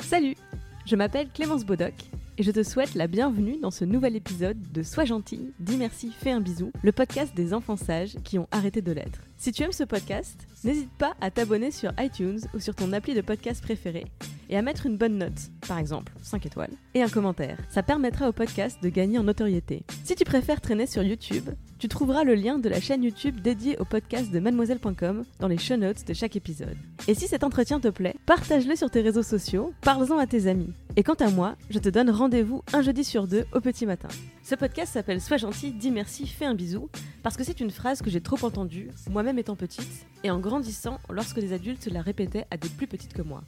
Salut, 0.00 0.36
je 0.84 0.94
m'appelle 0.94 1.28
Clémence 1.34 1.64
Bodoc 1.64 1.94
et 2.38 2.42
je 2.42 2.50
te 2.50 2.62
souhaite 2.62 2.94
la 2.94 3.06
bienvenue 3.06 3.58
dans 3.60 3.70
ce 3.70 3.84
nouvel 3.84 4.14
épisode 4.14 4.58
de 4.72 4.82
Sois 4.82 5.04
gentil, 5.04 5.52
dis 5.58 5.76
merci, 5.76 6.12
fais 6.12 6.30
un 6.30 6.40
bisou, 6.40 6.70
le 6.82 6.92
podcast 6.92 7.34
des 7.34 7.54
enfants 7.54 7.76
sages 7.76 8.16
qui 8.22 8.38
ont 8.38 8.46
arrêté 8.52 8.82
de 8.82 8.92
l'être. 8.92 9.20
Si 9.38 9.52
tu 9.52 9.62
aimes 9.62 9.72
ce 9.72 9.84
podcast, 9.84 10.46
n'hésite 10.64 10.90
pas 10.98 11.14
à 11.20 11.30
t'abonner 11.30 11.70
sur 11.70 11.92
iTunes 11.98 12.40
ou 12.54 12.58
sur 12.58 12.74
ton 12.74 12.92
appli 12.92 13.14
de 13.14 13.20
podcast 13.20 13.62
préféré 13.62 14.06
et 14.48 14.56
à 14.56 14.62
mettre 14.62 14.86
une 14.86 14.96
bonne 14.96 15.18
note, 15.18 15.50
par 15.68 15.78
exemple 15.78 16.12
5 16.22 16.46
étoiles, 16.46 16.70
et 16.94 17.02
un 17.02 17.08
commentaire. 17.08 17.58
Ça 17.68 17.82
permettra 17.82 18.28
au 18.28 18.32
podcast 18.32 18.78
de 18.82 18.88
gagner 18.88 19.18
en 19.18 19.24
notoriété. 19.24 19.82
Si 20.04 20.14
tu 20.14 20.24
préfères 20.24 20.60
traîner 20.60 20.86
sur 20.86 21.02
YouTube, 21.02 21.50
tu 21.78 21.88
trouveras 21.88 22.24
le 22.24 22.34
lien 22.34 22.58
de 22.58 22.68
la 22.68 22.80
chaîne 22.80 23.02
YouTube 23.02 23.40
dédiée 23.40 23.76
au 23.78 23.84
podcast 23.84 24.30
de 24.30 24.40
mademoiselle.com 24.40 25.24
dans 25.40 25.48
les 25.48 25.58
show 25.58 25.76
notes 25.76 26.06
de 26.06 26.14
chaque 26.14 26.36
épisode. 26.36 26.76
Et 27.06 27.14
si 27.14 27.28
cet 27.28 27.44
entretien 27.44 27.80
te 27.80 27.88
plaît, 27.88 28.16
partage-le 28.24 28.76
sur 28.76 28.90
tes 28.90 29.02
réseaux 29.02 29.22
sociaux, 29.22 29.74
parle-en 29.82 30.18
à 30.18 30.26
tes 30.26 30.46
amis. 30.46 30.72
Et 30.96 31.02
quant 31.02 31.14
à 31.14 31.28
moi, 31.28 31.56
je 31.68 31.78
te 31.78 31.90
donne 31.90 32.08
rendez-vous 32.08 32.62
un 32.72 32.80
jeudi 32.80 33.04
sur 33.04 33.26
deux 33.26 33.44
au 33.52 33.60
petit 33.60 33.84
matin. 33.84 34.08
Ce 34.42 34.54
podcast 34.54 34.94
s'appelle 34.94 35.20
Sois 35.20 35.36
gentil, 35.36 35.72
dis 35.72 35.90
merci, 35.90 36.26
fais 36.26 36.46
un 36.46 36.54
bisou, 36.54 36.88
parce 37.22 37.36
que 37.36 37.44
c'est 37.44 37.60
une 37.60 37.70
phrase 37.70 38.00
que 38.00 38.08
j'ai 38.08 38.22
trop 38.22 38.42
entendue, 38.42 38.90
moi-même 39.26 39.40
étant 39.40 39.56
petite, 39.56 40.06
et 40.22 40.30
en 40.30 40.38
grandissant 40.38 41.00
lorsque 41.10 41.40
des 41.40 41.52
adultes 41.52 41.86
la 41.86 42.00
répétaient 42.00 42.46
à 42.52 42.56
des 42.56 42.68
plus 42.68 42.86
petites 42.86 43.12
que 43.12 43.22
moi. 43.22 43.42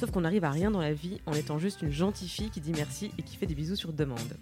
Sauf 0.00 0.10
qu'on 0.10 0.22
n'arrive 0.22 0.44
à 0.44 0.50
rien 0.50 0.70
dans 0.70 0.80
la 0.80 0.94
vie 0.94 1.20
en 1.26 1.34
étant 1.34 1.58
juste 1.58 1.82
une 1.82 1.92
gentille 1.92 2.30
fille 2.30 2.48
qui 2.48 2.62
dit 2.62 2.72
merci 2.74 3.10
et 3.18 3.22
qui 3.22 3.36
fait 3.36 3.44
des 3.44 3.54
bisous 3.54 3.76
sur 3.76 3.92
demande. 3.92 4.38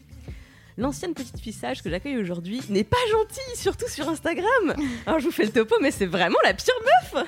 L'ancienne 0.79 1.13
petite 1.13 1.41
fille 1.41 1.53
sage 1.53 1.83
que 1.83 1.91
j'accueille 1.91 2.19
aujourd'hui 2.19 2.61
n'est 2.69 2.85
pas 2.85 2.97
gentille, 3.11 3.57
surtout 3.57 3.89
sur 3.89 4.09
Instagram. 4.09 4.77
Alors 5.07 5.19
je 5.19 5.25
vous 5.25 5.33
fais 5.33 5.45
le 5.45 5.51
topo, 5.51 5.75
mais 5.81 5.91
c'est 5.91 6.07
vraiment 6.07 6.39
la 6.45 6.55
pire 6.55 6.75
meuf. 6.85 7.27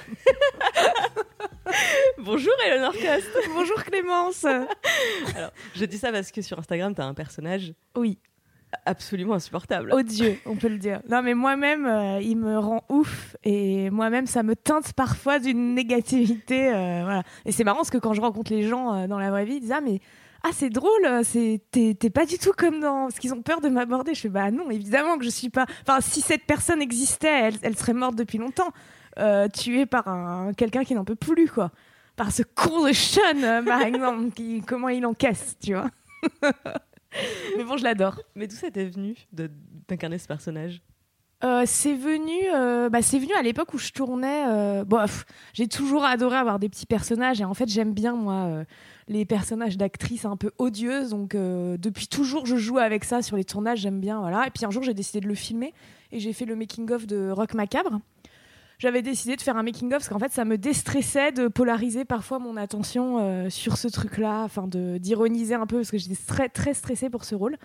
Bonjour 2.19 2.53
Eleanor 2.65 2.93
Coste. 2.93 3.49
Bonjour 3.57 3.83
Clémence. 3.83 4.45
Alors, 4.45 5.51
je 5.75 5.85
dis 5.85 5.99
ça 5.99 6.13
parce 6.13 6.31
que 6.31 6.43
sur 6.43 6.61
Instagram, 6.61 6.95
t'as 6.95 7.07
un 7.07 7.15
personnage 7.15 7.73
Oui, 7.97 8.21
absolument 8.87 9.35
insupportable. 9.35 9.93
odieux, 9.93 10.37
on 10.47 10.57
peut 10.57 10.69
le 10.69 10.79
dire. 10.79 11.01
Non, 11.09 11.23
mais 11.23 11.35
moi-même, 11.35 11.87
euh, 11.87 12.21
il 12.21 12.37
me 12.37 12.59
rend 12.59 12.85
ouf 12.89 13.37
et 13.45 13.91
moi-même, 13.91 14.27
ça 14.27 14.43
me 14.43 14.57
teinte 14.57 14.93
parfois 14.95 15.39
d'une 15.39 15.75
négativité. 15.75 16.69
euh, 16.73 17.03
voilà. 17.05 17.23
Et 17.45 17.53
c'est 17.53 17.65
marrant 17.65 17.79
parce 17.79 17.91
que 17.91 17.99
quand 17.99 18.15
je 18.15 18.21
rencontre 18.21 18.53
les 18.53 18.63
gens 18.63 18.95
euh, 18.95 19.07
dans 19.07 19.19
la 19.19 19.31
vraie 19.31 19.45
vie, 19.45 19.55
ils 19.55 19.61
disent 19.61 19.73
Ah, 19.73 19.81
mais 19.81 20.01
ah, 20.45 20.51
c'est 20.53 20.71
drôle, 20.71 21.25
c'est 21.25 21.61
t'es 21.71 21.95
t'es 21.99 22.11
pas 22.11 22.27
du 22.27 22.39
tout 22.39 22.53
comme 22.57 22.81
dans. 22.81 23.05
Parce 23.05 23.19
qu'ils 23.19 23.33
ont 23.33 23.43
peur 23.43 23.61
de 23.61 23.69
m'aborder. 23.69 24.15
Je 24.15 24.23
fais 24.23 24.29
Bah 24.29 24.51
non, 24.51 24.71
évidemment 24.71 25.17
que 25.19 25.25
je 25.25 25.31
suis 25.31 25.51
pas. 25.51 25.67
Enfin, 25.87 26.01
si 26.01 26.21
cette 26.21 26.45
personne 26.47 26.83
existait, 26.83 27.49
elle, 27.49 27.55
elle 27.63 27.77
serait 27.77 27.95
morte 27.95 28.17
depuis 28.17 28.39
longtemps, 28.39 28.71
tuée 29.53 29.87
par 29.87 30.09
un, 30.09 30.53
quelqu'un 30.55 30.85
qui 30.85 30.95
n'en 30.95 31.05
peut 31.05 31.15
plus, 31.15 31.49
quoi. 31.49 31.71
Par 32.17 32.31
ce 32.33 32.43
con 32.43 32.87
de 32.87 32.93
Sean, 32.93 33.65
par 33.65 33.83
exemple, 33.87 34.31
qui, 34.33 34.63
comment 34.67 34.89
il 34.89 35.07
encaisse, 35.07 35.57
tu 35.63 35.75
vois. 35.75 35.91
mais 37.57 37.65
bon, 37.65 37.77
je 37.77 37.85
l'adore. 37.85 38.21
Mais 38.35 38.47
d'où 38.47 38.57
ça 38.57 38.71
t'est 38.71 38.87
venu 38.87 39.17
d'incarner 39.89 40.19
ce 40.19 40.27
personnage? 40.27 40.83
Euh, 41.45 41.65
c'est 41.67 41.95
venu, 41.95 42.39
euh, 42.55 42.89
bah, 42.89 43.03
c'est 43.03 43.19
venu 43.19 43.33
à 43.35 43.43
l'époque 43.43 43.75
où 43.75 43.79
je 43.79 43.91
tournais. 43.91 44.45
euh, 44.47 44.85
j'ai 45.55 45.67
toujours 45.67 46.05
adoré 46.05 46.37
avoir 46.37 46.61
des 46.61 46.69
petits 46.69 46.87
personnages 46.87 47.41
et 47.41 47.45
en 47.45 47.55
fait 47.55 47.69
j'aime 47.69 47.93
bien 47.93 48.15
moi 48.15 48.45
euh, 48.45 48.65
les 49.09 49.25
personnages 49.25 49.77
d'actrices 49.77 50.25
un 50.25 50.37
peu 50.37 50.53
odieuses. 50.59 51.11
Donc 51.11 51.35
depuis 51.35 52.07
toujours 52.07 52.47
je 52.47 52.57
joue 52.57 52.79
avec 52.79 53.03
ça 53.03 53.23
sur 53.23 53.37
les 53.37 53.45
tournages, 53.45 53.81
j'aime 53.81 53.99
bien 54.01 54.21
voilà. 54.21 54.47
Et 54.47 54.51
puis 54.51 54.65
un 54.65 54.71
jour 54.71 54.85
j'ai 54.85 54.95
décidé 54.95 55.21
de 55.21 55.27
le 55.27 55.35
filmer 55.35 55.75
et 56.13 56.21
j'ai 56.21 56.33
fait 56.33 56.45
le 56.45 56.55
making 56.55 56.89
of 56.93 57.07
de 57.09 57.31
Rock 57.31 57.55
Macabre. 57.55 57.99
J'avais 58.83 59.03
décidé 59.03 59.37
de 59.37 59.41
faire 59.41 59.57
un 59.57 59.63
making 59.63 59.87
of 59.91 59.99
parce 59.99 60.09
qu'en 60.09 60.19
fait 60.19 60.33
ça 60.33 60.45
me 60.45 60.59
déstressait 60.59 61.31
de 61.31 61.47
polariser 61.47 62.05
parfois 62.05 62.41
mon 62.41 62.57
attention 62.57 63.21
euh, 63.21 63.49
sur 63.49 63.77
ce 63.77 63.87
truc-là, 63.87 64.43
enfin 64.43 64.67
d'ironiser 64.67 65.55
un 65.55 65.69
peu 65.69 65.77
parce 65.77 65.93
que 65.93 65.99
j'étais 65.99 66.17
très 66.17 66.49
très 66.49 66.75
stressée 66.75 67.09
pour 67.09 67.23
ce 67.23 67.37
rôle. 67.37 67.59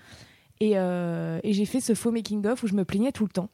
Et, 0.59 0.73
euh, 0.75 1.39
et 1.41 1.53
j'ai 1.53 1.65
fait 1.65 1.79
ce 1.79 1.95
faux 1.95 2.11
making 2.11 2.45
of 2.45 2.61
où 2.61 2.67
je 2.67 2.75
me 2.75 2.85
plaignais 2.85 3.11
tout 3.11 3.23
le 3.23 3.31
temps. 3.31 3.49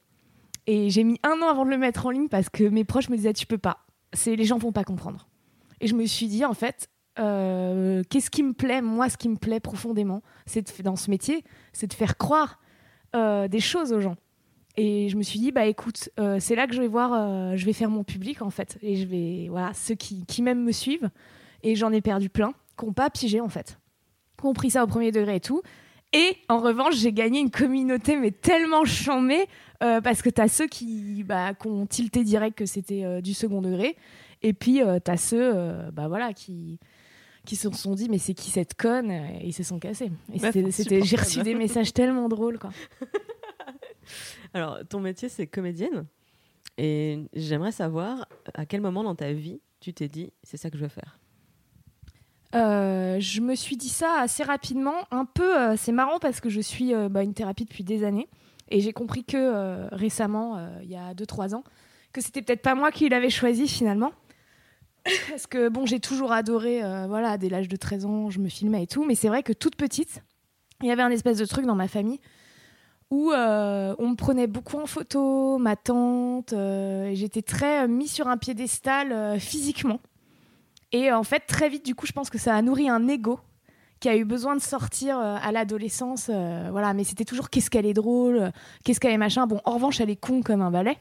Et 0.68 0.90
j'ai 0.90 1.06
mis 1.06 1.18
un 1.24 1.42
an 1.42 1.48
avant 1.48 1.64
de 1.64 1.70
le 1.70 1.78
mettre 1.78 2.06
en 2.06 2.10
ligne 2.10 2.28
parce 2.28 2.50
que 2.50 2.66
mes 2.66 2.84
proches 2.84 3.08
me 3.08 3.16
disaient 3.16 3.32
tu 3.32 3.46
peux 3.46 3.58
pas. 3.58 3.86
Les 4.26 4.44
gens 4.44 4.58
vont 4.58 4.74
pas 4.74 4.84
comprendre. 4.84 5.30
Et 5.80 5.88
je 5.88 5.96
me 5.96 6.06
suis 6.06 6.28
dit 6.28 6.44
en 6.44 6.54
fait 6.54 6.90
euh, 7.18 8.04
qu'est-ce 8.10 8.30
qui 8.30 8.44
me 8.44 8.52
plaît 8.52 8.82
moi 8.82 9.08
ce 9.08 9.16
qui 9.16 9.30
me 9.30 9.38
plaît 9.38 9.62
profondément 9.62 10.22
c'est 10.48 10.82
dans 10.82 10.98
ce 10.98 11.10
métier 11.10 11.46
c'est 11.72 11.88
de 11.88 11.94
faire 11.94 12.18
croire 12.18 12.60
des 13.14 13.60
choses 13.62 13.94
aux 13.94 14.02
gens. 14.02 14.18
Et 14.76 15.08
je 15.10 15.18
me 15.18 15.22
suis 15.24 15.40
dit 15.40 15.52
bah 15.52 15.66
écoute 15.68 16.10
euh, 16.20 16.38
c'est 16.40 16.56
là 16.56 16.66
que 16.68 16.74
je 16.74 16.82
vais 16.82 16.88
voir 16.88 17.12
euh, 17.14 17.56
je 17.56 17.66
vais 17.66 17.74
faire 17.74 17.90
mon 17.92 18.04
public 18.04 18.42
en 18.42 18.50
fait 18.50 18.78
et 18.82 18.96
je 18.96 19.06
vais 19.06 19.48
voilà 19.50 19.72
ceux 19.74 19.94
qui 19.94 20.26
qui 20.26 20.42
m'aiment 20.42 20.64
me 20.64 20.72
suivent 20.72 21.10
et 21.62 21.76
j'en 21.76 21.92
ai 21.92 22.02
perdu 22.02 22.30
plein 22.30 22.54
qui 22.80 22.86
n'ont 22.86 22.94
pas 22.94 23.12
pigé 23.12 23.40
en 23.40 23.50
fait 23.50 23.78
qui 24.40 24.48
ont 24.48 24.54
pris 24.54 24.72
ça 24.72 24.84
au 24.84 24.88
premier 24.88 25.12
degré 25.12 25.36
et 25.36 25.40
tout. 25.40 25.62
Et 26.12 26.38
en 26.50 26.60
revanche, 26.60 26.96
j'ai 26.96 27.12
gagné 27.14 27.40
une 27.40 27.50
communauté, 27.50 28.18
mais 28.18 28.30
tellement 28.30 28.86
chambée, 28.86 29.48
euh, 29.82 30.00
parce 30.00 30.22
que 30.22 30.30
t'as 30.30 30.48
ceux 30.48 30.68
qui, 30.68 31.24
bah, 31.24 31.56
qui 31.56 31.68
ont 31.68 31.88
tilté 31.88 32.24
direct 32.24 32.56
que 32.56 32.68
c'était 32.68 33.20
du 33.24 33.34
second 33.34 33.62
degré, 33.64 33.96
et 34.44 34.54
puis 34.54 34.80
t'as 35.04 35.18
ceux 35.18 35.54
bah, 35.92 36.08
voilà, 36.08 36.34
qui, 36.34 36.78
qui 37.46 37.56
se 37.56 37.68
sont 37.72 37.96
dit, 37.96 38.10
mais 38.10 38.20
c'est 38.20 38.36
qui 38.36 38.52
cette 38.52 38.76
conne? 38.76 39.10
Et 39.10 39.42
ils 39.48 39.54
se 39.54 39.64
sont 39.64 39.80
cassés. 39.80 40.12
Et 40.32 40.38
Bah, 40.38 40.52
c'était- 40.70 41.02
j'ai 41.02 41.16
reçu 41.16 41.42
des 41.42 41.56
messages 41.56 41.94
tellement 41.94 42.30
drôles. 42.30 42.60
Quoi. 42.60 42.70
Alors, 44.54 44.80
ton 44.90 45.00
métier, 45.00 45.30
c'est 45.30 45.48
comédienne. 45.48 46.06
Et 46.78 47.20
j'aimerais 47.34 47.72
savoir 47.72 48.28
à 48.54 48.66
quel 48.66 48.82
moment 48.82 49.04
dans 49.04 49.16
ta 49.16 49.32
vie 49.32 49.62
tu 49.80 49.94
t'es 49.94 50.08
dit 50.08 50.32
c'est 50.44 50.58
ça 50.58 50.70
que 50.70 50.78
je 50.78 50.84
veux 50.84 50.90
faire? 50.90 51.20
Euh, 52.56 53.20
je 53.20 53.42
me 53.42 53.56
suis 53.56 53.78
dit 53.78 53.90
ça 53.90 54.20
assez 54.20 54.44
rapidement. 54.44 54.96
Un 55.12 55.26
peu, 55.26 55.60
euh, 55.60 55.76
c'est 55.76 55.92
marrant 55.92 56.20
parce 56.20 56.40
que 56.40 56.50
je 56.50 56.62
suis 56.62 56.94
euh, 56.94 57.10
bah, 57.10 57.24
une 57.24 57.34
thérapie 57.34 57.66
depuis 57.66 57.84
des 57.84 58.04
années. 58.04 58.30
Et 58.70 58.80
j'ai 58.80 58.94
compris 58.94 59.24
que 59.24 59.94
récemment, 59.94 60.58
il 60.82 60.90
y 60.90 60.96
a 60.96 61.14
2-3 61.14 61.54
ans, 61.54 61.64
que 62.12 62.22
c'était 62.22 62.42
peut-être 62.42 62.62
pas 62.62 62.76
moi 62.76 62.92
qui 62.92 63.08
l'avais 63.10 63.30
choisi 63.30 63.68
finalement. 63.68 64.14
parce 65.30 65.46
que 65.48 65.68
bon, 65.68 65.86
j'ai 65.86 66.00
toujours 66.00 66.32
adoré, 66.32 66.80
voilà, 67.08 67.38
dès 67.38 67.50
l'âge 67.50 67.68
de 67.68 67.76
13 67.76 68.06
ans, 68.06 68.30
je 68.30 68.40
me 68.40 68.48
filmais 68.48 68.84
et 68.84 68.88
tout. 68.88 69.04
Mais 69.04 69.16
c'est 69.16 69.28
vrai 69.28 69.44
que 69.44 69.54
toute 69.54 69.76
petite, 69.76 70.24
il 70.82 70.88
y 70.88 70.92
avait 70.92 71.04
un 71.04 71.12
espèce 71.12 71.38
de 71.38 71.46
truc 71.46 71.66
dans 71.66 71.76
ma 71.76 71.90
famille 71.90 72.20
où 73.14 73.32
euh, 73.32 73.94
on 74.00 74.10
me 74.10 74.16
prenait 74.16 74.48
beaucoup 74.48 74.78
en 74.78 74.88
photo, 74.88 75.60
ma 75.60 75.76
tante, 75.76 76.52
euh, 76.54 77.12
j'étais 77.14 77.44
très 77.44 77.84
euh, 77.84 77.88
mis 77.88 78.08
sur 78.08 78.28
un 78.28 78.38
piédestal 78.38 79.40
physiquement. 79.40 80.00
Et 80.92 81.12
en 81.12 81.22
fait, 81.22 81.42
très 81.42 81.70
vite, 81.70 81.86
du 81.86 81.94
coup, 81.94 82.08
je 82.08 82.12
pense 82.12 82.32
que 82.32 82.40
ça 82.40 82.56
a 82.56 82.62
nourri 82.64 82.90
un 82.90 83.08
ego 83.08 83.40
qui 84.00 84.10
a 84.10 84.18
eu 84.18 84.26
besoin 84.26 84.56
de 84.56 84.62
sortir 84.62 85.18
à 85.18 85.52
l'adolescence. 85.52 86.30
voilà, 86.72 86.94
mais 86.94 87.04
c'était 87.04 87.24
toujours 87.24 87.50
qu'est-ce 87.50 87.70
qu'elle 87.70 87.86
est 87.86 87.94
drôle, 87.94 88.52
qu'est-ce 88.84 89.00
qu'elle 89.00 89.14
est 89.14 89.18
machin. 89.18 89.48
Bon, 89.48 89.62
en 89.64 89.76
revanche, 89.76 90.02
elle 90.02 90.10
est 90.10 90.16
con 90.16 90.42
comme 90.42 90.62
un 90.62 90.72
balai. 90.72 90.98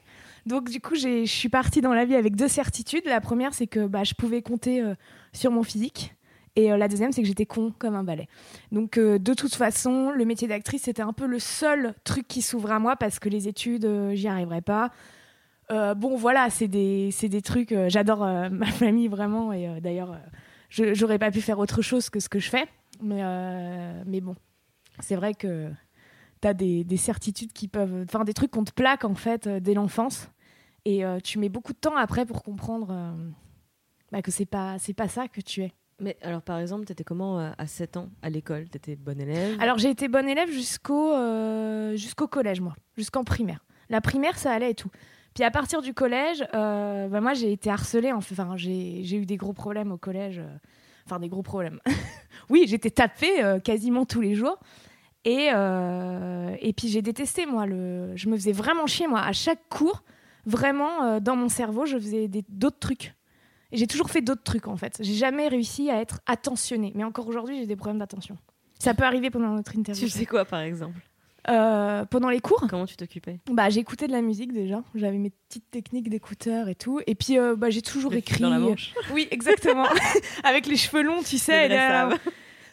Donc, 0.47 0.71
du 0.71 0.81
coup, 0.81 0.95
je 0.95 1.25
suis 1.25 1.49
partie 1.49 1.81
dans 1.81 1.95
la 1.95 2.05
vie 2.05 2.15
avec 2.15 2.37
deux 2.37 2.49
certitudes. 2.49 3.05
La 3.07 3.21
première, 3.21 3.55
c'est 3.55 3.67
que 3.67 3.87
bah, 3.87 4.05
je 4.05 4.15
pouvais 4.15 4.41
compter 4.41 4.85
sur 5.33 5.51
mon 5.51 5.63
physique. 5.63 6.15
Et 6.55 6.71
euh, 6.71 6.77
la 6.77 6.89
deuxième, 6.89 7.13
c'est 7.13 7.23
que 7.23 7.29
j'étais 7.29 7.47
con 7.47 7.73
comme 7.79 7.95
un 7.95 8.05
balai. 8.05 8.29
Donc, 8.73 8.99
euh, 8.99 9.19
de 9.19 9.35
toute 9.35 9.55
façon, 9.55 10.11
le 10.11 10.25
métier 10.25 10.49
d'actrice, 10.49 10.83
c'était 10.83 11.03
un 11.03 11.13
peu 11.13 11.27
le 11.27 11.39
seul 11.39 11.95
truc 12.05 12.29
qui 12.29 12.43
s'ouvrait 12.43 12.75
à 12.75 12.79
moi 12.79 12.97
parce 12.97 13.19
que 13.19 13.29
les 13.29 13.49
études, 13.49 13.87
euh, 13.87 14.15
j'y 14.15 14.29
arriverais 14.29 14.63
pas. 14.63 14.91
Bon, 15.97 16.17
voilà, 16.17 16.51
c'est 16.51 16.69
des, 16.69 17.09
des 17.23 17.41
trucs. 17.41 17.75
J'adore 17.87 18.19
ma 18.51 18.67
famille 18.67 19.09
vraiment. 19.09 19.55
Et 19.55 19.81
d'ailleurs, 19.81 20.21
j'aurais 20.69 21.19
pas 21.19 21.31
pu 21.31 21.41
faire 21.41 21.59
autre 21.59 21.81
chose 21.81 22.11
que 22.11 22.21
ce 22.21 22.29
que 22.29 22.39
je 22.39 22.51
fais. 22.51 22.67
Mais, 23.01 23.23
mais 24.05 24.21
bon, 24.21 24.37
c'est 25.01 25.17
vrai 25.17 25.33
que 25.33 25.71
tu 26.43 26.49
as 26.49 26.53
des, 26.53 26.85
des 26.85 26.99
certitudes 26.99 27.55
qui 27.55 27.69
peuvent. 27.69 28.05
Enfin, 28.07 28.23
des 28.25 28.35
trucs 28.35 28.51
qu'on 28.51 28.65
te 28.65 28.73
plaque 28.73 29.07
en 29.07 29.15
fait 29.15 29.49
dès 29.49 29.73
l'enfance. 29.73 30.29
Et 30.85 31.05
tu 31.25 31.39
mets 31.39 31.49
beaucoup 31.49 31.73
de 31.73 31.79
temps 31.79 31.97
après 31.97 32.27
pour 32.27 32.43
comprendre 32.43 33.17
bah, 34.11 34.21
que 34.21 34.31
c'est 34.31 34.45
pas, 34.45 34.77
pas 34.95 35.09
ça 35.09 35.27
que 35.27 35.41
tu 35.41 35.63
es. 35.63 35.73
Mais 36.03 36.17
alors, 36.23 36.43
par 36.43 36.59
exemple, 36.59 36.85
t'étais 36.85 37.05
comment 37.05 37.39
euh, 37.39 37.51
à 37.57 37.67
7 37.67 37.97
ans 37.97 38.09
à 38.23 38.29
l'école? 38.29 38.69
T'étais 38.69 38.97
bonne 38.97 39.21
élève? 39.21 39.57
Alors 39.61 39.79
j'ai 39.79 39.89
été 39.89 40.09
bonne 40.09 40.29
élève 40.29 40.51
jusqu'au 40.51 41.13
euh, 41.13 41.97
jusqu'au 41.97 42.27
collège, 42.27 42.61
moi, 42.61 42.75
jusqu'en 42.97 43.23
primaire. 43.23 43.65
La 43.89 44.01
primaire, 44.01 44.37
ça 44.37 44.53
allait 44.53 44.73
et 44.73 44.75
tout. 44.75 44.91
Puis 45.35 45.45
à 45.45 45.51
partir 45.51 45.81
du 45.81 45.95
collège, 45.95 46.45
euh, 46.55 47.09
bah, 47.09 47.21
moi 47.21 47.35
j'ai 47.35 47.53
été 47.53 47.71
harcelée. 47.71 48.13
Enfin, 48.13 48.55
j'ai 48.57 49.15
eu 49.15 49.27
des 49.27 49.37
gros 49.37 49.53
problèmes 49.53 49.93
au 49.93 49.97
collège. 49.97 50.43
Enfin, 51.07 51.21
des 51.21 51.29
gros 51.29 51.43
problèmes. 51.43 51.81
oui, 52.51 52.65
j'étais 52.67 52.91
tapée 52.91 53.43
quasiment 53.65 54.05
tous 54.05 54.21
les 54.21 54.35
jours. 54.35 54.59
Et, 55.25 55.51
et 55.51 56.73
puis 56.73 56.89
j'ai 56.89 57.03
détesté, 57.03 57.47
moi. 57.47 57.65
Le... 57.67 58.13
Je 58.17 58.29
me 58.29 58.37
faisais 58.37 58.53
vraiment 58.53 58.87
chier, 58.87 59.07
moi. 59.07 59.21
À 59.21 59.33
chaque 59.33 59.69
cours, 59.69 60.03
vraiment, 60.47 61.21
dans 61.21 61.37
mon 61.37 61.49
cerveau, 61.49 61.87
je 61.87 61.97
faisais 61.97 62.29
d'autres 62.49 62.79
trucs. 62.79 63.15
Et 63.73 63.77
j'ai 63.79 63.87
toujours 63.87 64.11
fait 64.11 64.21
d'autres 64.21 64.43
trucs, 64.43 64.69
en 64.69 64.77
fait. 64.77 64.99
J'ai 65.01 65.15
jamais 65.15 65.49
réussi 65.49 65.91
à 65.91 66.01
être 66.01 66.21
attentionnée. 66.27 66.93
Mais 66.95 67.05
encore 67.05 67.27
aujourd'hui, 67.27 67.59
j'ai 67.59 67.67
des 67.67 67.77
problèmes 67.77 67.99
d'attention. 67.99 68.37
Ça 68.79 68.95
peut 68.95 69.05
arriver 69.05 69.31
pendant 69.31 69.49
notre 69.49 69.75
interview. 69.77 70.05
Tu 70.05 70.11
sais 70.11 70.27
quoi, 70.27 70.45
par 70.45 70.61
exemple 70.61 71.01
Euh, 71.49 72.05
pendant 72.05 72.29
les 72.29 72.41
cours, 72.41 72.67
Comment 72.69 72.87
tu 72.87 72.97
t'occupais 72.97 73.41
bah, 73.51 73.71
j'écoutais 73.71 74.07
de 74.07 74.13
la 74.13 74.23
musique 74.23 74.53
déjà. 74.53 74.83
J'avais 74.95 75.19
mes 75.19 75.31
petites 75.31 75.71
techniques 75.71 76.09
d'écouteur 76.11 76.69
et 76.69 76.75
tout. 76.75 77.01
Et 77.07 77.15
puis, 77.15 77.39
euh, 77.39 77.57
bah, 77.57 77.71
j'ai 77.71 77.83
toujours 77.83 78.13
Le 78.13 78.19
écrit. 78.19 78.43
dans 78.43 78.51
la 78.51 78.59
manche. 78.59 78.93
Oui, 79.13 79.27
exactement. 79.31 79.87
Avec 80.45 80.67
les 80.67 80.77
cheveux 80.77 81.03
longs, 81.03 81.23
tu 81.23 81.39
sais. 81.39 81.69
Là-. 81.69 82.11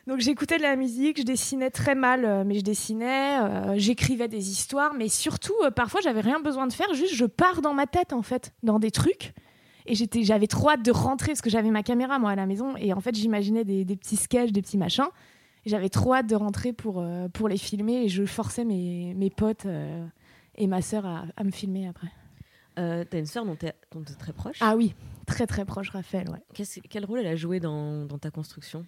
Donc 0.08 0.22
j'écoutais 0.22 0.58
de 0.58 0.64
la 0.64 0.76
musique, 0.76 1.20
je 1.20 1.24
dessinais 1.24 1.70
très 1.70 1.94
mal, 1.94 2.26
euh, 2.26 2.44
mais 2.44 2.56
je 2.56 2.64
dessinais, 2.64 3.38
euh, 3.42 3.74
j'écrivais 3.78 4.28
des 4.28 4.50
histoires, 4.50 4.96
mais 4.96 5.08
surtout, 5.08 5.54
euh, 5.64 5.70
parfois, 5.70 6.02
j'avais 6.02 6.22
rien 6.22 6.40
besoin 6.40 6.66
de 6.66 6.74
faire, 6.74 6.92
juste 6.96 7.14
je 7.14 7.26
pars 7.26 7.62
dans 7.62 7.76
ma 7.76 7.86
tête, 7.86 8.12
en 8.12 8.24
fait, 8.24 8.52
dans 8.64 8.80
des 8.80 8.90
trucs. 8.90 9.34
Et 9.90 9.96
j'étais, 9.96 10.24
j'avais 10.24 10.48
trop 10.48 10.70
hâte 10.70 10.84
de 10.84 10.92
rentrer, 10.92 11.30
parce 11.30 11.42
que 11.42 11.50
j'avais 11.50 11.72
ma 11.72 11.82
caméra, 11.84 12.20
moi, 12.20 12.30
à 12.30 12.36
la 12.36 12.46
maison, 12.46 12.78
et 12.78 12.94
en 12.94 13.02
fait, 13.02 13.16
j'imaginais 13.16 13.66
des, 13.66 13.84
des 13.86 13.96
petits 13.96 14.16
sketchs, 14.18 14.52
des 14.52 14.62
petits 14.62 14.78
machins. 14.78 15.08
Et 15.66 15.70
J'avais 15.70 15.90
trop 15.90 16.14
hâte 16.14 16.28
de 16.28 16.36
rentrer 16.36 16.72
pour, 16.74 17.00
euh, 17.00 17.28
pour 17.28 17.50
les 17.50 17.58
filmer, 17.58 18.04
et 18.04 18.08
je 18.08 18.24
forçais 18.26 18.66
mes, 18.66 19.14
mes 19.16 19.30
potes 19.32 19.66
euh, 19.66 20.06
et 20.56 20.68
ma 20.68 20.82
sœur 20.82 21.06
à, 21.06 21.26
à 21.36 21.44
me 21.44 21.52
filmer 21.52 21.88
après. 21.88 22.08
Euh, 22.78 23.04
T'as 23.10 23.18
une 23.20 23.26
sœur 23.26 23.46
dont 23.46 23.58
dont 23.92 24.04
t'es 24.04 24.14
très 24.14 24.32
proche? 24.32 24.58
Ah 24.62 24.78
oui, 24.78 24.94
très 25.26 25.48
très 25.48 25.66
proche, 25.66 25.90
Raphaël, 25.90 26.30
ouais. 26.30 26.66
Quel 26.90 27.04
rôle 27.04 27.20
elle 27.20 27.28
a 27.28 27.36
joué 27.36 27.60
dans, 27.60 28.06
dans 28.06 28.20
ta 28.20 28.30
construction? 28.30 28.86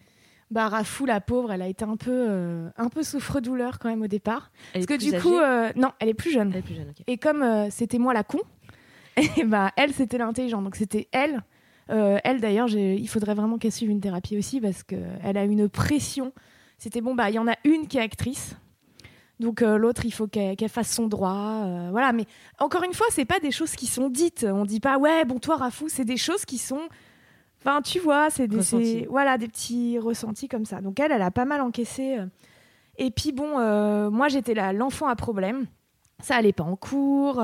Bah, 0.52 0.68
Rafou, 0.68 1.06
la 1.06 1.22
pauvre, 1.22 1.54
elle 1.54 1.62
a 1.62 1.68
été 1.68 1.86
un 1.86 1.96
peu, 1.96 2.12
euh, 2.30 2.70
un 2.76 2.90
peu 2.90 3.04
souffre-douleur 3.04 3.80
quand 3.80 3.88
même 3.90 4.02
au 4.02 4.08
départ. 4.08 4.52
Elle 4.74 4.86
Parce 4.86 5.00
que 5.00 5.04
du 5.04 5.18
coup, 5.18 5.38
euh, 5.38 5.72
non, 5.78 5.92
elle 6.00 6.10
est 6.10 6.14
plus 6.14 6.32
jeune. 6.32 6.52
Elle 6.52 6.60
est 6.60 6.62
plus 6.62 6.76
jeune, 6.76 6.90
ok. 6.90 7.04
Et 7.08 7.18
comme 7.18 7.42
euh, 7.42 7.70
c'était 7.70 8.00
moi 8.00 8.14
la 8.14 8.24
con, 8.26 8.40
et 9.38 9.44
bah 9.44 9.72
elle 9.76 9.94
c'était 9.94 10.18
l'intelligente. 10.18 10.64
Donc 10.64 10.76
c'était 10.76 11.08
elle. 11.12 11.44
Euh, 11.90 12.20
elle 12.24 12.40
d'ailleurs, 12.40 12.70
il 12.70 13.08
faudrait 13.08 13.34
vraiment 13.34 13.58
qu'elle 13.58 13.72
suive 13.72 13.90
une 13.90 14.00
thérapie 14.00 14.38
aussi 14.38 14.62
parce 14.62 14.84
que 14.84 14.96
elle 15.24 15.38
a 15.38 15.44
une 15.44 15.68
pression. 15.68 16.32
C'était 16.78 17.02
bon 17.02 17.16
bah 17.16 17.30
il 17.30 17.36
y 17.36 17.40
en 17.40 17.48
a 17.48 17.56
une 17.64 17.88
qui 17.88 17.98
est 17.98 18.02
actrice. 18.02 18.56
Donc 19.42 19.64
euh, 19.64 19.78
l'autre, 19.78 20.06
il 20.06 20.12
faut 20.12 20.28
qu'elle 20.28 20.56
qu'elle 20.56 20.70
fasse 20.70 20.92
son 20.92 21.08
droit, 21.08 21.64
euh, 21.66 21.88
voilà. 21.90 22.14
Mais 22.14 22.26
encore 22.60 22.84
une 22.84 22.94
fois, 22.94 23.08
c'est 23.10 23.26
pas 23.26 23.40
des 23.40 23.52
choses 23.52 23.76
qui 23.76 23.88
sont 23.88 24.10
dites. 24.10 24.46
On 24.48 24.66
dit 24.66 24.80
pas 24.80 24.98
ouais, 25.00 25.26
bon 25.26 25.40
toi 25.40 25.58
Rafou, 25.58 25.90
c'est 25.90 26.06
des 26.06 26.16
choses 26.16 26.46
qui 26.46 26.60
sont, 26.60 26.82
enfin 27.60 27.82
tu 27.82 28.00
vois, 28.00 28.30
c'est 28.30 28.48
des, 28.48 29.08
voilà, 29.10 29.40
des 29.40 29.48
petits 29.48 29.98
ressentis 29.98 30.48
comme 30.48 30.66
ça. 30.66 30.80
Donc 30.80 31.00
elle, 31.00 31.12
elle 31.12 31.24
a 31.24 31.32
pas 31.32 31.46
mal 31.46 31.60
encaissé. 31.62 32.18
Et 32.98 33.10
puis 33.10 33.32
bon, 33.32 33.58
euh, 33.58 34.12
moi 34.12 34.28
j'étais 34.28 34.54
là, 34.54 34.74
l'enfant 34.74 35.08
à 35.08 35.16
problème. 35.16 35.66
Ça 36.22 36.36
allait 36.36 36.54
pas 36.54 36.64
en 36.64 36.76
cours, 36.76 37.44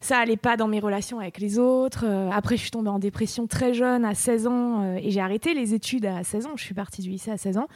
ça 0.00 0.18
allait 0.18 0.36
pas 0.36 0.56
dans 0.56 0.68
mes 0.68 0.80
relations 0.80 1.18
avec 1.18 1.38
les 1.38 1.58
autres. 1.58 2.04
euh, 2.06 2.30
après, 2.30 2.56
je 2.56 2.62
suis 2.62 2.70
tombée 2.70 2.90
en 2.90 2.98
dépression 2.98 3.46
très 3.46 3.74
jeune, 3.74 4.04
à 4.04 4.14
16 4.14 4.46
ans, 4.46 4.82
euh, 4.82 5.00
et 5.02 5.10
j'ai 5.10 5.20
arrêté 5.20 5.54
les 5.54 5.74
études 5.74 6.06
à 6.06 6.22
16 6.22 6.46
ans. 6.46 6.52
Je 6.56 6.64
suis 6.64 6.74
partie 6.74 7.02
du 7.02 7.10
lycée 7.10 7.30
à 7.30 7.36
16 7.36 7.58
ans. 7.58 7.68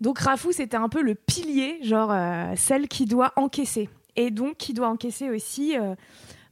Donc 0.00 0.18
Rafou, 0.18 0.52
c'était 0.52 0.76
un 0.76 0.88
peu 0.88 1.02
le 1.02 1.14
pilier, 1.14 1.78
genre 1.82 2.10
euh, 2.12 2.52
celle 2.56 2.88
qui 2.88 3.04
doit 3.04 3.32
encaisser. 3.36 3.88
Et 4.16 4.30
donc 4.30 4.56
qui 4.56 4.74
doit 4.74 4.88
encaisser 4.88 5.30
aussi, 5.30 5.76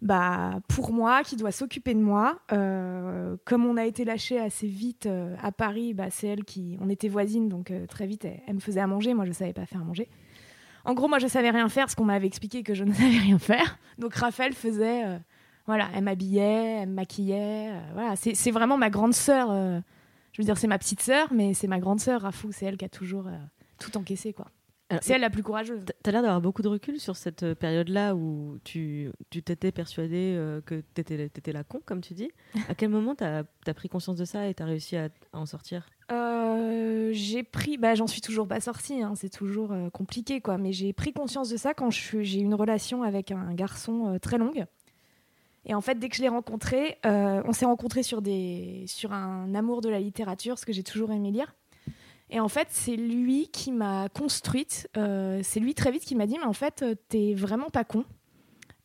bah, 0.00 0.60
pour 0.68 0.92
moi, 0.92 1.24
qui 1.24 1.34
doit 1.34 1.50
s'occuper 1.50 1.94
de 1.94 2.00
moi. 2.00 2.38
Comme 2.48 3.66
on 3.66 3.76
a 3.76 3.84
été 3.84 4.04
lâché 4.04 4.38
assez 4.38 4.68
vite 4.68 5.08
à 5.42 5.50
Paris, 5.50 5.92
bah, 5.92 6.06
c'est 6.10 6.28
elle 6.28 6.44
qui. 6.44 6.78
On 6.80 6.88
était 6.88 7.08
voisines, 7.08 7.48
donc 7.48 7.72
très 7.88 8.06
vite, 8.06 8.24
elle, 8.24 8.40
elle 8.46 8.54
me 8.54 8.60
faisait 8.60 8.78
à 8.78 8.86
manger. 8.86 9.14
Moi, 9.14 9.24
je 9.24 9.32
savais 9.32 9.52
pas 9.52 9.66
faire 9.66 9.80
à 9.80 9.84
manger. 9.84 10.08
En 10.86 10.94
gros, 10.94 11.08
moi, 11.08 11.18
je 11.18 11.26
savais 11.26 11.50
rien 11.50 11.68
faire 11.68 11.84
parce 11.84 11.94
qu'on 11.94 12.04
m'avait 12.04 12.26
expliqué 12.26 12.62
que 12.62 12.74
je 12.74 12.84
ne 12.84 12.92
savais 12.92 13.18
rien 13.18 13.38
faire. 13.38 13.78
Donc 13.98 14.14
Raphaël 14.14 14.54
faisait. 14.54 15.04
euh, 15.04 15.18
voilà, 15.66 15.88
elle 15.94 16.04
m'habillait, 16.04 16.80
elle 16.82 16.88
me 16.88 16.94
maquillait. 16.94 17.70
euh, 17.72 17.80
voilà, 17.94 18.14
c'est 18.16 18.50
vraiment 18.52 18.78
ma 18.78 18.88
grande 18.88 19.14
sœur. 19.14 19.50
euh, 19.50 19.80
je 20.32 20.40
veux 20.42 20.44
dire, 20.46 20.56
c'est 20.58 20.66
ma 20.68 20.78
petite 20.78 21.02
sœur, 21.02 21.28
mais 21.32 21.54
c'est 21.54 21.66
ma 21.66 21.78
grande 21.80 21.98
sœur, 22.00 22.22
Rafou. 22.22 22.52
C'est 22.52 22.66
elle 22.66 22.76
qui 22.76 22.84
a 22.84 22.88
toujours 22.88 23.24
tout 23.80 23.96
encaissé, 23.96 24.32
quoi. 24.32 24.46
Alors, 24.88 25.02
C'est 25.02 25.14
elle 25.14 25.20
la 25.20 25.30
plus 25.30 25.42
courageuse. 25.42 25.84
T'as 26.02 26.12
l'air 26.12 26.22
d'avoir 26.22 26.40
beaucoup 26.40 26.62
de 26.62 26.68
recul 26.68 27.00
sur 27.00 27.16
cette 27.16 27.42
euh, 27.42 27.54
période-là 27.56 28.14
où 28.14 28.58
tu 28.62 29.10
tu 29.30 29.42
t'étais 29.42 29.72
persuadé 29.72 30.34
euh, 30.36 30.60
que 30.60 30.80
t'étais 30.94 31.24
étais 31.24 31.52
la 31.52 31.64
con, 31.64 31.80
comme 31.84 32.00
tu 32.00 32.14
dis. 32.14 32.30
À 32.68 32.74
quel 32.76 32.90
moment 32.90 33.16
t'as 33.16 33.42
as 33.66 33.74
pris 33.74 33.88
conscience 33.88 34.16
de 34.16 34.24
ça 34.24 34.46
et 34.48 34.54
t'as 34.54 34.64
réussi 34.64 34.96
à, 34.96 35.08
à 35.32 35.38
en 35.38 35.46
sortir? 35.46 35.88
Euh, 36.12 37.10
j'ai 37.12 37.42
pris, 37.42 37.78
bah, 37.78 37.96
j'en 37.96 38.06
suis 38.06 38.20
toujours 38.20 38.46
pas 38.46 38.60
sortie, 38.60 39.02
hein, 39.02 39.14
c'est 39.16 39.28
toujours 39.28 39.72
euh, 39.72 39.90
compliqué 39.90 40.40
quoi, 40.40 40.56
mais 40.56 40.72
j'ai 40.72 40.92
pris 40.92 41.12
conscience 41.12 41.48
de 41.48 41.56
ça 41.56 41.74
quand 41.74 41.90
j'ai 41.90 42.38
eu 42.38 42.44
une 42.44 42.54
relation 42.54 43.02
avec 43.02 43.32
un 43.32 43.54
garçon 43.54 44.14
euh, 44.14 44.18
très 44.20 44.38
longue. 44.38 44.66
Et 45.64 45.74
en 45.74 45.80
fait, 45.80 45.98
dès 45.98 46.08
que 46.08 46.14
je 46.14 46.22
l'ai 46.22 46.28
rencontré, 46.28 46.98
euh, 47.06 47.42
on 47.44 47.52
s'est 47.52 47.64
rencontrés 47.66 48.04
sur, 48.04 48.22
des, 48.22 48.84
sur 48.86 49.12
un 49.12 49.52
amour 49.56 49.80
de 49.80 49.88
la 49.88 49.98
littérature, 49.98 50.54
parce 50.54 50.64
que 50.64 50.72
j'ai 50.72 50.84
toujours 50.84 51.10
aimé 51.10 51.32
lire. 51.32 51.56
Et 52.30 52.40
en 52.40 52.48
fait, 52.48 52.68
c'est 52.70 52.96
lui 52.96 53.48
qui 53.48 53.72
m'a 53.72 54.08
construite. 54.08 54.88
euh, 54.96 55.40
c'est 55.42 55.60
lui 55.60 55.74
très 55.74 55.90
vite 55.90 56.04
qui 56.04 56.16
m'a 56.16 56.26
dit, 56.26 56.36
mais 56.38 56.46
en 56.46 56.52
fait, 56.52 56.82
euh, 56.82 56.94
t'es 57.08 57.34
vraiment 57.34 57.70
pas 57.70 57.84
con. 57.84 58.04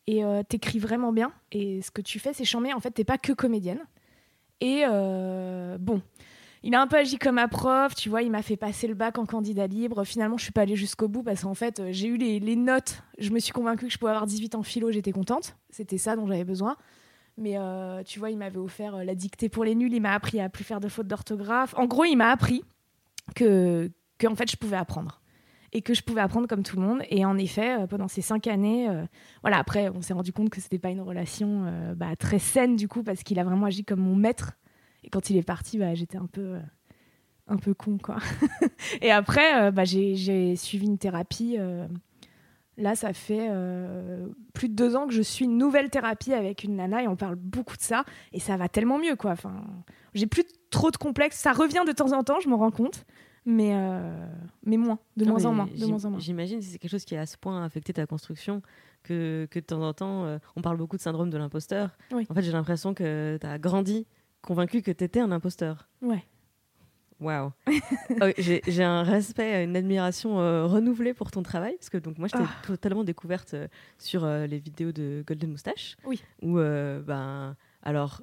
Et 0.06 0.24
euh, 0.24 0.42
t'écris 0.42 0.78
vraiment 0.78 1.12
bien. 1.12 1.32
Et 1.50 1.82
ce 1.82 1.90
que 1.90 2.02
tu 2.02 2.18
fais, 2.18 2.32
c'est 2.32 2.44
chambé. 2.44 2.72
En 2.72 2.80
fait, 2.80 2.90
t'es 2.90 3.04
pas 3.04 3.18
que 3.18 3.32
comédienne. 3.32 3.80
Et 4.60 4.84
bon, 5.80 6.00
il 6.62 6.72
a 6.76 6.80
un 6.80 6.86
peu 6.86 6.96
agi 6.96 7.18
comme 7.18 7.38
un 7.38 7.48
prof, 7.48 7.96
tu 7.96 8.08
vois, 8.08 8.22
il 8.22 8.30
m'a 8.30 8.42
fait 8.42 8.56
passer 8.56 8.86
le 8.86 8.94
bac 8.94 9.18
en 9.18 9.26
candidat 9.26 9.66
libre. 9.66 10.04
Finalement, 10.04 10.36
je 10.36 10.44
suis 10.44 10.52
pas 10.52 10.60
allée 10.60 10.76
jusqu'au 10.76 11.08
bout 11.08 11.24
parce 11.24 11.42
qu'en 11.42 11.54
fait, 11.54 11.82
j'ai 11.90 12.06
eu 12.06 12.16
les, 12.16 12.38
les 12.38 12.54
notes. 12.54 13.02
Je 13.18 13.30
me 13.30 13.40
suis 13.40 13.52
convaincue 13.52 13.86
que 13.86 13.92
je 13.92 13.98
pouvais 13.98 14.12
avoir 14.12 14.24
18 14.24 14.54
en 14.54 14.62
philo, 14.62 14.92
j'étais 14.92 15.10
contente. 15.10 15.56
C'était 15.70 15.98
ça 15.98 16.14
dont 16.14 16.28
j'avais 16.28 16.44
besoin. 16.44 16.76
Mais 17.36 17.56
tu 18.04 18.20
vois, 18.20 18.30
il 18.30 18.38
m'avait 18.38 18.58
offert 18.58 19.04
la 19.04 19.16
dictée 19.16 19.48
pour 19.48 19.64
les 19.64 19.74
nuls, 19.74 19.92
il 19.92 20.00
m'a 20.00 20.12
appris 20.12 20.38
à 20.38 20.48
plus 20.48 20.62
faire 20.62 20.78
de 20.78 20.86
fautes 20.86 21.08
d'orthographe. 21.08 21.74
En 21.76 21.86
gros, 21.86 22.04
il 22.04 22.14
m'a 22.14 22.30
appris 22.30 22.62
que, 23.34 23.90
en 24.24 24.34
fait, 24.34 24.50
je 24.50 24.56
pouvais 24.56 24.76
apprendre. 24.76 25.20
Et 25.72 25.80
que 25.80 25.94
je 25.94 26.02
pouvais 26.02 26.20
apprendre 26.20 26.46
comme 26.48 26.62
tout 26.62 26.76
le 26.76 26.82
monde. 26.82 27.02
Et 27.08 27.24
en 27.24 27.38
effet, 27.38 27.80
euh, 27.80 27.86
pendant 27.86 28.08
ces 28.08 28.20
cinq 28.20 28.46
années, 28.46 28.88
euh, 28.90 29.04
voilà, 29.40 29.58
après, 29.58 29.88
on 29.88 30.02
s'est 30.02 30.12
rendu 30.12 30.32
compte 30.32 30.50
que 30.50 30.60
c'était 30.60 30.78
pas 30.78 30.90
une 30.90 31.00
relation 31.00 31.64
euh, 31.64 31.94
bah, 31.94 32.14
très 32.16 32.38
saine 32.38 32.76
du 32.76 32.88
coup, 32.88 33.02
parce 33.02 33.22
qu'il 33.22 33.38
a 33.38 33.44
vraiment 33.44 33.66
agi 33.66 33.84
comme 33.84 34.00
mon 34.00 34.14
maître. 34.14 34.52
Et 35.02 35.08
quand 35.08 35.30
il 35.30 35.36
est 35.36 35.42
parti, 35.42 35.78
bah, 35.78 35.94
j'étais 35.94 36.18
un 36.18 36.26
peu, 36.26 36.58
un 37.46 37.56
peu 37.56 37.72
con, 37.72 37.96
quoi. 37.96 38.18
et 39.00 39.10
après, 39.10 39.72
bah, 39.72 39.84
j'ai 39.84 40.56
suivi 40.56 40.86
une 40.86 40.98
thérapie. 40.98 41.56
Là, 42.76 42.94
ça 42.94 43.12
fait 43.12 43.48
euh, 43.50 44.26
plus 44.54 44.68
de 44.68 44.74
deux 44.74 44.96
ans 44.96 45.06
que 45.06 45.12
je 45.12 45.22
suis 45.22 45.44
une 45.44 45.58
nouvelle 45.58 45.90
thérapie 45.90 46.32
avec 46.32 46.64
une 46.64 46.76
nana 46.76 47.02
et 47.02 47.08
on 47.08 47.16
parle 47.16 47.36
beaucoup 47.36 47.76
de 47.76 47.82
ça. 47.82 48.04
Et 48.32 48.40
ça 48.40 48.56
va 48.56 48.68
tellement 48.68 48.98
mieux, 48.98 49.16
quoi. 49.16 49.32
Enfin, 49.32 49.62
j'ai 50.14 50.26
plus 50.26 50.44
trop 50.70 50.90
de 50.90 50.96
complexes. 50.96 51.38
Ça 51.38 51.52
revient 51.52 51.82
de 51.86 51.92
temps 51.92 52.12
en 52.12 52.22
temps, 52.24 52.40
je 52.40 52.48
m'en 52.48 52.58
rends 52.58 52.70
compte. 52.70 53.04
Mais, 53.44 53.72
euh, 53.74 54.26
mais 54.64 54.76
moins, 54.76 55.00
de 55.16 55.24
Non, 55.24 55.32
moins 55.32 55.44
en 55.46 55.52
moins, 55.52 55.66
de 55.66 55.86
moins 55.86 56.04
en 56.04 56.10
moins. 56.10 56.20
J'imagine 56.20 56.62
si 56.62 56.68
c'est 56.70 56.78
quelque 56.78 56.92
chose 56.92 57.04
qui 57.04 57.16
a 57.16 57.22
à 57.22 57.26
ce 57.26 57.36
point 57.36 57.64
affecté 57.64 57.92
ta 57.92 58.06
construction 58.06 58.62
que, 59.02 59.48
que 59.50 59.58
de 59.58 59.64
temps 59.64 59.82
en 59.82 59.92
temps, 59.92 60.24
euh, 60.24 60.38
on 60.54 60.62
parle 60.62 60.76
beaucoup 60.76 60.96
de 60.96 61.02
syndrome 61.02 61.28
de 61.28 61.38
l'imposteur. 61.38 61.90
Oui. 62.12 62.24
En 62.30 62.34
fait, 62.34 62.42
j'ai 62.42 62.52
l'impression 62.52 62.94
que 62.94 63.38
tu 63.40 63.46
as 63.46 63.58
grandi 63.58 64.06
convaincu 64.42 64.80
que 64.82 64.92
tu 64.92 65.02
étais 65.02 65.18
un 65.18 65.32
imposteur. 65.32 65.88
Ouais. 66.02 66.24
Waouh. 67.22 67.52
Oh, 68.20 68.26
j'ai 68.36 68.82
un 68.84 69.02
respect, 69.02 69.64
une 69.64 69.76
admiration 69.76 70.40
euh, 70.40 70.66
renouvelée 70.66 71.14
pour 71.14 71.30
ton 71.30 71.42
travail 71.42 71.74
parce 71.78 71.88
que 71.90 71.98
donc 71.98 72.18
moi 72.18 72.28
je 72.28 72.36
t'ai 72.36 72.42
Ah. 72.44 72.66
totalement 72.66 73.04
découverte 73.04 73.54
euh, 73.54 73.68
sur 73.98 74.24
euh, 74.24 74.46
les 74.46 74.58
vidéos 74.58 74.92
de 74.92 75.24
Golden 75.26 75.50
Moustache. 75.52 75.96
Oui. 76.04 76.22
Où 76.42 76.58
euh, 76.58 77.00
ben 77.00 77.56
alors 77.82 78.22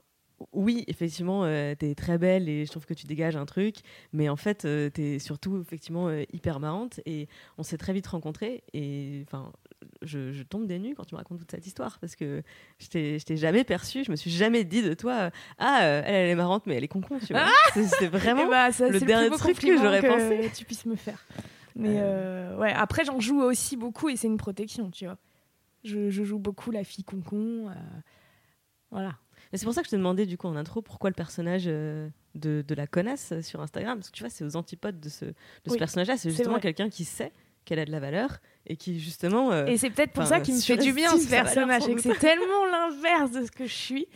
oui, 0.53 0.83
effectivement, 0.87 1.43
euh, 1.43 1.75
t'es 1.75 1.95
très 1.95 2.17
belle 2.17 2.47
et 2.49 2.65
je 2.65 2.71
trouve 2.71 2.85
que 2.85 2.93
tu 2.93 3.05
dégages 3.07 3.35
un 3.35 3.45
truc, 3.45 3.77
mais 4.13 4.29
en 4.29 4.35
fait, 4.35 4.65
euh, 4.65 4.89
t'es 4.89 5.19
surtout 5.19 5.59
effectivement 5.61 6.07
euh, 6.07 6.23
hyper 6.33 6.59
marrante 6.59 6.99
et 7.05 7.27
on 7.57 7.63
s'est 7.63 7.77
très 7.77 7.93
vite 7.93 8.07
rencontrés 8.07 8.63
et 8.73 9.23
enfin, 9.27 9.51
je, 10.01 10.31
je 10.31 10.43
tombe 10.43 10.65
des 10.67 10.79
nues 10.79 10.95
quand 10.95 11.03
tu 11.05 11.13
me 11.15 11.17
racontes 11.17 11.39
toute 11.39 11.51
cette 11.51 11.67
histoire 11.67 11.99
parce 11.99 12.15
que 12.15 12.41
je 12.79 12.87
t'ai 12.87 13.37
jamais 13.37 13.63
perçue, 13.63 14.03
je 14.03 14.11
me 14.11 14.15
suis 14.15 14.31
jamais 14.31 14.63
dit 14.63 14.81
de 14.81 14.93
toi, 14.93 15.13
euh, 15.13 15.29
ah, 15.57 15.83
euh, 15.83 16.01
elle, 16.05 16.15
elle 16.15 16.29
est 16.29 16.35
marrante, 16.35 16.65
mais 16.67 16.75
elle 16.75 16.83
est 16.83 16.87
con-con, 16.89 17.19
tu 17.19 17.33
vois. 17.33 17.47
C'est- 17.73 17.83
C'est 17.99 18.07
vraiment. 18.07 18.43
Eh 18.45 18.49
bah, 18.49 18.71
ça, 18.71 18.87
le 18.87 18.99
dernier 18.99 19.29
truc 19.37 19.59
que 19.59 19.77
j'aurais 19.77 20.01
pensé. 20.01 20.49
tu 20.55 20.63
puisses 20.65 20.85
me 20.85 20.95
faire. 20.95 21.25
Mais 21.75 22.01
ouais, 22.57 22.71
après 22.73 23.05
j'en 23.05 23.19
joue 23.19 23.41
aussi 23.41 23.77
beaucoup 23.77 24.09
et 24.09 24.15
c'est 24.15 24.27
une 24.27 24.37
protection, 24.37 24.89
tu 24.91 25.05
vois. 25.05 25.17
Je, 25.83 26.09
je 26.09 26.23
joue 26.23 26.39
beaucoup 26.39 26.71
la 26.71 26.83
fille 26.83 27.03
concon. 27.03 27.69
voilà. 28.91 29.15
C'est 29.53 29.65
pour 29.65 29.73
ça 29.73 29.81
que 29.81 29.87
je 29.87 29.91
te 29.91 29.95
demandais 29.95 30.25
du 30.25 30.37
coup 30.37 30.47
en 30.47 30.55
intro 30.55 30.81
pourquoi 30.81 31.09
le 31.09 31.15
personnage 31.15 31.63
euh, 31.67 32.07
de, 32.35 32.63
de 32.67 32.75
la 32.75 32.85
connasse 32.87 33.31
euh, 33.31 33.41
sur 33.41 33.61
Instagram, 33.61 33.97
parce 33.97 34.09
que 34.11 34.15
tu 34.15 34.23
vois, 34.23 34.29
c'est 34.29 34.43
aux 34.45 34.55
antipodes 34.55 34.99
de 34.99 35.09
ce, 35.09 35.25
de 35.25 35.33
ce 35.65 35.71
Oui, 35.71 35.77
personnage-là, 35.77 36.17
c'est 36.17 36.29
justement 36.29 36.59
quelqu'un 36.59 36.89
qui 36.89 37.03
sait 37.05 37.31
qu'elle 37.65 37.79
a 37.79 37.85
de 37.85 37.91
la 37.91 37.99
valeur 37.99 38.39
et 38.67 38.75
qui 38.77 38.99
justement. 38.99 39.51
euh, 39.51 39.65
Et 39.65 39.77
c'est 39.77 39.89
peut-être 39.89 40.13
pour 40.13 40.25
ça 40.25 40.39
qu'il 40.39 40.53
me 40.55 40.59
fait 40.59 40.77
du 40.77 40.93
bien 40.93 41.17
ce 41.17 41.27
personnage, 41.27 41.81
c'est 41.83 41.89
que 41.89 41.95
doute. 41.95 42.01
c'est 42.13 42.19
tellement 42.19 42.65
l'inverse 42.71 43.31
de 43.31 43.45
ce 43.45 43.51
que 43.51 43.65
je 43.65 43.73
suis. 43.73 44.07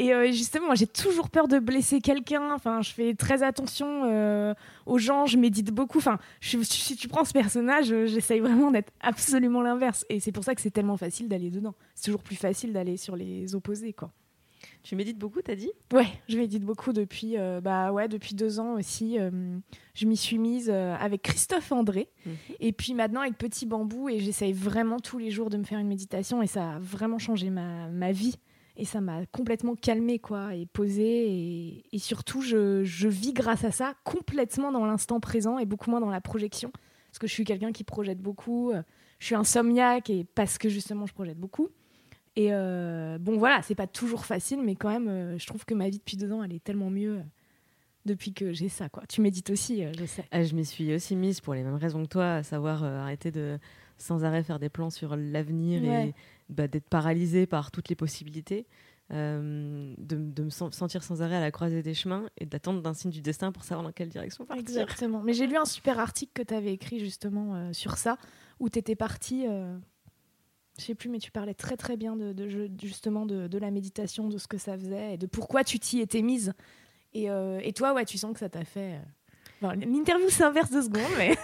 Et 0.00 0.14
euh, 0.14 0.30
justement, 0.30 0.66
moi, 0.66 0.74
j'ai 0.76 0.86
toujours 0.86 1.28
peur 1.28 1.48
de 1.48 1.58
blesser 1.58 2.00
quelqu'un. 2.00 2.52
Enfin, 2.54 2.82
je 2.82 2.90
fais 2.92 3.14
très 3.14 3.42
attention 3.42 4.04
euh, 4.04 4.54
aux 4.86 4.98
gens, 4.98 5.26
je 5.26 5.36
médite 5.36 5.72
beaucoup. 5.72 5.98
Enfin, 5.98 6.20
je- 6.40 6.62
si 6.62 6.94
tu 6.94 7.08
prends 7.08 7.24
ce 7.24 7.32
personnage, 7.32 7.90
euh, 7.90 8.06
j'essaye 8.06 8.38
vraiment 8.38 8.70
d'être 8.70 8.92
absolument 9.00 9.60
l'inverse. 9.60 10.06
Et 10.08 10.20
c'est 10.20 10.30
pour 10.30 10.44
ça 10.44 10.54
que 10.54 10.60
c'est 10.60 10.70
tellement 10.70 10.96
facile 10.96 11.26
d'aller 11.28 11.50
dedans. 11.50 11.74
C'est 11.96 12.04
toujours 12.04 12.22
plus 12.22 12.36
facile 12.36 12.72
d'aller 12.72 12.96
sur 12.96 13.16
les 13.16 13.56
opposés, 13.56 13.92
quoi. 13.92 14.12
Tu 14.82 14.96
médites 14.96 15.18
beaucoup, 15.18 15.42
t'as 15.42 15.54
dit? 15.54 15.70
Ouais, 15.92 16.06
je 16.28 16.38
médite 16.38 16.64
beaucoup 16.64 16.92
depuis, 16.94 17.36
euh, 17.36 17.60
bah 17.60 17.92
ouais, 17.92 18.08
depuis 18.08 18.34
deux 18.34 18.58
ans 18.58 18.74
aussi. 18.74 19.18
euh, 19.18 19.58
je 19.94 20.06
m'y 20.06 20.16
suis 20.16 20.38
mise 20.38 20.70
euh, 20.72 20.94
avec 20.98 21.22
Christophe 21.22 21.72
André 21.72 22.08
Mhm. 22.24 22.34
et 22.60 22.72
puis 22.72 22.94
maintenant 22.94 23.20
avec 23.20 23.36
Petit 23.36 23.66
Bambou 23.66 24.08
et 24.08 24.18
j'essaye 24.18 24.52
vraiment 24.52 24.98
tous 24.98 25.18
les 25.18 25.30
jours 25.30 25.50
de 25.50 25.56
me 25.58 25.64
faire 25.64 25.78
une 25.78 25.88
méditation 25.88 26.40
et 26.42 26.46
ça 26.46 26.72
a 26.74 26.78
vraiment 26.78 27.18
changé 27.18 27.50
ma, 27.50 27.88
ma 27.88 28.12
vie 28.12 28.36
et 28.76 28.84
ça 28.84 29.00
m'a 29.00 29.26
complètement 29.26 29.74
calmée 29.74 30.18
quoi 30.20 30.54
et 30.54 30.64
posée 30.66 31.28
et, 31.28 31.84
et 31.92 31.98
surtout 31.98 32.40
je, 32.40 32.84
je 32.84 33.08
vis 33.08 33.32
grâce 33.32 33.64
à 33.64 33.72
ça 33.72 33.94
complètement 34.04 34.70
dans 34.72 34.86
l'instant 34.86 35.20
présent 35.20 35.58
et 35.58 35.66
beaucoup 35.66 35.90
moins 35.90 36.00
dans 36.00 36.10
la 36.10 36.20
projection 36.20 36.70
parce 37.10 37.18
que 37.18 37.26
je 37.26 37.32
suis 37.32 37.44
quelqu'un 37.44 37.72
qui 37.72 37.84
projette 37.84 38.20
beaucoup, 38.20 38.72
je 39.18 39.24
suis 39.26 39.34
insomniaque 39.34 40.10
et 40.10 40.24
parce 40.24 40.58
que 40.58 40.68
justement 40.68 41.06
je 41.06 41.12
projette 41.14 41.38
beaucoup. 41.38 41.68
Et 42.40 42.52
euh, 42.52 43.18
bon, 43.18 43.36
voilà, 43.36 43.62
c'est 43.62 43.74
pas 43.74 43.88
toujours 43.88 44.24
facile, 44.24 44.62
mais 44.62 44.76
quand 44.76 44.90
même, 44.90 45.08
euh, 45.08 45.38
je 45.38 45.46
trouve 45.46 45.64
que 45.64 45.74
ma 45.74 45.88
vie 45.88 45.98
depuis 45.98 46.16
deux 46.16 46.30
ans, 46.32 46.42
elle 46.44 46.52
est 46.52 46.62
tellement 46.62 46.88
mieux 46.88 47.16
euh, 47.18 47.22
depuis 48.06 48.32
que 48.32 48.52
j'ai 48.52 48.68
ça. 48.68 48.88
Quoi. 48.88 49.02
Tu 49.08 49.20
médites 49.20 49.50
aussi, 49.50 49.82
je 49.98 50.04
sais. 50.06 50.24
Ah, 50.30 50.44
Je 50.44 50.54
m'y 50.54 50.64
suis 50.64 50.94
aussi 50.94 51.16
mise 51.16 51.40
pour 51.40 51.54
les 51.54 51.64
mêmes 51.64 51.74
raisons 51.74 52.02
que 52.04 52.08
toi, 52.08 52.34
à 52.34 52.42
savoir 52.44 52.84
arrêter 52.84 53.30
de 53.32 53.58
sans 53.96 54.24
arrêt 54.24 54.44
faire 54.44 54.60
des 54.60 54.68
plans 54.68 54.90
sur 54.90 55.16
l'avenir 55.16 55.82
Ouais. 55.82 56.08
et 56.10 56.14
bah, 56.48 56.68
d'être 56.68 56.88
paralysée 56.88 57.46
par 57.46 57.72
toutes 57.72 57.88
les 57.88 57.96
possibilités. 57.96 58.66
euh, 59.10 59.94
de, 59.96 60.16
de 60.16 60.42
me 60.44 60.50
sen- 60.50 60.70
sentir 60.70 61.02
sans 61.02 61.22
arrêt 61.22 61.36
à 61.36 61.40
la 61.40 61.50
croisée 61.50 61.82
des 61.82 61.94
chemins 61.94 62.28
et 62.36 62.44
d'attendre 62.46 62.82
d'un 62.82 62.92
signe 62.94 63.10
du 63.10 63.22
destin 63.22 63.52
pour 63.52 63.64
savoir 63.64 63.82
dans 63.84 63.90
quelle 63.92 64.10
direction 64.10 64.44
partir. 64.44 64.60
Exactement. 64.60 65.22
Mais 65.24 65.32
j'ai 65.32 65.46
lu 65.46 65.56
un 65.56 65.64
super 65.64 65.98
article 65.98 66.30
que 66.34 66.42
tu 66.42 66.52
avais 66.54 66.74
écrit 66.74 67.00
justement 67.00 67.54
euh, 67.56 67.72
sur 67.72 67.96
ça, 67.96 68.18
où 68.60 68.68
tu 68.68 68.78
étais 68.78 68.96
partie. 68.96 69.46
euh, 69.48 69.76
je 70.78 70.84
sais 70.84 70.94
plus, 70.94 71.08
mais 71.08 71.18
tu 71.18 71.30
parlais 71.30 71.54
très 71.54 71.76
très 71.76 71.96
bien 71.96 72.16
de, 72.16 72.48
justement 72.82 73.26
de, 73.26 73.58
la 73.58 73.70
méditation, 73.70 74.28
de 74.28 74.38
ce 74.38 74.46
que 74.46 74.58
ça 74.58 74.76
faisait 74.78 75.14
et 75.14 75.18
de 75.18 75.26
pourquoi 75.26 75.64
tu 75.64 75.78
t'y 75.78 76.00
étais 76.00 76.22
mise. 76.22 76.52
Et, 77.14 77.30
euh, 77.30 77.60
toi, 77.74 77.94
ouais, 77.94 78.04
tu 78.04 78.18
sens 78.18 78.32
que 78.32 78.38
ça 78.38 78.48
t'a 78.48 78.64
fait. 78.64 79.00
euh, 79.62 79.74
L'interview 79.74 80.30
s'inverse 80.30 80.70
deux 80.70 80.82
secondes, 80.82 81.10
mais. 81.16 81.36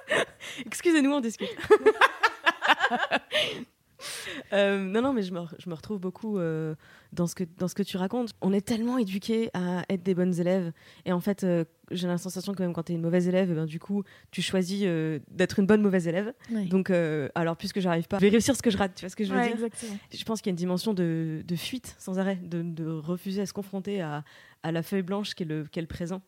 Excusez-nous, 0.66 1.12
on 1.12 1.20
discute. 1.20 1.48
Euh, 4.52 4.78
non, 4.78 5.02
non, 5.02 5.12
mais 5.12 5.22
je 5.22 5.32
me, 5.32 5.40
je 5.58 5.68
me 5.68 5.74
retrouve 5.74 5.98
beaucoup 5.98 6.38
euh, 6.38 6.74
dans, 7.12 7.26
ce 7.26 7.34
que, 7.34 7.44
dans 7.58 7.68
ce 7.68 7.74
que 7.74 7.82
tu 7.82 7.96
racontes. 7.98 8.30
On 8.40 8.52
est 8.52 8.60
tellement 8.66 8.96
éduqués 8.96 9.50
à 9.52 9.84
être 9.90 10.02
des 10.02 10.14
bonnes 10.14 10.38
élèves. 10.40 10.72
Et 11.04 11.12
en 11.12 11.20
fait, 11.20 11.44
euh, 11.44 11.64
j'ai 11.90 12.06
la 12.06 12.16
sensation 12.16 12.54
que 12.54 12.62
même 12.62 12.72
quand 12.72 12.84
tu 12.84 12.92
es 12.92 12.94
une 12.94 13.02
mauvaise 13.02 13.28
élève, 13.28 13.50
eh 13.50 13.54
ben, 13.54 13.66
du 13.66 13.78
coup, 13.78 14.04
tu 14.30 14.40
choisis 14.40 14.86
d'être 15.30 15.58
une 15.58 15.66
bonne 15.66 15.82
mauvaise 15.82 16.08
élève. 16.08 16.32
Donc, 16.70 16.90
alors, 17.34 17.56
puisque 17.56 17.80
j'arrive 17.80 18.06
pas, 18.08 18.18
je 18.18 18.22
vais 18.24 18.30
réussir 18.30 18.56
ce 18.56 18.62
que 18.62 18.70
je 18.70 18.78
rate. 18.78 18.94
Tu 18.94 19.00
vois 19.04 19.10
ce 19.10 19.16
que 19.16 19.24
je 19.24 19.32
veux 19.32 19.38
Ouais, 19.38 19.46
dire? 19.48 19.54
exactement. 19.54 19.98
Je 20.12 20.24
pense 20.24 20.40
qu'il 20.40 20.50
y 20.50 20.52
a 20.52 20.54
une 20.54 20.56
dimension 20.56 20.94
de, 20.94 21.42
de 21.46 21.56
fuite 21.56 21.94
sans 21.98 22.18
arrêt, 22.18 22.36
de, 22.36 22.62
de 22.62 22.86
refuser 22.86 23.42
à 23.42 23.46
se 23.46 23.52
confronter 23.52 24.00
à, 24.00 24.24
à 24.62 24.72
la 24.72 24.82
feuille 24.82 25.02
blanche 25.02 25.34
qu'est 25.34 25.44
le, 25.44 25.64
qu'est 25.64 25.80
le 25.82 25.86
présent. 25.86 26.22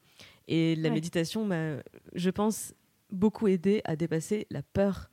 Et 0.48 0.76
la 0.76 0.88
Ouais. 0.88 0.94
méditation 0.94 1.44
m'a, 1.46 1.76
je 2.14 2.30
pense, 2.30 2.74
beaucoup 3.10 3.48
aidé 3.48 3.80
à 3.84 3.96
dépasser 3.96 4.46
la 4.50 4.62
peur 4.62 5.10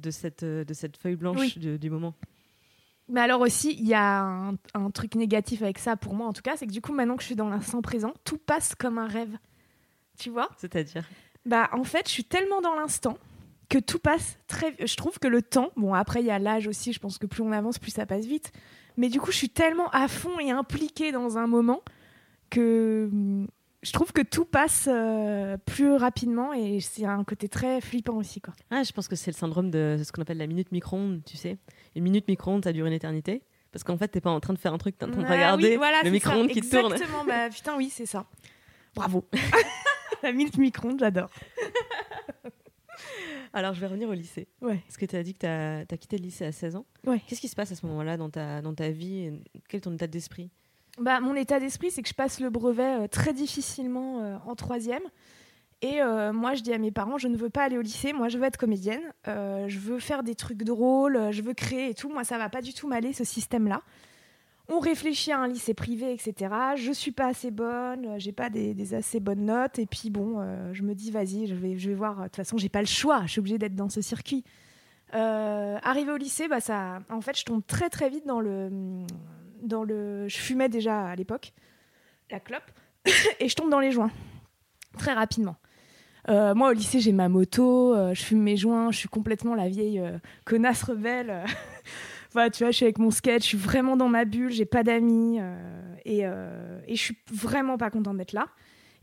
de 0.00 0.10
cette, 0.10 0.42
euh, 0.42 0.64
de 0.64 0.74
cette 0.74 0.96
feuille 0.96 1.16
blanche 1.16 1.38
Oui. 1.38 1.54
de- 1.56 1.76
du 1.76 1.90
moment. 1.90 2.14
Mais 3.08 3.20
alors 3.20 3.40
aussi, 3.40 3.72
il 3.78 3.86
y 3.88 3.94
a 3.94 4.20
un, 4.22 4.54
un 4.74 4.90
truc 4.90 5.14
négatif 5.14 5.62
avec 5.62 5.78
ça, 5.78 5.96
pour 5.96 6.14
moi 6.14 6.26
en 6.26 6.32
tout 6.32 6.42
cas, 6.42 6.56
c'est 6.56 6.66
que 6.66 6.72
du 6.72 6.80
coup, 6.82 6.92
maintenant 6.92 7.16
que 7.16 7.22
je 7.22 7.26
suis 7.28 7.36
dans 7.36 7.48
l'instant 7.48 7.80
présent, 7.80 8.12
tout 8.24 8.36
passe 8.38 8.74
comme 8.74 8.98
un 8.98 9.06
rêve. 9.08 9.36
Tu 10.18 10.28
vois? 10.30 10.48
C'est-à-dire? 10.58 11.08
Bah, 11.46 11.70
en 11.72 11.84
fait, 11.84 12.06
je 12.06 12.12
suis 12.12 12.24
tellement 12.24 12.60
dans 12.60 12.74
l'instant 12.74 13.16
que 13.70 13.78
tout 13.78 13.98
passe 13.98 14.38
très. 14.46 14.74
Je 14.84 14.94
trouve 14.96 15.18
que 15.18 15.28
le 15.28 15.40
temps, 15.40 15.70
bon, 15.76 15.94
après, 15.94 16.20
il 16.20 16.26
y 16.26 16.30
a 16.30 16.38
l'âge 16.38 16.66
aussi, 16.66 16.92
je 16.92 16.98
pense 17.00 17.16
que 17.18 17.26
plus 17.26 17.42
on 17.42 17.52
avance, 17.52 17.78
plus 17.78 17.90
ça 17.92 18.04
passe 18.04 18.26
vite. 18.26 18.52
Mais 18.98 19.08
du 19.08 19.20
coup, 19.20 19.30
je 19.30 19.36
suis 19.36 19.48
tellement 19.50 19.88
à 19.90 20.08
fond 20.08 20.38
et 20.40 20.50
impliquée 20.50 21.12
dans 21.12 21.38
un 21.38 21.46
moment 21.46 21.82
que 22.50 23.08
hum, 23.12 23.46
je 23.82 23.92
trouve 23.92 24.12
que 24.12 24.22
tout 24.22 24.44
passe 24.44 24.88
euh, 24.90 25.56
plus 25.56 25.92
rapidement 25.92 26.52
et 26.52 26.80
c'est 26.80 27.04
un 27.04 27.22
côté 27.24 27.48
très 27.48 27.80
flippant 27.80 28.16
aussi, 28.16 28.40
quoi. 28.40 28.54
ah, 28.70 28.82
Je 28.82 28.92
pense 28.92 29.06
que 29.06 29.16
c'est 29.16 29.30
le 29.30 29.36
syndrome 29.36 29.70
de 29.70 30.00
ce 30.02 30.10
qu'on 30.10 30.22
appelle 30.22 30.38
la 30.38 30.48
minute 30.48 30.72
micro-ondes, 30.72 31.22
tu 31.24 31.36
sais. 31.36 31.58
Une 31.94 32.02
minute 32.02 32.26
micro-ondes, 32.26 32.64
ça 32.64 32.72
dure 32.72 32.86
une 32.86 32.92
éternité. 32.92 33.42
Parce 33.70 33.84
qu'en 33.84 33.96
fait, 33.96 34.08
t'es 34.08 34.20
pas 34.20 34.30
en 34.30 34.40
train 34.40 34.54
de 34.54 34.58
faire 34.58 34.72
un 34.72 34.78
truc, 34.78 34.98
t'es 34.98 35.04
en 35.04 35.10
train 35.10 35.22
de 35.22 35.26
Ah 35.26 35.32
regarder 35.32 35.70
oui, 35.70 35.76
voilà, 35.76 36.02
le 36.02 36.10
micro-ondes 36.10 36.48
qui 36.48 36.62
tourne. 36.62 36.92
Exactement, 36.92 37.24
bah 37.24 37.48
putain, 37.50 37.76
oui, 37.76 37.90
c'est 37.90 38.06
ça. 38.06 38.26
Bravo. 38.94 39.24
La 40.22 40.32
minute 40.32 40.58
micro-ondes, 40.58 40.98
j'adore. 40.98 41.30
Alors, 43.52 43.74
je 43.74 43.80
vais 43.80 43.86
revenir 43.86 44.08
au 44.08 44.14
lycée. 44.14 44.48
Ouais. 44.60 44.78
Parce 44.86 44.96
que 44.96 45.06
tu 45.06 45.16
as 45.16 45.22
dit 45.22 45.34
que 45.34 45.84
tu 45.84 45.94
as, 45.94 45.96
quitté 45.96 46.18
le 46.18 46.24
lycée 46.24 46.44
à 46.44 46.52
16 46.52 46.76
ans. 46.76 46.86
Ouais. 47.06 47.20
Qu'est-ce 47.28 47.40
qui 47.40 47.48
se 47.48 47.56
passe 47.56 47.70
à 47.70 47.76
ce 47.76 47.86
moment-là 47.86 48.16
dans 48.16 48.30
ta, 48.30 48.60
dans 48.60 48.74
ta 48.74 48.90
vie 48.90 49.30
Quel 49.68 49.78
est 49.78 49.82
ton 49.82 49.94
état 49.94 50.06
d'esprit? 50.06 50.50
Bah, 51.00 51.20
mon 51.20 51.34
état 51.34 51.60
d'esprit, 51.60 51.90
c'est 51.90 52.02
que 52.02 52.08
je 52.08 52.14
passe 52.14 52.40
le 52.40 52.50
brevet 52.50 53.04
euh, 53.04 53.06
très 53.06 53.32
difficilement 53.32 54.20
euh, 54.20 54.36
en 54.46 54.54
troisième. 54.54 55.02
Et 55.80 56.02
euh, 56.02 56.32
moi, 56.32 56.54
je 56.54 56.62
dis 56.62 56.72
à 56.72 56.78
mes 56.78 56.90
parents, 56.90 57.18
je 57.18 57.28
ne 57.28 57.36
veux 57.36 57.50
pas 57.50 57.62
aller 57.62 57.78
au 57.78 57.82
lycée, 57.82 58.12
moi, 58.12 58.28
je 58.28 58.36
veux 58.36 58.44
être 58.44 58.56
comédienne. 58.56 59.02
Je 59.26 59.78
veux 59.78 60.00
faire 60.00 60.24
des 60.24 60.34
trucs 60.34 60.64
drôles, 60.64 61.28
je 61.30 61.40
veux 61.40 61.54
créer 61.54 61.90
et 61.90 61.94
tout. 61.94 62.08
Moi, 62.08 62.24
ça 62.24 62.36
va 62.36 62.48
pas 62.48 62.62
du 62.62 62.74
tout 62.74 62.88
m'aller, 62.88 63.12
ce 63.12 63.22
système-là. 63.22 63.82
On 64.68 64.80
réfléchit 64.80 65.30
à 65.30 65.38
un 65.38 65.46
lycée 65.46 65.74
privé, 65.74 66.12
etc. 66.12 66.52
Je 66.74 66.90
suis 66.90 67.12
pas 67.12 67.26
assez 67.26 67.52
bonne, 67.52 68.18
j'ai 68.18 68.32
pas 68.32 68.50
des, 68.50 68.92
assez 68.92 69.20
bonnes 69.20 69.44
notes. 69.44 69.78
Et 69.78 69.86
puis, 69.86 70.10
bon, 70.10 70.44
je 70.72 70.82
me 70.82 70.94
dis, 70.94 71.12
vas-y, 71.12 71.46
je 71.46 71.54
vais, 71.54 71.78
je 71.78 71.90
vais 71.90 71.94
voir. 71.94 72.16
De 72.16 72.22
toute 72.24 72.36
façon, 72.36 72.58
j'ai 72.58 72.68
pas 72.68 72.80
le 72.80 72.86
choix, 72.86 73.22
je 73.26 73.32
suis 73.32 73.38
obligée 73.38 73.58
d'être 73.58 73.76
dans 73.76 73.88
ce 73.88 74.00
circuit. 74.00 74.42
Euh, 75.14 75.78
au 76.12 76.16
lycée, 76.16 76.48
bah, 76.48 76.60
ça, 76.60 77.00
en 77.08 77.20
fait, 77.20 77.38
je 77.38 77.44
tombe 77.44 77.62
très, 77.66 77.88
très 77.88 78.10
vite 78.10 78.26
dans 78.26 78.40
le, 78.40 79.04
dans 79.62 79.84
le. 79.84 80.28
Je 80.28 80.36
fumais 80.36 80.68
déjà 80.68 81.06
à 81.06 81.16
l'époque, 81.16 81.52
la 82.30 82.40
clope, 82.40 82.70
et 83.40 83.48
je 83.48 83.54
tombe 83.54 83.70
dans 83.70 83.80
les 83.80 83.92
joints 83.92 84.10
très 84.96 85.12
rapidement. 85.12 85.56
Euh, 86.28 86.54
moi, 86.54 86.70
au 86.70 86.72
lycée, 86.72 87.00
j'ai 87.00 87.12
ma 87.12 87.28
moto, 87.28 87.94
euh, 87.94 88.12
je 88.12 88.22
fume 88.22 88.42
mes 88.42 88.56
joints, 88.56 88.90
je 88.90 88.98
suis 88.98 89.08
complètement 89.08 89.54
la 89.54 89.68
vieille 89.68 89.98
euh, 89.98 90.18
connasse 90.44 90.82
rebelle. 90.82 91.44
voilà, 92.32 92.50
tu 92.50 92.64
vois, 92.64 92.70
je 92.70 92.76
suis 92.76 92.84
avec 92.84 92.98
mon 92.98 93.10
sketch, 93.10 93.42
je 93.44 93.48
suis 93.48 93.58
vraiment 93.58 93.96
dans 93.96 94.08
ma 94.08 94.26
bulle, 94.26 94.50
j'ai 94.50 94.66
pas 94.66 94.82
d'amis, 94.82 95.38
et, 96.04 96.20
et 96.20 96.96
je 96.96 97.00
suis 97.00 97.16
vraiment 97.32 97.78
pas 97.78 97.90
contente 97.90 98.18
d'être 98.18 98.32
là. 98.32 98.48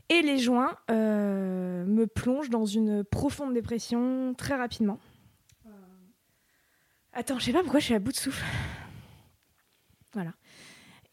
Et 0.08 0.22
les 0.22 0.38
joints 0.38 0.76
me 0.88 2.04
plongent 2.04 2.50
dans 2.50 2.64
une 2.64 3.02
profonde 3.02 3.52
dépression 3.54 4.34
très 4.34 4.54
rapidement. 4.54 5.00
Attends, 7.12 7.38
je 7.38 7.46
sais 7.46 7.52
pas 7.52 7.62
pourquoi 7.62 7.80
je 7.80 7.86
suis 7.86 7.94
à 7.94 7.98
bout 7.98 8.12
de 8.12 8.16
souffle. 8.16 8.44
Voilà. 10.12 10.32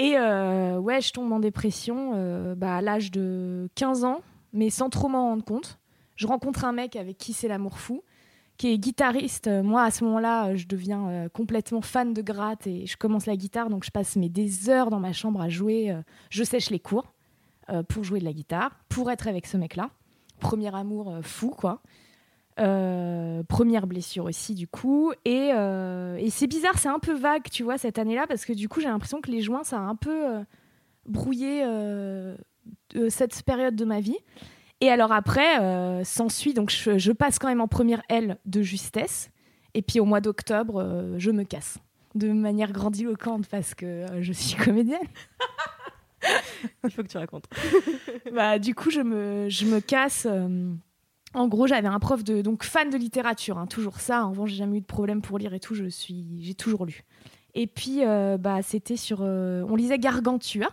Et 0.03 0.17
euh, 0.17 0.79
ouais, 0.79 1.00
je 1.00 1.13
tombe 1.13 1.31
en 1.31 1.39
dépression 1.39 2.12
euh, 2.15 2.55
bah, 2.55 2.75
à 2.75 2.81
l'âge 2.81 3.10
de 3.10 3.69
15 3.75 4.03
ans, 4.03 4.19
mais 4.51 4.69
sans 4.69 4.89
trop 4.89 5.07
m'en 5.07 5.29
rendre 5.29 5.45
compte. 5.45 5.79
Je 6.17 6.27
rencontre 6.27 6.65
un 6.65 6.74
mec 6.74 6.98
avec 6.98 7.17
qui 7.17 7.31
c'est 7.31 7.48
l'amour 7.48 7.79
fou, 7.79 8.03
qui 8.57 8.74
est 8.74 8.77
guitariste. 8.77 9.48
Euh, 9.48 9.63
Moi, 9.63 9.81
à 9.81 9.91
ce 9.91 10.03
moment-là, 10.03 10.57
je 10.57 10.67
deviens 10.67 11.29
complètement 11.31 11.79
fan 11.79 12.13
de 12.13 12.22
gratte 12.22 12.67
et 12.67 12.86
je 12.86 12.98
commence 12.98 13.27
la 13.27 13.38
guitare, 13.38 13.69
donc 13.69 13.86
je 13.86 13.91
passe 13.91 14.17
mes 14.17 14.27
des 14.27 14.69
heures 14.69 14.89
dans 14.89 15.00
ma 15.00 15.13
chambre 15.13 15.39
à 15.39 15.48
jouer. 15.48 15.95
je 16.29 16.43
sèche 16.43 16.69
les 16.69 16.79
cours 16.79 17.13
pour 17.88 18.03
jouer 18.03 18.19
de 18.19 18.25
la 18.25 18.33
guitare, 18.33 18.77
pour 18.89 19.10
être 19.10 19.29
avec 19.29 19.48
ce 19.48 19.55
mec-là. 19.55 19.89
Premier 20.41 20.75
amour 20.75 21.19
fou, 21.22 21.51
quoi. 21.51 21.81
Euh, 22.60 23.41
première 23.43 23.88
blessure 23.88 24.25
aussi 24.25 24.53
du 24.53 24.67
coup 24.67 25.12
et, 25.25 25.50
euh, 25.55 26.17
et 26.17 26.29
c'est 26.29 26.45
bizarre 26.45 26.77
c'est 26.77 26.88
un 26.88 27.00
peu 27.00 27.13
vague 27.13 27.50
tu 27.51 27.63
vois 27.63 27.79
cette 27.79 27.98
année 27.98 28.13
là 28.13 28.27
parce 28.27 28.45
que 28.45 28.53
du 28.53 28.69
coup 28.69 28.79
j'ai 28.79 28.89
l'impression 28.89 29.22
que 29.22 29.31
les 29.31 29.41
joints 29.41 29.63
ça 29.63 29.77
a 29.77 29.81
un 29.81 29.95
peu 29.95 30.36
euh, 30.36 30.43
brouillé 31.07 31.65
cette 33.10 33.41
période 33.41 33.75
de 33.75 33.86
ma 33.86 34.01
vie 34.01 34.17
et 34.81 34.91
alors 34.91 35.12
après 35.12 36.03
s'ensuit 36.05 36.53
donc 36.53 36.69
je, 36.69 37.00
je 37.00 37.12
passe 37.12 37.39
quand 37.39 37.48
même 37.48 37.62
en 37.62 37.67
première 37.67 38.03
L 38.07 38.38
de 38.45 38.62
justesse 38.62 39.31
et 39.74 39.81
puis 39.81 40.00
au 40.00 40.05
mois 40.05 40.22
d'octobre 40.22 41.15
je 41.17 41.31
me 41.31 41.45
casse 41.45 41.79
de 42.13 42.31
manière 42.31 42.72
grandiloquente 42.72 43.48
parce 43.48 43.74
que 43.74 44.05
je 44.22 44.31
suis 44.31 44.55
comédienne 44.63 45.00
Il 46.83 46.91
faut 46.91 47.03
que 47.03 47.07
tu 47.07 47.17
racontes. 47.17 47.45
bah, 48.33 48.60
du 48.60 48.75
coup, 48.75 48.89
je 48.89 49.01
me, 49.01 49.50
je 49.50 49.65
me 49.65 49.79
casse. 49.79 50.25
euh, 50.29 50.74
en 51.33 51.47
gros, 51.47 51.67
j'avais 51.67 51.87
un 51.87 51.99
prof 51.99 52.23
de 52.23 52.41
donc 52.41 52.63
fan 52.63 52.89
de 52.89 52.97
littérature, 52.97 53.57
hein, 53.57 53.65
toujours 53.65 53.99
ça. 53.99 54.25
En 54.25 54.31
revanche, 54.31 54.51
j'ai 54.51 54.57
jamais 54.57 54.77
eu 54.77 54.81
de 54.81 54.85
problème 54.85 55.21
pour 55.21 55.37
lire 55.37 55.53
et 55.53 55.59
tout. 55.59 55.73
Je 55.73 55.85
suis, 55.85 56.25
j'ai 56.39 56.53
toujours 56.53 56.85
lu. 56.85 57.03
Et 57.55 57.67
puis, 57.67 58.05
euh, 58.05 58.37
bah, 58.37 58.61
c'était 58.61 58.97
sur, 58.97 59.19
euh, 59.21 59.65
on 59.67 59.75
lisait 59.75 59.99
Gargantua. 59.99 60.69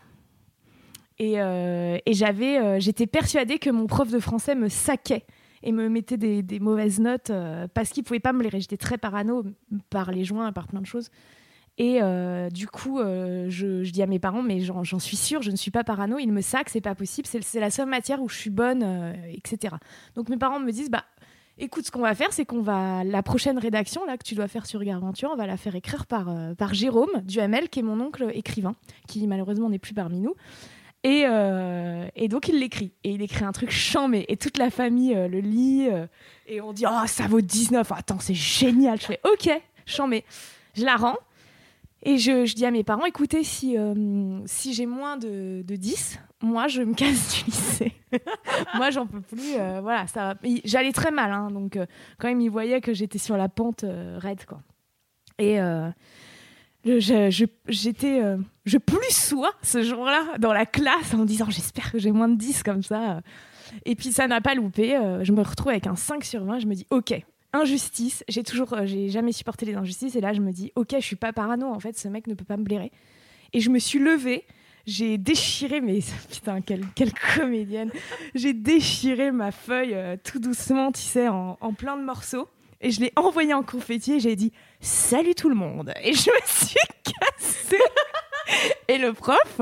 Et, 1.19 1.41
euh, 1.41 1.99
et 2.07 2.15
j'avais, 2.15 2.81
j'étais 2.81 3.07
persuadée 3.07 3.59
que 3.59 3.69
mon 3.69 3.87
prof 3.87 4.11
de 4.11 4.21
français 4.21 4.55
me 4.55 4.69
saquait 4.71 5.25
et 5.63 5.71
me 5.71 5.91
mettait 5.91 6.17
des, 6.17 6.61
mauvaises 6.61 6.99
notes 6.99 7.31
parce 7.75 7.91
qu'il 7.91 8.05
pouvait 8.05 8.21
pas 8.21 8.33
me 8.33 8.43
les 8.43 8.61
J'étais 8.61 8.79
très 8.79 8.97
parano 8.97 9.45
par 9.91 10.13
les 10.13 10.25
joints, 10.25 10.51
par 10.53 10.67
plein 10.67 10.81
de 10.81 10.87
choses. 10.87 11.11
Et 11.83 12.01
du 12.53 12.67
coup, 12.67 12.99
je, 12.99 13.91
dis 13.91 14.03
à 14.03 14.07
mes 14.07 14.19
parents, 14.19 14.43
mais 14.43 14.61
j'en 14.61 14.99
suis 14.99 15.17
sûre, 15.17 15.41
je 15.41 15.51
ne 15.51 15.57
suis 15.57 15.71
pas 15.71 15.83
parano. 15.83 16.19
Ils 16.19 16.31
me 16.31 16.43
que 16.43 16.71
c'est 16.71 16.83
pas 16.83 16.95
possible. 16.95 17.27
C'est 17.27 17.61
la 17.61 17.71
seule 17.71 17.89
matière 17.89 18.21
où 18.21 18.29
je 18.29 18.37
suis 18.37 18.51
bonne, 18.51 19.15
etc. 19.33 19.77
Donc 20.15 20.29
mes 20.29 20.37
parents 20.37 20.61
me 20.61 20.73
disent, 20.73 20.91
bah 20.91 21.05
écoute, 21.61 21.87
ce 21.87 21.91
qu'on 21.91 22.01
va 22.01 22.15
faire, 22.15 22.33
c'est 22.33 22.45
qu'on 22.45 22.63
va 22.63 23.05
la 23.05 23.23
prochaine 23.23 23.59
rédaction 23.59 24.05
là 24.05 24.17
que 24.17 24.25
tu 24.25 24.35
dois 24.35 24.49
faire 24.49 24.67
sur 24.67 24.83
Garventure, 24.83 25.31
on 25.33 25.37
va 25.37 25.47
la 25.47 25.57
faire 25.57 25.77
écrire 25.77 26.07
par 26.07 26.29
euh, 26.29 26.55
par 26.55 26.75
Jérôme 26.75 27.11
Duhamel, 27.25 27.69
qui 27.69 27.81
est 27.81 27.83
mon 27.83 28.01
oncle 28.01 28.31
écrivain, 28.35 28.75
qui 29.07 29.27
malheureusement 29.27 29.69
n'est 29.69 29.79
plus 29.79 29.95
parmi 29.95 30.21
nous. 30.21 30.35
Et, 31.03 31.25
euh, 31.27 32.07
et 32.15 32.29
donc 32.29 32.49
il 32.49 32.59
l'écrit 32.59 32.93
et 33.05 33.13
il 33.13 33.23
écrit 33.23 33.45
un 33.45 33.53
truc 33.53 33.71
chambé 33.71 34.27
et 34.29 34.37
toute 34.37 34.59
la 34.59 34.69
famille 34.69 35.15
euh, 35.15 35.29
le 35.29 35.41
lit 35.41 35.89
et 36.47 36.61
on 36.61 36.75
dit 36.75 36.85
oh 36.87 37.07
ça 37.07 37.27
vaut 37.27 37.41
19 37.41 37.91
attends 37.93 38.19
c'est 38.19 38.35
génial 38.35 39.01
je 39.01 39.07
fais 39.07 39.21
ok 39.25 39.51
chambé 39.87 40.27
je 40.75 40.85
la 40.85 40.97
rends 40.97 41.17
et 42.03 42.19
je, 42.19 42.55
dis 42.55 42.65
à 42.65 42.71
mes 42.71 42.85
parents, 42.85 43.05
écoutez, 43.05 43.45
si, 43.45 43.77
si 44.47 44.75
j'ai 44.75 44.87
moins 44.87 45.17
de, 45.17 45.63
de, 45.63 45.77
10, 45.77 46.19
moi, 46.43 46.69
je 46.69 46.83
me 46.83 46.95
casse 46.95 47.35
du 47.35 47.51
lycée. 47.51 47.93
moi, 48.75 48.91
j'en 48.91 49.07
peux 49.07 49.21
plus. 49.21 49.55
Euh, 49.59 49.81
voilà. 49.83 50.07
J'allais 50.65 50.93
très 50.93 51.11
mal, 51.11 51.33
hein, 51.33 51.51
donc 51.51 51.77
euh, 51.77 51.87
quand 52.19 52.29
même, 52.29 52.41
ils 52.41 52.51
voyaient 52.51 52.81
que 52.81 52.95
j'étais 52.95 53.19
sur 53.19 53.37
la 53.37 53.49
pente 53.49 53.85
euh, 53.85 54.19
raide, 54.19 54.45
quoi. 54.47 54.63
Et 55.39 55.59
j'étais, 56.85 57.31
je, 57.31 58.43
je 58.67 58.79
plus 58.79 59.11
sois 59.11 59.53
ce 59.63 59.83
jour-là 59.83 60.37
dans 60.39 60.53
la 60.53 60.67
classe 60.67 61.15
en 61.15 61.25
disant, 61.25 61.47
j'espère 61.49 61.93
que 61.93 61.99
j'ai 61.99 62.13
moins 62.13 62.29
de 62.29 62.37
10 62.37 62.63
comme 62.63 62.83
ça. 62.83 63.23
Et 63.87 63.95
puis 63.95 64.13
ça 64.13 64.27
n'a 64.27 64.43
pas 64.43 64.55
loupé. 64.55 64.99
je 65.23 65.33
me 65.33 65.41
retrouve 65.41 65.71
avec 65.71 65.87
un 65.87 65.97
5 65.97 66.23
sur 66.25 66.45
20. 66.45 66.59
Je 66.59 66.67
me 66.67 66.75
dis, 66.75 66.87
ok, 66.91 67.25
injustice. 67.53 68.25
J'ai 68.29 68.43
toujours, 68.43 68.75
j'ai 68.85 69.09
jamais 69.09 69.33
supporté 69.33 69.67
les 69.67 69.75
injustices. 69.75 70.17
Et 70.17 70.21
là, 70.21 70.33
je 70.33 70.41
me 70.41 70.53
dis, 70.53 70.73
ok, 70.75 70.95
je 70.95 71.05
suis 71.05 71.17
pas 71.17 71.33
parano. 71.33 71.67
En 71.67 71.81
fait, 71.81 71.99
ce 71.99 72.09
mec 72.09 72.27
ne 72.27 72.35
peut 72.35 72.45
pas 72.45 72.57
me 72.57 72.65
blairer. 72.65 72.93
Et 73.53 73.61
je 73.61 73.71
me 73.71 73.79
suis 73.79 73.99
levée 73.99 74.45
j'ai 74.87 75.19
déchiré, 75.19 75.81
mais 75.81 76.01
putain, 76.31 76.61
quelle, 76.61 76.85
quelle 76.95 77.13
comédienne, 77.13 77.91
j'ai 78.35 78.53
déchiré 78.53 79.31
ma 79.31 79.53
feuille 79.53 79.95
euh, 79.95 80.17
tout 80.23 80.39
doucement, 80.39 80.93
tu 80.93 81.03
sais, 81.03 81.29
en, 81.29 81.57
plein 81.77 81.97
de 81.97 82.03
morceaux. 82.03 82.49
Et 82.81 82.91
je 82.91 83.01
l'ai 83.01 83.13
envoyé 83.15 83.53
en 83.53 83.63
confetti 83.63 84.15
et 84.15 84.21
j'ai 84.21 84.37
dit 84.37 84.53
Salut 84.81 85.35
tout 85.35 85.51
le 85.51 85.55
monde 85.55 85.93
Et 86.03 86.15
je 86.15 86.31
me 86.31 86.47
suis 86.47 86.81
cassée 87.05 87.77
Et 88.89 88.99
le 88.99 89.13
prof, 89.13 89.61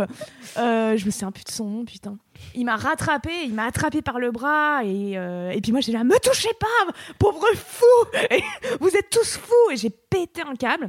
euh, 0.56 0.97
je 0.97 1.04
me 1.04 1.11
souviens 1.11 1.32
plus 1.32 1.44
de 1.44 1.50
son 1.50 1.66
nom, 1.66 1.85
putain. 1.85 2.16
Il 2.54 2.64
m'a 2.64 2.76
rattrapé, 2.76 3.30
il 3.44 3.54
m'a 3.54 3.64
attrapé 3.64 4.02
par 4.02 4.18
le 4.18 4.30
bras 4.30 4.85
et, 4.85 5.18
euh, 5.18 5.50
et 5.50 5.61
puis 5.61 5.73
moi 5.73 5.80
j'ai 5.80 5.92
là, 5.92 6.04
me 6.04 6.18
touchez 6.20 6.50
pas, 6.58 6.92
pauvre 7.18 7.44
fou 7.54 7.85
Vous 8.80 8.97
êtes 8.97 9.11
tous 9.11 9.37
fous 9.37 9.70
Et 9.73 9.76
j'ai 9.76 9.90
pété 9.90 10.42
un 10.42 10.54
câble. 10.54 10.88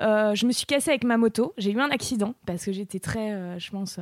Euh, 0.00 0.34
je 0.34 0.46
me 0.46 0.52
suis 0.52 0.66
cassée 0.66 0.90
avec 0.90 1.04
ma 1.04 1.16
moto. 1.16 1.54
J'ai 1.58 1.70
eu 1.70 1.80
un 1.80 1.90
accident 1.90 2.34
parce 2.46 2.64
que 2.64 2.72
j'étais 2.72 2.98
très, 2.98 3.58
je 3.58 3.70
pense, 3.70 3.98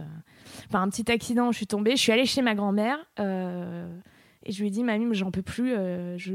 enfin 0.69 0.83
un 0.83 0.88
petit 0.88 1.11
accident. 1.11 1.53
Je 1.53 1.57
suis 1.59 1.67
tombée. 1.67 1.93
Je 1.93 2.00
suis 2.00 2.12
allée 2.12 2.26
chez 2.26 2.43
ma 2.43 2.55
grand-mère 2.55 2.99
et 3.19 4.53
je 4.53 4.61
lui 4.61 4.69
ai 4.69 4.71
dit, 4.71 4.83
mamie, 4.83 5.14
j'en 5.14 5.31
peux 5.31 5.43
plus. 5.43 5.75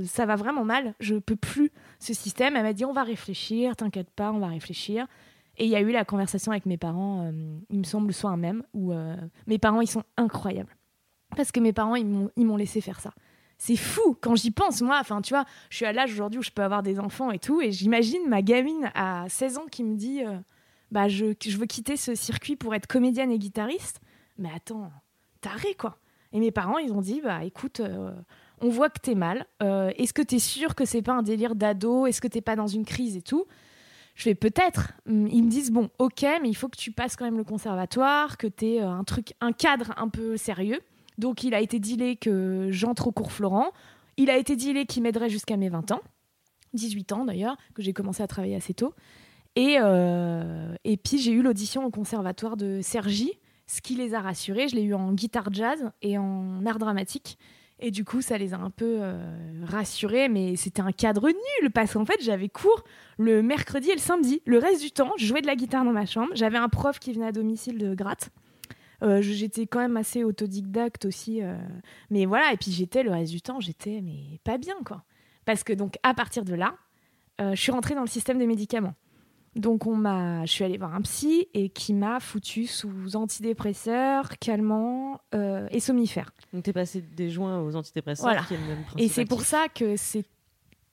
Ça 0.07 0.25
va 0.25 0.35
vraiment 0.35 0.65
mal. 0.65 0.93
Je 0.99 1.15
peux 1.15 1.35
plus 1.35 1.71
ce 1.99 2.13
système. 2.13 2.55
Elle 2.55 2.63
m'a 2.63 2.73
dit, 2.73 2.85
on 2.85 2.93
va 2.93 3.03
réfléchir. 3.03 3.75
T'inquiète 3.75 4.09
pas, 4.09 4.31
on 4.31 4.39
va 4.39 4.47
réfléchir. 4.47 5.07
Et 5.59 5.65
il 5.65 5.69
y 5.69 5.75
a 5.75 5.81
eu 5.81 5.91
la 5.91 6.05
conversation 6.05 6.51
avec 6.51 6.65
mes 6.65 6.77
parents. 6.77 7.31
il 7.69 7.79
me 7.79 7.83
semble 7.83 8.07
le 8.07 8.13
soir 8.13 8.37
même 8.37 8.63
où 8.73 8.93
mes 9.45 9.59
parents 9.59 9.81
ils 9.81 9.89
sont 9.89 10.03
incroyables 10.17 10.75
parce 11.35 11.51
que 11.51 11.59
mes 11.59 11.73
parents 11.73 11.95
ils 11.95 12.05
m'ont 12.05 12.57
laissé 12.57 12.81
faire 12.81 12.99
ça 12.99 13.13
c'est 13.59 13.75
fou 13.75 14.17
quand 14.19 14.35
j'y 14.35 14.51
pense. 14.51 14.81
Moi, 14.81 14.97
enfin, 14.99 15.21
tu 15.21 15.33
vois, 15.33 15.45
je 15.69 15.75
suis 15.75 15.85
à 15.85 15.93
l'âge 15.93 16.13
aujourd'hui 16.13 16.39
où 16.39 16.43
je 16.43 16.49
peux 16.49 16.63
avoir 16.63 16.81
des 16.81 16.99
enfants 16.99 17.29
et 17.29 17.39
tout, 17.39 17.61
et 17.61 17.71
j'imagine 17.71 18.27
ma 18.27 18.41
gamine 18.41 18.89
à 18.95 19.25
16 19.29 19.57
ans 19.59 19.65
qui 19.69 19.83
me 19.83 19.95
dit, 19.95 20.23
euh, 20.23 20.37
bah, 20.91 21.07
je, 21.07 21.35
je, 21.43 21.57
veux 21.57 21.65
quitter 21.65 21.97
ce 21.97 22.15
circuit 22.15 22.55
pour 22.55 22.73
être 22.73 22.87
comédienne 22.87 23.31
et 23.31 23.37
guitariste. 23.37 23.99
Mais 24.37 24.49
attends, 24.55 24.89
taré 25.41 25.75
quoi. 25.75 25.97
Et 26.31 26.39
mes 26.39 26.51
parents, 26.51 26.77
ils 26.77 26.93
ont 26.93 27.01
dit, 27.01 27.21
bah, 27.21 27.43
écoute, 27.43 27.81
euh, 27.81 28.11
on 28.61 28.69
voit 28.69 28.89
que 28.89 28.99
t'es 28.99 29.15
mal. 29.15 29.45
Euh, 29.61 29.91
est-ce 29.97 30.13
que 30.13 30.21
t'es 30.21 30.39
sûr 30.39 30.73
que 30.73 30.85
c'est 30.85 31.01
pas 31.01 31.13
un 31.13 31.23
délire 31.23 31.55
d'ado? 31.55 32.07
Est-ce 32.07 32.21
que 32.21 32.27
t'es 32.27 32.41
pas 32.41 32.55
dans 32.55 32.67
une 32.67 32.85
crise 32.85 33.17
et 33.17 33.21
tout? 33.21 33.45
Je 34.19 34.25
fais 34.25 34.35
peut-être. 34.35 34.91
Hum, 35.07 35.27
ils 35.27 35.43
me 35.43 35.49
disent 35.49 35.71
bon, 35.71 35.89
ok, 35.97 36.25
mais 36.41 36.49
il 36.49 36.53
faut 36.53 36.67
que 36.67 36.77
tu 36.77 36.91
passes 36.91 37.15
quand 37.15 37.23
même 37.23 37.37
le 37.37 37.45
conservatoire, 37.45 38.37
que 38.37 38.47
tu 38.47 38.65
aies 38.65 38.81
un 38.81 39.05
truc, 39.05 39.33
un 39.39 39.53
cadre 39.53 39.93
un 39.95 40.09
peu 40.09 40.35
sérieux. 40.35 40.81
Donc 41.17 41.43
il 41.43 41.53
a 41.53 41.61
été 41.61 41.79
dealé 41.79 42.17
que 42.17 42.67
j'entre 42.69 43.07
au 43.07 43.11
cours 43.13 43.31
Florent. 43.31 43.71
Il 44.17 44.29
a 44.29 44.37
été 44.37 44.57
dealé 44.57 44.85
qu'il 44.85 45.03
m'aiderait 45.03 45.29
jusqu'à 45.29 45.55
mes 45.55 45.69
20 45.69 45.91
ans, 45.91 46.01
18 46.73 47.13
ans 47.13 47.25
d'ailleurs, 47.25 47.55
que 47.73 47.81
j'ai 47.81 47.93
commencé 47.93 48.21
à 48.21 48.27
travailler 48.27 48.55
assez 48.55 48.73
tôt. 48.73 48.93
Et, 49.55 49.77
euh, 49.79 50.75
et 50.83 50.97
puis 50.97 51.17
j'ai 51.17 51.31
eu 51.31 51.41
l'audition 51.41 51.85
au 51.85 51.89
conservatoire 51.89 52.57
de 52.57 52.81
Sergi, 52.81 53.31
ce 53.67 53.79
qui 53.79 53.95
les 53.95 54.13
a 54.13 54.19
rassurés. 54.19 54.67
Je 54.67 54.75
l'ai 54.75 54.83
eu 54.83 54.93
en 54.93 55.13
guitare 55.13 55.47
jazz 55.53 55.91
et 56.01 56.17
en 56.17 56.65
art 56.65 56.79
dramatique. 56.79 57.37
Et 57.81 57.91
du 57.91 58.03
coup, 58.03 58.21
ça 58.21 58.37
les 58.37 58.53
a 58.53 58.57
un 58.57 58.69
peu 58.69 58.97
euh, 58.99 59.17
rassurés, 59.63 60.27
mais 60.27 60.57
c'était 60.57 60.81
un 60.81 60.91
cadre 60.91 61.29
nul 61.29 61.71
parce 61.71 61.93
qu'en 61.93 62.05
fait, 62.05 62.21
j'avais 62.21 62.49
cours 62.49 62.83
le 63.17 63.41
mercredi 63.41 63.89
et 63.89 63.93
le 63.93 63.99
samedi. 63.99 64.41
Le 64.45 64.57
reste 64.57 64.81
du 64.81 64.91
temps, 64.91 65.13
je 65.17 65.25
jouais 65.25 65.41
de 65.41 65.47
la 65.47 65.55
guitare 65.55 65.85
dans 65.85 65.93
ma 65.93 66.05
chambre. 66.05 66.29
J'avais 66.35 66.57
un 66.57 66.67
prof 66.67 66.99
qui 66.99 67.13
venait 67.13 67.27
à 67.27 67.31
domicile 67.31 67.77
de 67.77 67.95
gratte. 67.95 68.31
Euh, 69.01 69.21
j'étais 69.21 69.65
quand 69.65 69.79
même 69.79 69.95
assez 69.95 70.25
autodidacte 70.25 71.05
aussi. 71.05 71.41
Euh, 71.41 71.55
mais 72.09 72.25
voilà, 72.25 72.51
et 72.51 72.57
puis 72.57 72.71
j'étais 72.71 73.01
le 73.01 73.11
reste 73.11 73.31
du 73.31 73.41
temps, 73.41 73.61
j'étais 73.61 74.01
mais 74.03 74.39
pas 74.43 74.57
bien 74.57 74.75
quoi. 74.85 75.03
Parce 75.45 75.63
que 75.63 75.71
donc 75.71 75.95
à 76.03 76.13
partir 76.13 76.43
de 76.43 76.53
là, 76.53 76.75
je 77.39 77.55
suis 77.55 77.71
rentrée 77.71 77.95
dans 77.95 78.01
le 78.01 78.07
système 78.07 78.37
des 78.37 78.47
médicaments. 78.47 78.95
Donc 79.55 79.87
on 79.87 79.95
m'a, 79.95 80.45
je 80.45 80.51
suis 80.51 80.63
allée 80.63 80.77
voir 80.77 80.93
un 80.93 81.01
psy 81.01 81.47
et 81.53 81.69
qui 81.69 81.93
m'a 81.93 82.19
foutu 82.19 82.67
sous 82.67 83.15
antidépresseurs, 83.15 84.37
calmants 84.39 85.19
et 85.33 85.79
somnifères. 85.79 86.31
Donc 86.53 86.63
t'es 86.63 86.73
passé 86.73 87.01
des 87.01 87.29
joints 87.29 87.59
aux 87.61 87.75
antidépresseurs. 87.75 88.29
Voilà. 88.29 88.43
et 88.97 89.07
c'est 89.07 89.25
pour 89.25 89.41
ça 89.41 89.67
que 89.67 89.95
c'est 89.95 90.25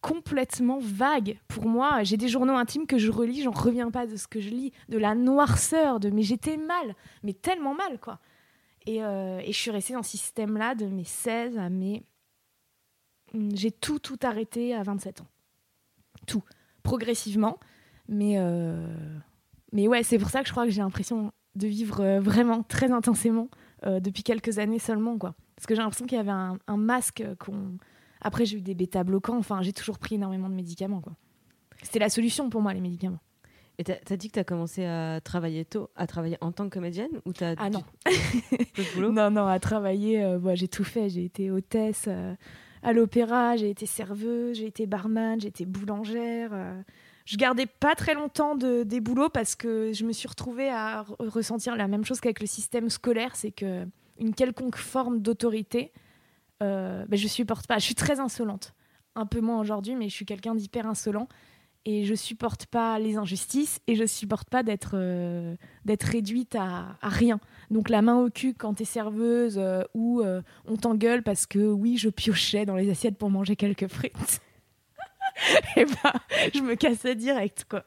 complètement 0.07 0.79
vague 0.81 1.39
pour 1.49 1.67
moi. 1.67 2.05
J'ai 2.05 2.17
des 2.17 2.29
journaux 2.29 2.57
intimes 2.57 2.87
que 2.87 2.99
je 2.99 3.11
relis, 3.11 3.43
j'en 3.43 3.51
reviens 3.51 3.91
pas 3.91 4.07
de 4.07 4.17
ce 4.17 4.29
que 4.29 4.41
je 4.41 4.51
lis, 4.51 4.73
de 4.89 4.99
la 4.99 5.15
noirceur, 5.15 5.99
de 5.99 6.11
mais 6.11 6.23
j'étais 6.23 6.57
mal, 6.57 6.95
mais 7.25 7.33
tellement 7.33 7.75
mal 7.75 7.99
quoi. 7.99 8.21
Et, 8.87 9.03
euh, 9.03 9.41
et 9.41 9.53
je 9.53 9.59
suis 9.59 9.73
restée 9.73 9.95
dans 9.95 10.05
ce 10.05 10.13
système-là 10.13 10.77
de 10.77 10.87
mes 10.87 11.05
16 11.05 11.59
à 11.59 11.69
mes. 11.71 12.05
J'ai 13.55 13.73
tout, 13.73 13.99
tout 13.99 14.19
arrêté 14.23 14.75
à 14.75 14.85
27 14.85 15.23
ans. 15.23 15.27
Tout. 16.27 16.45
Progressivement. 16.85 17.59
Mais, 18.09 18.35
euh, 18.39 18.87
mais 19.73 19.89
ouais, 19.89 20.03
c'est 20.03 20.19
pour 20.19 20.31
ça 20.31 20.43
que 20.43 20.47
je 20.47 20.53
crois 20.53 20.65
que 20.65 20.71
j'ai 20.71 20.83
l'impression 20.83 21.33
de 21.55 21.67
vivre 21.67 22.01
euh, 22.01 22.21
vraiment 22.21 22.63
très 22.63 22.91
intensément 22.93 23.49
depuis 24.01 24.25
quelques 24.25 24.59
années 24.59 24.81
seulement. 24.81 25.17
quoi. 25.17 25.37
Parce 25.55 25.67
que 25.67 25.77
j'ai 25.77 25.81
l'impression 25.81 26.07
qu'il 26.07 26.17
y 26.17 26.21
avait 26.21 26.33
un, 26.33 26.59
un 26.67 26.77
masque 26.77 27.23
qu'on 27.39 27.77
après, 28.21 28.45
j'ai 28.45 28.59
eu 28.59 28.61
des 28.61 28.75
bêta-bloquants. 28.75 29.39
Enfin, 29.39 29.63
j'ai 29.63 29.73
toujours 29.73 29.99
pris 29.99 30.17
énormément 30.17 30.49
de 30.49 30.55
médicaments. 30.55 31.01
Quoi. 31.01 31.15
C'était 31.83 31.99
la 31.99 32.09
solution 32.09 32.51
pour 32.51 32.63
moi, 32.63 32.75
les 32.75 32.81
médicaments. 32.81 33.21
Et 33.79 33.85
t'as 33.85 33.95
as 34.11 34.17
dit 34.17 34.29
que 34.29 34.35
t'as 34.35 34.45
commencé 34.45 34.87
à 34.87 35.21
travailler 35.21 35.67
tôt, 35.67 35.91
à 35.97 36.07
travailler 36.07 36.39
en 36.41 36.51
tant 36.51 36.65
que 36.65 36.75
comédienne 36.75 37.11
ou 37.27 37.33
t'as 37.35 37.55
Ah 37.59 37.69
non. 37.69 37.85
non, 39.13 39.31
non, 39.31 39.47
à 39.47 39.61
travailler, 39.61 40.25
euh, 40.25 40.55
j'ai 40.55 40.69
tout 40.69 40.85
fait. 40.85 41.11
J'ai 41.11 41.27
été 41.27 41.51
hôtesse 41.51 42.07
euh, 42.09 42.35
à 42.83 42.95
l'opéra, 42.95 43.57
j'ai 43.57 43.69
été 43.69 43.85
serveuse, 43.85 44.57
j'ai 44.57 44.67
été 44.67 44.87
barman, 44.87 45.39
j'ai 45.41 45.49
été 45.49 45.67
boulangère. 45.67 46.51
Euh. 46.55 46.83
Je 47.27 47.37
gardais 47.37 47.67
pas 47.67 47.95
très 47.95 48.15
longtemps 48.15 48.55
de, 48.55 48.85
des 48.85 49.01
boulots 49.01 49.29
parce 49.29 49.57
que 49.57 49.93
je 49.93 50.05
me 50.05 50.13
suis 50.13 50.29
retrouvée 50.29 50.71
à 50.71 51.05
ressentir 51.19 51.77
la 51.77 51.89
même 51.89 52.05
chose 52.05 52.21
qu'avec 52.21 52.41
le 52.41 52.47
système 52.47 52.89
scolaire, 52.89 53.37
c'est 53.37 53.51
que 53.51 53.85
une 54.19 54.35
quelconque 54.35 54.77
forme 54.77 55.21
d'autorité 55.21 55.93
euh, 56.63 57.05
ben, 57.07 57.17
je 57.17 57.29
supporte 57.29 57.67
pas. 57.67 57.79
Je 57.79 57.85
suis 57.85 57.95
très 57.95 58.21
insolente. 58.21 58.75
Un 59.15 59.27
peu 59.27 59.41
moins 59.41 59.61
aujourd'hui, 59.61 59.95
mais 59.95 60.09
je 60.09 60.15
suis 60.15 60.25
quelqu'un 60.25 60.55
d'hyper 60.55 60.87
insolent. 60.87 61.29
Et 61.89 62.05
je 62.05 62.15
supporte 62.15 62.67
pas 62.67 62.99
les 62.99 63.17
injustices 63.17 63.79
et 63.87 63.95
je 63.95 64.05
supporte 64.07 64.51
pas 64.51 64.65
d'être 64.65 64.95
euh, 64.95 65.55
réduite 65.87 66.57
à, 66.57 66.97
rien. 67.01 67.39
Donc 67.71 67.91
la 67.91 68.03
main 68.03 68.17
au 68.17 68.29
cul 68.29 68.55
quand 68.55 68.75
tu 68.75 68.83
es 68.83 68.87
serveuse 68.87 69.57
euh, 69.57 69.85
ou 69.95 70.21
on 70.67 70.77
t'engueule 70.77 71.23
parce 71.23 71.47
que 71.47 71.61
oui, 71.61 71.97
je 71.97 72.09
piochais 72.09 72.67
dans 72.67 72.75
les 72.75 72.91
assiettes 72.91 73.17
pour 73.17 73.31
manger 73.31 73.55
quelques 73.55 73.87
frites. 73.87 74.41
et 75.77 75.85
bah, 75.85 76.13
je 76.55 76.61
me 76.61 76.75
cassais 76.75 77.15
direct, 77.15 77.67
quoi. 77.69 77.85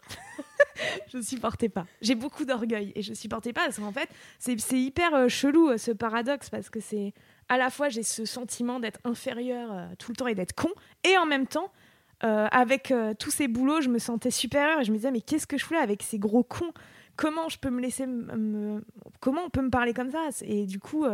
je 1.14 1.22
supportais 1.22 1.70
pas. 1.70 1.86
J'ai 2.02 2.16
beaucoup 2.16 2.46
d'orgueil 2.46 2.92
et 2.96 3.02
je 3.02 3.14
supportais 3.14 3.54
pas 3.54 3.66
parce 3.66 3.80
qu'en 3.80 3.92
fait, 3.92 4.10
c'est 4.40 4.56
hyper 4.72 5.30
chelou 5.30 5.78
ce 5.78 5.92
paradoxe 5.92 6.50
parce 6.50 6.70
que 6.70 6.80
c'est 6.80 7.14
à 7.50 7.58
la 7.58 7.70
fois 7.70 7.90
j'ai 7.90 8.04
ce 8.04 8.26
sentiment 8.26 8.80
d'être 8.80 9.00
inférieur 9.04 9.72
euh, 9.72 9.88
tout 9.98 10.12
le 10.12 10.16
temps 10.16 10.28
et 10.28 10.36
d'être 10.36 10.54
con, 10.54 10.70
et 11.04 11.18
en 11.18 11.26
même 11.26 11.48
temps, 11.48 11.72
euh, 12.24 12.48
avec 12.52 12.92
euh, 12.92 13.14
tous 13.18 13.32
ces 13.32 13.48
boulots, 13.48 13.82
je 13.82 13.90
me 13.90 13.98
sentais 13.98 14.32
supérieure 14.32 14.82
et 14.82 14.86
je 14.86 14.92
me 14.92 14.98
disais 14.98 15.12
mais 15.12 15.22
qu'est-ce 15.22 15.48
que 15.48 15.58
je 15.58 15.66
fais 15.66 15.78
avec 15.78 16.04
ces 16.04 16.20
gros 16.20 16.44
cons? 16.44 16.72
Comment 17.16 17.50
je 17.50 17.58
peux 17.58 17.70
me 17.70 17.82
laisser 17.82 18.06
comment 19.20 19.42
on 19.46 19.50
peut 19.50 19.62
me 19.62 19.70
parler 19.70 19.94
comme 19.94 20.10
ça? 20.10 20.30
Et 20.44 20.66
du 20.66 20.80
coup, 20.80 21.06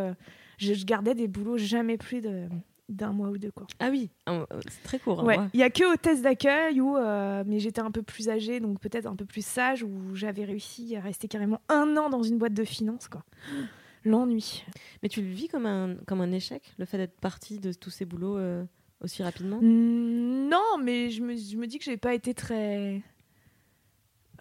je, 0.59 0.85
gardais 0.85 1.15
des 1.15 1.27
boulots 1.27 1.57
jamais 1.57 1.97
plus 1.97 2.21
de 2.21 2.47
d'un 2.89 3.11
mois 3.11 3.29
ou 3.29 3.37
deux. 3.37 3.51
Quoi. 3.51 3.67
Ah 3.79 3.89
oui, 3.89 4.09
c'est 4.27 4.83
très 4.83 4.99
court. 4.99 5.23
Ouais, 5.23 5.37
mois. 5.37 5.49
il 5.53 5.59
y 5.59 5.63
a 5.63 5.69
que 5.69 5.93
au 5.93 5.97
test 5.97 6.21
d'accueil 6.21 6.81
où, 6.81 6.97
euh, 6.97 7.43
mais 7.45 7.59
j'étais 7.59 7.81
un 7.81 7.91
peu 7.91 8.03
plus 8.03 8.29
âgée, 8.29 8.59
donc 8.59 8.79
peut-être 8.79 9.07
un 9.07 9.15
peu 9.15 9.25
plus 9.25 9.45
sage, 9.45 9.83
où 9.83 10.15
j'avais 10.15 10.45
réussi 10.45 10.95
à 10.95 11.01
rester 11.01 11.27
carrément 11.27 11.61
un 11.69 11.97
an 11.97 12.09
dans 12.09 12.23
une 12.23 12.37
boîte 12.37 12.53
de 12.53 12.63
finance, 12.63 13.07
quoi. 13.07 13.23
L'ennui. 14.05 14.63
Mais 15.01 15.09
tu 15.09 15.21
le 15.21 15.27
vis 15.27 15.47
comme 15.47 15.65
un, 15.65 15.95
comme 16.05 16.21
un 16.21 16.31
échec, 16.31 16.75
le 16.77 16.85
fait 16.85 16.97
d'être 16.97 17.19
parti 17.19 17.57
de 17.57 17.73
tous 17.73 17.89
ces 17.89 18.05
boulots 18.05 18.37
euh, 18.37 18.63
aussi 19.01 19.23
rapidement? 19.23 19.59
Non, 19.63 20.77
mais 20.79 21.09
je 21.09 21.23
me, 21.23 21.35
je 21.35 21.57
me 21.57 21.65
dis 21.65 21.79
que 21.79 21.85
j'ai 21.85 21.97
pas 21.97 22.13
été 22.13 22.35
très 22.35 23.01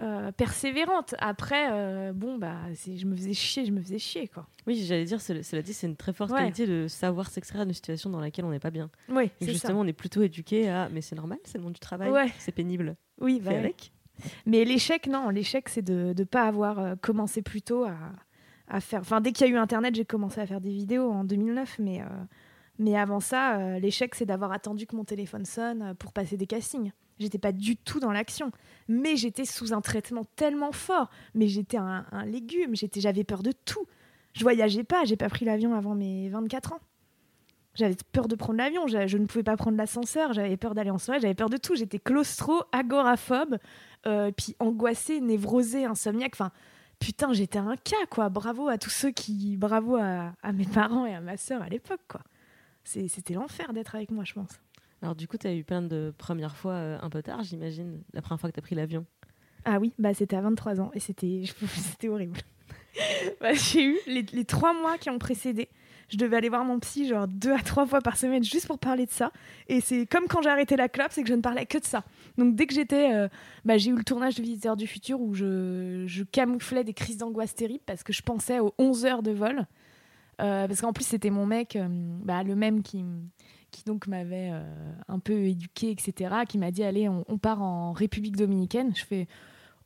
euh, 0.03 0.33
persévérante. 0.33 1.15
Après, 1.19 1.69
euh, 1.73 2.13
bon, 2.13 2.39
bah, 2.39 2.57
je 2.73 3.05
me 3.07 3.15
faisais 3.17 3.33
chier, 3.35 3.65
je 3.65 3.71
me 3.73 3.81
faisais 3.81 3.99
chier, 3.99 4.29
quoi. 4.29 4.47
Oui, 4.67 4.77
j'allais 4.85 5.05
dire, 5.05 5.21
cela 5.21 5.63
dit, 5.63 5.73
c'est 5.73 5.87
une 5.87 5.97
très 5.97 6.13
forte 6.13 6.31
Ouais. 6.33 6.39
qualité 6.39 6.67
de 6.67 6.89
savoir 6.89 7.29
s'extraire 7.31 7.65
d'une 7.65 7.75
situation 7.75 8.11
dans 8.11 8.21
laquelle 8.21 8.45
on 8.45 8.51
n'est 8.51 8.59
pas 8.61 8.71
bien. 8.71 8.91
Oui, 9.09 9.31
Et 9.41 9.47
ça. 9.47 9.53
justement, 9.53 9.81
on 9.81 9.87
est 9.87 9.93
plutôt 9.93 10.23
éduqué 10.23 10.69
à 10.69 10.89
mais 10.89 11.01
c'est 11.01 11.15
normal, 11.17 11.39
c'est 11.45 11.59
le 11.59 11.65
monde 11.65 11.75
du 11.75 11.81
travail, 11.81 12.11
Ouais. 12.11 12.29
c'est 12.39 12.53
pénible, 12.53 12.97
Oui, 13.21 13.41
bah 13.41 13.51
ouais. 13.53 13.59
avec. 13.59 13.93
Mais 14.47 14.65
l'échec, 14.65 15.07
non, 15.07 15.29
l'échec, 15.29 15.69
c'est 15.69 15.83
de 15.83 16.15
ne 16.17 16.25
pas 16.25 16.45
avoir 16.45 16.79
euh, 16.79 16.95
commencé 17.01 17.43
plus 17.43 17.63
tôt 17.63 17.85
à, 17.85 17.97
à 18.69 18.81
faire. 18.81 19.01
Enfin, 19.01 19.21
dès 19.21 19.33
qu'il 19.33 19.47
y 19.47 19.51
a 19.51 19.53
eu 19.53 19.57
Internet, 19.59 19.95
j'ai 19.95 20.05
commencé 20.05 20.41
à 20.41 20.47
faire 20.47 20.61
des 20.61 20.71
vidéos 20.71 21.11
en 21.11 21.25
2009, 21.25 21.79
mais, 21.81 22.01
mais 22.79 22.97
avant 22.97 23.21
ça, 23.21 23.79
l'échec, 23.79 24.15
c'est 24.15 24.25
d'avoir 24.27 24.53
attendu 24.53 24.87
que 24.87 24.97
mon 24.97 25.05
téléphone 25.05 25.45
sonne 25.45 25.95
pour 25.99 26.13
passer 26.13 26.37
des 26.37 26.47
castings. 26.47 26.93
J'étais 27.19 27.39
pas 27.39 27.53
du 27.53 27.77
tout 27.77 28.01
dans 28.01 28.13
l'action, 28.13 28.51
mais 28.89 29.17
j'étais 29.17 29.45
sous 29.45 29.73
un 29.73 29.81
traitement 29.81 30.25
tellement 30.37 30.73
fort. 30.73 31.11
Mais 31.35 31.47
j'étais 31.47 31.77
un, 31.77 32.07
un 32.11 32.25
légume, 32.25 32.75
j'étais, 32.75 33.01
j'avais 33.01 33.25
peur 33.25 33.43
de 33.43 33.53
tout. 33.53 33.87
Je 34.35 34.43
voyageais 34.43 34.85
pas, 34.85 35.05
j'ai 35.05 35.17
pas 35.17 35.29
pris 35.29 35.45
l'avion 35.45 35.75
avant 35.75 35.95
mes 35.95 36.29
24 36.29 36.73
ans. 36.73 36.81
J'avais 37.75 37.97
peur 38.13 38.29
de 38.29 38.37
prendre 38.37 38.59
l'avion, 38.59 38.87
je, 38.87 39.19
ne 39.19 39.27
pouvais 39.27 39.43
pas 39.43 39.57
prendre 39.57 39.77
l'ascenseur, 39.77 40.33
j'avais 40.33 40.57
peur 40.57 40.75
d'aller 40.75 40.91
en 40.91 40.99
soirée, 40.99 41.21
j'avais 41.21 41.35
peur 41.35 41.51
de 41.51 41.57
tout. 41.57 41.75
J'étais 41.75 41.99
claustro, 41.99 42.63
agoraphobe, 42.71 43.59
euh, 44.07 44.31
puis 44.31 44.55
angoissée, 44.61 45.21
névrosée, 45.21 45.85
insomniaque. 45.85 46.35
Enfin, 46.35 46.53
putain, 47.01 47.33
j'étais 47.33 47.59
un 47.59 47.77
cas, 47.77 48.07
quoi. 48.11 48.29
Bravo 48.29 48.69
à 48.69 48.79
tous 48.79 48.91
ceux 48.91 49.11
qui. 49.11 49.57
Bravo 49.57 49.97
à, 49.97 50.35
à 50.43 50.53
mes 50.53 50.67
parents 50.67 51.07
et 51.07 51.15
à 51.15 51.21
ma 51.21 51.37
sœur 51.37 51.63
à 51.63 51.69
l'époque, 51.69 52.03
quoi. 52.09 52.21
C'était 52.85 53.35
l'enfer 53.35 53.73
d'être 53.73 53.95
avec 53.95 54.11
moi, 54.11 54.25
je 54.25 54.35
pense. 54.35 54.61
Alors 55.05 55.15
du 55.15 55.29
coup, 55.29 55.37
tu 55.37 55.47
as 55.47 55.55
eu 55.55 55.65
plein 55.65 55.83
de 55.83 56.15
premières 56.17 56.57
fois 56.57 56.73
euh, 56.73 56.99
un 57.03 57.11
peu 57.11 57.23
tard, 57.23 57.43
j'imagine, 57.43 58.01
la 58.15 58.23
première 58.23 58.41
fois 58.41 58.49
que 58.49 58.55
tu 58.55 58.61
as 58.61 58.63
pris 58.63 58.75
l'avion. 58.75 59.05
Ah 59.67 59.79
oui, 59.79 59.93
bah 59.99 60.15
c'était 60.15 60.35
à 60.35 60.41
23 60.41 60.81
ans 60.81 60.91
et 60.95 60.99
c'était 60.99 61.43
c'était 61.69 62.09
horrible. 62.09 62.39
Bah, 63.41 63.53
J'ai 63.53 63.85
eu 63.85 63.99
les, 64.07 64.45
trois 64.45 64.73
mois 64.73 64.99
qui 64.99 65.11
ont 65.11 65.19
précédé. 65.19 65.69
Je 66.09 66.17
devais 66.17 66.37
aller 66.37 66.49
voir 66.49 66.65
mon 66.65 66.79
psy 66.79 67.09
genre 67.09 67.27
deux 67.27 67.53
à 67.53 67.59
trois 67.59 67.87
fois 67.87 68.01
par 68.01 68.17
semaine 68.17 68.45
juste 68.45 68.69
pour 68.69 68.79
parler 68.79 69.05
de 69.05 69.11
ça. 69.11 69.33
Et 69.67 69.81
c'est 69.81 70.07
comme 70.07 70.27
quand 70.27 70.41
j'ai 70.43 70.49
arrêté 70.49 70.77
la 70.77 70.89
clope, 70.89 71.09
c'est 71.11 71.23
que 71.23 71.29
je 71.29 71.35
ne 71.35 71.43
parlais 71.43 71.67
que 71.67 71.77
de 71.77 71.85
ça. 71.85 72.05
Donc 72.39 72.55
dès 72.55 72.67
que 72.67 72.73
j'étais, 72.73 73.13
euh, 73.13 73.29
bah, 73.65 73.77
j'ai 73.77 73.91
eu 73.91 73.97
le 73.97 74.05
tournage 74.05 74.37
de 74.37 74.43
Visiteurs 74.43 74.77
du 74.77 74.87
futur 74.87 75.21
où 75.21 75.35
je, 75.35 76.23
camouflais 76.31 76.85
des 76.85 76.95
crises 76.95 77.19
d'angoisse 77.19 77.55
terribles 77.55 77.85
parce 77.85 78.05
que 78.05 78.13
je 78.13 78.23
pensais 78.23 78.61
aux 78.61 78.73
11 78.79 79.05
heures 79.05 79.23
de 79.23 79.33
vol. 79.33 79.67
Euh, 80.41 80.67
parce 80.67 80.81
qu'en 80.81 80.93
plus 80.93 81.05
c'était 81.05 81.31
mon 81.31 81.47
mec, 81.47 81.77
bah, 82.23 82.45
le 82.45 82.55
même 82.55 82.83
qui, 82.83 83.05
qui 83.75 83.85
donc 83.85 84.07
m'avait 84.07 84.51
euh, 84.53 84.63
un 85.09 85.19
peu 85.19 85.33
éduqué, 85.45 85.91
etc., 85.91 86.35
qui 86.49 86.59
m'a 86.59 86.71
dit 86.71 86.85
allez, 86.85 87.09
on, 87.09 87.25
on 87.29 87.39
part 87.39 87.61
en 87.63 87.93
République 87.93 88.37
dominicaine. 88.37 88.93
Je 88.95 89.05
fais 89.05 89.27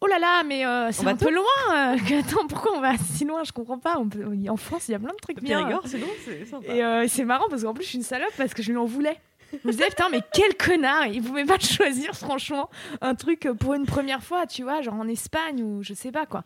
oh 0.00 0.06
là 0.06 0.18
là, 0.18 0.42
mais 0.44 0.64
euh, 0.66 0.92
c'est 0.92 1.06
un 1.06 1.16
peu 1.16 1.30
loin. 1.34 1.44
euh, 1.74 1.96
attends, 2.20 2.46
pourquoi 2.48 2.76
on 2.76 2.80
va 2.80 2.96
si 2.98 3.24
loin? 3.24 3.42
Je 3.44 3.52
comprends 3.52 3.78
pas. 3.78 3.96
On 3.98 4.08
peut- 4.08 4.24
en 4.48 4.56
France, 4.56 4.88
il 4.88 4.92
y 4.92 4.94
a 4.94 4.98
plein 4.98 5.12
de 5.12 5.18
trucs 5.20 5.42
bien. 5.42 5.60
Périgord, 5.60 5.82
c'est 5.86 5.98
bon, 5.98 6.06
c'est 6.24 6.44
sympa. 6.44 6.72
Et 6.72 6.84
euh, 6.84 7.06
c'est 7.08 7.24
marrant 7.24 7.46
parce 7.50 7.62
qu'en 7.64 7.74
plus, 7.74 7.84
je 7.84 7.88
suis 7.88 7.98
une 7.98 8.04
salope 8.04 8.32
parce 8.36 8.54
que 8.54 8.62
je 8.62 8.70
lui 8.70 8.78
en 8.78 8.84
voulais. 8.84 9.16
Je 9.50 9.66
me 9.66 9.72
disais, 9.72 9.86
putain, 9.88 10.10
mais 10.10 10.20
quel 10.34 10.54
connard 10.56 11.06
Il 11.06 11.22
pouvait 11.22 11.46
pas 11.46 11.58
choisir, 11.60 12.14
franchement, 12.14 12.68
un 13.00 13.14
truc 13.14 13.48
pour 13.58 13.72
une 13.74 13.86
première 13.86 14.22
fois, 14.22 14.46
tu 14.46 14.62
vois, 14.62 14.82
genre 14.82 14.94
en 14.94 15.08
Espagne 15.08 15.62
ou 15.62 15.82
je 15.82 15.94
sais 15.94 16.12
pas 16.12 16.26
quoi. 16.26 16.44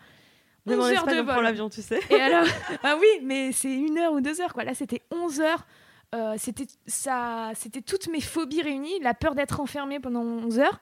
Même 0.66 0.78
en 0.78 0.84
11 0.84 0.88
heures 0.90 0.96
Espagne, 0.98 1.16
de 1.16 1.20
on 1.20 1.24
prend 1.24 1.34
vol. 1.34 1.42
l'avion, 1.42 1.68
tu 1.68 1.82
sais. 1.82 1.98
Et 2.10 2.14
alors, 2.20 2.46
ah 2.84 2.96
oui, 3.00 3.08
mais 3.24 3.50
c'est 3.50 3.74
une 3.74 3.98
heure 3.98 4.12
ou 4.12 4.20
deux 4.20 4.40
heures, 4.40 4.54
quoi. 4.54 4.62
Là, 4.62 4.74
c'était 4.74 5.02
11 5.10 5.40
heures. 5.40 5.66
Euh, 6.14 6.34
c'était 6.36 6.66
ça, 6.86 7.52
c'était 7.54 7.80
toutes 7.80 8.08
mes 8.08 8.20
phobies 8.20 8.62
réunies. 8.62 9.00
La 9.00 9.14
peur 9.14 9.34
d'être 9.34 9.60
enfermée 9.60 9.98
pendant 10.00 10.22
11 10.22 10.58
heures. 10.58 10.80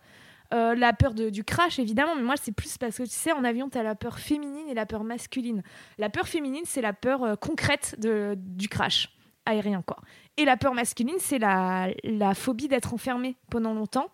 euh, 0.52 0.74
la 0.74 0.92
peur 0.92 1.14
de- 1.14 1.30
du 1.30 1.44
crash, 1.44 1.78
évidemment, 1.78 2.16
mais 2.16 2.22
moi, 2.24 2.34
c'est 2.36 2.50
plus 2.50 2.76
parce 2.76 2.96
que 2.98 3.04
tu 3.04 3.10
sais, 3.10 3.30
en 3.30 3.44
avion, 3.44 3.68
tu 3.70 3.78
as 3.78 3.84
la 3.84 3.94
peur 3.94 4.18
féminine 4.18 4.68
et 4.68 4.74
la 4.74 4.84
peur 4.84 5.04
masculine. 5.04 5.62
La 5.96 6.10
peur 6.10 6.26
féminine, 6.26 6.64
c'est 6.64 6.80
la 6.80 6.92
peur 6.92 7.22
euh, 7.22 7.36
concrète 7.36 7.94
de, 8.00 8.34
du 8.36 8.68
crash 8.68 9.16
aérien, 9.46 9.82
quoi. 9.86 9.98
Et 10.36 10.44
la 10.44 10.56
peur 10.56 10.74
masculine, 10.74 11.14
c'est 11.20 11.38
la, 11.38 11.90
la 12.02 12.34
phobie 12.34 12.66
d'être 12.66 12.92
enfermée 12.92 13.36
pendant 13.48 13.74
longtemps. 13.74 14.08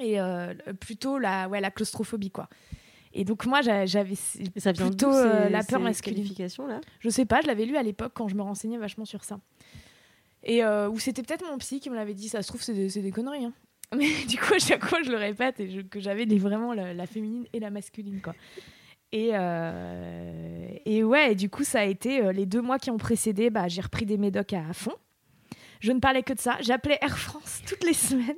Et 0.00 0.18
plutôt 0.80 1.18
la, 1.18 1.48
ouais, 1.48 1.60
la 1.60 1.70
claustrophobie, 1.70 2.32
quoi. 2.32 2.48
Et 3.12 3.24
donc, 3.24 3.46
moi, 3.46 3.60
j'a- 3.62 3.86
j'avais 3.86 4.14
plutôt 4.90 5.10
la 5.50 5.62
peur 5.62 5.78
masculine? 5.84 6.24
là? 6.66 6.80
Je 6.98 7.08
sais 7.10 7.26
pas, 7.26 7.42
je 7.42 7.46
l'avais 7.46 7.64
lu 7.64 7.76
à 7.76 7.82
l'époque 7.84 8.10
quand 8.14 8.26
je 8.26 8.34
me 8.34 8.42
renseignais 8.42 8.78
vachement 8.78 9.04
sur 9.04 9.22
ça. 9.22 9.38
Et 10.42 10.64
euh, 10.64 10.88
ou 10.88 10.98
c'était 10.98 11.22
peut-être 11.22 11.44
mon 11.50 11.58
psy 11.58 11.80
qui 11.80 11.90
me 11.90 11.96
l'avait 11.96 12.14
dit, 12.14 12.28
ça 12.28 12.42
se 12.42 12.48
trouve, 12.48 12.62
c'est 12.62 12.72
des, 12.74 13.10
conneries. 13.12 13.44
hein. 13.44 13.52
Mais 13.96 14.08
du 14.28 14.38
coup, 14.38 14.54
à 14.54 14.58
chaque 14.58 14.84
fois, 14.86 15.02
je 15.02 15.10
le 15.10 15.16
répète 15.16 15.60
et 15.60 15.70
je- 15.70 15.80
que 15.80 16.00
j'avais 16.00 16.24
vraiment 16.24 16.72
la, 16.72 16.94
la 16.94 17.06
féminine 17.06 17.46
et 17.52 17.60
la 17.60 17.70
masculine. 17.70 18.20
Quoi. 18.22 18.34
Et, 19.12 19.30
euh, 19.34 20.68
et 20.84 21.02
ouais, 21.02 21.32
et 21.32 21.34
du 21.34 21.50
coup, 21.50 21.64
ça 21.64 21.80
a 21.80 21.84
été 21.84 22.22
euh, 22.24 22.32
les 22.32 22.46
deux 22.46 22.60
mois 22.62 22.78
qui 22.78 22.90
ont 22.90 22.96
précédé, 22.98 23.50
bah, 23.50 23.66
j'ai 23.68 23.80
repris 23.80 24.06
des 24.06 24.16
médocs 24.18 24.52
à, 24.52 24.68
à 24.68 24.72
fond. 24.72 24.94
Je 25.80 25.92
ne 25.92 25.98
parlais 25.98 26.22
que 26.22 26.32
de 26.32 26.38
ça. 26.40 26.56
J'appelais 26.60 26.98
Air 27.02 27.18
France 27.18 27.62
toutes 27.68 27.84
les 27.84 27.94
semaines. 27.94 28.36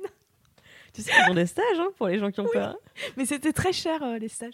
Tu 0.93 1.01
sais, 1.01 1.11
ils 1.25 1.31
ont 1.31 1.35
des 1.35 1.45
stages 1.47 1.79
hein, 1.79 1.89
pour 1.97 2.07
les 2.07 2.19
gens 2.19 2.29
qui 2.31 2.39
ont 2.39 2.47
peur. 2.51 2.75
Mais 3.17 3.25
c'était 3.25 3.51
très 3.53 3.73
cher, 3.73 4.01
euh, 4.03 4.17
les 4.19 4.29
stages. 4.29 4.53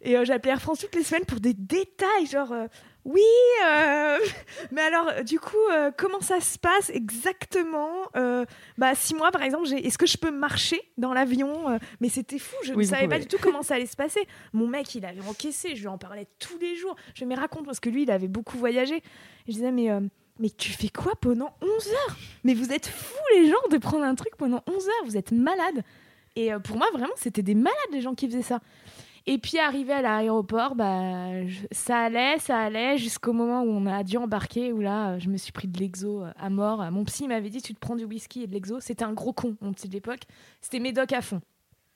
Et 0.00 0.16
euh, 0.16 0.24
j'appelais 0.24 0.52
Air 0.52 0.62
France 0.62 0.78
toutes 0.80 0.94
les 0.94 1.02
semaines 1.02 1.26
pour 1.26 1.40
des 1.40 1.52
détails, 1.54 2.26
genre, 2.30 2.52
euh, 2.52 2.66
oui, 3.04 3.20
euh, 3.66 4.18
mais 4.70 4.82
alors, 4.82 5.08
euh, 5.08 5.22
du 5.22 5.40
coup, 5.40 5.56
euh, 5.72 5.90
comment 5.96 6.20
ça 6.20 6.40
se 6.40 6.58
passe 6.58 6.90
exactement 6.90 7.90
Euh, 8.16 8.44
Bah, 8.78 8.94
six 8.94 9.14
mois, 9.14 9.30
par 9.30 9.42
exemple, 9.42 9.66
est-ce 9.72 9.98
que 9.98 10.06
je 10.06 10.16
peux 10.16 10.30
marcher 10.30 10.80
dans 10.98 11.12
l'avion 11.12 11.78
Mais 12.00 12.08
c'était 12.08 12.38
fou, 12.38 12.54
je 12.64 12.72
Oui, 12.74 12.84
ne 12.84 12.90
savais 12.90 13.08
pas 13.08 13.18
du 13.18 13.26
tout 13.26 13.38
comment 13.42 13.62
ça 13.62 13.74
allait 13.74 13.86
se 13.86 13.96
passer. 13.96 14.26
Mon 14.52 14.66
mec, 14.66 14.94
il 14.94 15.04
avait 15.04 15.20
encaissé, 15.28 15.74
je 15.74 15.80
lui 15.80 15.88
en 15.88 15.98
parlais 15.98 16.26
tous 16.38 16.58
les 16.60 16.76
jours. 16.76 16.94
Je 17.14 17.24
me 17.24 17.34
raconte, 17.34 17.64
parce 17.66 17.80
que 17.80 17.90
lui, 17.90 18.02
il 18.04 18.10
avait 18.10 18.28
beaucoup 18.28 18.56
voyagé. 18.58 18.96
Et 18.96 19.02
je 19.48 19.52
disais, 19.52 19.72
mais... 19.72 19.88
mais 20.38 20.50
tu 20.50 20.70
fais 20.70 20.88
quoi 20.88 21.12
pendant 21.20 21.54
11 21.60 21.88
heures? 21.88 22.16
Mais 22.44 22.54
vous 22.54 22.72
êtes 22.72 22.86
fous 22.86 23.24
les 23.36 23.48
gens 23.48 23.68
de 23.70 23.78
prendre 23.78 24.04
un 24.04 24.14
truc 24.14 24.36
pendant 24.36 24.62
11 24.68 24.88
heures, 24.88 25.04
vous 25.06 25.16
êtes 25.16 25.32
malades. 25.32 25.82
Et 26.36 26.50
pour 26.64 26.76
moi, 26.76 26.86
vraiment, 26.92 27.12
c'était 27.16 27.42
des 27.42 27.54
malades 27.54 27.76
les 27.92 28.00
gens 28.00 28.14
qui 28.14 28.26
faisaient 28.28 28.42
ça. 28.42 28.60
Et 29.26 29.38
puis 29.38 29.58
arrivé 29.58 29.92
à 29.92 30.02
l'aéroport, 30.02 30.74
bah, 30.74 31.28
ça 31.70 31.98
allait, 31.98 32.38
ça 32.38 32.58
allait, 32.58 32.98
jusqu'au 32.98 33.32
moment 33.32 33.62
où 33.62 33.68
on 33.68 33.86
a 33.86 34.02
dû 34.02 34.16
embarquer, 34.16 34.72
où 34.72 34.80
là, 34.80 35.18
je 35.20 35.28
me 35.28 35.36
suis 35.36 35.52
pris 35.52 35.68
de 35.68 35.78
l'exo 35.78 36.22
euh, 36.24 36.32
à 36.36 36.50
mort. 36.50 36.82
Mon 36.90 37.04
psy 37.04 37.28
m'avait 37.28 37.48
dit, 37.50 37.62
tu 37.62 37.72
te 37.72 37.78
prends 37.78 37.94
du 37.94 38.04
whisky 38.04 38.42
et 38.42 38.46
de 38.48 38.52
l'exo. 38.52 38.80
C'était 38.80 39.04
un 39.04 39.12
gros 39.12 39.32
con, 39.32 39.56
mon 39.60 39.72
psy 39.74 39.88
de 39.88 39.92
l'époque. 39.94 40.22
C'était 40.60 40.80
médoc 40.80 41.12
à 41.12 41.20
fond. 41.20 41.40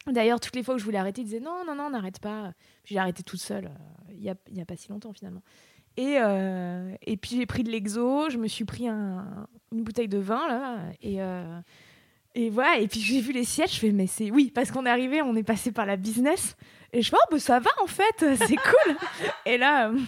D'ailleurs, 0.07 0.39
toutes 0.39 0.55
les 0.55 0.62
fois 0.62 0.75
que 0.75 0.81
je 0.81 0.85
voulais 0.85 0.99
arrêter, 0.99 1.23
il 1.23 1.25
disait, 1.25 1.41
non, 1.41 1.65
non, 1.67 1.75
non, 1.75 1.91
n'arrête 1.91 2.21
pas. 2.21 2.53
J'ai 2.85 2.97
arrêté 2.99 3.25
toute 3.25 3.41
seule, 3.41 3.65
euh, 3.67 4.12
il 4.12 4.21
n'y 4.21 4.31
a, 4.31 4.62
a 4.62 4.65
pas 4.65 4.77
si 4.77 4.89
longtemps 4.89 5.12
finalement. 5.12 5.43
Et, 5.97 6.19
euh, 6.21 6.95
et 7.03 7.17
puis 7.17 7.37
j'ai 7.37 7.47
pris 7.47 7.65
de 7.65 7.71
l'exo, 7.73 8.31
je 8.31 8.39
me 8.39 8.47
suis 8.47 8.65
pris 8.65 8.87
un- 8.87 9.49
une 9.73 9.83
bouteille 9.83 10.09
de 10.09 10.19
vin, 10.19 10.47
là, 10.47 10.79
et... 11.03 11.21
et 12.37 12.51
voilà, 12.51 12.79
et 12.79 12.87
puis 12.87 13.01
j'ai 13.01 13.22
vu 13.22 13.33
les 13.33 13.44
sièges, 13.44 13.72
je 13.72 13.79
fais, 13.79 13.92
mais 13.92 14.07
c'est 14.07 14.31
oui, 14.31 14.53
parce 14.55 14.70
qu'on 14.70 14.85
est 14.85 14.90
arrivé, 14.90 15.22
on 15.22 15.35
est 15.37 15.42
passé 15.42 15.72
par 15.72 15.87
la 15.87 15.96
business, 15.96 16.55
et 16.92 17.01
je 17.01 17.09
fais, 17.09 17.16
oh, 17.18 17.29
bah, 17.31 17.38
ça 17.38 17.61
va 17.61 17.70
en 17.83 17.87
fait, 17.87 18.37
c'est 18.46 18.57
cool. 18.57 18.94
et 19.46 19.57
là, 19.57 19.88
euh, 19.88 19.99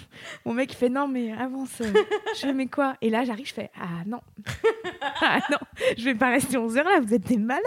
mon 0.44 0.52
mec 0.52 0.70
il 0.72 0.76
fait, 0.76 0.90
non, 0.90 1.08
mais 1.08 1.32
avance. 1.32 1.80
euh. 1.80 1.90
Je 2.34 2.40
fais, 2.40 2.52
mais 2.52 2.66
quoi? 2.66 2.96
Et 3.00 3.08
là, 3.08 3.24
j'arrive, 3.24 3.46
je 3.46 3.54
fais, 3.54 3.70
ah 3.80 4.04
non, 4.06 4.20
ah 5.22 5.38
non, 5.50 5.56
je 5.96 6.04
vais 6.04 6.14
pas 6.14 6.28
rester 6.28 6.58
11 6.58 6.76
heures 6.76 6.84
là, 6.84 7.00
vous 7.00 7.14
êtes 7.14 7.26
des 7.26 7.38
malades. 7.38 7.62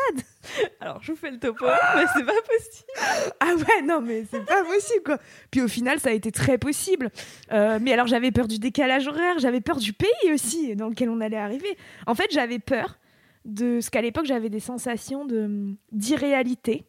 Alors, 0.80 1.02
je 1.02 1.12
vous 1.12 1.18
fais 1.18 1.32
le 1.32 1.40
topo, 1.40 1.66
mais 1.96 2.04
c'est 2.16 2.24
pas 2.24 2.32
possible. 2.34 3.34
Ah 3.40 3.56
ouais, 3.56 3.82
non, 3.84 4.00
mais 4.00 4.26
c'est 4.30 4.46
pas 4.46 4.64
possible, 4.64 5.04
quoi. 5.04 5.18
Puis 5.50 5.62
au 5.62 5.68
final, 5.68 6.00
ça 6.00 6.10
a 6.10 6.14
été 6.14 6.32
très 6.32 6.60
possible. 6.60 7.10
Euh, 7.52 7.80
mais 7.82 7.94
alors, 7.94 8.06
j'avais 8.08 8.32
peur 8.32 8.48
du 8.48 8.60
décalage 8.60 9.08
horaire, 9.08 9.40
j'avais 9.40 9.62
peur 9.62 9.78
du 9.78 9.94
pays 9.94 10.32
aussi 10.32 10.76
dans 10.76 10.90
lequel 10.90 11.10
on 11.10 11.20
allait 11.20 11.38
arriver. 11.38 11.78
En 12.06 12.16
fait, 12.16 12.28
j'avais 12.32 12.60
peur 12.60 12.98
de 13.46 13.80
ce 13.82 13.90
qu'à 13.90 14.02
l'époque, 14.02 14.26
j'avais 14.26 14.50
des 14.50 14.60
sensations 14.60 15.26
de 15.26 15.76
d'irréalité. 15.92 16.86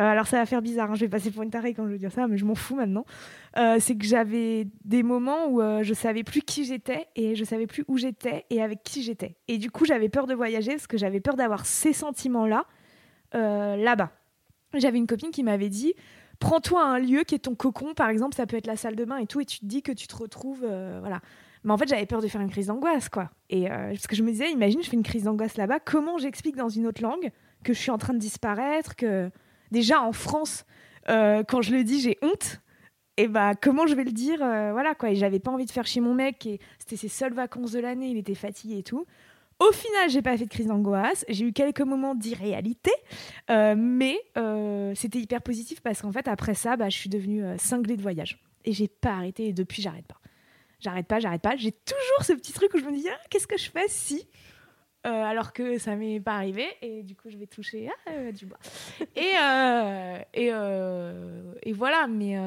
Euh, 0.00 0.02
alors, 0.02 0.26
ça 0.26 0.38
va 0.38 0.46
faire 0.46 0.60
bizarre, 0.60 0.90
hein, 0.90 0.94
je 0.96 1.00
vais 1.00 1.08
passer 1.08 1.30
pour 1.30 1.44
une 1.44 1.50
tarée 1.50 1.72
quand 1.72 1.86
je 1.86 1.92
vais 1.92 1.98
dire 1.98 2.10
ça, 2.10 2.26
mais 2.26 2.36
je 2.36 2.44
m'en 2.44 2.56
fous 2.56 2.74
maintenant. 2.74 3.04
Euh, 3.56 3.76
c'est 3.78 3.96
que 3.96 4.04
j'avais 4.04 4.66
des 4.84 5.04
moments 5.04 5.46
où 5.46 5.60
euh, 5.60 5.84
je 5.84 5.94
savais 5.94 6.24
plus 6.24 6.40
qui 6.42 6.64
j'étais 6.64 7.06
et 7.14 7.36
je 7.36 7.44
savais 7.44 7.68
plus 7.68 7.84
où 7.86 7.96
j'étais 7.96 8.44
et 8.50 8.60
avec 8.60 8.82
qui 8.82 9.02
j'étais. 9.04 9.36
Et 9.46 9.58
du 9.58 9.70
coup, 9.70 9.84
j'avais 9.84 10.08
peur 10.08 10.26
de 10.26 10.34
voyager 10.34 10.72
parce 10.72 10.88
que 10.88 10.98
j'avais 10.98 11.20
peur 11.20 11.36
d'avoir 11.36 11.64
ces 11.64 11.92
sentiments-là 11.92 12.66
euh, 13.36 13.76
là-bas. 13.76 14.10
J'avais 14.74 14.98
une 14.98 15.06
copine 15.06 15.30
qui 15.30 15.44
m'avait 15.44 15.68
dit 15.68 15.94
prends-toi 16.40 16.84
un 16.84 16.98
lieu 16.98 17.22
qui 17.22 17.36
est 17.36 17.38
ton 17.40 17.54
cocon, 17.54 17.94
par 17.94 18.08
exemple, 18.08 18.34
ça 18.34 18.46
peut 18.46 18.56
être 18.56 18.66
la 18.66 18.76
salle 18.76 18.96
de 18.96 19.04
bain 19.04 19.18
et 19.18 19.26
tout, 19.26 19.40
et 19.40 19.44
tu 19.44 19.60
te 19.60 19.66
dis 19.66 19.82
que 19.82 19.92
tu 19.92 20.08
te 20.08 20.16
retrouves, 20.16 20.66
voilà. 21.00 21.20
Mais 21.64 21.72
en 21.72 21.78
fait, 21.78 21.88
j'avais 21.88 22.06
peur 22.06 22.20
de 22.20 22.28
faire 22.28 22.42
une 22.42 22.50
crise 22.50 22.66
d'angoisse, 22.66 23.08
quoi. 23.08 23.30
Et 23.48 23.70
euh, 23.70 23.88
parce 23.88 24.06
que 24.06 24.14
je 24.14 24.22
me 24.22 24.30
disais, 24.30 24.50
imagine, 24.50 24.82
je 24.82 24.88
fais 24.88 24.96
une 24.96 25.02
crise 25.02 25.24
d'angoisse 25.24 25.56
là-bas, 25.56 25.80
comment 25.80 26.18
j'explique 26.18 26.56
dans 26.56 26.68
une 26.68 26.86
autre 26.86 27.02
langue 27.02 27.30
que 27.64 27.72
je 27.72 27.78
suis 27.78 27.90
en 27.90 27.98
train 27.98 28.12
de 28.12 28.18
disparaître, 28.18 28.94
que 28.94 29.30
déjà 29.70 30.02
en 30.02 30.12
France, 30.12 30.66
euh, 31.08 31.42
quand 31.42 31.62
je 31.62 31.74
le 31.74 31.82
dis, 31.82 32.00
j'ai 32.00 32.18
honte. 32.22 32.60
Et 33.16 33.28
bah, 33.28 33.52
comment 33.54 33.86
je 33.86 33.94
vais 33.94 34.04
le 34.04 34.12
dire 34.12 34.42
euh, 34.42 34.72
Voilà, 34.72 34.94
quoi. 34.94 35.10
Et 35.10 35.14
j'avais 35.14 35.38
pas 35.38 35.50
envie 35.50 35.64
de 35.64 35.70
faire 35.70 35.86
chez 35.86 36.00
mon 36.00 36.12
mec, 36.12 36.44
et 36.44 36.60
c'était 36.78 36.96
ses 36.96 37.08
seules 37.08 37.32
vacances 37.32 37.72
de 37.72 37.80
l'année, 37.80 38.08
il 38.08 38.18
était 38.18 38.34
fatigué 38.34 38.78
et 38.78 38.82
tout. 38.82 39.06
Au 39.60 39.72
final, 39.72 40.10
j'ai 40.10 40.20
pas 40.20 40.36
fait 40.36 40.44
de 40.44 40.50
crise 40.50 40.66
d'angoisse. 40.66 41.24
J'ai 41.28 41.46
eu 41.46 41.52
quelques 41.52 41.80
moments 41.80 42.14
d'irréalité, 42.14 42.90
mais 43.48 44.18
c'était 44.96 45.20
hyper 45.20 45.40
positif 45.42 45.80
parce 45.80 46.02
qu'en 46.02 46.10
fait, 46.10 46.26
après 46.26 46.54
ça, 46.54 46.76
bah, 46.76 46.90
je 46.90 46.96
suis 46.96 47.08
devenue 47.08 47.44
cinglée 47.56 47.96
de 47.96 48.02
voyage. 48.02 48.42
Et 48.64 48.72
j'ai 48.72 48.88
pas 48.88 49.12
arrêté. 49.12 49.46
Et 49.46 49.52
depuis, 49.52 49.80
j'arrête 49.80 50.06
pas. 50.06 50.18
J'arrête 50.84 51.06
pas, 51.08 51.18
j'arrête 51.18 51.42
pas. 51.42 51.56
J'ai 51.56 51.72
toujours 51.72 52.22
ce 52.22 52.32
petit 52.34 52.52
truc 52.52 52.72
où 52.74 52.78
je 52.78 52.84
me 52.84 52.92
dis, 52.92 53.08
ah, 53.10 53.18
qu'est-ce 53.30 53.46
que 53.48 53.56
je 53.58 53.70
fais 53.70 53.88
si 53.88 54.28
Euh, 55.06 55.10
alors 55.10 55.52
que 55.52 55.76
ça 55.78 55.96
m'est 55.96 56.18
pas 56.20 56.32
arrivé 56.34 56.64
et 56.80 57.02
du 57.02 57.14
coup 57.14 57.28
je 57.28 57.36
vais 57.36 57.46
toucher 57.46 57.90
ah, 57.90 58.10
euh, 58.12 58.32
du 58.32 58.46
bois 58.46 58.56
et 59.16 59.32
euh, 59.38 60.18
et, 60.32 60.46
et 61.68 61.72
voilà 61.74 62.06
mais 62.06 62.38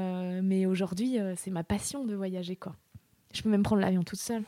mais 0.41 0.65
aujourd'hui 0.65 1.19
c'est 1.36 1.52
ma 1.52 1.63
passion 1.63 2.04
de 2.04 2.15
voyager 2.15 2.56
quoi 2.56 2.73
je 3.32 3.43
peux 3.43 3.50
même 3.50 3.62
prendre 3.62 3.82
l'avion 3.84 4.02
toute 4.04 4.17
seule 4.19 4.43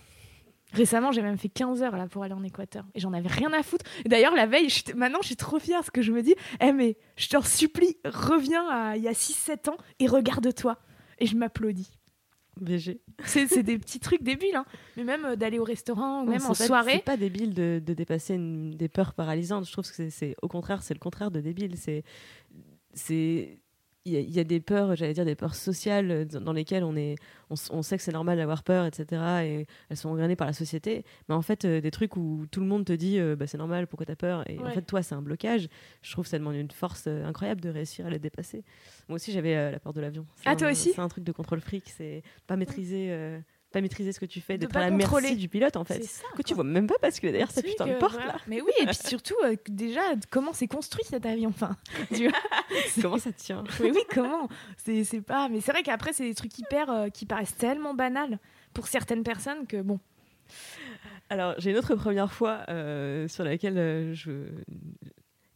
Récemment, 0.74 1.12
j'ai 1.12 1.24
même 1.24 1.38
fait 1.40 1.50
15 1.50 1.82
heures 1.82 1.98
là 1.98 2.08
pour 2.08 2.24
aller 2.24 2.36
en 2.36 2.44
Équateur 2.44 2.86
et 2.94 3.00
j'en 3.00 3.12
avais 3.14 3.28
rien 3.28 3.52
à 3.54 3.64
foutre. 3.64 3.86
D'ailleurs, 4.06 4.36
la 4.36 4.46
veille, 4.46 4.70
je- 4.70 4.94
maintenant, 4.96 5.18
je 5.24 5.26
suis 5.28 5.36
trop 5.36 5.58
fière 5.58 5.80
parce 5.80 5.90
que 5.90 6.04
je 6.04 6.12
me 6.12 6.22
dis, 6.22 6.36
eh 6.62 6.72
mais 6.74 6.96
je 7.18 7.28
t'en 7.28 7.42
supplie, 7.42 7.98
reviens 8.06 8.68
à 8.70 8.96
il 8.96 9.02
y 9.02 9.08
a 9.08 9.14
6-7 9.14 9.70
ans 9.72 9.78
et 10.00 10.06
regarde-toi. 10.06 10.78
Et 11.18 11.26
je 11.26 11.36
m'applaudis. 11.36 11.90
BG. 12.62 13.00
C'est 13.26 13.64
des 13.64 13.78
petits 13.78 14.00
trucs 14.00 14.24
débiles, 14.24 14.56
hein. 14.56 14.66
mais 14.98 15.04
même 15.04 15.26
euh, 15.26 15.36
d'aller 15.36 15.60
au 15.60 15.64
restaurant 15.64 16.22
ou 16.22 16.26
Non, 16.26 16.32
même 16.32 16.42
en 16.46 16.50
pas- 16.50 16.54
soirée. 16.68 16.94
C'est 16.96 17.04
pas 17.04 17.18
débile 17.18 17.54
de, 17.54 17.82
de 17.86 17.94
dépasser 17.94 18.36
une- 18.36 18.72
des 18.72 18.90
peurs 18.90 19.14
paralysantes. 19.14 19.66
Je 19.66 19.72
trouve 19.72 19.90
que 19.92 20.10
c'est- 20.10 20.36
au 20.42 20.48
contraire, 20.48 20.82
c'est 20.84 20.94
le 20.94 21.00
contraire 21.00 21.32
de 21.32 21.42
débile. 21.42 21.76
C'est 21.78 22.04
il 24.10 24.14
y, 24.14 24.18
a- 24.18 24.20
il 24.22 24.32
y 24.32 24.40
a 24.40 24.44
des 24.44 24.60
peurs, 24.60 24.96
j'allais 24.96 25.14
dire 25.14 25.26
des 25.26 25.36
peurs 25.36 25.56
sociales 25.56 26.12
euh, 26.12 26.26
dans 26.26 26.54
lesquelles 26.54 26.84
on 26.84 26.96
est, 26.96 27.16
on, 27.50 27.82
sait 27.82 27.98
que 27.98 28.04
c'est 28.04 28.12
normal 28.12 28.38
d'avoir 28.38 28.64
peur, 28.64 28.86
etc. 28.86 29.22
Et 29.46 29.66
elles 29.90 29.98
sont 29.98 30.10
engrenées 30.10 30.36
par 30.36 30.48
la 30.48 30.54
société. 30.54 31.04
Mais 31.28 31.36
en 31.36 31.42
fait, 31.42 31.66
euh, 31.66 31.82
des 31.82 31.92
trucs 31.92 32.16
où 32.18 32.46
tout 32.52 32.60
le 32.60 32.66
monde 32.66 32.86
te 32.86 32.94
dit, 32.94 33.20
euh, 33.20 33.36
bah, 33.36 33.48
c'est 33.48 33.58
normal, 33.58 33.88
pourquoi 33.88 34.06
t'as 34.06 34.16
peur? 34.16 34.50
Et 34.50 34.58
en 34.60 34.72
fait, 34.74 34.82
toi, 34.82 35.02
c'est 35.04 35.16
un 35.16 35.22
blocage. 35.22 35.68
Je 36.02 36.12
trouve 36.12 36.26
que 36.26 36.30
ça 36.30 36.38
demande 36.40 36.56
une 36.56 36.72
force 36.72 37.06
euh, 37.08 37.26
incroyable 37.26 37.62
de 37.62 37.70
réussir 37.70 38.06
à 38.06 38.10
les 38.10 38.20
dépasser. 38.20 38.64
Moi 39.08 39.16
aussi, 39.16 39.32
j'avais 39.32 39.72
la 39.72 39.80
peur 39.80 39.94
de 39.94 40.02
l'avion. 40.02 40.26
Ah, 40.46 40.52
un- 40.52 40.56
toi 40.56 40.72
aussi? 40.72 40.92
C'est 40.94 41.02
un 41.02 41.08
truc 41.10 41.24
de 41.24 41.32
contrôle 41.32 41.62
fric. 41.62 41.84
C'est 41.90 42.24
pas 42.48 42.56
maîtriser. 42.56 43.40
Pas 43.72 43.82
maîtriser 43.82 44.12
ce 44.14 44.20
que 44.20 44.26
tu 44.26 44.42
fais, 44.42 44.54
De 44.58 44.62
d'être 44.62 44.74
pas 44.74 44.80
à 44.80 44.90
la 44.90 44.92
merci 44.92 45.12
contrôler. 45.12 45.36
du 45.36 45.48
pilote 45.50 45.76
en 45.78 45.84
fait 45.84 46.04
ça, 46.04 46.24
que 46.36 46.42
tu 46.42 46.54
quoi. 46.56 46.64
vois 46.64 46.72
même 46.72 46.88
pas 46.88 46.96
parce 47.02 47.20
que 47.20 47.28
derrière 47.28 47.52
Truc, 47.52 47.66
putain 47.66 47.88
de 47.88 47.94
porte 47.96 48.14
voilà. 48.14 48.34
là. 48.34 48.40
Mais 48.48 48.62
oui, 48.62 48.72
et 48.80 48.86
puis 48.86 48.96
surtout, 48.96 49.36
euh, 49.44 49.56
déjà, 49.68 50.02
comment 50.32 50.54
c'est 50.54 50.68
construit 50.68 51.04
cet 51.06 51.26
avion 51.26 51.50
enfin, 51.50 51.76
tu 52.14 52.28
vois 52.30 52.38
Comment 53.02 53.18
ça 53.20 53.32
tient? 53.32 53.64
Mais 53.80 53.92
oui, 53.92 54.02
comment? 54.14 54.50
C'est 54.78 55.04
c'est 55.04 55.22
pas. 55.22 55.50
Mais 55.50 55.62
c'est 55.62 55.72
vrai 55.72 55.84
qu'après, 55.84 56.14
c'est 56.14 56.26
des 56.26 56.36
trucs 56.36 56.58
hyper 56.58 56.90
euh, 56.90 57.10
qui 57.10 57.26
paraissent 57.26 57.56
tellement 57.58 57.94
banals 57.94 58.40
pour 58.74 58.88
certaines 58.88 59.24
personnes 59.24 59.68
que 59.68 59.82
bon. 59.82 60.00
Alors 61.30 61.54
j'ai 61.60 61.70
une 61.72 61.78
autre 61.78 61.94
première 61.96 62.32
fois 62.34 62.62
euh, 62.70 63.28
sur 63.28 63.44
laquelle 63.44 63.78
euh, 63.78 64.14
je. 64.16 64.32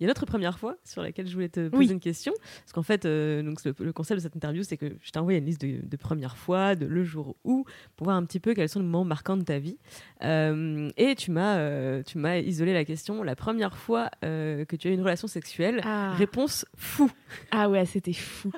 Il 0.04 0.08
y 0.08 0.08
a 0.08 0.10
une 0.10 0.12
autre 0.18 0.26
première 0.26 0.60
fois 0.60 0.76
sur 0.84 1.02
laquelle 1.02 1.28
je 1.28 1.34
voulais 1.34 1.48
te 1.48 1.70
poser 1.70 1.86
Oui. 1.86 1.90
une 1.94 2.02
question. 2.02 2.34
Parce 2.60 2.74
qu'en 2.74 2.84
fait, 2.84 3.06
euh, 3.06 3.42
donc 3.42 3.64
le, 3.64 3.74
le 3.80 3.94
concept 3.94 4.18
de 4.20 4.22
cette 4.24 4.36
interview, 4.36 4.62
c'est 4.64 4.76
que 4.76 4.98
je 5.02 5.12
t'ai 5.12 5.20
envoyé 5.20 5.40
une 5.40 5.46
liste 5.46 5.62
de, 5.62 5.80
de 5.82 5.96
premières 5.98 6.36
fois, 6.36 6.76
de 6.76 6.86
le 6.86 7.06
jour 7.06 7.38
où, 7.46 7.64
pour 7.96 8.04
voir 8.06 8.18
un 8.18 8.26
petit 8.26 8.42
peu 8.42 8.54
quels 8.54 8.68
sont 8.68 8.80
les 8.80 8.86
moments 8.86 9.06
marquants 9.06 9.38
de 9.38 9.44
ta 9.44 9.60
vie. 9.60 9.78
Euh, 10.26 10.90
et 10.98 11.16
tu 11.16 11.32
m'as 11.32 11.56
euh, 11.58 12.04
tu 12.04 12.18
m'as 12.18 12.40
isolé 12.40 12.74
la 12.74 12.84
question 12.84 13.24
la 13.24 13.38
première 13.38 13.78
fois 13.78 14.10
que 14.22 14.76
tu 14.76 14.88
as 14.90 14.92
eu 14.92 14.94
une 14.94 15.02
relation 15.02 15.28
sexuelle. 15.30 15.80
Ah, 15.86 16.12
Réponse 16.18 16.66
fou. 16.76 17.10
ah 17.52 17.70
ouais, 17.70 17.86
c'était 17.86 18.12
fou. 18.12 18.52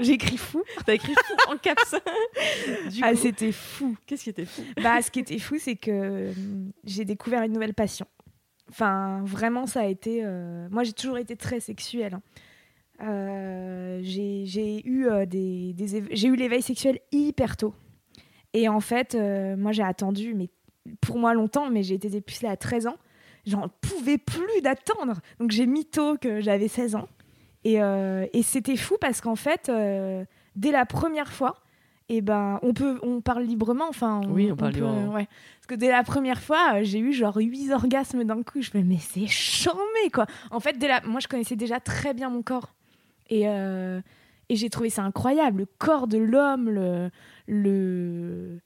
J'ai 0.00 0.12
écrit 0.12 0.36
fou. 0.36 0.62
T'as 0.84 0.94
écrit 0.94 1.14
fou 1.14 1.50
en 1.52 1.56
caps. 1.56 1.94
Ah, 3.02 3.14
c'était 3.14 3.52
fou. 3.52 3.96
qu'est-ce 4.06 4.24
qui 4.24 4.30
était 4.30 4.44
fou? 4.44 4.62
Bah, 4.82 5.00
ce 5.02 5.10
qui 5.10 5.20
était 5.20 5.38
fou, 5.38 5.56
c'est 5.58 5.76
que 5.76 6.30
j'ai 6.84 7.04
découvert 7.04 7.42
une 7.42 7.52
nouvelle 7.52 7.74
passion. 7.74 8.06
Enfin, 8.70 9.22
vraiment, 9.24 9.66
ça 9.66 9.80
a 9.80 9.86
été. 9.86 10.20
euh, 10.24 10.68
Moi, 10.70 10.84
j'ai 10.84 10.92
toujours 10.92 11.18
été 11.18 11.36
très 11.36 11.60
sexuelle. 11.60 12.14
hein. 12.14 12.22
Euh, 13.02 14.00
j'ai 14.02 14.86
eu 14.86 15.06
euh, 15.08 15.24
des, 15.26 15.74
j'ai 16.10 16.28
eu 16.28 16.36
l'éveil 16.36 16.62
sexuel 16.62 17.00
hyper 17.12 17.56
tôt. 17.56 17.74
Et 18.52 18.68
en 18.68 18.80
fait, 18.80 19.14
moi, 19.56 19.72
j'ai 19.72 19.82
attendu, 19.82 20.34
mais 20.34 20.48
pour 21.00 21.18
moi 21.18 21.34
longtemps, 21.34 21.70
mais 21.70 21.82
j'ai 21.82 21.94
été 21.94 22.08
dépucelée 22.08 22.48
à 22.48 22.56
13 22.56 22.86
ans. 22.88 22.96
J'en 23.46 23.68
pouvais 23.80 24.18
plus 24.18 24.60
d'attendre. 24.62 25.20
Donc, 25.38 25.50
j'ai 25.50 25.66
mis 25.66 25.86
tôt 25.86 26.16
que 26.16 26.40
j'avais 26.40 26.68
16 26.68 26.94
ans. 26.96 27.08
Et, 27.64 27.78
c'était 28.42 28.76
fou 28.76 28.96
parce 29.00 29.20
qu'en 29.20 29.36
fait, 29.36 29.70
dès 30.56 30.72
la 30.72 30.84
première 30.84 31.32
fois, 31.32 31.56
et 32.12 32.20
ben, 32.22 32.58
on 32.62 32.74
peut, 32.74 32.98
on 33.02 33.20
parle 33.20 33.44
librement. 33.44 33.86
Enfin, 33.88 34.20
Oui, 34.28 34.50
on 34.52 34.56
parle 34.56 34.72
peut, 34.72 34.78
librement. 34.80 35.14
ouais. 35.14 35.28
Parce 35.56 35.66
que 35.68 35.74
dès 35.76 35.88
la 35.88 36.02
première 36.02 36.40
fois, 36.42 36.74
euh, 36.74 36.80
j'ai 36.82 36.98
eu 36.98 37.12
genre 37.12 37.36
huit 37.36 37.70
orgasmes 37.72 38.24
d'un 38.24 38.42
coup. 38.42 38.60
Je 38.60 38.70
me 38.76 38.82
mais 38.82 38.98
c'est 38.98 39.26
charmé 39.28 40.10
quoi. 40.12 40.26
En 40.50 40.60
fait, 40.60 40.76
dès 40.78 40.88
la... 40.88 41.00
moi, 41.02 41.20
je 41.20 41.28
connaissais 41.28 41.56
déjà 41.56 41.78
très 41.80 42.12
bien 42.12 42.28
mon 42.28 42.42
corps. 42.42 42.74
Et, 43.30 43.48
euh, 43.48 44.00
et 44.48 44.56
j'ai 44.56 44.68
trouvé 44.70 44.90
ça 44.90 45.02
incroyable. 45.02 45.60
Le 45.60 45.66
corps 45.78 46.08
de 46.08 46.18
l'homme, 46.18 46.68
le... 46.68 47.10
le- 47.46 48.58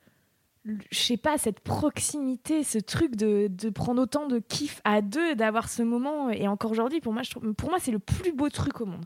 Je 0.90 0.98
sais 0.98 1.18
pas, 1.18 1.37
cette 1.37 1.61
proximité, 1.61 2.64
ce 2.64 2.78
truc 2.78 3.16
de, 3.16 3.48
de 3.48 3.68
prendre 3.68 4.00
autant 4.00 4.26
de 4.26 4.38
kiff 4.38 4.80
à 4.85 5.02
deux, 5.02 5.35
d'avoir 5.35 5.68
ce 5.68 5.83
moment. 5.83 6.30
Et 6.30 6.48
encore 6.48 6.70
aujourd'hui, 6.70 7.00
pour 7.00 7.12
moi, 7.12 7.22
je 7.22 7.30
trouve- 7.33 7.52
pour 7.52 7.68
moi 7.68 7.78
c'est 7.78 7.92
le 7.92 7.98
plus 7.98 8.33
beau 8.33 8.48
truc 8.48 8.80
au 8.80 8.87
monde. 8.87 9.04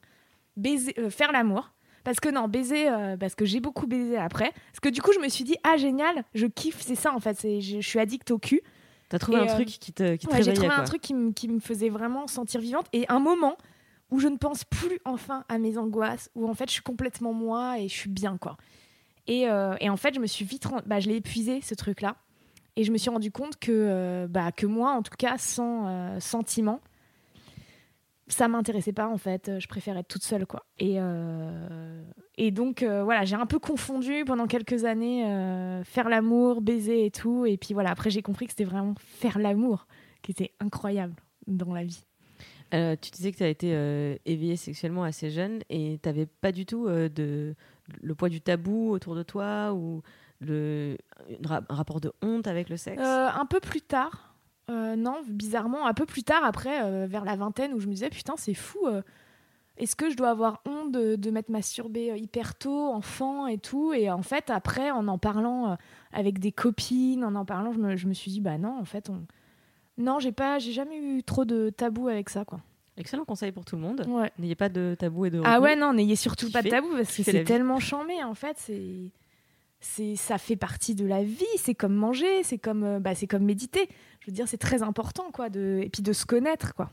Baiser, 0.57 0.95
euh, 0.99 1.11
faire 1.11 1.33
l'amour. 1.33 1.73
Parce 2.09 2.21
que 2.21 2.31
non, 2.31 2.49
baiser, 2.49 2.89
euh, 2.89 3.19
parce 3.19 3.35
que 3.35 3.45
j'ai 3.45 3.61
beaucoup 3.61 3.87
baisé 3.87 4.17
après. 4.17 4.51
Parce 4.71 4.81
que 4.81 4.89
du 4.89 5.03
coup, 5.03 5.13
je 5.13 5.19
me 5.19 5.29
suis 5.29 5.45
dit, 5.45 5.57
ah 5.63 5.77
génial, 5.77 6.25
je 6.35 6.47
kiffe, 6.47 6.81
c'est 6.81 6.95
ça 6.95 7.13
en 7.15 7.21
fait. 7.21 7.39
Je, 7.43 7.81
je 7.83 7.87
suis 7.87 7.99
addict 7.99 8.31
au 8.31 8.39
cul. 8.39 8.63
T'as 9.11 9.19
trouvé 9.19 9.37
Et, 9.37 9.43
un 9.43 9.45
euh, 9.47 9.55
truc 9.55 9.67
qui 9.69 9.93
te, 9.93 10.17
qui 10.17 10.27
te 10.27 10.33
Ouais, 10.33 10.43
j'ai 10.43 10.55
trouvé 10.55 10.69
quoi. 10.69 10.79
un 10.79 10.85
truc 10.85 11.03
qui, 11.03 11.13
me- 11.13 11.33
qui 11.33 11.49
me 11.49 11.61
faisait 11.61 11.91
vraiment 11.91 12.27
sentir 12.27 12.63
vivante 12.63 12.87
et 12.95 13.05
un 13.11 13.19
moment 13.19 13.59
où 14.11 14.21
je 14.21 14.29
ne 14.29 14.39
pense 14.39 14.65
plus 14.65 15.01
enfin 15.05 15.45
à 15.51 15.59
mes 15.59 15.77
angoisses, 15.77 16.31
où 16.35 16.49
en 16.49 16.55
fait 16.55 16.69
je 16.69 16.73
suis 16.73 16.83
complètement 16.83 17.35
moi 17.35 17.79
et 17.79 17.89
je 17.89 17.95
suis 17.95 18.09
bien 18.09 18.39
quoi. 18.39 18.57
Et, 19.27 19.47
euh, 19.47 19.75
et 19.79 19.91
en 19.91 19.99
fait, 19.99 20.15
je 20.15 20.21
me 20.21 20.27
suis 20.27 20.47
vite, 20.47 20.67
bah, 20.87 21.01
je 21.01 21.09
l'ai 21.11 21.17
épuisé 21.17 21.61
ce 21.61 21.75
truc-là, 21.75 22.17
et 22.77 22.85
je 22.85 22.91
me 22.91 22.97
suis 22.97 23.11
rendu 23.11 23.31
compte 23.31 23.59
que, 23.59 23.71
euh, 23.71 24.27
bah, 24.27 24.51
que 24.51 24.65
moi, 24.65 24.93
en 24.93 25.03
tout 25.03 25.13
cas, 25.19 25.37
sans 25.37 25.87
euh, 25.89 26.21
sentiment, 26.21 26.81
ça 28.29 28.49
m'intéressait 28.49 28.93
pas 28.93 29.09
en 29.09 29.17
fait. 29.17 29.59
Je 29.59 29.67
préférais 29.69 30.01
être 30.01 30.09
toute 30.09 30.23
seule 30.23 30.47
quoi. 30.47 30.65
Et, 30.79 30.95
euh, 30.99 32.03
et 32.37 32.51
donc 32.51 32.83
euh, 32.83 33.03
voilà, 33.05 33.25
j'ai 33.25 33.37
un 33.37 33.47
peu 33.47 33.59
confondu 33.59 34.25
pendant 34.27 34.47
quelques 34.47 34.85
années 34.85 35.27
euh, 35.27 35.83
faire 35.85 36.09
l'amour, 36.09 36.61
baiser 36.61 37.07
et 37.07 37.11
tout. 37.11 37.47
Et 37.47 37.57
puis 37.57 37.75
voilà, 37.75 37.91
après 37.91 38.11
j'ai 38.11 38.23
compris 38.23 38.47
que 38.47 38.53
c'était 38.53 38.65
vraiment 38.65 38.95
faire 38.99 39.39
l'amour 39.39 39.87
qui 40.23 40.33
était 40.33 40.53
incroyable 40.61 41.15
dans 41.47 41.73
la 41.73 41.85
vie. 41.85 42.05
Tu 42.71 43.11
disais 43.13 43.33
que 43.33 43.39
tu 43.39 43.45
as 43.45 43.49
été 43.49 43.71
éveillée 44.27 44.57
sexuellement 44.57 45.03
assez 45.03 45.31
jeune 45.31 45.61
et 45.71 45.99
tu 46.03 46.07
n'avais 46.07 46.27
pas 46.27 46.53
du 46.53 46.67
tout 46.67 46.87
de, 46.87 47.55
le 48.03 48.15
poids 48.15 48.29
du 48.29 48.43
tabou 48.43 48.91
autour 48.91 49.15
de 49.15 49.23
toi 49.23 49.73
ou 49.73 50.03
le, 50.41 50.99
un 51.49 51.75
rapport 51.75 51.99
de 52.03 52.13
honte 52.21 52.47
avec 52.47 52.69
le 52.69 52.77
sexe? 52.77 53.01
Un 53.03 53.47
peu 53.47 53.61
plus 53.61 53.81
tard, 53.81 54.28
euh, 54.71 54.97
non, 54.97 55.17
bizarrement, 55.27 55.87
un 55.87 55.95
peu 55.95 56.07
plus 56.07 56.23
tard, 56.23 56.45
après, 56.45 56.83
euh, 56.83 57.07
vers 57.09 57.25
la 57.25 57.37
vingtaine, 57.37 57.73
où 57.75 57.81
je 57.81 57.87
me 57.87 57.93
disais, 57.93 58.11
putain, 58.11 58.35
c'est 58.37 58.55
fou. 58.55 58.79
euh, 58.87 59.03
Est-ce 59.77 59.97
que 59.97 60.11
je 60.11 60.17
dois 60.17 60.31
avoir 60.31 60.61
honte 60.67 60.93
de, 60.93 61.17
de 61.17 61.31
m'être 61.31 61.49
masturbée 61.49 62.13
hyper 62.19 62.55
tôt, 62.57 62.89
enfant 62.89 63.47
et 63.47 63.59
tout? 63.59 63.93
Et 63.93 64.11
en 64.11 64.23
fait, 64.23 64.51
après, 64.51 64.91
en 64.91 65.07
en 65.09 65.19
parlant 65.19 65.77
avec 66.13 66.39
des 66.39 66.53
copines, 66.53 67.25
en 67.25 67.35
en 67.35 67.45
parlant, 67.45 67.73
je 67.73 67.79
me, 67.79 67.97
je 67.97 68.07
me 68.09 68.13
suis 68.15 68.31
dit, 68.31 68.41
bah 68.41 68.59
non, 68.59 68.79
en 68.79 68.85
fait, 68.85 69.09
on... 69.11 69.23
non, 69.97 70.19
j'ai 70.19 70.33
pas, 70.33 70.59
j'ai 70.59 70.73
jamais 70.73 70.99
eu 70.99 71.23
trop 71.23 71.45
de 71.45 71.71
tabou 71.71 72.09
avec 72.09 72.29
ça, 72.29 72.45
quoi. 72.45 72.61
Excellent 72.97 73.25
conseil 73.25 73.53
pour 73.53 73.65
tout 73.65 73.77
le 73.77 73.83
monde. 73.83 74.05
Ouais. 74.09 74.33
N'ayez 74.41 74.57
pas 74.57 74.69
de 74.69 74.97
tabou 74.99 75.25
et 75.27 75.31
de 75.31 75.41
Ah 75.45 75.61
ouais, 75.61 75.77
non, 75.77 75.93
n'ayez 75.93 76.17
surtout 76.17 76.51
pas 76.51 76.63
de 76.63 76.69
tabou 76.69 76.89
parce 76.97 77.17
que 77.17 77.23
c'est 77.23 77.45
tellement 77.45 77.79
chambé 77.79 78.25
en 78.25 78.35
fait. 78.35 78.57
C'est, 78.59 79.13
c'est, 79.81 80.17
ça 80.17 80.39
fait 80.39 80.57
partie 80.57 80.95
de 80.95 81.07
la 81.07 81.23
vie. 81.23 81.45
C'est 81.57 81.75
comme 81.75 81.95
manger, 81.95 82.43
c'est 82.43 82.59
comme, 82.59 82.85
euh, 82.85 83.01
bah, 83.01 83.15
c'est 83.15 83.27
comme 83.27 83.45
méditer. 83.45 83.89
Je 84.21 84.27
veux 84.27 84.33
dire, 84.33 84.49
c'est 84.49 84.59
très 84.59 84.83
important 84.83 85.31
quoi. 85.33 85.49
De, 85.51 85.81
et 85.83 85.89
puis 85.89 86.03
de 86.03 86.13
se 86.13 86.27
connaître 86.27 86.75
quoi. 86.75 86.91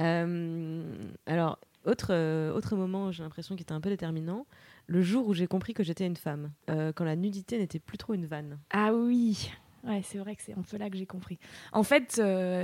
Euh, 0.00 0.82
alors, 1.26 1.58
autre, 1.84 2.08
euh, 2.10 2.52
autre 2.52 2.76
moment, 2.76 3.12
j'ai 3.12 3.22
l'impression 3.22 3.56
qui 3.56 3.62
était 3.62 3.72
un 3.72 3.80
peu 3.80 3.90
déterminant, 3.90 4.46
le 4.86 5.02
jour 5.02 5.28
où 5.28 5.34
j'ai 5.34 5.46
compris 5.46 5.74
que 5.74 5.82
j'étais 5.82 6.06
une 6.06 6.16
femme, 6.16 6.50
euh, 6.70 6.92
quand 6.92 7.04
la 7.04 7.16
nudité 7.16 7.58
n'était 7.58 7.78
plus 7.78 7.98
trop 7.98 8.14
une 8.14 8.26
vanne. 8.26 8.58
Ah 8.70 8.92
oui. 8.94 9.50
Ouais, 9.84 10.00
c'est 10.02 10.18
vrai 10.18 10.34
que 10.34 10.42
c'est 10.42 10.54
un 10.54 10.62
peu 10.62 10.78
là 10.78 10.88
que 10.88 10.96
j'ai 10.96 11.04
compris. 11.06 11.38
En 11.72 11.82
fait, 11.82 12.20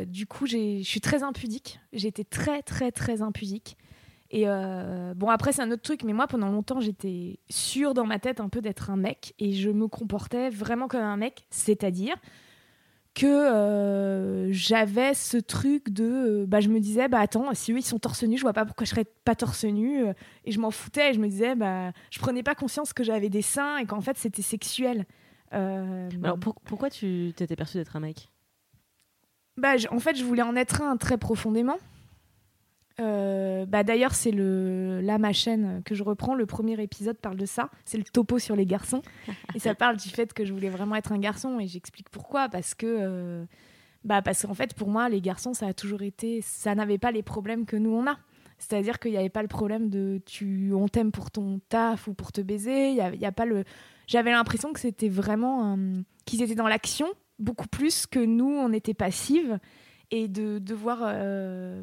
du 0.08 0.26
coup, 0.26 0.46
j'ai- 0.46 0.82
je 0.82 0.88
suis 0.88 1.02
très 1.02 1.22
impudique. 1.22 1.78
J'ai 1.92 2.08
été 2.08 2.24
très, 2.24 2.62
très, 2.62 2.90
très 2.92 3.20
impudique. 3.20 3.76
Et 4.32 4.44
euh, 4.46 5.12
bon, 5.14 5.28
après, 5.28 5.52
c'est 5.52 5.62
un 5.62 5.70
autre 5.72 5.82
truc, 5.82 6.04
mais 6.04 6.12
moi, 6.12 6.26
pendant 6.28 6.48
longtemps, 6.50 6.80
j'étais 6.80 7.40
sûre 7.48 7.94
dans 7.94 8.04
ma 8.06 8.18
tête 8.20 8.40
un 8.40 8.48
peu 8.48 8.60
d'être 8.60 8.88
un 8.90 8.96
mec 8.96 9.34
et 9.40 9.52
je 9.52 9.70
me 9.70 9.88
comportais 9.88 10.50
vraiment 10.50 10.86
comme 10.86 11.00
un 11.02 11.16
mec, 11.16 11.46
c'est-à-dire 11.50 12.14
que 13.12 13.26
euh, 13.26 14.52
j'avais 14.52 15.14
ce 15.14 15.36
truc 15.36 15.90
de. 15.90 16.04
euh, 16.04 16.46
bah, 16.46 16.60
je 16.60 16.68
me 16.68 16.78
disais, 16.78 17.08
bah 17.08 17.18
attends, 17.18 17.52
si 17.54 17.72
eux 17.72 17.78
ils 17.78 17.82
sont 17.82 17.98
torse 17.98 18.22
nu, 18.22 18.36
je 18.36 18.42
vois 18.42 18.52
pas 18.52 18.64
pourquoi 18.64 18.84
je 18.84 18.90
serais 18.90 19.04
pas 19.24 19.34
torse 19.34 19.64
nu. 19.64 20.04
et 20.44 20.52
je 20.52 20.60
m'en 20.60 20.70
foutais 20.70 21.10
et 21.10 21.14
je 21.14 21.18
me 21.18 21.26
disais, 21.26 21.56
bah, 21.56 21.90
je 22.12 22.20
prenais 22.20 22.44
pas 22.44 22.54
conscience 22.54 22.92
que 22.92 23.02
j'avais 23.02 23.28
des 23.28 23.42
seins 23.42 23.78
et 23.78 23.84
qu'en 23.86 24.00
fait 24.00 24.16
c'était 24.16 24.42
sexuel. 24.42 25.06
Euh, 25.52 26.08
Alors 26.22 26.38
pour- 26.38 26.54
pourquoi 26.60 26.88
tu 26.88 27.32
t'étais 27.34 27.56
perçu 27.56 27.78
d'être 27.78 27.96
un 27.96 28.00
mec? 28.00 28.30
Bah, 29.56 29.74
en 29.90 29.98
fait, 29.98 30.14
je 30.16 30.24
voulais 30.24 30.42
en 30.42 30.54
être 30.54 30.80
un 30.80 30.96
très 30.96 31.18
profondément. 31.18 31.76
Euh, 33.00 33.66
bah, 33.66 33.82
D'ailleurs, 33.82 34.14
c'est 34.14 34.30
le 34.30 35.00
là 35.00 35.18
ma 35.18 35.32
chaîne 35.32 35.82
que 35.84 35.94
je 35.94 36.02
reprends. 36.02 36.34
Le 36.34 36.46
premier 36.46 36.80
épisode 36.82 37.16
parle 37.18 37.36
de 37.36 37.46
ça. 37.46 37.70
C'est 37.84 37.98
le 37.98 38.04
topo 38.04 38.38
sur 38.38 38.56
les 38.56 38.66
garçons. 38.66 39.02
et 39.54 39.58
ça 39.58 39.74
parle 39.74 39.96
du 39.96 40.08
fait 40.08 40.32
que 40.32 40.44
je 40.44 40.52
voulais 40.52 40.68
vraiment 40.68 40.96
être 40.96 41.12
un 41.12 41.18
garçon. 41.18 41.58
Et 41.60 41.66
j'explique 41.66 42.10
pourquoi. 42.10 42.48
Parce 42.48 42.74
que, 42.74 42.86
euh, 42.86 43.44
bah, 44.04 44.22
parce 44.22 44.46
qu'en 44.46 44.54
fait, 44.54 44.74
pour 44.74 44.88
moi, 44.88 45.08
les 45.08 45.20
garçons, 45.20 45.54
ça 45.54 45.66
a 45.66 45.72
toujours 45.72 46.02
été. 46.02 46.40
Ça 46.42 46.74
n'avait 46.74 46.98
pas 46.98 47.10
les 47.10 47.22
problèmes 47.22 47.66
que 47.66 47.76
nous, 47.76 47.90
on 47.92 48.06
a. 48.06 48.18
C'est-à-dire 48.58 48.98
qu'il 48.98 49.12
n'y 49.12 49.16
avait 49.16 49.30
pas 49.30 49.42
le 49.42 49.48
problème 49.48 49.88
de 49.88 50.20
tu, 50.26 50.72
on 50.74 50.86
t'aime 50.86 51.12
pour 51.12 51.30
ton 51.30 51.60
taf 51.70 52.08
ou 52.08 52.14
pour 52.14 52.30
te 52.30 52.42
baiser. 52.42 52.90
Il 52.90 52.96
y 52.96 53.26
a, 53.26 53.32
pas 53.32 53.46
le. 53.46 53.64
J'avais 54.06 54.30
l'impression 54.30 54.72
que 54.72 54.80
c'était 54.80 55.08
vraiment. 55.08 55.76
euh, 55.76 56.02
qu'ils 56.26 56.42
étaient 56.42 56.54
dans 56.54 56.68
l'action 56.68 57.08
beaucoup 57.40 57.66
plus 57.66 58.06
que 58.06 58.20
nous, 58.20 58.50
on 58.50 58.72
était 58.72 58.94
passives 58.94 59.58
et 60.10 60.28
de 60.28 60.58
devoir 60.58 60.98
euh, 61.02 61.82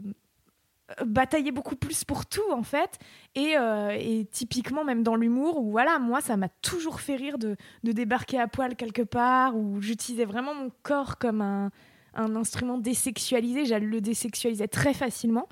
batailler 1.05 1.51
beaucoup 1.51 1.75
plus 1.75 2.03
pour 2.03 2.25
tout 2.25 2.51
en 2.51 2.63
fait. 2.63 2.97
Et, 3.35 3.57
euh, 3.57 3.95
et 3.99 4.25
typiquement 4.31 4.83
même 4.83 5.03
dans 5.03 5.15
l'humour 5.15 5.59
où 5.59 5.71
voilà 5.71 5.99
moi 5.99 6.21
ça 6.21 6.37
m'a 6.37 6.49
toujours 6.61 7.01
fait 7.01 7.15
rire 7.15 7.37
de, 7.37 7.55
de 7.83 7.91
débarquer 7.91 8.39
à 8.39 8.47
poil 8.47 8.75
quelque 8.75 9.01
part 9.01 9.55
où 9.55 9.81
j'utilisais 9.81 10.25
vraiment 10.25 10.55
mon 10.55 10.71
corps 10.83 11.17
comme 11.17 11.41
un, 11.41 11.71
un 12.13 12.35
instrument 12.35 12.77
désexualisé. 12.77 13.65
Je 13.65 13.75
le 13.75 14.01
désexualisais 14.01 14.67
très 14.67 14.93
facilement. 14.93 15.47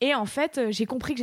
Et 0.00 0.14
en 0.14 0.26
fait 0.26 0.58
euh, 0.58 0.68
j'ai 0.70 0.86
compris 0.86 1.14
que 1.14 1.22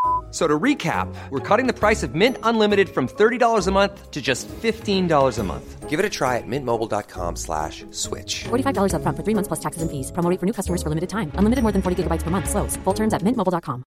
So 0.31 0.47
to 0.47 0.57
recap, 0.57 1.13
we're 1.29 1.41
cutting 1.41 1.67
the 1.67 1.73
price 1.77 2.03
of 2.03 2.15
Mint 2.15 2.37
Unlimited 2.43 2.87
from 2.89 3.07
$30 3.09 3.67
a 3.67 3.71
month 3.71 4.11
to 4.11 4.21
just 4.21 4.47
$15 4.47 5.37
a 5.39 5.43
month. 5.43 5.89
Give 5.89 5.99
it 5.99 6.05
a 6.05 6.09
try 6.09 6.37
at 6.37 6.47
mintmobile.com 6.47 7.35
slash 7.35 7.83
switch. 7.91 8.45
$45 8.45 8.93
upfront 8.95 9.17
for 9.17 9.23
three 9.23 9.35
months 9.35 9.49
plus 9.49 9.59
taxes 9.59 9.81
and 9.81 9.91
fees. 9.91 10.09
Promo 10.13 10.33
for 10.39 10.45
new 10.45 10.53
customers 10.53 10.81
for 10.81 10.87
limited 10.89 11.09
time. 11.09 11.31
Unlimited 11.35 11.63
more 11.63 11.73
than 11.73 11.81
40 11.81 12.03
gigabytes 12.03 12.23
per 12.23 12.31
month. 12.31 12.49
Slows. 12.49 12.77
Full 12.85 12.93
terms 12.93 13.13
at 13.13 13.21
mintmobile.com. 13.23 13.83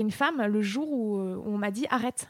une 0.00 0.10
femme 0.12 0.40
le 0.46 0.62
jour 0.62 0.88
où, 0.88 1.18
euh, 1.18 1.36
où 1.36 1.54
on 1.54 1.58
m'a 1.58 1.70
dit 1.72 1.86
arrête 1.90 2.28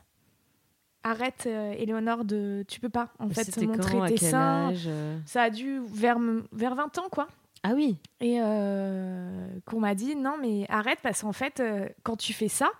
arrête 1.04 1.44
euh, 1.46 1.72
Éléonore 1.76 2.24
de 2.24 2.64
tu 2.66 2.80
peux 2.80 2.88
pas 2.88 3.08
en 3.18 3.28
fait 3.28 3.44
C'était 3.44 3.66
montrer 3.66 4.08
tes 4.08 4.16
seins? 4.16 4.72
euh? 4.86 5.18
Ça 5.26 5.42
a 5.42 5.50
dû 5.50 5.80
vers 5.92 6.18
vers 6.52 6.74
20 6.74 6.98
ans 6.98 7.08
quoi 7.10 7.28
Ah 7.62 7.72
oui. 7.74 7.96
Et 8.20 8.40
euh, 8.40 9.48
qu'on 9.66 9.80
m'a 9.80 9.94
dit 9.94 10.16
non 10.16 10.36
mais 10.40 10.66
arrête 10.68 10.98
parce 11.02 11.22
qu'en 11.22 11.32
fait 11.32 11.60
euh, 11.60 11.88
quand 12.02 12.16
tu 12.16 12.32
fais 12.32 12.48
ça 12.48 12.70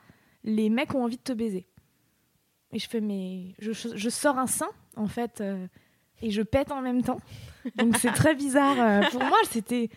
les 0.45 0.71
mecs 0.71 0.95
ont 0.95 1.05
envie 1.05 1.17
de 1.17 1.23
te 1.23 1.33
baiser. 1.33 1.67
Et 2.73 2.79
je 2.79 2.89
fais 2.89 3.01
mais 3.01 3.55
je, 3.59 3.73
je 3.73 4.09
sors 4.09 4.39
un 4.39 4.47
sein 4.47 4.69
en 4.97 5.09
fait 5.09 5.41
euh, 5.41 5.67
et 6.23 6.31
je 6.31 6.43
pète 6.43 6.71
en 6.73 6.81
même 6.81 7.03
temps. 7.03 7.21
Donc 7.77 7.97
c'est 7.99 8.13
très 8.13 8.35
bizarre 8.35 9.09
pour 9.11 9.23
moi 9.23 9.39
c'était 9.51 9.91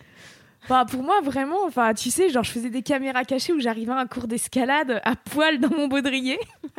Enfin, 0.64 0.86
pour 0.86 1.02
moi, 1.02 1.20
vraiment, 1.20 1.64
enfin, 1.64 1.92
tu 1.92 2.08
sais, 2.12 2.28
genre, 2.28 2.44
je 2.44 2.52
faisais 2.52 2.70
des 2.70 2.82
caméras 2.82 3.24
cachées 3.24 3.52
où 3.52 3.58
j'arrivais 3.58 3.90
à 3.90 3.98
un 3.98 4.06
cours 4.06 4.28
d'escalade 4.28 5.00
à 5.04 5.16
poil 5.16 5.58
dans 5.58 5.70
mon 5.70 5.88
baudrier. 5.88 6.38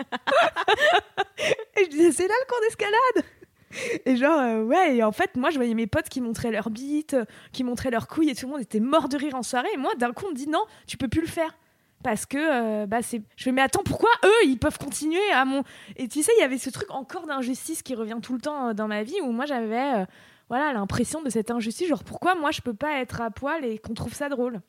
et 1.78 1.84
je 1.84 1.90
disais, 1.90 2.14
c'est 2.14 2.28
là 2.30 2.34
le 2.40 2.48
cours 2.48 2.62
d'escalade 2.62 3.26
Et 4.06 4.16
genre, 4.16 4.40
euh, 4.40 4.64
ouais, 4.64 4.98
et 4.98 5.04
en 5.04 5.12
fait, 5.12 5.36
moi, 5.36 5.50
je 5.50 5.56
voyais 5.56 5.74
mes 5.74 5.88
potes 5.88 6.10
qui 6.10 6.22
montraient 6.22 6.52
leurs 6.52 6.70
bites, 6.70 7.16
qui 7.52 7.64
montraient 7.64 7.92
leurs 7.92 8.08
couilles, 8.08 8.30
et 8.30 8.36
tout 8.36 8.46
le 8.46 8.52
monde 8.54 8.62
était 8.62 8.80
mort 8.80 9.10
de 9.10 9.18
rire 9.18 9.36
en 9.36 9.44
soirée. 9.44 9.70
Et 9.74 9.78
moi, 9.78 9.92
d'un 9.96 10.12
coup, 10.12 10.26
on 10.28 10.32
me 10.32 10.36
dit, 10.36 10.48
non, 10.48 10.64
tu 10.88 10.98
peux 10.98 11.08
plus 11.08 11.22
le 11.22 11.28
faire. 11.28 11.56
Parce 12.04 12.26
que, 12.26 12.38
euh, 12.38 12.86
bah, 12.86 13.02
c'est. 13.02 13.22
Je 13.38 13.44
fais, 13.46 13.52
mais 13.52 13.62
attends, 13.62 13.82
pourquoi 13.84 14.10
eux, 14.26 14.46
ils 14.48 14.60
peuvent 14.60 14.78
continuer 14.78 15.32
à 15.34 15.46
mon. 15.46 15.64
Et 15.96 16.08
tu 16.10 16.22
sais, 16.22 16.34
il 16.38 16.42
y 16.42 16.44
avait 16.44 16.58
ce 16.58 16.70
truc 16.70 16.92
encore 16.92 17.26
d'injustice 17.26 17.82
qui 17.82 17.96
revient 17.96 18.18
tout 18.22 18.34
le 18.34 18.42
temps 18.42 18.70
euh, 18.70 18.74
dans 18.74 18.88
ma 18.88 19.04
vie 19.04 19.16
où 19.24 19.32
moi, 19.32 19.46
j'avais. 19.46 20.02
euh, 20.02 20.06
voilà 20.50 20.74
l'impression 20.74 21.24
de 21.24 21.30
cette 21.30 21.50
injustice 21.50 21.88
genre 21.88 22.04
pourquoi 22.04 22.36
moi 22.36 22.52
je 22.52 22.60
peux 22.60 22.74
pas 22.74 23.00
être 23.00 23.22
à 23.22 23.32
poil 23.32 23.64
et 23.64 23.80
qu'on 23.80 23.94
trouve 23.94 24.14
ça 24.14 24.28
drôle? 24.28 24.60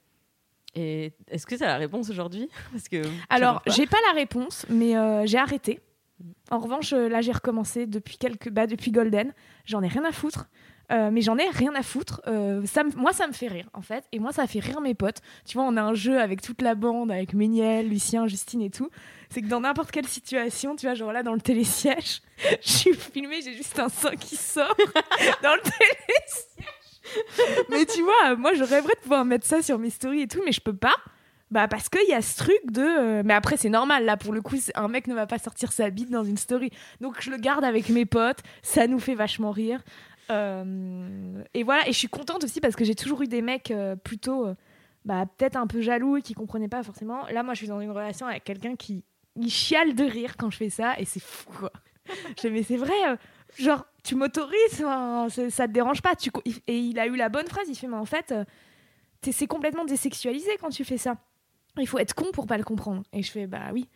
Et 0.76 1.12
est-ce 1.28 1.46
que 1.46 1.56
tu 1.56 1.64
as 1.64 1.66
la 1.66 1.76
réponse 1.76 2.08
aujourd'hui? 2.08 2.48
Parce 2.72 2.88
que 2.88 3.02
alors 3.28 3.60
j'ai 3.66 3.86
pas 3.86 3.98
la 4.06 4.14
réponse 4.14 4.64
mais 4.70 4.94
j'ai 5.26 5.36
arrêté 5.36 5.80
en 6.50 6.58
revanche 6.58 6.92
euh, 6.92 7.08
là 7.08 7.20
j'ai 7.20 7.32
recommencé 7.32 7.86
depuis 7.86 8.18
quelques 8.18 8.50
bah, 8.50 8.66
depuis 8.66 8.92
Golden 8.92 9.32
j'en 9.64 9.82
ai 9.82 9.88
rien 9.88 10.04
à 10.04 10.12
foutre 10.12 10.48
Euh, 10.92 11.10
mais 11.10 11.22
j'en 11.22 11.38
ai 11.38 11.48
rien 11.48 11.74
à 11.74 11.82
foutre. 11.82 12.20
Euh, 12.26 12.64
ça 12.66 12.82
moi, 12.96 13.14
ça 13.14 13.26
me 13.26 13.32
fait 13.32 13.48
rire, 13.48 13.70
en 13.72 13.80
fait. 13.80 14.04
Et 14.12 14.18
moi, 14.18 14.32
ça 14.32 14.46
fait 14.46 14.60
rire 14.60 14.82
mes 14.82 14.94
potes. 14.94 15.22
Tu 15.46 15.56
vois, 15.56 15.66
on 15.66 15.76
a 15.78 15.82
un 15.82 15.94
jeu 15.94 16.20
avec 16.20 16.42
toute 16.42 16.60
la 16.60 16.74
bande, 16.74 17.10
avec 17.10 17.32
Méniel, 17.32 17.88
Lucien, 17.88 18.26
Justine 18.26 18.60
et 18.60 18.68
tout. 18.70 18.90
C'est 19.30 19.40
que 19.40 19.46
dans 19.46 19.60
n'importe 19.60 19.90
quelle 19.90 20.06
situation, 20.06 20.76
tu 20.76 20.84
vois, 20.86 20.94
genre 20.94 21.10
là, 21.12 21.22
dans 21.22 21.32
le 21.32 21.40
télésiège, 21.40 22.20
je 22.62 22.70
suis 22.70 22.92
filmée, 22.94 23.40
j'ai 23.42 23.54
juste 23.54 23.78
un 23.78 23.88
sein 23.88 24.14
qui 24.16 24.36
sort 24.36 24.76
dans 25.42 25.54
le 25.54 25.62
télésiège. 25.62 26.66
mais 27.70 27.86
tu 27.86 28.02
vois, 28.02 28.36
moi, 28.36 28.52
je 28.52 28.62
rêverais 28.62 28.94
de 28.94 29.00
pouvoir 29.00 29.24
mettre 29.24 29.46
ça 29.46 29.62
sur 29.62 29.78
mes 29.78 29.90
stories 29.90 30.22
et 30.22 30.28
tout, 30.28 30.42
mais 30.44 30.52
je 30.52 30.60
peux 30.60 30.76
pas. 30.76 30.94
Bah 31.54 31.68
parce 31.68 31.88
qu'il 31.88 32.08
y 32.08 32.12
a 32.12 32.20
ce 32.20 32.36
truc 32.36 32.72
de... 32.72 32.82
euh, 32.82 33.22
Mais 33.24 33.32
après, 33.32 33.56
c'est 33.56 33.68
normal, 33.68 34.04
là, 34.04 34.16
pour 34.16 34.32
le 34.32 34.42
coup, 34.42 34.56
un 34.74 34.88
mec 34.88 35.06
ne 35.06 35.14
va 35.14 35.28
pas 35.28 35.38
sortir 35.38 35.70
sa 35.70 35.88
bite 35.88 36.10
dans 36.10 36.24
une 36.24 36.36
story. 36.36 36.70
Donc, 37.00 37.20
je 37.20 37.30
le 37.30 37.36
garde 37.36 37.62
avec 37.62 37.90
mes 37.90 38.06
potes, 38.06 38.40
ça 38.62 38.88
nous 38.88 38.98
fait 38.98 39.14
vachement 39.14 39.52
rire. 39.52 39.80
Euh, 40.30 41.44
et 41.54 41.62
voilà, 41.62 41.88
et 41.88 41.92
je 41.92 41.98
suis 41.98 42.08
contente 42.08 42.42
aussi 42.42 42.60
parce 42.60 42.74
que 42.74 42.84
j'ai 42.84 42.96
toujours 42.96 43.22
eu 43.22 43.28
des 43.28 43.40
mecs 43.40 43.70
euh, 43.70 43.94
plutôt... 43.94 44.48
bah, 45.04 45.26
peut-être 45.38 45.54
un 45.54 45.68
peu 45.68 45.80
jaloux 45.80 46.16
et 46.16 46.22
qui 46.22 46.34
comprenaient 46.34 46.66
pas 46.66 46.82
forcément. 46.82 47.24
Là, 47.28 47.44
moi, 47.44 47.54
je 47.54 47.58
suis 47.58 47.68
dans 47.68 47.78
une 47.80 47.92
relation 47.92 48.26
avec 48.26 48.42
quelqu'un 48.42 48.74
qui 48.74 49.04
il 49.36 49.48
chiale 49.48 49.94
de 49.94 50.04
rire 50.04 50.36
quand 50.36 50.50
je 50.50 50.56
fais 50.56 50.70
ça 50.70 50.98
et 50.98 51.04
c'est 51.04 51.22
fou, 51.22 51.52
quoi. 51.56 51.72
je 52.42 52.48
mais 52.48 52.64
c'est 52.64 52.76
vrai, 52.76 52.94
genre, 53.56 53.86
tu 54.02 54.16
m'autorises, 54.16 54.82
hein, 54.84 55.28
ça 55.50 55.68
te 55.68 55.72
dérange 55.72 56.02
pas. 56.02 56.16
Tu, 56.16 56.32
et 56.66 56.76
il 56.76 56.98
a 56.98 57.06
eu 57.06 57.14
la 57.14 57.28
bonne 57.28 57.46
phrase, 57.46 57.68
il 57.68 57.76
fait, 57.76 57.86
mais 57.86 57.96
en 57.96 58.04
fait, 58.04 58.34
c'est 59.22 59.46
complètement 59.46 59.84
désexualisé 59.84 60.50
quand 60.60 60.70
tu 60.70 60.82
fais 60.82 60.98
ça. 60.98 61.14
Il 61.78 61.86
faut 61.88 61.98
être 61.98 62.14
con 62.14 62.26
pour 62.32 62.46
pas 62.46 62.58
le 62.58 62.64
comprendre. 62.64 63.02
Et 63.12 63.22
je 63.22 63.30
fais, 63.30 63.46
bah 63.46 63.70
oui. 63.72 63.88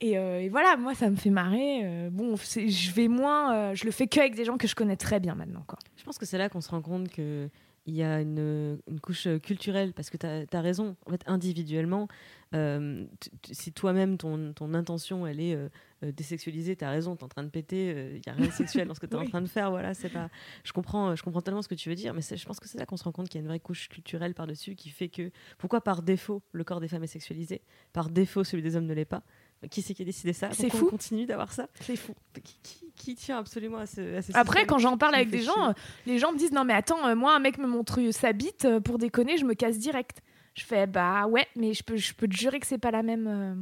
Et, 0.00 0.18
euh, 0.18 0.48
voilà, 0.50 0.76
moi, 0.76 0.94
ça 0.94 1.08
me 1.08 1.16
fait 1.16 1.30
marrer. 1.30 1.80
euh, 1.84 2.10
bon, 2.10 2.36
je 2.36 2.90
vais 2.92 3.08
moins, 3.08 3.54
euh, 3.54 3.74
je 3.74 3.84
le 3.84 3.90
fais 3.90 4.06
qu'avec 4.06 4.34
des 4.34 4.44
gens 4.44 4.56
que 4.58 4.68
je 4.68 4.74
connais 4.74 4.96
très 4.96 5.20
bien 5.20 5.34
maintenant, 5.34 5.64
quoi. 5.66 5.78
Je 5.96 6.04
pense 6.04 6.18
que 6.18 6.26
c'est 6.26 6.38
là 6.38 6.48
qu'on 6.48 6.60
se 6.60 6.70
rend 6.70 6.82
compte 6.82 7.08
que 7.08 7.48
il 7.86 7.94
y 7.94 8.02
a 8.02 8.20
une, 8.20 8.78
une 8.88 9.00
couche 9.00 9.26
euh, 9.26 9.38
culturelle, 9.38 9.92
parce 9.92 10.10
que 10.10 10.16
tu 10.16 10.26
as, 10.26 10.60
raison, 10.60 10.96
en 11.06 11.10
fait, 11.10 11.22
individuellement, 11.26 12.08
euh, 12.54 13.04
si 13.50 13.72
toi-même, 13.72 14.16
ton, 14.16 14.52
ton 14.52 14.74
intention, 14.74 15.26
elle 15.26 15.40
est 15.40 15.54
euh, 15.54 15.68
euh, 16.04 16.12
désexualisée, 16.12 16.76
tu 16.76 16.84
as 16.84 16.90
raison, 16.90 17.16
tu 17.16 17.22
es 17.22 17.24
en 17.24 17.28
train 17.28 17.42
de 17.42 17.48
péter, 17.48 17.90
il 18.14 18.22
n'y 18.24 18.32
a 18.32 18.32
rien 18.32 18.46
de 18.46 18.52
sexuel 18.52 18.86
dans 18.86 18.94
ce 18.94 19.00
que 19.00 19.06
tu 19.06 19.14
es 19.14 19.18
en 19.18 19.24
train 19.28 19.42
de 19.42 19.48
faire, 19.48 19.70
voilà, 19.70 19.92
c'est 19.92 20.08
pas... 20.08 20.28
Je 20.62 20.72
comprends, 20.72 21.16
je 21.16 21.22
comprends 21.22 21.42
tellement 21.42 21.62
ce 21.62 21.68
que 21.68 21.74
tu 21.74 21.88
veux 21.88 21.94
dire, 21.94 22.14
mais 22.14 22.22
je 22.22 22.44
pense 22.46 22.60
que 22.60 22.68
c'est 22.68 22.78
là 22.78 22.86
qu'on 22.86 22.96
se 22.96 23.04
rend 23.04 23.12
compte 23.12 23.28
qu'il 23.28 23.40
y 23.40 23.42
a 23.42 23.42
une 23.42 23.48
vraie 23.48 23.60
couche 23.60 23.88
culturelle 23.88 24.34
par-dessus 24.34 24.76
qui 24.76 24.90
fait 24.90 25.08
que, 25.08 25.30
pourquoi 25.58 25.80
par 25.80 26.02
défaut, 26.02 26.42
le 26.52 26.64
corps 26.64 26.80
des 26.80 26.88
femmes 26.88 27.04
est 27.04 27.08
sexualisé, 27.08 27.60
par 27.92 28.08
défaut, 28.08 28.44
celui 28.44 28.62
des 28.62 28.76
hommes 28.76 28.86
ne 28.86 28.94
l'est 28.94 29.04
pas 29.04 29.24
qui 29.70 29.82
c'est 29.82 29.94
qui 29.94 30.02
a 30.02 30.04
décidé 30.04 30.32
ça 30.32 30.48
C'est 30.52 30.70
fou. 30.70 30.86
on 30.86 30.90
continue 30.90 31.26
d'avoir 31.26 31.52
ça 31.52 31.68
C'est 31.80 31.96
fou. 31.96 32.14
qui, 32.42 32.58
qui- 32.62 32.80
qui 32.96 33.14
tient 33.16 33.38
absolument 33.38 33.78
à 33.78 33.86
ce, 33.86 34.16
à 34.16 34.22
ce 34.22 34.30
Après, 34.34 34.66
quand 34.66 34.78
j'en 34.78 34.96
parle 34.96 35.16
avec 35.16 35.28
des 35.28 35.38
chier. 35.38 35.46
gens, 35.46 35.70
euh, 35.70 35.72
les 36.06 36.18
gens 36.18 36.32
me 36.32 36.38
disent 36.38 36.52
non 36.52 36.64
mais 36.64 36.74
attends, 36.74 37.04
euh, 37.08 37.14
moi 37.16 37.34
un 37.34 37.40
mec 37.40 37.58
me 37.58 37.66
montre 37.66 38.00
sa 38.12 38.32
bite 38.32 38.64
euh, 38.66 38.80
pour 38.80 38.98
déconner, 38.98 39.36
je 39.36 39.44
me 39.44 39.54
casse 39.54 39.78
direct. 39.78 40.22
Je 40.54 40.62
fais 40.64 40.86
bah 40.86 41.26
ouais, 41.26 41.46
mais 41.56 41.74
je 41.74 41.82
peux, 41.82 41.96
je 41.96 42.14
peux 42.14 42.28
te 42.28 42.36
jurer 42.36 42.60
que 42.60 42.66
c'est 42.66 42.78
pas 42.78 42.92
la 42.92 43.02
même, 43.02 43.26
euh, 43.26 43.54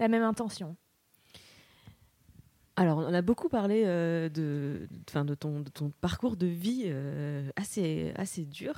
la 0.00 0.08
même 0.08 0.24
intention. 0.24 0.76
Alors, 2.76 2.98
on 2.98 3.12
a 3.12 3.20
beaucoup 3.22 3.48
parlé 3.48 3.82
euh, 3.84 4.28
de, 4.30 4.88
enfin, 5.08 5.24
de, 5.24 5.34
ton, 5.34 5.60
de 5.60 5.68
ton 5.68 5.90
parcours 6.00 6.36
de 6.36 6.46
vie 6.46 6.84
euh, 6.86 7.48
assez, 7.56 8.12
assez 8.16 8.44
dur. 8.44 8.74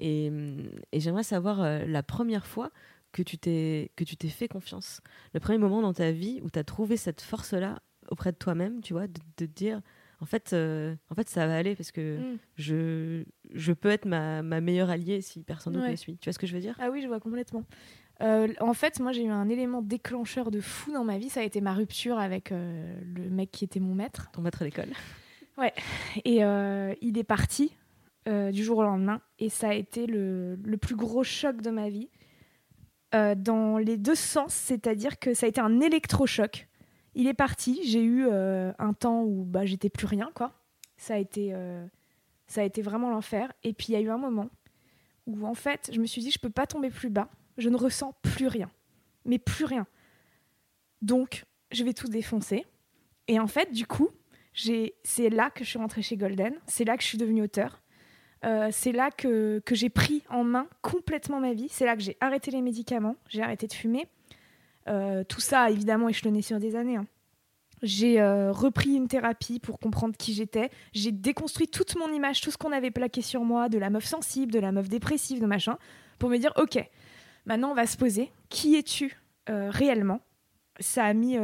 Et, 0.00 0.28
hum, 0.28 0.62
et 0.92 1.00
j'aimerais 1.00 1.24
savoir 1.24 1.60
euh, 1.62 1.84
la 1.86 2.02
première 2.02 2.46
fois 2.46 2.70
que 3.14 3.22
tu 3.22 3.38
t'es 3.38 3.90
que 3.96 4.04
tu 4.04 4.16
t'es 4.16 4.28
fait 4.28 4.48
confiance. 4.48 5.00
Le 5.32 5.40
premier 5.40 5.58
moment 5.58 5.80
dans 5.80 5.94
ta 5.94 6.10
vie 6.12 6.40
où 6.42 6.50
tu 6.50 6.58
as 6.58 6.64
trouvé 6.64 6.96
cette 6.98 7.20
force-là 7.22 7.80
auprès 8.10 8.32
de 8.32 8.36
toi-même, 8.36 8.80
tu 8.82 8.92
vois, 8.92 9.06
de, 9.06 9.12
de 9.38 9.46
te 9.46 9.50
dire 9.50 9.80
en 10.20 10.26
fait, 10.26 10.52
euh, 10.52 10.94
en 11.10 11.14
fait, 11.14 11.28
ça 11.28 11.46
va 11.46 11.56
aller 11.56 11.74
parce 11.74 11.90
que 11.92 12.18
Mm. 12.18 12.38
je, 12.56 13.24
je 13.52 13.72
peux 13.72 13.88
être 13.90 14.04
ma, 14.06 14.42
ma 14.42 14.60
meilleure 14.60 14.90
alliée 14.90 15.20
si 15.20 15.42
personne 15.42 15.72
d'autre 15.74 15.84
Ouais. 15.86 15.92
me 15.92 15.96
suit. 15.96 16.16
Tu 16.18 16.28
vois 16.28 16.32
ce 16.32 16.38
que 16.38 16.46
je 16.46 16.54
veux 16.54 16.60
dire? 16.60 16.76
Ah 16.80 16.88
oui, 16.90 17.02
je 17.02 17.06
vois 17.08 17.20
complètement. 17.20 17.64
Euh, 18.22 18.48
en 18.60 18.74
fait, 18.74 19.00
moi, 19.00 19.12
j'ai 19.12 19.24
eu 19.24 19.28
un 19.30 19.48
élément 19.48 19.82
déclencheur 19.82 20.50
de 20.50 20.60
fou 20.60 20.92
dans 20.92 21.04
ma 21.04 21.18
vie. 21.18 21.28
Ça 21.30 21.40
a 21.40 21.42
été 21.42 21.60
ma 21.60 21.74
rupture 21.74 22.18
avec 22.18 22.52
euh, 22.52 22.94
le 23.16 23.28
mec 23.28 23.50
qui 23.50 23.64
était 23.64 23.80
mon 23.80 23.94
maître. 23.94 24.30
Ton 24.32 24.40
maître 24.42 24.62
d'école. 24.64 24.90
Et 26.24 26.44
euh, 26.44 26.94
il 27.00 27.18
est 27.18 27.24
parti 27.24 27.76
du 28.26 28.64
jour 28.64 28.78
au 28.78 28.82
lendemain. 28.82 29.20
Et 29.38 29.48
ça 29.50 29.68
a 29.70 29.74
été 29.74 30.06
le, 30.06 30.56
le 30.64 30.76
plus 30.78 30.96
gros 30.96 31.22
choc 31.24 31.60
de 31.60 31.70
ma 31.70 31.88
vie. 31.90 32.08
Euh, 33.14 33.36
dans 33.36 33.78
les 33.78 33.96
deux 33.96 34.16
sens, 34.16 34.52
c'est-à-dire 34.52 35.20
que 35.20 35.34
ça 35.34 35.46
a 35.46 35.48
été 35.48 35.60
un 35.60 35.80
électrochoc. 35.80 36.68
Il 37.14 37.28
est 37.28 37.34
parti. 37.34 37.80
J'ai 37.84 38.02
eu 38.02 38.26
euh, 38.26 38.72
un 38.78 38.92
temps 38.92 39.22
où 39.22 39.44
bah, 39.44 39.64
j'étais 39.64 39.88
plus 39.88 40.06
rien, 40.06 40.30
quoi. 40.34 40.52
Ça 40.96 41.14
a 41.14 41.18
été, 41.18 41.50
euh, 41.54 41.86
ça 42.48 42.62
a 42.62 42.64
été 42.64 42.82
vraiment 42.82 43.10
l'enfer. 43.10 43.52
Et 43.62 43.72
puis 43.72 43.88
il 43.90 43.92
y 43.92 43.96
a 43.96 44.00
eu 44.00 44.10
un 44.10 44.18
moment 44.18 44.50
où 45.26 45.46
en 45.46 45.54
fait, 45.54 45.90
je 45.92 46.00
me 46.00 46.06
suis 46.06 46.22
dit, 46.22 46.32
je 46.32 46.40
peux 46.40 46.50
pas 46.50 46.66
tomber 46.66 46.90
plus 46.90 47.10
bas. 47.10 47.28
Je 47.56 47.68
ne 47.68 47.76
ressens 47.76 48.14
plus 48.22 48.48
rien, 48.48 48.68
mais 49.24 49.38
plus 49.38 49.64
rien. 49.64 49.86
Donc, 51.00 51.44
je 51.70 51.84
vais 51.84 51.92
tout 51.92 52.08
défoncer. 52.08 52.66
Et 53.28 53.38
en 53.38 53.46
fait, 53.46 53.70
du 53.70 53.86
coup, 53.86 54.10
c'est 54.54 55.30
là 55.30 55.50
que 55.50 55.62
je 55.62 55.70
suis 55.70 55.78
rentrée 55.78 56.02
chez 56.02 56.16
Golden. 56.16 56.54
C'est 56.66 56.84
là 56.84 56.96
que 56.96 57.02
je 57.04 57.08
suis 57.08 57.18
devenue 57.18 57.42
auteur. 57.42 57.80
Euh, 58.44 58.68
c'est 58.70 58.92
là 58.92 59.10
que, 59.10 59.62
j'ai 59.70 59.88
pris 59.88 60.22
en 60.28 60.44
main 60.44 60.66
complètement 60.82 61.40
ma 61.40 61.54
vie. 61.54 61.68
C'est 61.70 61.86
là 61.86 61.96
que 61.96 62.02
j'ai 62.02 62.16
arrêté 62.20 62.50
les 62.50 62.60
médicaments, 62.60 63.16
j'ai 63.28 63.42
arrêté 63.42 63.66
de 63.66 63.72
fumer. 63.72 64.06
Euh, 64.88 65.24
tout 65.24 65.40
ça, 65.40 65.70
évidemment, 65.70 66.08
échelonné 66.08 66.42
sur 66.42 66.58
des 66.58 66.76
années. 66.76 66.96
hein. 66.96 67.06
J'ai 67.82 68.20
euh, 68.20 68.52
repris 68.52 68.94
une 68.94 69.08
thérapie 69.08 69.58
pour 69.60 69.78
comprendre 69.78 70.14
qui 70.16 70.32
j'étais. 70.32 70.70
J'ai 70.92 71.12
déconstruit 71.12 71.68
toute 71.68 71.96
mon 71.96 72.10
image, 72.12 72.40
tout 72.40 72.50
ce 72.50 72.56
qu'on 72.56 72.72
avait 72.72 72.90
plaqué 72.90 73.20
sur 73.20 73.44
moi, 73.44 73.68
de 73.68 73.78
la 73.78 73.90
meuf 73.90 74.04
sensible, 74.04 74.52
de 74.52 74.58
la 74.58 74.72
meuf 74.72 74.88
dépressive, 74.88 75.40
de 75.40 75.46
machin, 75.46 75.76
pour 76.18 76.30
me 76.30 76.38
dire, 76.38 76.52
ok, 76.56 76.78
maintenant 77.46 77.70
on 77.70 77.74
va 77.74 77.86
se 77.86 77.96
poser. 77.96 78.30
Qui 78.48 78.76
es-tu 78.76 79.18
réellement? 79.46 80.20
Ça 80.80 81.04
a 81.04 81.12
mis 81.12 81.36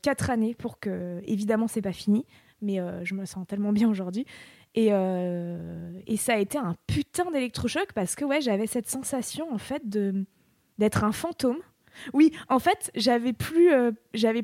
quatre 0.00 0.30
années 0.30 0.54
pour 0.54 0.80
que, 0.80 1.20
évidemment, 1.26 1.68
c'est 1.68 1.82
pas 1.82 1.92
fini, 1.92 2.24
mais 2.62 2.78
je 3.02 3.14
me 3.14 3.26
sens 3.26 3.46
tellement 3.46 3.72
bien 3.72 3.90
aujourd'hui. 3.90 4.24
Et, 4.76 4.88
euh, 4.90 5.90
et 6.06 6.18
ça 6.18 6.34
a 6.34 6.36
été 6.36 6.58
un 6.58 6.76
putain 6.86 7.30
d'électrochoc 7.30 7.94
parce 7.94 8.14
que 8.14 8.26
ouais, 8.26 8.42
j'avais 8.42 8.66
cette 8.66 8.88
sensation 8.88 9.52
en 9.52 9.58
fait 9.58 9.88
de 9.88 10.26
d'être 10.78 11.02
un 11.02 11.12
fantôme. 11.12 11.56
Oui, 12.12 12.30
en 12.50 12.58
fait, 12.58 12.90
j'avais 12.94 13.32
plus, 13.32 13.72
euh, 13.72 13.90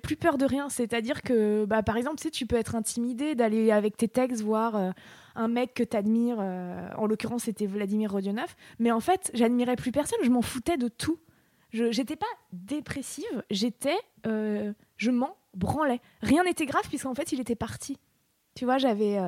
plus 0.03 0.17
peur 0.17 0.39
de 0.39 0.47
rien. 0.47 0.71
C'est-à-dire 0.71 1.21
que, 1.21 1.67
bah, 1.67 1.83
par 1.83 1.99
exemple, 1.99 2.17
tu 2.17 2.23
sais, 2.23 2.31
tu 2.31 2.47
peux 2.47 2.57
être 2.57 2.75
intimidé 2.75 3.35
d'aller 3.35 3.71
avec 3.71 3.99
tes 3.99 4.09
textes 4.09 4.41
voir 4.41 4.75
euh, 4.75 4.91
un 5.35 5.49
mec 5.49 5.75
que 5.75 5.83
tu 5.83 5.95
admires. 5.95 6.39
en 6.39 7.07
l'occurrence, 7.07 7.43
c'était 7.43 7.67
Vladimir 7.67 8.11
Rodionov. 8.11 8.55
Mais 8.79 8.91
en 8.91 9.01
fait, 9.01 9.31
j'admirais 9.35 9.77
plus 9.77 9.93
personne. 9.93 10.19
Je 10.23 10.31
m'en 10.31 10.41
foutais 10.41 10.79
de 10.79 10.89
tout. 10.89 11.19
Je 11.69 11.93
j'étais 11.93 12.17
pas 12.17 12.25
dépressive. 12.53 13.45
J'étais, 13.51 13.99
je 14.25 15.11
m'en 15.11 15.37
branlais. 15.53 16.01
Rien 16.23 16.45
n'était 16.45 16.65
grave 16.65 16.89
puisqu'en 16.89 17.15
fait, 17.15 17.33
il 17.33 17.41
était 17.41 17.55
parti. 17.55 17.99
Tu 18.55 18.65
vois, 18.65 18.79
j'avais, 18.79 19.19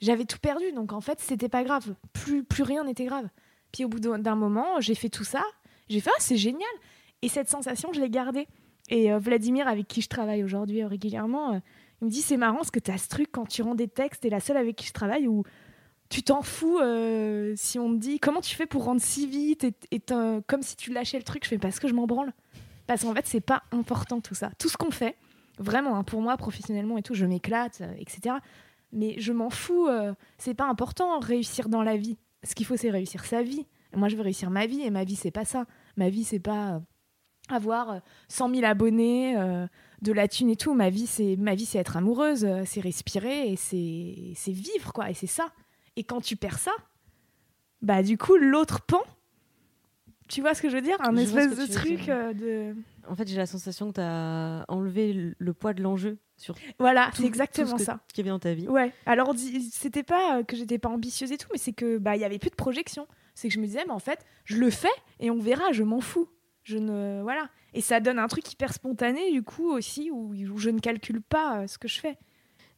j'avais 0.00 0.24
tout 0.24 0.38
perdu. 0.38 0.72
Donc 0.72 0.92
en 0.92 1.00
fait, 1.00 1.20
c'était 1.20 1.48
pas 1.48 1.64
grave. 1.64 1.94
Plus, 2.12 2.44
plus 2.44 2.62
rien 2.62 2.84
n'était 2.84 3.04
grave. 3.04 3.28
Puis 3.72 3.84
au 3.84 3.88
bout 3.88 4.00
d'un 4.00 4.34
moment, 4.34 4.80
j'ai 4.80 4.94
fait 4.94 5.08
tout 5.08 5.24
ça. 5.24 5.42
J'ai 5.88 6.00
fait, 6.00 6.10
ah, 6.12 6.20
c'est 6.20 6.36
génial. 6.36 6.70
Et 7.22 7.28
cette 7.28 7.48
sensation, 7.48 7.92
je 7.92 8.00
l'ai 8.00 8.10
gardée. 8.10 8.48
Et 8.88 9.12
euh, 9.12 9.18
Vladimir, 9.18 9.68
avec 9.68 9.86
qui 9.88 10.02
je 10.02 10.08
travaille 10.08 10.42
aujourd'hui 10.42 10.82
euh, 10.82 10.88
régulièrement, 10.88 11.54
euh, 11.54 11.58
il 12.02 12.06
me 12.06 12.10
dit 12.10 12.22
c'est 12.22 12.36
marrant 12.36 12.56
parce 12.56 12.70
que 12.70 12.80
tu 12.80 12.90
as 12.90 12.98
ce 12.98 13.08
truc 13.08 13.28
quand 13.30 13.46
tu 13.46 13.62
rends 13.62 13.74
des 13.74 13.88
textes, 13.88 14.22
t'es 14.22 14.30
la 14.30 14.40
seule 14.40 14.56
avec 14.56 14.76
qui 14.76 14.86
je 14.86 14.92
travaille 14.92 15.28
où 15.28 15.44
tu 16.08 16.22
t'en 16.22 16.42
fous 16.42 16.80
si 17.54 17.78
on 17.78 17.88
me 17.88 17.98
dit 17.98 18.18
comment 18.18 18.40
tu 18.40 18.56
fais 18.56 18.66
pour 18.66 18.84
rendre 18.84 19.00
si 19.00 19.28
vite 19.28 19.64
et, 19.92 20.00
comme 20.48 20.62
si 20.62 20.74
tu 20.76 20.92
lâchais 20.92 21.18
le 21.18 21.24
truc. 21.24 21.44
Je 21.44 21.50
fais 21.50 21.58
parce 21.58 21.78
que 21.78 21.86
je 21.86 21.94
m'en 21.94 22.06
branle. 22.06 22.32
Parce 22.88 23.02
qu'en 23.02 23.14
fait, 23.14 23.26
c'est 23.26 23.40
pas 23.40 23.62
important 23.70 24.20
tout 24.20 24.34
ça. 24.34 24.50
Tout 24.58 24.68
ce 24.68 24.76
qu'on 24.76 24.90
fait, 24.90 25.14
vraiment, 25.58 25.94
hein, 25.94 26.02
pour 26.02 26.20
moi, 26.20 26.36
professionnellement 26.36 26.98
et 26.98 27.02
tout, 27.02 27.14
je 27.14 27.26
m'éclate, 27.26 27.82
etc. 27.98 28.36
Mais 28.92 29.14
je 29.18 29.32
m'en 29.32 29.50
fous. 29.50 29.86
euh, 29.88 30.12
c'est 30.38 30.54
pas 30.54 30.66
important 30.66 31.18
réussir 31.20 31.68
dans 31.68 31.82
la 31.82 31.96
vie. 31.96 32.18
Ce 32.42 32.54
qu'il 32.54 32.66
faut, 32.66 32.76
c'est 32.76 32.90
réussir 32.90 33.24
sa 33.24 33.42
vie. 33.42 33.66
Moi, 33.94 34.08
je 34.08 34.16
veux 34.16 34.22
réussir 34.22 34.50
ma 34.50 34.66
vie 34.66 34.82
et 34.82 34.90
ma 34.90 35.04
vie, 35.04 35.16
c'est 35.16 35.30
pas 35.30 35.44
ça. 35.44 35.66
Ma 35.96 36.08
vie, 36.10 36.24
c'est 36.24 36.38
pas 36.40 36.74
euh, 36.74 36.78
avoir 37.48 37.90
euh, 37.90 37.98
100 38.28 38.54
000 38.54 38.64
abonnés, 38.64 39.36
euh, 39.36 39.66
de 40.02 40.12
la 40.12 40.28
thune 40.28 40.48
et 40.50 40.56
tout. 40.56 40.72
Ma 40.74 40.90
vie, 40.90 41.06
c'est 41.06 41.36
ma 41.36 41.54
vie, 41.54 41.66
c'est 41.66 41.78
être 41.78 41.96
amoureuse, 41.96 42.44
euh, 42.44 42.62
c'est 42.64 42.80
respirer 42.80 43.52
et 43.52 43.56
c'est 43.56 44.32
c'est 44.36 44.52
vivre 44.52 44.92
quoi. 44.92 45.10
Et 45.10 45.14
c'est 45.14 45.26
ça. 45.26 45.50
Et 45.96 46.04
quand 46.04 46.20
tu 46.20 46.36
perds 46.36 46.58
ça, 46.58 46.72
bah 47.82 48.02
du 48.02 48.16
coup, 48.16 48.36
l'autre 48.36 48.80
pan. 48.80 49.00
Tu 50.28 50.40
vois 50.40 50.54
ce 50.54 50.62
que 50.62 50.68
je 50.70 50.76
veux 50.76 50.82
dire? 50.82 50.96
Un 51.00 51.14
Je 51.16 51.22
espèce 51.22 51.56
de 51.56 51.66
truc 51.72 52.08
euh, 52.08 52.32
de. 52.32 52.76
En 53.08 53.14
fait, 53.14 53.28
j'ai 53.28 53.36
la 53.36 53.46
sensation 53.46 53.88
que 53.88 53.94
tu 53.94 54.00
as 54.00 54.64
enlevé 54.68 55.34
le- 55.38 55.54
poids 55.54 55.72
de 55.74 55.82
l'enjeu 55.82 56.18
sur 56.36 56.54
Voilà, 56.78 57.10
tout, 57.14 57.22
c'est 57.22 57.26
exactement 57.28 57.66
tout 57.72 57.78
ce 57.78 57.82
que- 57.82 57.84
ça. 57.84 58.00
qui 58.12 58.20
avait 58.20 58.30
dans 58.30 58.38
ta 58.38 58.54
vie. 58.54 58.68
Ouais. 58.68 58.92
Alors 59.06 59.34
c'était 59.72 60.02
pas 60.02 60.38
euh, 60.38 60.42
que 60.44 60.56
j'étais 60.56 60.78
pas 60.78 60.88
ambitieuse 60.88 61.32
et 61.32 61.38
tout, 61.38 61.48
mais 61.52 61.58
c'est 61.58 61.72
que 61.72 61.98
bah 61.98 62.16
il 62.16 62.20
y 62.22 62.24
avait 62.24 62.38
plus 62.38 62.50
de 62.50 62.54
projection. 62.56 63.06
C'est 63.34 63.48
que 63.48 63.54
je 63.54 63.60
me 63.60 63.66
disais 63.66 63.84
mais 63.86 63.92
en 63.92 63.98
fait, 63.98 64.24
je 64.44 64.56
le 64.58 64.70
fais 64.70 64.88
et 65.18 65.30
on 65.30 65.38
verra, 65.38 65.72
je 65.72 65.82
m'en 65.82 66.00
fous. 66.00 66.28
Je 66.62 66.78
ne 66.78 67.20
voilà. 67.22 67.48
Et 67.72 67.80
ça 67.80 68.00
donne 68.00 68.18
un 68.18 68.26
truc 68.28 68.50
hyper 68.52 68.72
spontané 68.72 69.30
du 69.32 69.42
coup 69.42 69.70
aussi 69.70 70.10
où, 70.10 70.32
où 70.34 70.58
je 70.58 70.70
ne 70.70 70.78
calcule 70.80 71.20
pas 71.22 71.60
euh, 71.62 71.66
ce 71.66 71.78
que 71.78 71.88
je 71.88 72.00
fais. 72.00 72.18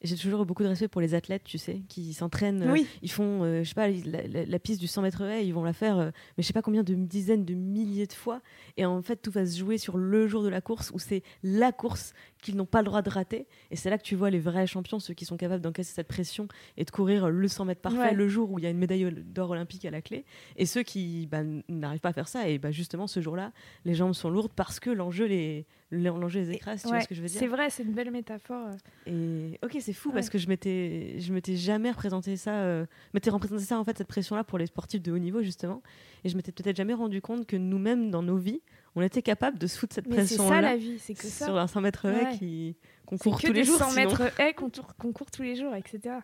J'ai 0.02 0.16
toujours 0.16 0.44
beaucoup 0.46 0.62
de 0.62 0.68
respect 0.68 0.88
pour 0.88 1.00
les 1.00 1.14
athlètes, 1.14 1.44
tu 1.44 1.58
sais, 1.58 1.82
qui 1.88 2.12
s'entraînent. 2.12 2.62
euh, 2.62 2.72
Oui. 2.72 2.86
Ils 3.02 3.10
font, 3.10 3.44
euh, 3.44 3.62
je 3.62 3.68
sais 3.68 3.74
pas, 3.74 3.88
la, 3.88 4.26
la- 4.26 4.44
la 4.46 4.58
piste 4.58 4.80
du 4.80 4.86
100 4.86 5.02
mètres 5.02 5.22
haies, 5.22 5.46
ils 5.46 5.52
vont 5.54 5.64
la 5.64 5.72
faire, 5.72 5.98
euh, 5.98 6.10
mais 6.36 6.42
je 6.42 6.46
sais 6.48 6.52
pas 6.52 6.62
combien 6.62 6.82
de 6.82 6.94
dizaines 6.94 7.44
de 7.44 7.54
milliers 7.54 8.06
de 8.06 8.12
fois. 8.12 8.40
Et 8.76 8.84
en 8.84 9.00
fait, 9.02 9.16
tout 9.16 9.30
va 9.30 9.46
se 9.46 9.56
jouer 9.58 9.78
sur 9.78 9.96
le 9.98 10.26
jour 10.26 10.42
de 10.42 10.48
la 10.48 10.60
course, 10.60 10.90
où 10.94 10.98
c'est 10.98 11.22
la 11.42 11.70
course 11.72 12.12
qu'ils 12.42 12.56
n'ont 12.56 12.66
pas 12.66 12.80
le 12.80 12.84
droit 12.86 13.00
de 13.00 13.08
rater. 13.08 13.46
Et 13.70 13.76
c'est 13.76 13.88
là 13.88 13.96
que 13.96 14.02
tu 14.02 14.14
vois 14.16 14.28
les 14.28 14.38
vrais 14.40 14.66
champions, 14.66 14.98
ceux 14.98 15.14
qui 15.14 15.24
sont 15.24 15.38
capables 15.38 15.62
d'encaisser 15.62 15.94
cette 15.94 16.08
pression 16.08 16.46
et 16.76 16.84
de 16.84 16.90
courir 16.90 17.30
le 17.30 17.48
100 17.48 17.64
mètres 17.64 17.80
parfait 17.80 17.98
Ouais. 17.98 18.12
le 18.14 18.28
jour 18.28 18.50
où 18.50 18.58
il 18.58 18.62
y 18.64 18.66
a 18.66 18.70
une 18.70 18.78
médaille 18.78 19.10
d'or 19.24 19.50
olympique 19.50 19.84
à 19.86 19.90
la 19.90 20.02
clé. 20.02 20.24
Et 20.56 20.66
ceux 20.66 20.82
qui 20.82 21.26
bah, 21.30 21.42
n'arrivent 21.68 22.00
pas 22.00 22.10
à 22.10 22.12
faire 22.12 22.28
ça, 22.28 22.48
et 22.48 22.58
bah, 22.58 22.70
justement, 22.70 23.06
ce 23.06 23.20
jour-là, 23.20 23.52
les 23.86 23.94
jambes 23.94 24.12
sont 24.12 24.28
lourdes 24.28 24.52
parce 24.54 24.80
que 24.80 24.90
l'enjeu 24.90 25.24
les, 25.26 25.64
l'enjeu 25.90 26.40
les 26.40 26.50
écrase. 26.50 26.82
Tu 26.82 26.88
vois 26.88 27.00
ce 27.00 27.08
que 27.08 27.14
je 27.14 27.22
veux 27.22 27.28
dire 27.28 27.38
C'est 27.38 27.46
vrai, 27.46 27.70
c'est 27.70 27.84
une 27.84 27.92
belle 27.92 28.10
métaphore. 28.10 28.68
euh. 29.08 29.50
et 29.52 29.58
ok, 29.64 29.76
c'est 29.80 29.92
fou 29.92 30.08
Ouais. 30.08 30.14
parce 30.16 30.28
que 30.30 30.38
je 30.38 30.48
m'étais, 30.48 31.16
je 31.20 31.32
m'étais 31.32 31.56
jamais 31.56 31.90
représenté 31.90 32.36
ça, 32.36 32.54
euh, 32.62 32.84
m'étais 33.14 33.30
représenté 33.30 33.62
ça 33.62 33.78
en 33.78 33.84
fait 33.84 33.96
cette 33.96 34.08
pression-là 34.08 34.42
pour 34.44 34.58
les 34.58 34.66
sportifs 34.66 35.00
de 35.02 35.12
haut 35.12 35.18
niveau 35.18 35.42
justement, 35.42 35.82
et 36.24 36.28
je 36.28 36.36
m'étais 36.36 36.50
peut-être 36.52 36.76
jamais 36.76 36.94
rendu 36.94 37.20
compte 37.20 37.46
que 37.46 37.56
nous-mêmes 37.56 38.10
dans 38.10 38.22
nos 38.22 38.36
vies, 38.36 38.60
on 38.94 39.02
était 39.02 39.22
capable 39.22 39.58
de 39.58 39.66
se 39.66 39.78
foutre 39.78 39.94
cette 39.94 40.06
Mais 40.06 40.26
c'est 40.26 40.36
ça 40.36 40.60
la 40.60 40.76
vie, 40.76 40.98
c'est 40.98 41.14
que 41.14 41.24
ça. 41.26 41.46
sur 41.46 41.56
un 41.58 41.66
100 41.66 41.80
mètres 41.80 42.06
haies 42.06 42.24
Ouais. 42.40 42.74
qu'on 43.06 43.16
court 43.18 43.40
que 43.40 43.46
tous 43.46 43.52
les 43.52 43.64
jours. 43.64 43.78
100 43.78 43.90
sinon. 43.90 44.02
mètres 44.10 44.40
haies 44.40 44.54
qu'on 44.54 45.12
court 45.12 45.30
tous 45.30 45.42
les 45.42 45.56
jours, 45.56 45.74
etc. 45.74 46.16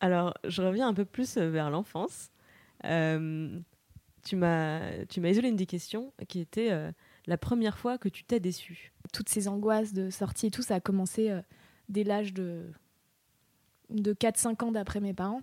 Alors, 0.00 0.34
je 0.44 0.62
reviens 0.62 0.88
un 0.88 0.94
peu 0.94 1.04
plus 1.04 1.36
euh, 1.36 1.48
vers 1.50 1.70
l'enfance. 1.70 2.30
Euh, 2.84 3.58
tu 4.24 4.36
m'as, 4.36 5.04
tu 5.08 5.20
m'as 5.20 5.28
isolé 5.30 5.48
une 5.48 5.56
des 5.56 5.66
questions 5.66 6.12
qui 6.28 6.40
était 6.40 6.70
euh, 6.70 6.90
la 7.26 7.38
première 7.38 7.78
fois 7.78 7.96
que 7.98 8.08
tu 8.08 8.24
t'es 8.24 8.40
déçu. 8.40 8.92
Toutes 9.12 9.28
ces 9.28 9.48
angoisses 9.48 9.92
de 9.92 10.10
sortie 10.10 10.46
et 10.46 10.50
tout, 10.50 10.62
ça 10.62 10.74
a 10.76 10.80
commencé 10.80 11.30
euh, 11.30 11.40
dès 11.88 12.04
l'âge 12.04 12.34
de, 12.34 12.62
de 13.90 14.12
4-5 14.12 14.64
ans 14.64 14.72
d'après 14.72 15.00
mes 15.00 15.14
parents. 15.14 15.42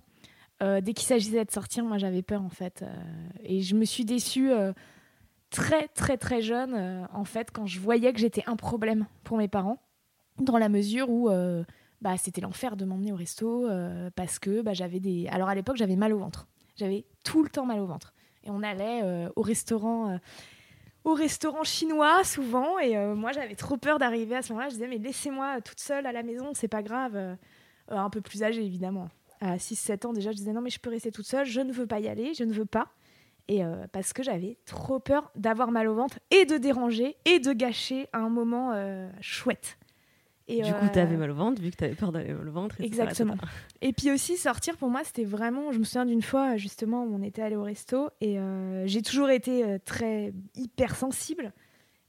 Dès 0.62 0.94
qu'il 0.94 1.06
s'agissait 1.06 1.44
de 1.44 1.52
sortir, 1.52 1.84
moi 1.84 1.98
j'avais 1.98 2.22
peur 2.22 2.42
en 2.42 2.50
fait. 2.50 2.86
Et 3.44 3.60
je 3.62 3.76
me 3.76 3.84
suis 3.84 4.06
déçue 4.06 4.50
très 5.54 5.88
très 5.89 6.18
très 6.18 6.41
jeune 6.41 6.74
euh, 6.74 7.06
en 7.14 7.26
fait 7.26 7.51
quand 7.51 7.68
je 7.68 7.80
voyais 7.80 8.12
que 8.12 8.20
j'étais 8.20 8.43
un 8.47 8.56
problème 8.56 9.06
pour 9.24 9.38
mes 9.38 9.47
parents. 9.47 9.78
Dans 10.39 10.58
la 10.58 10.68
mesure 10.68 11.12
où 11.12 11.30
euh, 11.30 11.64
bah, 12.01 12.18
c'était 12.18 12.41
l'enfer 12.41 12.76
de 12.76 12.86
m'emmener 12.86 13.14
au 13.14 13.16
resto 13.16 13.70
euh, 13.70 14.10
parce 14.16 14.39
que 14.39 14.62
bah, 14.62 14.74
j'avais 14.74 14.99
des... 14.99 15.28
Alors 15.28 15.47
à 15.47 15.56
l'époque 15.56 15.78
j'avais 15.78 15.95
mal 15.95 16.12
au 16.12 16.18
ventre. 16.18 16.47
J'avais 16.76 17.06
tout 17.24 17.43
le 17.43 17.49
temps 17.49 17.68
mal 17.68 17.80
au 17.80 17.86
ventre. 17.86 18.14
Et 18.43 18.49
on 18.49 18.64
allait 18.64 19.30
au 19.36 19.41
restaurant... 19.41 20.20
au 21.04 21.14
restaurant 21.14 21.64
chinois 21.64 22.24
souvent 22.24 22.80
et 22.80 22.97
moi 23.14 23.32
j'avais 23.32 23.56
trop 23.56 23.78
peur 23.78 23.99
d'arriver 23.99 24.36
à 24.36 24.41
ce 24.41 24.51
moment-là 24.51 24.70
je 24.70 24.74
disais 24.74 24.88
mais 24.88 24.97
laissez-moi 24.97 25.62
toute 25.62 25.80
seule 25.80 26.06
à 26.06 26.12
la 26.12 26.24
maison 26.24 26.51
c'est 26.54 26.68
pas 26.68 26.82
grave 26.82 27.38
un 27.88 28.10
peu 28.10 28.20
plus 28.20 28.43
âgée 28.43 28.66
évidemment 28.66 29.08
à 29.39 29.56
6-7 29.56 30.08
ans 30.08 30.14
déjà 30.14 30.32
je 30.32 30.38
disais 30.38 30.51
non 30.51 30.60
mais 30.60 30.72
je 30.72 30.80
peux 30.80 30.89
rester 30.89 31.12
toute 31.12 31.26
seule 31.26 31.45
je 31.45 31.62
ne 31.62 31.72
veux 31.72 31.88
pas 31.88 32.01
y 32.01 32.10
aller 32.10 32.34
je 32.34 32.43
ne 32.43 32.51
veux 32.51 32.66
pas 32.66 32.89
et 33.48 33.64
euh, 33.64 33.86
parce 33.91 34.14
que 34.14 34.24
j'avais 34.24 34.58
trop 34.66 35.00
peur 35.00 35.32
d'avoir 35.36 35.72
mal 35.72 35.88
au 35.88 35.96
ventre 35.96 36.20
et 36.32 36.46
de 36.46 36.58
déranger 36.58 37.16
et 37.26 37.39
de 37.39 37.52
gâcher 37.54 38.08
un 38.14 38.30
moment 38.30 38.72
euh, 38.74 39.10
chouette 39.22 39.78
et 40.50 40.62
du 40.62 40.74
coup, 40.74 40.86
euh, 40.86 40.89
tu 40.91 41.00
avais 41.00 41.16
mal 41.16 41.32
au 41.32 41.36
ventre 41.36 41.62
vu 41.62 41.72
que 41.72 41.78
tu 41.78 41.84
avais 41.86 41.96
peur 41.96 42.12
d'aller 42.12 42.34
mal 42.34 42.48
au 42.50 42.52
ventre. 42.52 42.76
Exactement. 42.82 43.36
Et 43.82 43.94
puis 43.94 44.12
aussi 44.12 44.36
sortir 44.38 44.76
pour 44.78 44.89
moi 44.89 45.02
c'était 45.06 45.24
vraiment, 45.24 45.72
je 45.72 45.80
me 45.80 45.84
souviens 45.86 46.06
d'une 46.06 46.22
fois 46.22 46.58
justement 46.58 47.04
où 47.06 47.16
on 47.16 47.22
était 47.22 47.41
allé 47.41 47.56
au 47.56 47.64
resto 47.64 48.10
et 48.22 48.39
euh, 48.39 48.86
j'ai 48.88 49.02
toujours 49.02 49.30
été 49.30 49.64
euh, 49.64 49.78
très 49.84 50.34
hypersensible 50.56 51.54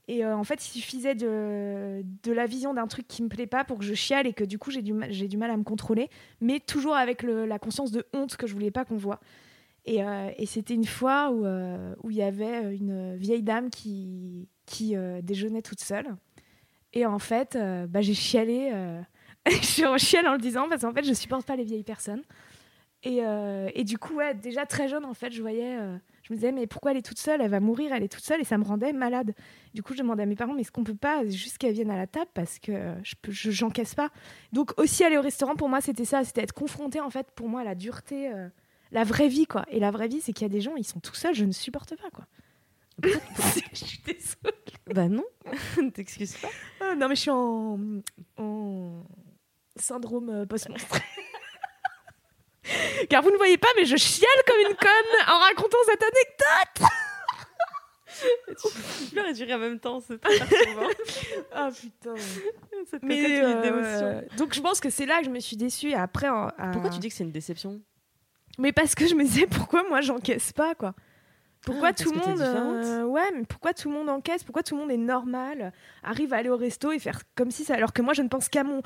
Et 0.09 0.24
euh, 0.24 0.37
en 0.37 0.45
fait, 0.45 0.66
il 0.66 0.70
suffisait 0.80 1.14
de, 1.14 2.03
de 2.22 2.32
la 2.32 2.47
vision 2.47 2.74
d'un 2.74 2.87
truc 2.87 3.07
qui 3.09 3.22
me 3.22 3.28
plaît 3.28 3.47
pas 3.47 3.64
pour 3.64 3.78
que 3.78 3.85
je 3.85 3.95
chiale 3.95 4.26
et 4.26 4.32
que 4.35 4.45
du 4.45 4.59
coup, 4.59 4.70
j'ai 4.70 4.82
du, 4.82 4.93
mal- 4.93 5.12
j'ai 5.12 5.28
du 5.28 5.37
mal 5.39 5.51
à 5.51 5.57
me 5.57 5.62
contrôler, 5.64 6.11
mais 6.41 6.61
toujours 6.61 6.95
avec 6.97 7.22
le- 7.22 7.47
la 7.47 7.59
conscience 7.59 7.91
de 7.91 8.05
honte 8.12 8.37
que 8.37 8.47
je 8.47 8.53
voulais 8.53 8.70
pas 8.70 8.85
qu'on 8.85 8.97
voit. 8.99 9.20
Et, 9.87 10.03
euh, 10.03 10.30
et 10.37 10.47
c'était 10.47 10.74
une 10.74 10.87
fois 10.87 11.30
où 11.30 11.45
euh, 11.45 11.95
où 12.03 12.11
il 12.11 12.16
y 12.16 12.22
avait 12.22 12.74
une 12.74 13.16
vieille 13.16 13.43
dame 13.43 13.70
qui, 13.70 14.49
euh, 14.80 15.20
déjeunait 15.22 15.62
toute 15.62 15.80
seule. 15.80 16.16
Et 16.95 17.07
en 17.07 17.18
fait, 17.18 17.59
bah, 17.89 18.01
j'ai 18.01 18.14
chialé. 18.14 18.72
je 19.47 19.99
chiale 19.99 20.28
en 20.28 20.32
le 20.32 20.39
disant 20.39 20.68
parce 20.68 20.82
qu'en 20.82 20.93
fait, 20.93 21.05
je 21.05 21.12
supporte 21.12 21.47
pas 21.47 21.57
les 21.57 21.64
vieilles 21.64 21.82
personnes. 21.85 22.22
Et, 23.03 23.18
et 23.74 23.85
du 23.85 23.99
coup, 23.99 24.20
déjà 24.41 24.64
très 24.64 24.89
jeune, 24.89 25.05
en 25.05 25.12
fait, 25.12 25.32
je 25.32 25.43
voyais, 25.43 25.76
je 26.22 26.32
me 26.32 26.37
disais, 26.37 26.53
mais 26.53 26.68
pourquoi 26.68 26.93
elle 26.93 26.97
est 26.97 27.03
toute 27.05 27.18
seule? 27.18 27.41
Elle 27.43 27.51
va 27.51 27.59
mourir, 27.59 27.93
elle 27.93 28.05
est 28.05 28.09
toute 28.09 28.22
seule, 28.22 28.41
et 28.41 28.45
ça 28.45 28.57
me 28.59 28.64
rendait 28.64 28.93
malade. 28.93 29.35
Du 29.74 29.82
coup, 29.82 29.93
je 29.93 29.99
demandais 29.99 30.22
à 30.22 30.26
mes 30.26 30.37
parents, 30.37 30.55
mais 30.55 30.61
est-ce 30.61 30.70
qu'on 30.70 30.85
peut 30.85 30.95
pas 30.95 31.26
juste 31.26 31.59
qu'elle 31.59 31.74
vienne 31.74 31.91
à 31.91 31.97
la 31.97 32.07
table 32.07 32.30
parce 32.32 32.61
que 32.61 32.95
je 33.28 33.51
j'encaisse 33.51 33.97
pas? 33.97 34.11
Donc 34.53 34.72
aussi 34.78 35.03
aller 35.03 35.18
au 35.18 35.22
restaurant, 35.22 35.57
pour 35.57 35.68
moi, 35.68 35.80
c'était 35.80 36.05
ça, 36.05 36.22
c'était 36.22 36.43
être 36.43 36.55
confronté 36.55 37.01
en 37.01 37.11
fait, 37.11 37.26
pour 37.32 37.49
moi, 37.49 37.62
à 37.62 37.64
la 37.64 37.74
dureté, 37.74 38.30
la 38.95 39.05
vraie 39.05 39.28
vie, 39.28 39.47
quoi. 39.47 39.64
Et 39.68 39.80
la 39.80 39.90
vraie 39.90 40.09
vie, 40.09 40.22
c'est 40.22 40.32
qu'il 40.32 40.47
y 40.47 40.51
a 40.51 40.53
des 40.53 40.61
gens, 40.61 40.76
ils 40.76 40.86
sont 40.86 41.01
tout 41.01 41.14
seuls, 41.14 41.34
je 41.34 41.45
ne 41.45 41.53
supporte 41.53 41.97
pas, 41.97 42.11
quoi. 42.11 42.26
je 43.03 43.84
suis 43.84 44.01
désolée. 44.07 44.55
Bah 44.86 45.09
non, 45.09 45.24
t'excuses 45.95 46.36
pas. 46.36 46.49
Ah, 46.80 46.95
non, 46.95 47.09
mais 47.09 47.16
je 47.16 47.22
suis 47.22 47.30
en, 47.30 47.78
en 48.38 49.05
syndrome 49.76 50.30
euh, 50.30 50.47
post-menstruel. 50.47 51.03
Car 53.11 53.22
vous 53.22 53.32
ne 53.32 53.36
voyez 53.36 53.59
pas, 53.59 53.68
mais 53.76 53.84
je 53.84 53.97
chiale 53.97 54.30
comme 54.47 54.61
une 54.61 54.76
conne 54.76 55.34
en 55.34 55.38
racontant 55.40 55.76
cette 55.86 56.03
anecdote. 56.03 56.88
Et 59.28 59.34
tu 59.34 59.42
ris 59.42 59.55
en 59.55 59.59
même 59.59 59.80
temps, 59.80 59.99
c'est 60.01 60.20
très. 60.20 60.38
Ah 61.53 61.68
putain. 61.78 62.14
Cette 62.88 63.03
Mais 63.03 63.42
euh, 63.42 63.61
d'émotion. 63.61 64.22
donc 64.38 64.55
je 64.55 64.61
pense 64.61 64.78
que 64.80 64.88
c'est 64.88 65.05
là 65.05 65.18
que 65.18 65.24
je 65.26 65.30
me 65.30 65.40
suis 65.40 65.57
déçue. 65.57 65.92
Après, 65.95 66.28
euh, 66.28 66.47
Pourquoi 66.72 66.90
euh, 66.90 66.92
tu 66.92 67.01
dis 67.01 67.09
que 67.09 67.14
c'est 67.14 67.24
une 67.24 67.32
déception? 67.32 67.82
Mais 68.59 68.72
parce 68.72 68.94
que 68.94 69.07
je 69.07 69.14
me 69.14 69.24
disais 69.24 69.46
pourquoi 69.46 69.82
moi 69.88 70.00
j'encaisse 70.00 70.52
pas 70.52 70.74
quoi? 70.74 70.94
Pourquoi 71.64 71.88
Ah, 71.88 71.92
tout 71.94 72.12
le 72.12 72.18
monde 72.20 72.40
euh, 72.40 73.05
ouais 73.05 73.30
mais 73.34 73.44
pourquoi 73.44 73.72
tout 73.72 73.88
le 73.90 73.94
monde 73.94 74.09
encaisse? 74.11 74.44
Pourquoi 74.44 74.62
tout 74.62 74.74
le 74.74 74.80
monde 74.82 74.90
est 74.90 74.96
normal 74.98 75.72
arrive 76.02 76.32
à 76.34 76.36
aller 76.36 76.50
au 76.50 76.57
resto 76.57 76.92
et 76.92 76.98
faire 76.98 77.22
comme 77.36 77.50
si 77.50 77.64
ça 77.64 77.74
alors 77.74 77.92
que 77.92 78.02
moi 78.02 78.12
je 78.14 78.22
ne 78.22 78.28
pense 78.28 78.48
qu'à 78.48 78.64
mon 78.64 78.82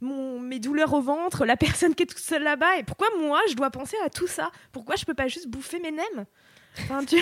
mon 0.00 0.38
mes 0.38 0.60
douleurs 0.60 0.92
au 0.92 1.00
ventre 1.00 1.44
la 1.46 1.56
personne 1.56 1.94
qui 1.94 2.02
est 2.04 2.06
toute 2.06 2.18
seule 2.18 2.42
là-bas 2.44 2.76
et 2.78 2.82
pourquoi 2.84 3.08
moi 3.18 3.40
je 3.48 3.54
dois 3.54 3.70
penser 3.70 3.96
à 4.04 4.10
tout 4.10 4.26
ça? 4.28 4.50
Pourquoi 4.72 4.94
je 4.96 5.04
peux 5.04 5.14
pas 5.14 5.26
juste 5.28 5.48
bouffer 5.48 5.80
mes 5.80 5.90
nems? 5.90 6.26
Enfin, 6.82 7.04
tu- 7.04 7.16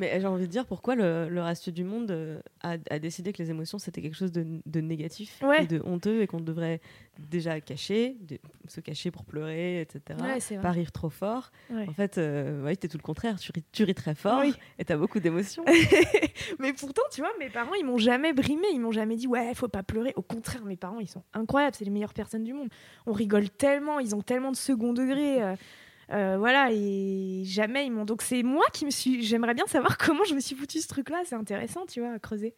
Mais 0.00 0.18
j'ai 0.20 0.26
envie 0.26 0.46
de 0.46 0.50
dire 0.50 0.64
pourquoi 0.66 0.94
le, 0.96 1.28
le 1.28 1.42
reste 1.42 1.68
du 1.70 1.84
monde 1.84 2.10
euh, 2.10 2.40
a, 2.62 2.76
a 2.90 2.98
décidé 2.98 3.32
que 3.32 3.42
les 3.42 3.50
émotions 3.50 3.78
c'était 3.78 4.00
quelque 4.00 4.16
chose 4.16 4.32
de, 4.32 4.46
de 4.64 4.80
négatif 4.80 5.38
Ouais. 5.42 5.64
et 5.64 5.66
de 5.66 5.80
honteux 5.84 6.22
et 6.22 6.26
qu'on 6.26 6.40
devrait 6.40 6.80
déjà 7.18 7.60
cacher, 7.60 8.16
de- 8.22 8.38
se 8.66 8.80
cacher 8.80 9.10
pour 9.10 9.24
pleurer, 9.24 9.82
etc. 9.82 10.18
Ouais, 10.22 10.58
pas 10.60 10.70
rire 10.70 10.90
trop 10.90 11.10
fort. 11.10 11.50
Ouais. 11.70 11.86
En 11.88 11.92
fait, 11.92 12.16
euh, 12.18 12.64
ouais, 12.64 12.74
t'es 12.76 12.88
tout 12.88 12.96
le 12.96 13.02
contraire. 13.02 13.38
Tu 13.38 13.52
ris, 13.54 13.62
tu 13.72 13.84
ris 13.84 13.94
très 13.94 14.14
fort 14.14 14.40
Oui. 14.40 14.54
et 14.78 14.84
t'as 14.86 14.96
beaucoup 14.96 15.20
d'émotions. 15.20 15.64
mais 16.58 16.72
pourtant, 16.72 17.02
tu 17.12 17.20
vois, 17.20 17.30
mes 17.38 17.50
parents, 17.50 17.74
ils 17.74 17.84
m'ont 17.84 17.98
jamais 17.98 18.32
brimé, 18.32 18.66
ils 18.72 18.80
m'ont 18.80 18.92
jamais 18.92 19.16
dit 19.16 19.26
ouais, 19.26 19.52
faut 19.54 19.68
pas 19.68 19.82
pleurer. 19.82 20.12
Au 20.16 20.22
contraire, 20.22 20.64
mes 20.64 20.76
parents, 20.76 21.00
ils 21.00 21.08
sont 21.08 21.22
incroyables, 21.34 21.76
c'est 21.76 21.84
les 21.84 21.90
meilleures 21.90 22.14
personnes 22.14 22.44
du 22.44 22.52
monde. 22.54 22.68
On 23.06 23.12
rigole 23.12 23.50
tellement, 23.50 23.98
ils 23.98 24.14
ont 24.14 24.22
tellement 24.22 24.50
de 24.50 24.56
second 24.56 24.92
degré. 24.92 25.42
euh, 25.42 25.56
euh, 26.12 26.36
voilà, 26.38 26.70
et 26.72 27.42
jamais 27.44 27.86
ils 27.86 27.90
m'ont. 27.92 28.04
Donc 28.04 28.22
c'est 28.22 28.42
moi 28.42 28.64
qui 28.72 28.84
me 28.84 28.90
suis. 28.90 29.22
J'aimerais 29.22 29.54
bien 29.54 29.66
savoir 29.66 29.96
comment 29.98 30.24
je 30.24 30.34
me 30.34 30.40
suis 30.40 30.56
foutu 30.56 30.80
ce 30.80 30.88
truc-là. 30.88 31.22
C'est 31.24 31.36
intéressant, 31.36 31.86
tu 31.86 32.00
vois, 32.00 32.12
à 32.12 32.18
creuser. 32.18 32.54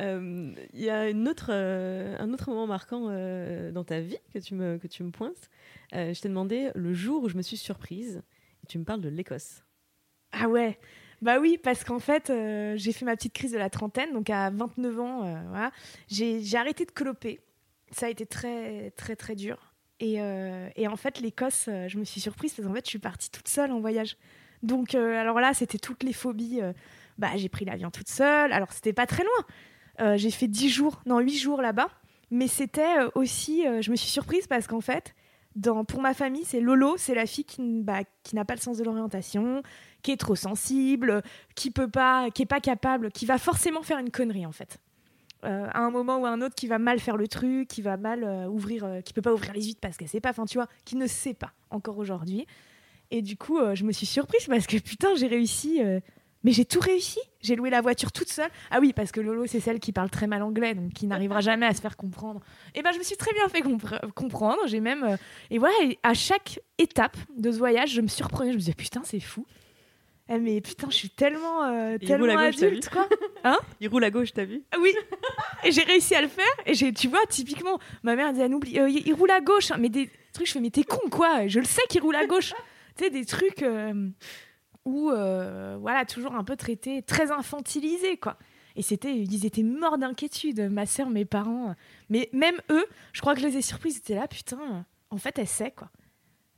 Euh, 0.00 0.52
Il 0.72 0.80
y 0.80 0.90
a 0.90 1.08
une 1.08 1.28
autre, 1.28 1.48
euh, 1.50 2.16
un 2.18 2.32
autre 2.32 2.50
moment 2.50 2.66
marquant 2.66 3.06
euh, 3.08 3.70
dans 3.70 3.84
ta 3.84 4.00
vie 4.00 4.18
que 4.32 4.38
tu 4.38 4.54
me, 4.54 4.78
que 4.78 4.86
tu 4.86 5.02
me 5.04 5.10
pointes. 5.10 5.50
Euh, 5.94 6.12
je 6.12 6.20
t'ai 6.20 6.28
demandé 6.28 6.70
le 6.74 6.92
jour 6.92 7.22
où 7.22 7.28
je 7.28 7.36
me 7.36 7.42
suis 7.42 7.56
surprise. 7.56 8.22
Et 8.64 8.66
tu 8.66 8.78
me 8.78 8.84
parles 8.84 9.00
de 9.00 9.08
l'Écosse. 9.08 9.62
Ah 10.32 10.48
ouais. 10.48 10.78
Bah 11.22 11.38
oui, 11.38 11.58
parce 11.62 11.84
qu'en 11.84 12.00
fait, 12.00 12.28
euh, 12.28 12.74
j'ai 12.76 12.92
fait 12.92 13.04
ma 13.04 13.16
petite 13.16 13.32
crise 13.32 13.52
de 13.52 13.58
la 13.58 13.70
trentaine, 13.70 14.12
donc 14.12 14.28
à 14.30 14.50
29 14.50 15.00
ans, 15.00 15.24
euh, 15.24 15.40
voilà, 15.48 15.70
j'ai 16.08 16.42
j'ai 16.42 16.58
arrêté 16.58 16.84
de 16.84 16.90
cloper. 16.90 17.40
Ça 17.92 18.06
a 18.06 18.08
été 18.10 18.26
très, 18.26 18.90
très, 18.90 19.16
très 19.16 19.34
dur. 19.36 19.73
Et, 20.00 20.20
euh, 20.20 20.68
et 20.76 20.88
en 20.88 20.96
fait, 20.96 21.20
l'Écosse, 21.20 21.66
euh, 21.68 21.88
je 21.88 21.98
me 21.98 22.04
suis 22.04 22.20
surprise 22.20 22.52
parce 22.54 22.66
qu'en 22.66 22.74
fait, 22.74 22.84
je 22.84 22.90
suis 22.90 22.98
partie 22.98 23.30
toute 23.30 23.48
seule 23.48 23.72
en 23.72 23.80
voyage. 23.80 24.16
Donc, 24.62 24.94
euh, 24.94 25.20
alors 25.20 25.40
là, 25.40 25.54
c'était 25.54 25.78
toutes 25.78 26.02
les 26.02 26.12
phobies. 26.12 26.60
bah, 27.18 27.30
j'ai 27.36 27.48
pris 27.48 27.64
l'avion 27.64 27.90
toute 27.90 28.08
seule. 28.08 28.52
Alors, 28.52 28.72
c'était 28.72 28.92
pas 28.92 29.06
très 29.06 29.24
loin. 29.24 30.16
J'ai 30.16 30.30
fait 30.30 30.48
10 30.48 30.68
jours, 30.70 31.02
non, 31.06 31.20
8 31.20 31.36
jours 31.36 31.62
là-bas. 31.62 31.88
Mais 32.30 32.48
c'était 32.48 32.96
aussi, 33.14 33.64
je 33.80 33.90
me 33.90 33.96
suis 33.96 34.08
surprise 34.08 34.46
parce 34.48 34.66
qu'en 34.66 34.80
fait, 34.80 35.14
dans, 35.54 35.84
pour 35.84 36.00
ma 36.00 36.14
famille, 36.14 36.44
c'est 36.44 36.60
Lolo, 36.60 36.96
c'est 36.96 37.14
la 37.14 37.26
fille 37.26 37.44
qui, 37.44 37.82
bah, 37.82 38.00
qui 38.24 38.34
n'a 38.34 38.44
pas 38.44 38.54
le 38.54 38.60
sens 38.60 38.78
de 38.78 38.84
l'orientation, 38.84 39.62
qui 40.02 40.10
est 40.10 40.16
trop 40.16 40.34
sensible, 40.34 41.22
qui 41.54 41.70
peut 41.70 41.88
pas, 41.88 42.30
qui 42.30 42.42
est 42.42 42.46
pas 42.46 42.60
capable, 42.60 43.12
qui 43.12 43.26
va 43.26 43.38
forcément 43.38 43.82
faire 43.82 43.98
une 43.98 44.10
connerie 44.10 44.46
en 44.46 44.52
fait. 44.52 44.78
Euh, 45.44 45.66
à 45.72 45.80
un 45.80 45.90
moment 45.90 46.18
ou 46.18 46.26
à 46.26 46.30
un 46.30 46.40
autre, 46.40 46.54
qui 46.54 46.66
va 46.66 46.78
mal 46.78 46.98
faire 46.98 47.16
le 47.16 47.28
truc, 47.28 47.68
qui 47.68 47.82
va 47.82 47.96
mal 47.96 48.24
euh, 48.24 48.46
ouvrir, 48.48 48.84
euh, 48.84 49.00
qui 49.00 49.12
peut 49.12 49.22
pas 49.22 49.32
ouvrir 49.32 49.52
les 49.52 49.62
huîtres 49.62 49.80
parce 49.80 49.96
qu'elle 49.96 50.08
sait 50.08 50.20
pas, 50.20 50.30
enfin 50.30 50.46
tu 50.46 50.56
vois, 50.58 50.68
qui 50.84 50.96
ne 50.96 51.06
sait 51.06 51.34
pas 51.34 51.52
encore 51.70 51.98
aujourd'hui. 51.98 52.46
Et 53.10 53.20
du 53.20 53.36
coup, 53.36 53.58
euh, 53.58 53.74
je 53.74 53.84
me 53.84 53.92
suis 53.92 54.06
surprise 54.06 54.46
parce 54.46 54.66
que 54.66 54.78
putain, 54.78 55.14
j'ai 55.16 55.26
réussi. 55.26 55.80
mais 56.42 56.52
j'ai 56.52 56.64
tout 56.64 56.80
réussi. 56.80 57.20
J'ai 57.42 57.56
loué 57.56 57.68
la 57.70 57.80
voiture 57.82 58.10
toute 58.10 58.28
seule. 58.28 58.50
Ah 58.70 58.78
oui, 58.80 58.92
parce 58.94 59.12
que 59.12 59.20
Lolo, 59.20 59.46
c'est 59.46 59.60
celle 59.60 59.80
qui 59.80 59.92
parle 59.92 60.08
très 60.10 60.26
mal 60.26 60.42
anglais, 60.42 60.74
donc 60.74 60.92
qui 60.92 61.06
n'arrivera 61.06 61.40
jamais 61.42 61.66
à 61.66 61.74
se 61.74 61.80
faire 61.80 61.96
comprendre. 61.96 62.40
Et 62.74 62.82
ben, 62.82 62.92
je 62.92 62.98
me 62.98 63.04
suis 63.04 63.16
très 63.16 63.32
bien 63.34 63.46
fait 63.48 63.60
compre- 63.60 64.10
comprendre. 64.12 64.60
J'ai 64.66 64.80
même. 64.80 65.18
et 65.50 65.58
voilà, 65.58 65.74
à 66.02 66.14
chaque 66.14 66.60
étape 66.78 67.16
de 67.36 67.52
ce 67.52 67.58
voyage, 67.58 67.90
je 67.92 68.00
me 68.00 68.08
surprenais. 68.08 68.50
Je 68.50 68.56
me 68.56 68.60
disais, 68.60 68.74
putain, 68.74 69.02
c'est 69.04 69.20
fou. 69.20 69.46
Eh, 70.30 70.38
mais 70.38 70.60
putain, 70.62 70.88
je 70.88 70.94
suis 70.96 71.10
tellement, 71.10 71.64
euh, 71.64 71.98
Il 72.00 72.06
tellement 72.08 72.24
roule 72.24 72.30
à 72.38 72.46
gauche, 72.46 72.56
t'as 72.56 72.66
adulte, 72.66 72.88
quoi. 72.88 73.08
Il 73.80 73.88
roule 73.88 74.04
à 74.04 74.10
gauche, 74.10 74.32
t'as 74.32 74.44
vu 74.46 74.62
Ah 74.72 74.76
Oui. 74.80 74.94
Et 75.64 75.70
j'ai 75.72 75.82
réussi 75.82 76.14
à 76.14 76.22
le 76.22 76.28
faire. 76.28 76.46
Et 76.64 76.72
j'ai, 76.74 76.92
tu 76.94 77.08
vois, 77.08 77.20
typiquement, 77.28 77.78
ma 78.02 78.16
mère 78.16 78.32
disait, 78.32 78.46
oublie, 78.52 78.78
euh, 78.80 78.88
il 78.88 79.12
roule 79.12 79.30
à 79.30 79.40
gauche. 79.42 79.70
hein. 79.70 79.76
Mais 79.78 79.90
des 79.90 80.10
trucs, 80.32 80.46
je 80.46 80.52
fais, 80.52 80.60
mais 80.60 80.70
t'es 80.70 80.82
con, 80.84 81.10
quoi. 81.10 81.46
Je 81.46 81.58
le 81.58 81.66
sais 81.66 81.82
qu'il 81.90 82.00
roule 82.00 82.16
à 82.16 82.24
gauche. 82.26 82.54
tu 82.96 83.04
sais, 83.04 83.10
des 83.10 83.26
trucs 83.26 83.62
euh, 83.62 84.08
où, 84.86 85.10
euh, 85.10 85.76
voilà, 85.78 86.06
toujours 86.06 86.34
un 86.34 86.44
peu 86.44 86.56
traités, 86.56 87.02
très 87.02 87.30
infantilisés, 87.30 88.16
quoi. 88.16 88.38
Et 88.76 88.82
c'était, 88.82 89.14
ils 89.14 89.44
étaient 89.46 89.62
morts 89.62 89.98
d'inquiétude, 89.98 90.68
ma 90.70 90.86
sœur, 90.86 91.10
mes 91.10 91.26
parents. 91.26 91.74
Mais 92.08 92.30
même 92.32 92.56
eux, 92.70 92.86
je 93.12 93.20
crois 93.20 93.34
que 93.34 93.40
je 93.40 93.46
les 93.46 93.58
ai 93.58 93.62
surpris, 93.62 93.90
ils 93.90 93.98
étaient 93.98 94.14
là, 94.14 94.26
putain, 94.26 94.86
en 95.10 95.18
fait, 95.18 95.38
elle 95.38 95.46
sait, 95.46 95.70
quoi. 95.70 95.90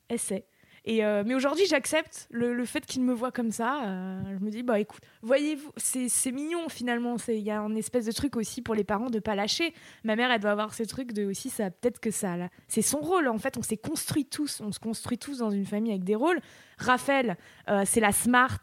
Elle 0.09 0.21
sait. 0.21 0.47
Euh, 0.89 1.25
mais 1.27 1.35
aujourd'hui, 1.35 1.67
j'accepte 1.67 2.29
le, 2.31 2.65
fait 2.65 2.87
qu'ils 2.87 3.03
me 3.03 3.13
voient 3.13 3.33
comme 3.33 3.51
ça. 3.51 3.85
euh, 3.87 4.23
je 4.39 4.45
me 4.45 4.51
dis, 4.51 4.63
bah 4.63 4.79
écoute, 4.79 5.03
voyez-vous, 5.23 5.73
c'est 5.77 6.33
mignon 6.33 6.69
finalement. 6.69 7.17
Il 7.29 7.41
y 7.41 7.51
a 7.51 7.61
un 7.61 7.75
espèce 7.75 8.07
de 8.07 8.13
truc 8.13 8.37
aussi 8.37 8.63
pour 8.63 8.75
les 8.75 8.85
parents 8.85 9.11
de 9.11 9.19
pas 9.19 9.35
lâcher. 9.35 9.75
Ma 10.05 10.17
mère, 10.17 10.31
elle 10.31 10.41
doit 10.41 10.53
avoir 10.53 10.75
ce 10.75 10.85
truc 10.85 11.13
de 11.13 11.25
aussi, 11.25 11.51
ça 11.51 11.71
peut-être 11.71 11.99
que 11.99 12.11
ça. 12.11 12.35
C'est 12.69 12.83
son 12.83 12.99
rôle. 12.99 13.29
En 13.29 13.39
fait, 13.39 13.57
on 13.57 13.63
s'est 13.63 13.77
construit 13.77 14.27
tous. 14.27 14.61
On 14.61 14.71
se 14.71 14.79
construit 14.79 15.19
tous 15.19 15.39
dans 15.39 15.51
une 15.51 15.67
famille 15.67 15.93
avec 15.93 16.05
des 16.05 16.15
rôles. 16.15 16.41
Raphaël, 16.79 17.37
euh, 17.69 17.83
c'est 17.85 18.01
la 18.01 18.13
smart 18.13 18.61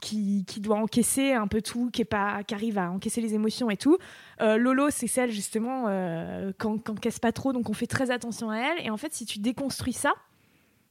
qui, 0.00 0.44
qui 0.46 0.60
doit 0.60 0.76
encaisser 0.76 1.32
un 1.32 1.46
peu 1.46 1.62
tout, 1.62 1.90
qui, 1.90 2.02
est 2.02 2.06
pas, 2.06 2.42
qui 2.42 2.54
arrive 2.54 2.78
à 2.78 2.90
encaisser 2.90 3.20
les 3.20 3.34
émotions 3.34 3.70
et 3.70 3.76
tout. 3.76 3.96
Lolo, 4.40 4.90
c'est 4.90 5.06
celle 5.06 5.30
justement 5.30 5.84
qu'on 6.58 6.78
qu'encaisse 6.78 7.18
pas 7.18 7.32
trop, 7.32 7.52
donc 7.52 7.70
on 7.70 7.72
fait 7.72 7.86
très 7.86 8.10
attention 8.10 8.50
à 8.50 8.58
elle. 8.58 8.84
Et 8.84 8.90
en 8.90 8.96
fait, 8.96 9.14
si 9.14 9.24
tu 9.24 9.38
déconstruis 9.38 9.92
ça, 9.92 10.12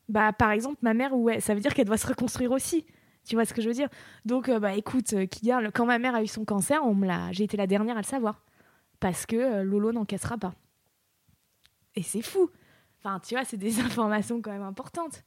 bah 0.10 0.34
par 0.34 0.51
exemple 0.51 0.78
ma 0.82 0.93
mère 0.93 1.14
ouais 1.16 1.39
ça 1.39 1.54
veut 1.56 1.62
dire 1.62 1.74
qu'elle 1.74 1.86
doit 1.88 1.97
se 1.97 2.08
reconstruire 2.08 2.51
aussi. 2.51 2.86
Tu 3.26 3.36
vois 3.36 3.45
ce 3.45 3.54
que 3.54 3.62
je 3.62 3.68
veux 3.70 3.74
dire? 3.74 3.88
Donc 4.26 4.49
euh, 4.49 4.60
bah 4.60 4.74
écoute 4.76 5.14
euh, 5.14 5.26
Kigar, 5.26 5.62
le- 5.62 5.72
quand 5.72 5.86
ma 5.86 5.97
mère 5.99 6.14
a 6.16 6.22
eu 6.24 6.28
son 6.28 6.43
cancer 6.45 6.86
on 6.86 6.93
me 6.93 7.08
l'a 7.08 7.32
j'ai 7.32 7.45
été 7.45 7.56
la 7.58 7.68
dernière 7.68 7.95
à 7.97 8.01
le 8.01 8.06
savoir. 8.06 8.43
Parce 8.99 9.26
que 9.26 9.36
euh, 9.36 9.64
Lolo 9.64 9.91
n'encaissera 9.91 10.38
pas. 10.38 10.54
Et 11.95 12.04
c'est 12.04 12.22
fou. 12.22 12.49
Enfin 12.99 13.20
tu 13.20 13.36
vois 13.36 13.45
c'est 13.45 13.58
des 13.58 13.80
informations 13.82 14.41
quand 14.41 14.51
même 14.51 14.62
importantes. 14.64 15.24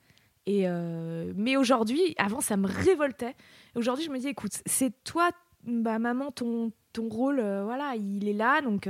Et 0.46 0.68
euh, 0.68 1.32
mais 1.36 1.56
aujourd'hui 1.56 2.14
avant 2.18 2.40
ça 2.40 2.56
me 2.56 2.66
révoltait. 2.66 3.34
Aujourd'hui 3.74 4.04
je 4.04 4.10
me 4.10 4.18
dis 4.18 4.28
écoute 4.28 4.52
c'est 4.66 4.92
toi 5.04 5.30
bah 5.64 5.98
maman 5.98 6.30
ton 6.30 6.70
ton 6.92 7.08
rôle 7.08 7.40
euh, 7.40 7.64
voilà 7.64 7.94
il 7.96 8.28
est 8.28 8.32
là 8.32 8.60
donc 8.60 8.88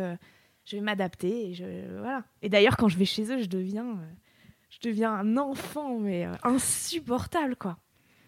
je 0.65 0.77
vais 0.77 0.83
m'adapter 0.83 1.51
et 1.51 1.55
je 1.55 1.65
voilà. 1.99 2.25
Et 2.43 2.49
d'ailleurs 2.49 2.77
quand 2.77 2.89
je 2.89 2.99
vais 2.99 3.05
chez 3.05 3.33
eux 3.33 3.41
je 3.41 3.47
deviens 3.47 3.99
je 4.69 4.79
deviens 4.89 5.13
un 5.13 5.37
enfant, 5.37 5.99
mais 5.99 6.27
euh, 6.27 6.33
insupportable, 6.43 7.57
quoi. 7.57 7.79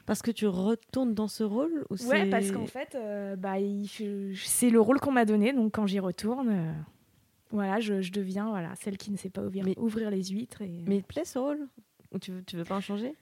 Parce 0.07 0.22
que 0.22 0.30
tu 0.30 0.47
retournes 0.47 1.12
dans 1.14 1.28
ce 1.28 1.45
rôle 1.45 1.84
ou 1.91 1.97
Ouais, 2.07 2.30
parce 2.30 2.51
qu'en 2.51 2.66
fait, 2.66 2.95
euh, 2.95 3.36
bah, 3.36 3.55
c'est 4.36 4.70
le 4.70 4.80
rôle 4.80 5.01
qu'on 5.01 5.12
m'a 5.12 5.26
donné, 5.26 5.53
donc 5.53 5.74
quand 5.74 5.86
j'y 5.86 6.01
retourne, 6.01 6.49
euh, 6.49 6.72
voilà, 7.51 7.78
je, 7.80 8.01
je 8.01 8.11
deviens 8.12 8.49
voilà, 8.49 8.74
celle 8.76 8.97
qui 8.97 9.11
ne 9.11 9.16
sait 9.18 9.28
pas 9.28 9.43
ouvrir, 9.43 9.64
Mais- 9.66 9.78
ouvrir 9.78 10.11
les 10.11 10.24
huîtres. 10.24 10.62
Et... 10.62 10.82
Mais 10.86 10.97
il 10.97 11.03
te 11.03 11.09
plaît 11.09 11.24
ce 11.26 11.39
rôle? 11.39 11.68
Ou 12.12 12.18
tu 12.18 12.32
veux, 12.32 12.43
tu 12.43 12.57
veux 12.57 12.64
pas 12.64 12.76
en 12.76 12.80
changer? 12.80 13.14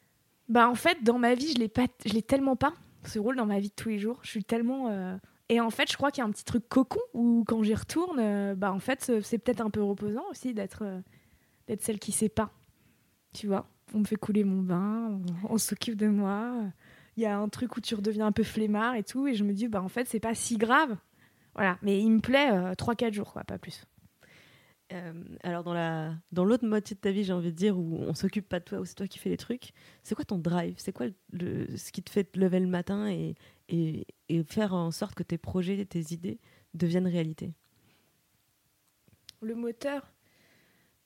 Bah, 0.49 0.69
en 0.69 0.77
fait, 0.77 1.03
dans 1.03 1.19
ma 1.19 1.35
vie, 1.35 1.53
je 1.55 1.59
l'ai 1.59 1.67
pas, 1.69 1.87
je 2.05 2.13
l'ai 2.13 2.23
tellement 2.23 2.55
pas, 2.55 2.73
ce 3.05 3.19
rôle 3.19 3.35
dans 3.35 3.47
ma 3.47 3.59
vie 3.59 3.71
de 3.71 3.75
tous 3.75 3.89
les 3.89 3.99
jours. 3.99 4.21
Je 4.23 4.29
suis 4.31 4.45
tellement 4.45 4.89
euh, 4.91 5.17
Et 5.49 5.61
en 5.61 5.71
fait, 5.71 5.91
je 5.91 5.97
crois 5.97 6.13
qu'il 6.13 6.23
y 6.23 6.25
a 6.25 6.29
un 6.29 6.31
petit 6.31 6.45
truc 6.45 6.69
cocon 6.69 7.01
où 7.15 7.43
quand 7.49 7.65
j'y 7.65 7.75
retourne, 7.75 8.55
bah 8.55 8.73
en 8.73 8.79
fait, 8.79 9.11
c'est- 9.23 9.39
peut-être 9.39 9.61
un 9.61 9.71
peu 9.71 9.83
reposant 9.83 10.23
aussi 10.31 10.55
d'être 10.55 10.85
d'être 11.67 11.83
celle 11.83 11.99
qui 11.99 12.13
sait 12.13 12.29
pas. 12.29 12.53
Tu 13.37 13.47
vois, 13.47 13.69
on 13.93 13.99
me 13.99 14.05
fait 14.05 14.17
couler 14.17 14.45
mon 14.45 14.63
bain, 14.63 15.21
on, 15.45 15.55
on 15.55 15.59
s'occupe 15.59 15.97
de 15.97 16.09
moi. 16.09 16.65
Il 17.19 17.23
y 17.23 17.27
a 17.27 17.37
un 17.39 17.49
truc 17.51 17.77
où 17.77 17.83
tu 17.83 17.95
redeviens 17.95 18.27
un 18.27 18.33
peu 18.33 18.43
flemmard 18.43 18.95
et 18.95 19.03
tout, 19.03 19.27
et 19.27 19.35
je 19.35 19.45
me 19.45 19.53
dis 19.53 19.69
bah 19.69 19.83
en 19.83 19.89
fait, 19.89 20.09
c'est 20.09 20.21
pas 20.21 20.35
si 20.35 20.57
grave. 20.57 20.97
Voilà, 21.55 21.79
mais 21.83 22.01
il 22.01 22.11
me 22.11 22.21
plaît 22.21 22.51
3-4 22.75 23.13
jours, 23.13 23.33
quoi, 23.35 23.45
pas 23.45 23.59
plus. 23.59 23.85
Euh, 24.93 25.13
alors 25.43 25.65
dans 25.65 25.75
la 25.75 26.15
dans 26.31 26.45
l'autre 26.45 26.67
moitié 26.67 26.95
de 26.95 27.01
ta 27.01 27.11
vie, 27.11 27.25
j'ai 27.25 27.33
envie 27.33 27.51
de 27.51 27.57
dire 27.57 27.77
où 27.77 27.97
on 27.99 28.15
s'occupe 28.15 28.49
pas 28.49 28.61
de 28.61 28.65
toi, 28.65 28.81
où 28.81 28.85
c'est 28.85 28.95
toi 28.95 29.07
qui 29.07 29.19
fais 29.19 29.29
les 29.31 29.37
trucs. 29.37 29.73
C'est 30.03 30.15
quoi 30.15 30.25
ton 30.25 30.39
drive? 30.39 30.75
C'est 30.79 30.93
quoi 30.93 31.07
le, 31.33 31.77
ce 31.77 31.93
qui 31.93 32.03
te 32.03 32.11
fait 32.11 32.25
te 32.25 32.39
lever 32.39 32.61
le 32.61 32.69
matin 32.69 33.09
et, 33.11 33.35
et, 33.69 34.07
et 34.29 34.45
faire 34.45 34.73
en 34.73 34.91
sorte 34.93 35.15
que 35.15 35.23
tes 35.23 35.39
projets, 35.39 35.85
tes 35.85 36.15
idées 36.15 36.39
deviennent 36.75 37.09
réalité? 37.09 37.53
Le 39.43 39.55
moteur, 39.55 40.11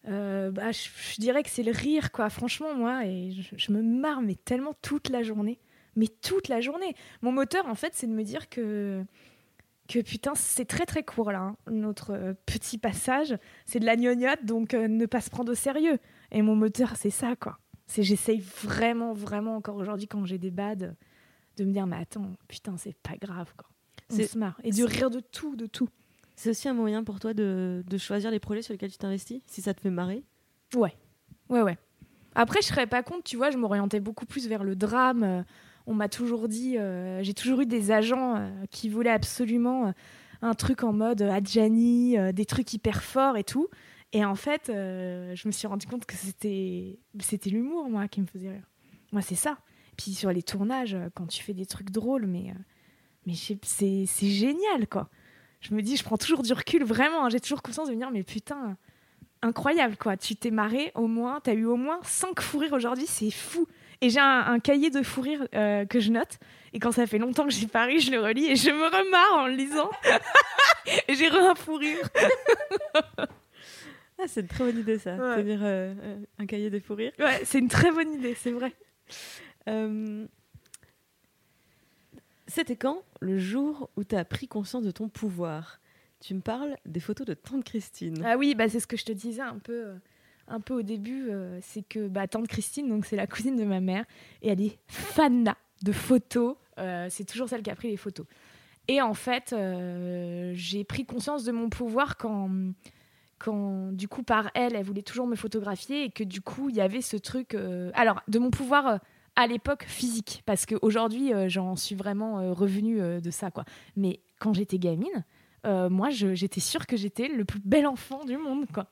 euh, 0.09 0.51
bah, 0.51 0.73
je, 0.73 0.89
je 1.15 1.21
dirais 1.21 1.43
que 1.43 1.51
c'est 1.51 1.63
le 1.63 1.73
rire, 1.73 2.11
quoi. 2.13 2.31
Franchement, 2.31 2.75
moi, 2.75 3.05
et 3.07 3.33
je, 3.33 3.55
je 3.57 3.73
me 3.73 3.83
marre, 3.83 4.23
mais 4.23 4.35
tellement 4.35 4.75
toute 4.83 5.09
la 5.11 5.23
journée. 5.23 5.59
Mais 5.97 6.07
toute 6.09 6.49
la 6.49 6.61
journée. 6.61 6.95
Mon 7.23 7.33
moteur, 7.33 7.67
en 7.67 7.75
fait, 7.75 7.93
c'est 7.95 8.07
de 8.07 8.13
me 8.13 8.23
dire 8.23 8.49
que, 8.49 9.05
que 9.89 9.99
putain, 10.01 10.35
c'est 10.37 10.65
très 10.65 10.87
très 10.87 11.03
court, 11.03 11.33
là, 11.33 11.41
hein, 11.41 11.57
notre 11.71 12.13
euh, 12.13 12.33
petit 12.47 12.79
passage. 12.79 13.37
C'est 13.67 13.81
de 13.81 13.87
la 13.87 13.97
gnognotte, 13.97 14.45
donc 14.45 14.73
euh, 14.75 14.89
ne 14.89 15.07
pas 15.07 15.21
se 15.21 15.31
prendre 15.31 15.53
au 15.53 15.57
sérieux. 15.57 15.99
Et 16.31 16.43
mon 16.43 16.55
moteur, 16.57 16.97
c'est 16.97 17.11
ça, 17.11 17.35
quoi. 17.37 17.59
C'est 17.87 18.05
j'essaye 18.05 18.39
vraiment, 18.63 19.13
vraiment, 19.13 19.57
encore 19.57 19.77
aujourd'hui, 19.77 20.07
quand 20.07 20.25
j'ai 20.25 20.39
des 20.39 20.53
bads, 20.53 20.77
de 21.57 21.65
me 21.65 21.73
dire, 21.73 21.87
mais 21.89 21.97
attends, 21.97 22.31
putain, 22.49 22.77
c'est 22.77 22.97
pas 23.03 23.17
grave, 23.21 23.53
quoi. 23.57 23.69
On 24.13 24.17
C'est- 24.17 24.27
se 24.29 24.39
marre. 24.39 24.59
Et 24.63 24.71
de 24.71 24.85
rire 24.85 25.11
de 25.11 25.21
tout, 25.21 25.57
de 25.57 25.67
tout. 25.67 25.89
C'est 26.41 26.49
aussi 26.49 26.71
un 26.71 26.73
moyen 26.73 27.05
pour 27.05 27.21
toi 27.21 27.35
de, 27.35 27.85
de 27.87 27.99
choisir 27.99 28.31
les 28.31 28.41
projets 28.41 28.63
sur 28.63 28.73
lesquels 28.73 28.91
tu 28.91 28.97
t'investis, 28.97 29.43
si 29.45 29.61
ça 29.61 29.75
te 29.75 29.81
fait 29.83 29.91
marrer? 29.91 30.25
Ouais, 30.75 30.97
ouais, 31.51 31.61
ouais. 31.61 31.77
Après, 32.35 32.63
je 32.63 32.69
serais 32.69 32.87
pas 32.87 33.03
contre, 33.03 33.25
tu 33.25 33.37
vois, 33.37 33.51
je 33.51 33.59
m'orientais 33.59 34.01
beaucoup 34.01 34.25
plus 34.25 34.49
vers 34.49 34.65
le 34.65 34.75
drame. 34.75 35.45
On 35.87 35.93
m'a 35.93 36.09
toujours 36.09 36.49
dit, 36.49 36.79
euh, 36.79 37.23
j'ai 37.23 37.35
toujours 37.35 37.61
eu 37.61 37.67
des 37.67 37.91
agents 37.91 38.37
euh, 38.37 38.49
qui 38.71 38.89
voulaient 38.89 39.11
absolument 39.11 39.89
euh, 39.89 39.93
un 40.41 40.55
truc 40.55 40.83
en 40.83 40.95
mode 40.95 41.21
Adjani, 41.21 42.17
des 42.33 42.47
trucs 42.47 42.73
hyper 42.73 43.03
forts 43.03 43.37
et 43.37 43.45
tout. 43.45 43.69
Et 44.15 44.25
en 44.25 44.35
fait, 44.35 44.69
je 44.69 45.47
me 45.47 45.53
suis 45.53 45.67
rendu 45.67 45.87
compte 45.87 46.07
que 46.07 46.17
c'était, 46.17 47.01
c'était 47.19 47.51
l'humour, 47.51 47.91
moi, 47.91 48.09
qui 48.09 48.23
me 48.23 48.27
faisait 48.27 48.53
rire. 48.53 48.67
Moi, 49.13 49.21
c'est 49.21 49.35
ça. 49.35 49.59
Puis 49.99 50.15
sur 50.15 50.33
les 50.33 50.43
tournages, 50.43 50.97
quand 51.15 51.27
tu 51.27 51.43
fais 51.43 51.53
des 51.53 51.67
trucs 51.67 51.91
drôles, 51.91 52.25
mais, 52.27 52.55
mais 53.27 53.35
c'est 53.35 54.07
génial, 54.23 54.89
quoi. 54.89 55.11
Je 55.61 55.75
me 55.75 55.83
dis, 55.83 55.97
je 55.97 56.05
prends 56.05 56.17
toujours 56.17 56.43
du 56.43 56.53
recul, 56.53 56.85
vraiment. 56.85 57.25
hein, 57.25 57.29
j'ai 57.29 57.41
toujours 57.41 57.63
conscience 57.63 57.89
de 57.89 57.93
me 57.95 57.99
dire, 57.99 58.11
mais 58.11 58.23
putain, 58.23 58.77
incroyable 59.43 59.97
quoi. 59.97 60.17
Tu 60.17 60.37
t'es 60.37 60.51
marré 60.51 60.91
au 60.95 61.07
moins, 61.07 61.41
t'as 61.43 61.55
eu 61.55 61.65
au 61.65 61.77
moins 61.77 62.01
5 62.03 62.41
fous 62.41 62.59
rires 62.59 62.73
aujourd'hui, 62.73 63.07
c'est 63.07 63.31
fou. 63.31 63.67
Et 64.01 64.09
j'ai 64.09 64.21
un, 64.21 64.47
un 64.47 64.59
cahier 64.61 64.89
de 64.89 65.03
fous 65.03 65.21
rires 65.21 65.47
euh, 65.55 65.85
que 65.85 66.01
je 66.01 66.11
note. 66.11 66.39
Et 66.73 66.79
quand 66.79 66.93
ça 66.93 67.07
fait 67.07 67.19
longtemps 67.19 67.45
que 67.45 67.53
j'ai 67.53 67.67
pas 67.67 67.85
ri, 67.85 68.01
je 68.01 68.11
le 68.11 68.21
relis 68.21 68.47
et 68.47 68.57
je 68.57 68.71
me 68.71 68.85
remarre 68.87 69.41
en 69.41 69.47
le 69.47 69.55
lisant. 69.55 69.91
et 71.09 71.15
j'ai 71.15 71.29
re 71.29 71.51
un 71.51 71.55
fou 71.55 71.75
rire. 71.75 72.09
Ah, 74.19 74.25
c'est 74.27 74.41
une 74.43 74.49
très 74.49 74.65
bonne 74.65 74.79
idée 74.79 74.99
ça. 74.99 75.15
Ouais. 75.15 75.35
C'est-à-dire 75.35 75.61
euh, 75.63 75.95
euh, 76.03 76.17
un 76.39 76.47
cahier 76.47 76.71
des 76.71 76.81
fous 76.81 76.95
rires. 76.95 77.13
Ouais, 77.19 77.41
c'est 77.45 77.59
une 77.59 77.69
très 77.69 77.91
bonne 77.91 78.13
idée, 78.13 78.35
c'est 78.35 78.51
vrai. 78.53 78.73
Euh, 79.69 80.27
C'était 82.51 82.75
quand 82.75 83.05
le 83.21 83.39
jour 83.39 83.91
où 83.97 84.03
tu 84.03 84.17
as 84.17 84.25
pris 84.25 84.49
conscience 84.49 84.83
de 84.83 84.91
ton 84.91 85.09
pouvoir? 85.09 85.81
Tu 86.19 86.35
me 86.35 86.41
parles 86.41 86.77
des 86.85 86.99
photos 86.99 87.25
de 87.25 87.35
Tante 87.35 87.63
Christine. 87.63 88.23
Ah 88.25 88.37
oui, 88.37 88.57
bah 88.57 88.69
c'est 88.69 88.81
ce 88.81 88.89
que 88.89 88.97
je 88.97 89.05
te 89.05 89.13
disais 89.13 89.41
un 89.41 89.59
peu, 89.59 89.87
euh, 89.87 89.95
un 90.49 90.59
peu 90.59 90.75
au 90.75 90.83
début, 90.83 91.31
euh, 91.31 91.61
c'est 91.63 91.83
que 91.83 92.09
bah, 92.09 92.27
tante 92.27 92.49
Christine, 92.49 92.89
donc 92.89 93.07
c'est 93.07 93.15
la 93.15 93.29
cousine 93.29 93.55
de 93.55 93.63
ma 93.63 93.79
mère, 93.81 94.05
et 94.43 94.49
elle 94.49 94.61
est 94.61 94.79
fan 94.89 95.55
de 95.83 95.93
photos. 95.93 96.57
euh, 96.79 97.07
c'est 97.09 97.25
toujours 97.25 97.49
celle 97.49 97.63
qui 97.63 97.71
a 97.71 97.77
pris 97.77 97.89
les 97.89 97.97
photos. 97.97 98.27
Et 98.89 99.01
en 99.01 99.15
fait, 99.15 99.55
j'ai 100.55 100.83
pris 100.83 101.07
conscience 101.07 101.45
de 101.45 101.53
mon 101.53 101.69
pouvoir 101.69 102.17
quand, 102.17 102.51
quand, 103.39 103.93
du 103.93 104.09
coup, 104.09 104.25
par 104.25 104.51
elle, 104.55 104.75
elle 104.75 104.85
voulait 104.85 105.03
toujours 105.03 105.29
me 105.29 105.37
photographier 105.37 106.05
et 106.05 106.11
que 106.11 106.25
du 106.25 106.41
coup, 106.41 106.69
il 106.69 106.75
y 106.75 106.81
avait 106.81 107.01
ce 107.01 107.17
truc. 107.17 107.57
alors, 107.95 108.21
de 108.27 108.41
mon 108.41 108.51
pouvoir. 108.51 108.99
À 109.37 109.47
l'époque 109.47 109.85
physique, 109.87 110.43
parce 110.47 110.67
qu'aujourd'hui, 110.67 111.33
euh, 111.33 111.49
j'en 111.49 111.77
suis 111.77 111.95
vraiment 111.95 112.41
euh, 112.41 112.53
revenue 112.53 113.01
euh, 113.01 113.21
de 113.21 113.31
ça. 113.31 113.51
quoi. 113.51 113.65
Mais 113.97 114.21
quand 114.39 114.53
j'étais 114.55 114.79
gamine, 114.79 115.25
euh, 115.67 115.89
moi, 115.91 116.11
j'étais 116.11 116.61
sûre 116.61 116.87
que 116.87 116.97
j'étais 116.97 117.29
le 117.29 117.45
plus 117.45 117.61
bel 117.61 117.87
enfant 117.87 118.25
du 118.25 118.37
monde, 118.37 118.67
quoi. 118.73 118.87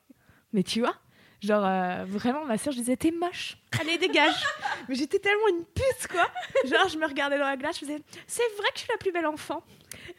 Mais 0.53 0.63
tu 0.63 0.79
vois, 0.79 0.95
genre, 1.41 1.65
euh, 1.65 2.05
vraiment, 2.07 2.45
ma 2.45 2.57
soeur, 2.57 2.73
je 2.73 2.79
disais, 2.79 2.95
t'es 2.97 3.11
moche, 3.11 3.57
allez, 3.79 3.97
dégage. 3.97 4.43
Mais 4.89 4.95
j'étais 4.95 5.19
tellement 5.19 5.47
une 5.49 5.65
pute, 5.65 6.07
quoi. 6.09 6.27
Genre, 6.65 6.87
je 6.89 6.97
me 6.97 7.05
regardais 7.07 7.37
dans 7.37 7.45
la 7.45 7.57
glace, 7.57 7.75
je 7.75 7.85
faisais, 7.85 7.99
c'est 8.27 8.43
vrai 8.57 8.67
que 8.73 8.75
je 8.75 8.79
suis 8.81 8.91
la 8.91 8.97
plus 8.97 9.11
belle 9.11 9.27
enfant. 9.27 9.63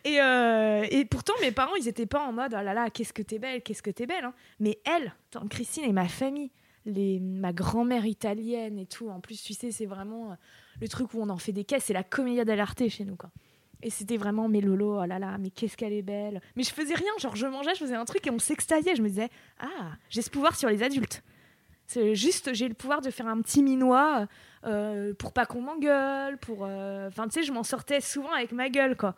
Et, 0.04 0.16
et 0.16 1.04
pourtant, 1.04 1.32
mes 1.40 1.50
parents, 1.52 1.74
ils 1.76 1.88
étaient 1.88 2.06
pas 2.06 2.20
en 2.20 2.32
mode, 2.32 2.52
oh 2.58 2.62
là 2.62 2.74
là, 2.74 2.90
qu'est-ce 2.90 3.12
que 3.12 3.22
t'es 3.22 3.38
belle, 3.38 3.62
qu'est-ce 3.62 3.82
que 3.82 3.90
t'es 3.90 4.06
belle. 4.06 4.24
hein. 4.24 4.34
Mais 4.60 4.78
elle, 4.84 5.12
Christine 5.50 5.84
et 5.84 5.92
ma 5.92 6.08
famille, 6.08 6.50
les, 6.86 7.20
ma 7.20 7.52
grand-mère 7.52 8.06
italienne 8.06 8.78
et 8.78 8.86
tout, 8.86 9.08
en 9.10 9.20
plus, 9.20 9.42
tu 9.42 9.54
sais, 9.54 9.70
c'est 9.70 9.86
vraiment 9.86 10.32
euh, 10.32 10.34
le 10.80 10.88
truc 10.88 11.14
où 11.14 11.20
on 11.20 11.28
en 11.28 11.36
fait 11.38 11.52
des 11.52 11.64
caisses, 11.64 11.84
c'est 11.84 11.92
la 11.92 12.02
commedia 12.04 12.44
dell'arte 12.44 12.88
chez 12.88 13.04
nous, 13.04 13.16
quoi. 13.16 13.30
Et 13.82 13.88
c'était 13.90 14.18
vraiment 14.18 14.48
mes 14.48 14.60
Lolo, 14.60 15.00
oh 15.00 15.06
là 15.06 15.18
là, 15.18 15.38
mais 15.38 15.50
qu'est-ce 15.50 15.76
qu'elle 15.76 15.94
est 15.94 16.02
belle. 16.02 16.42
Mais 16.54 16.62
je 16.64 16.70
faisais 16.72 16.94
rien, 16.94 17.10
genre 17.18 17.34
je 17.34 17.46
mangeais, 17.46 17.74
je 17.74 17.80
faisais 17.80 17.94
un 17.94 18.04
truc 18.04 18.26
et 18.26 18.30
on 18.30 18.38
s'extasiait. 18.38 18.94
Je 18.94 19.02
me 19.02 19.08
disais, 19.08 19.30
ah, 19.58 19.92
j'ai 20.10 20.20
ce 20.20 20.28
pouvoir 20.30 20.54
sur 20.54 20.68
les 20.68 20.82
adultes. 20.82 21.22
C'est 21.86 22.14
juste, 22.14 22.52
j'ai 22.54 22.68
le 22.68 22.74
pouvoir 22.74 23.00
de 23.00 23.10
faire 23.10 23.26
un 23.26 23.40
petit 23.40 23.62
minois 23.62 24.26
euh, 24.66 25.14
pour 25.14 25.32
pas 25.32 25.46
qu'on 25.46 25.62
m'engueule, 25.62 26.36
pour. 26.38 26.64
euh, 26.66 27.08
Enfin, 27.08 27.26
tu 27.26 27.40
sais, 27.40 27.42
je 27.42 27.52
m'en 27.52 27.62
sortais 27.62 28.00
souvent 28.02 28.32
avec 28.32 28.52
ma 28.52 28.68
gueule, 28.68 28.96
quoi. 28.96 29.16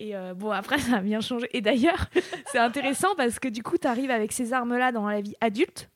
Et 0.00 0.12
bon, 0.36 0.50
après, 0.50 0.78
ça 0.80 0.96
a 0.96 1.00
bien 1.00 1.20
changé. 1.20 1.48
Et 1.56 1.62
d'ailleurs, 1.62 2.08
c'est 2.52 2.58
intéressant 2.58 3.14
parce 3.16 3.38
que 3.38 3.48
du 3.48 3.62
coup, 3.62 3.78
tu 3.78 3.86
arrives 3.88 4.10
avec 4.10 4.32
ces 4.32 4.52
armes-là 4.52 4.92
dans 4.92 5.08
la 5.08 5.22
vie 5.22 5.34
adulte. 5.40 5.88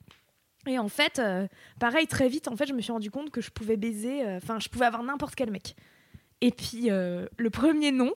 Et 0.67 0.79
en 0.79 0.89
fait, 0.89 1.19
euh, 1.19 1.47
pareil, 1.79 2.07
très 2.07 2.29
vite, 2.29 2.49
en 2.49 2.57
fait, 2.57 2.67
je 2.67 2.75
me 2.75 2.81
suis 2.81 2.93
rendu 2.93 3.11
compte 3.11 3.31
que 3.31 3.41
je 3.41 3.51
pouvais 3.51 3.77
baiser, 3.77 4.25
euh, 4.25 4.37
enfin, 4.39 4.59
je 4.59 4.69
pouvais 4.69 4.87
avoir 4.87 5.03
n'importe 5.03 5.35
quel 5.35 5.51
mec. 5.51 5.77
Et 6.41 6.51
puis, 6.51 6.91
euh, 6.91 7.27
le 7.37 7.51
premier 7.51 7.91
nom 7.91 8.13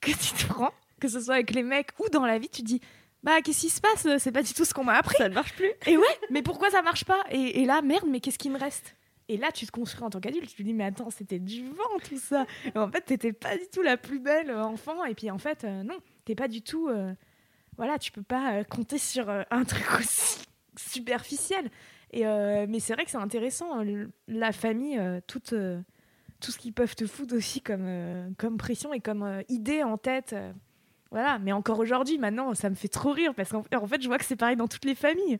que 0.00 0.10
tu 0.10 0.34
te 0.34 0.46
prends, 0.46 0.72
que 1.00 1.08
ce 1.08 1.20
soit 1.20 1.34
avec 1.34 1.52
les 1.52 1.62
mecs 1.62 1.90
ou 1.98 2.08
dans 2.10 2.26
la 2.26 2.38
vie, 2.38 2.48
tu 2.48 2.62
te 2.62 2.66
dis 2.66 2.80
Bah, 3.22 3.40
qu'est-ce 3.42 3.60
qui 3.62 3.70
se 3.70 3.80
passe? 3.80 4.06
C'est 4.18 4.32
pas 4.32 4.42
du 4.42 4.52
tout 4.54 4.64
ce 4.64 4.74
qu'on 4.74 4.84
m'a 4.84 4.94
appris. 4.94 5.16
Ça 5.16 5.28
ne 5.28 5.34
marche 5.34 5.54
plus. 5.54 5.70
Et 5.86 5.96
ouais, 5.96 6.18
mais 6.30 6.42
pourquoi 6.42 6.70
ça 6.70 6.82
marche 6.82 7.04
pas? 7.04 7.22
Et, 7.30 7.62
et 7.62 7.64
là, 7.64 7.80
merde, 7.82 8.04
mais 8.08 8.20
qu'est-ce 8.20 8.38
qui 8.38 8.50
me 8.50 8.58
reste? 8.58 8.94
Et 9.28 9.36
là, 9.36 9.50
tu 9.50 9.66
te 9.66 9.72
construis 9.72 10.04
en 10.04 10.10
tant 10.10 10.20
qu'adulte. 10.20 10.48
Tu 10.48 10.56
te 10.56 10.62
dis 10.62 10.74
Mais 10.74 10.84
attends, 10.84 11.10
c'était 11.10 11.40
du 11.40 11.64
vent 11.68 11.98
tout 12.08 12.18
ça. 12.18 12.46
Et 12.74 12.78
en 12.78 12.90
fait, 12.90 13.00
t'étais 13.00 13.32
pas 13.32 13.56
du 13.56 13.66
tout 13.72 13.82
la 13.82 13.96
plus 13.96 14.20
belle 14.20 14.52
enfant. 14.52 15.04
Et 15.04 15.14
puis, 15.14 15.30
en 15.30 15.38
fait, 15.38 15.64
non, 15.64 15.98
t'es 16.24 16.34
pas 16.34 16.48
du 16.48 16.62
tout. 16.62 16.90
voilà, 17.76 17.98
tu 17.98 18.12
peux 18.12 18.22
pas 18.22 18.62
compter 18.64 18.98
sur 18.98 19.28
un 19.28 19.64
truc 19.64 19.86
aussi 19.98 20.46
superficiel. 20.76 21.70
Et, 22.12 22.26
euh, 22.26 22.66
mais 22.68 22.80
c'est 22.80 22.94
vrai 22.94 23.04
que 23.04 23.10
c'est 23.10 23.16
intéressant, 23.16 23.84
euh, 23.84 24.06
la 24.28 24.52
famille, 24.52 24.98
euh, 24.98 25.20
toute, 25.26 25.52
euh, 25.52 25.80
tout 26.40 26.50
ce 26.50 26.58
qu'ils 26.58 26.72
peuvent 26.72 26.94
te 26.94 27.06
foutre 27.06 27.34
aussi 27.34 27.60
comme, 27.60 28.34
comme 28.38 28.56
pression 28.56 28.92
et 28.92 29.00
comme 29.00 29.42
idée 29.48 29.82
en 29.82 29.96
tête. 29.96 30.34
voilà, 31.10 31.38
mais 31.38 31.52
encore 31.52 31.78
aujourd'hui, 31.78 32.18
maintenant, 32.18 32.54
ça 32.54 32.70
me 32.70 32.74
fait 32.74 32.88
trop 32.88 33.12
rire 33.12 33.34
parce 33.34 33.50
qu'en 33.50 33.64
en 33.74 33.86
fait, 33.86 34.02
je 34.02 34.06
vois 34.06 34.18
que 34.18 34.24
c'est 34.24 34.36
pareil 34.36 34.56
dans 34.56 34.68
toutes 34.68 34.84
les 34.84 34.94
familles. 34.94 35.38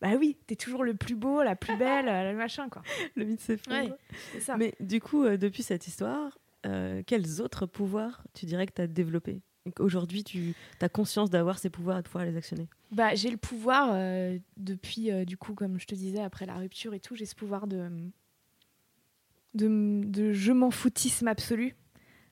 Bah 0.00 0.08
oui, 0.18 0.36
t'es 0.46 0.56
toujours 0.56 0.82
le 0.82 0.94
plus 0.94 1.14
beau, 1.14 1.42
la 1.42 1.56
plus 1.56 1.76
belle, 1.76 2.06
le 2.06 2.36
machin, 2.36 2.68
quoi. 2.68 2.82
Le 3.16 3.24
mythe 3.24 3.40
s'effondre. 3.40 3.76
Ouais. 3.76 4.56
Mais 4.56 4.74
du 4.80 5.00
coup, 5.00 5.24
euh, 5.24 5.36
depuis 5.36 5.62
cette 5.62 5.86
histoire, 5.86 6.38
euh, 6.66 7.02
quels 7.06 7.42
autres 7.42 7.66
pouvoirs 7.66 8.24
tu 8.32 8.46
dirais 8.46 8.66
que 8.66 8.72
tu 8.72 8.82
as 8.82 8.86
qu'Aujourd'hui, 9.70 10.24
tu 10.24 10.54
as 10.80 10.88
conscience 10.88 11.30
d'avoir 11.30 11.58
ces 11.58 11.70
pouvoirs 11.70 11.98
et 11.98 12.02
de 12.02 12.06
pouvoir 12.06 12.24
les 12.24 12.36
actionner. 12.36 12.68
Bah, 12.90 13.14
j'ai 13.14 13.30
le 13.30 13.36
pouvoir, 13.36 13.90
euh, 13.92 14.38
depuis, 14.56 15.10
euh, 15.10 15.24
du 15.24 15.36
coup, 15.36 15.54
comme 15.54 15.78
je 15.78 15.86
te 15.86 15.94
disais, 15.94 16.20
après 16.20 16.46
la 16.46 16.56
rupture 16.56 16.92
et 16.94 17.00
tout, 17.00 17.14
j'ai 17.14 17.26
ce 17.26 17.34
pouvoir 17.34 17.66
de, 17.66 17.88
de, 19.54 20.32
je 20.32 20.52
m'en 20.52 20.70
foutisme 20.70 21.28
absolu. 21.28 21.76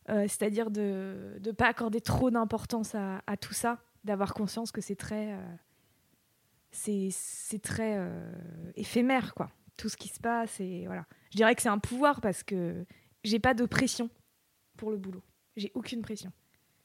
Euh, 0.09 0.23
C'est-à-dire 0.23 0.71
de 0.71 1.39
ne 1.45 1.53
pas 1.53 1.69
accorder 1.69 2.01
trop 2.01 2.31
d'importance 2.31 2.95
à, 2.95 3.37
tout 3.41 3.53
ça, 3.53 3.79
d'avoir 4.05 4.35
conscience 4.35 4.73
que 4.73 4.81
c'est 4.81 4.97
très, 4.97 5.39
c'est 6.71 7.13
très 7.63 8.01
éphémère, 8.75 9.35
quoi. 9.35 9.51
Tout 9.77 9.89
ce 9.89 9.97
qui 9.97 10.09
se 10.09 10.19
passe, 10.19 10.59
et 10.59 10.87
voilà. 10.87 11.07
Je 11.31 11.37
dirais 11.37 11.55
que 11.55 11.63
c'est 11.63 11.69
un 11.69 11.79
pouvoir 11.79 12.21
parce 12.21 12.43
que 12.43 12.85
j'ai 13.23 13.39
pas 13.39 13.55
de 13.55 13.65
pression 13.65 14.11
pour 14.77 14.91
le 14.91 14.97
boulot. 14.97 15.23
J'ai 15.57 15.71
aucune 15.75 16.03
pression. 16.03 16.33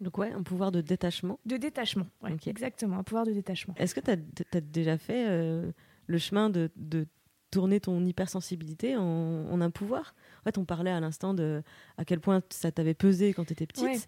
Donc 0.04 0.18
ouais, 0.18 0.32
un 0.32 0.44
pouvoir 0.44 0.72
de 0.72 0.82
détachement. 0.82 1.40
De 1.46 1.58
détachement, 1.58 2.08
ouais, 2.22 2.36
exactement, 2.46 2.98
un 2.98 3.04
pouvoir 3.04 3.26
de 3.26 3.32
détachement. 3.32 3.74
Est-ce 3.78 3.96
que 3.96 4.00
tu 4.00 4.12
as, 4.12 4.62
déjà 4.62 4.98
fait 4.98 5.26
euh, 5.28 5.72
le 6.08 6.18
chemin 6.18 6.50
de, 6.50 6.70
de 6.76 7.08
tourner 7.52 7.80
ton 7.80 8.06
hypersensibilité 8.06 8.98
en, 8.98 9.02
en 9.50 9.62
un 9.62 9.72
pouvoir? 9.72 10.14
En 10.42 10.44
fait, 10.44 10.58
on 10.58 10.66
parlait 10.66 10.92
à 10.92 11.00
l'instant 11.00 11.34
de 11.34 11.64
à 11.98 12.06
quel 12.06 12.20
point 12.20 12.42
ça 12.50 12.72
t'avait 12.72 12.94
pesé 12.94 13.34
quand 13.34 13.46
tu 13.46 13.54
étais 13.54 13.66
petite. 13.66 13.86
Ouais. 13.86 14.00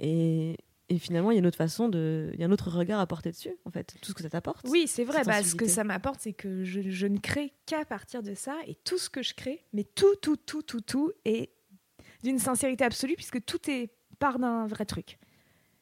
Et 0.00 0.56
et 0.92 0.98
finalement, 0.98 1.30
il 1.30 1.34
y 1.34 1.38
a 1.38 1.40
une 1.40 1.46
autre 1.46 1.56
façon 1.56 1.88
de. 1.88 2.30
Il 2.34 2.40
y 2.40 2.42
a 2.42 2.46
un 2.46 2.52
autre 2.52 2.70
regard 2.70 3.00
à 3.00 3.06
porter 3.06 3.30
dessus, 3.30 3.56
en 3.64 3.70
fait. 3.70 3.96
Tout 4.02 4.10
ce 4.10 4.14
que 4.14 4.22
ça 4.22 4.28
t'apporte. 4.28 4.66
Oui, 4.68 4.86
c'est 4.86 5.04
vrai. 5.04 5.24
Bah, 5.24 5.42
ce 5.42 5.54
que 5.54 5.66
ça 5.66 5.84
m'apporte, 5.84 6.20
c'est 6.20 6.34
que 6.34 6.64
je, 6.64 6.82
je 6.82 7.06
ne 7.06 7.18
crée 7.18 7.54
qu'à 7.64 7.86
partir 7.86 8.22
de 8.22 8.34
ça. 8.34 8.56
Et 8.66 8.74
tout 8.74 8.98
ce 8.98 9.08
que 9.08 9.22
je 9.22 9.32
crée, 9.32 9.64
mais 9.72 9.84
tout, 9.84 10.14
tout, 10.20 10.36
tout, 10.36 10.62
tout, 10.62 10.82
tout 10.82 11.10
est 11.24 11.50
d'une 12.22 12.38
sincérité 12.38 12.84
absolue, 12.84 13.14
puisque 13.14 13.42
tout 13.42 13.70
est 13.70 13.90
part 14.18 14.38
d'un 14.38 14.66
vrai 14.66 14.84
truc. 14.84 15.18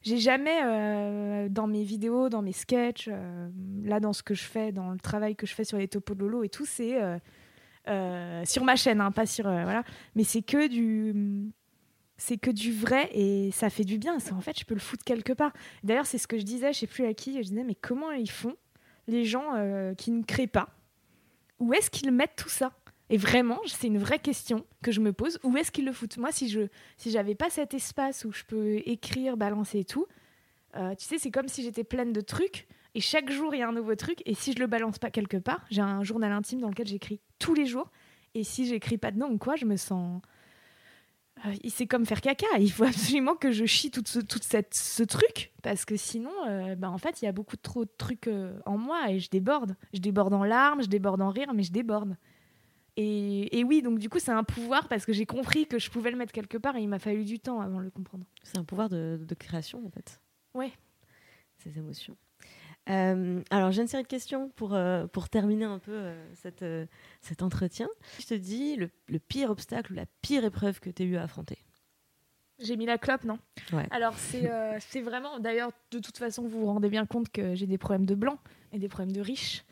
J'ai 0.03 0.16
jamais, 0.16 0.61
euh, 0.64 1.48
dans 1.51 1.66
mes 1.66 1.84
vidéos, 1.84 2.30
dans 2.30 2.40
mes 2.40 2.53
sketchs, 2.53 3.09
euh, 3.09 3.51
là, 3.84 4.01
dans 4.01 4.14
ce 4.14 4.22
que 4.22 4.34
je 4.34 4.44
fais, 4.44 4.72
dans 4.72 4.90
le 4.90 4.98
travail 4.98 5.36
que 5.36 5.46
je 5.46 5.55
fais 5.55 5.64
sur 5.64 5.76
les 5.76 5.88
topos 5.88 6.14
de 6.14 6.20
Lolo 6.20 6.42
et 6.42 6.48
tout, 6.48 6.64
c'est 6.64 6.98
euh, 7.88 8.44
sur 8.46 8.64
ma 8.64 8.76
chaîne, 8.76 9.01
hein, 9.01 9.11
pas 9.11 9.26
sur. 9.26 9.44
voilà. 9.44 9.84
Mais 10.14 10.24
c'est 10.24 10.42
que 10.42 10.68
du. 10.68 11.53
C'est 12.16 12.36
que 12.36 12.51
du 12.51 12.70
vrai 12.70 13.09
et 13.14 13.51
ça 13.51 13.70
fait 13.70 13.84
du 13.84 13.96
bien. 13.96 14.18
En 14.32 14.40
fait, 14.42 14.59
je 14.59 14.66
peux 14.66 14.74
le 14.74 14.80
foutre 14.80 15.05
quelque 15.05 15.32
part. 15.32 15.53
D'ailleurs, 15.82 16.05
c'est 16.05 16.18
ce 16.18 16.26
que 16.26 16.38
je 16.38 16.44
disais, 16.44 16.72
je 16.72 16.80
sais 16.80 16.86
plus 16.86 17.07
à 17.07 17.14
qui. 17.14 17.42
Je 17.42 17.48
disais, 17.48 17.64
mais 17.64 17.74
comment 17.74 18.11
ils 18.11 18.30
font 18.30 18.57
les 19.07 19.24
gens 19.24 19.55
qui 19.96 20.11
ne 20.11 20.22
créent 20.22 20.46
pas? 20.46 20.68
Où 21.61 21.72
est-ce 21.72 21.90
qu'ils 21.90 22.12
mettent 22.12 22.36
tout 22.36 22.51
ça? 22.51 22.72
Et 23.11 23.16
vraiment, 23.16 23.58
c'est 23.66 23.88
une 23.88 23.98
vraie 23.98 24.20
question 24.20 24.64
que 24.82 24.92
je 24.92 25.00
me 25.00 25.12
pose. 25.12 25.40
Où 25.42 25.56
est-ce 25.56 25.72
qu'ils 25.72 25.84
le 25.84 25.92
foutent? 25.92 26.16
Moi, 26.16 26.30
si 26.30 26.48
je 26.48 26.68
si 26.96 27.11
j'avais 27.11 27.34
pas 27.34 27.50
cet 27.50 27.74
espace 27.74 28.24
où 28.24 28.32
je 28.32 28.44
peux 28.44 28.76
écrire, 28.86 29.36
balancer 29.36 29.80
et 29.80 29.84
tout, 29.84 30.06
euh, 30.76 30.94
tu 30.94 31.04
sais, 31.04 31.18
c'est 31.18 31.32
comme 31.32 31.48
si 31.48 31.64
j'étais 31.64 31.82
pleine 31.82 32.12
de 32.12 32.20
trucs 32.20 32.68
et 32.94 33.00
chaque 33.00 33.30
jour 33.30 33.52
il 33.52 33.58
y 33.58 33.62
a 33.62 33.68
un 33.68 33.72
nouveau 33.72 33.96
truc. 33.96 34.22
Et 34.26 34.34
si 34.34 34.52
je 34.52 34.61
le 34.61 34.68
balance 34.68 35.00
pas 35.00 35.11
quelque 35.11 35.36
part, 35.36 35.66
j'ai 35.70 35.82
un 35.82 36.04
journal 36.04 36.30
intime 36.30 36.61
dans 36.61 36.68
lequel 36.68 36.86
j'écris 36.86 37.20
tous 37.40 37.52
les 37.52 37.66
jours. 37.66 37.90
Et 38.34 38.44
si 38.44 38.64
j'écris 38.64 38.96
pas 38.96 39.11
dedans 39.11 39.28
ou 39.28 39.38
quoi, 39.38 39.56
je 39.56 39.64
me 39.64 39.76
sens 39.76 40.22
euh, 41.46 41.52
c'est 41.68 41.88
comme 41.88 42.06
faire 42.06 42.20
caca. 42.20 42.46
Il 42.61 42.70
faut 42.70 42.84
absolument 42.84 43.34
que 43.34 43.50
je 43.50 43.64
chie 43.64 43.90
tout 43.90 44.04
ce, 44.06 44.20
cette, 44.40 44.74
ce 44.74 45.02
truc 45.02 45.50
parce 45.64 45.84
que 45.84 45.96
sinon, 45.96 46.30
euh, 46.46 46.76
bah, 46.76 46.88
en 46.88 46.98
fait, 46.98 47.22
il 47.22 47.24
y 47.24 47.28
a 47.28 47.32
beaucoup 47.32 47.56
trop 47.56 47.84
de 47.84 47.90
trucs 47.98 48.30
en 48.66 48.78
moi 48.78 49.11
et 49.11 49.18
je 49.18 49.30
déborde. 49.30 49.74
Je 49.92 49.98
déborde 49.98 50.32
en 50.32 50.44
larmes, 50.44 50.84
je 50.84 50.88
déborde 50.88 51.20
en 51.22 51.30
rire, 51.30 51.52
mais 51.54 51.64
je 51.64 51.72
déborde. 51.72 52.16
Et, 53.03 53.59
et 53.59 53.64
oui, 53.64 53.80
donc 53.80 53.98
du 53.98 54.11
coup, 54.11 54.18
c'est 54.18 54.30
un 54.30 54.44
pouvoir 54.44 54.86
parce 54.88 55.07
que 55.07 55.12
j'ai 55.14 55.24
compris 55.24 55.66
que 55.66 55.78
je 55.78 55.90
pouvais 55.90 56.11
le 56.11 56.18
mettre 56.18 56.32
quelque 56.32 56.59
part 56.59 56.76
et 56.76 56.82
il 56.82 56.88
m'a 56.88 56.98
fallu 56.98 57.24
du 57.24 57.38
temps 57.40 57.61
avant 57.61 57.78
de 57.78 57.84
le 57.84 57.90
comprendre. 57.90 58.26
C'est 58.42 58.59
un 58.59 58.64
pouvoir 58.64 58.90
de, 58.90 59.18
de 59.26 59.34
création, 59.34 59.82
en 59.86 59.90
fait. 59.90 60.20
Ouais. 60.53 60.70
Ces 61.57 61.78
émotions. 61.78 62.16
Euh, 62.90 63.42
alors, 63.51 63.70
j'ai 63.70 63.80
une 63.80 63.88
série 63.88 64.03
de 64.03 64.09
questions 64.09 64.51
pour, 64.51 64.74
euh, 64.74 65.07
pour 65.07 65.30
terminer 65.30 65.64
un 65.64 65.78
peu 65.78 65.92
euh, 65.94 66.34
cette, 66.34 66.64
cet 67.22 67.42
entretien. 67.42 67.88
Je 68.18 68.26
te 68.26 68.34
dis 68.34 68.76
le, 68.76 68.90
le 69.07 69.18
pire 69.18 69.51
obstacle 69.51 69.92
ou 69.92 69.96
la 69.96 70.07
pire 70.20 70.44
épreuve 70.44 70.80
que 70.80 70.90
tu 70.90 71.03
as 71.03 71.07
eu 71.07 71.16
à 71.16 71.22
affronter? 71.22 71.59
J'ai 72.59 72.76
mis 72.76 72.84
la 72.84 72.98
clope, 72.98 73.24
non? 73.24 73.38
Ouais. 73.72 73.86
Alors, 73.90 74.14
c'est 74.18 74.51
euh, 74.51 74.78
vraiment. 75.03 75.38
D'ailleurs, 75.38 75.72
de 75.90 75.98
toute 76.01 76.18
façon, 76.18 76.42
vous 76.42 76.61
vous 76.61 76.66
rendez 76.66 76.90
bien 76.90 77.07
compte 77.07 77.30
que 77.30 77.55
j'ai 77.55 77.66
des 77.66 77.78
problèmes 77.78 78.05
de 78.05 78.14
blanc 78.14 78.38
et 78.72 78.78
des 78.78 78.88
problèmes 78.88 79.12
de 79.12 79.22
riches. 79.22 79.64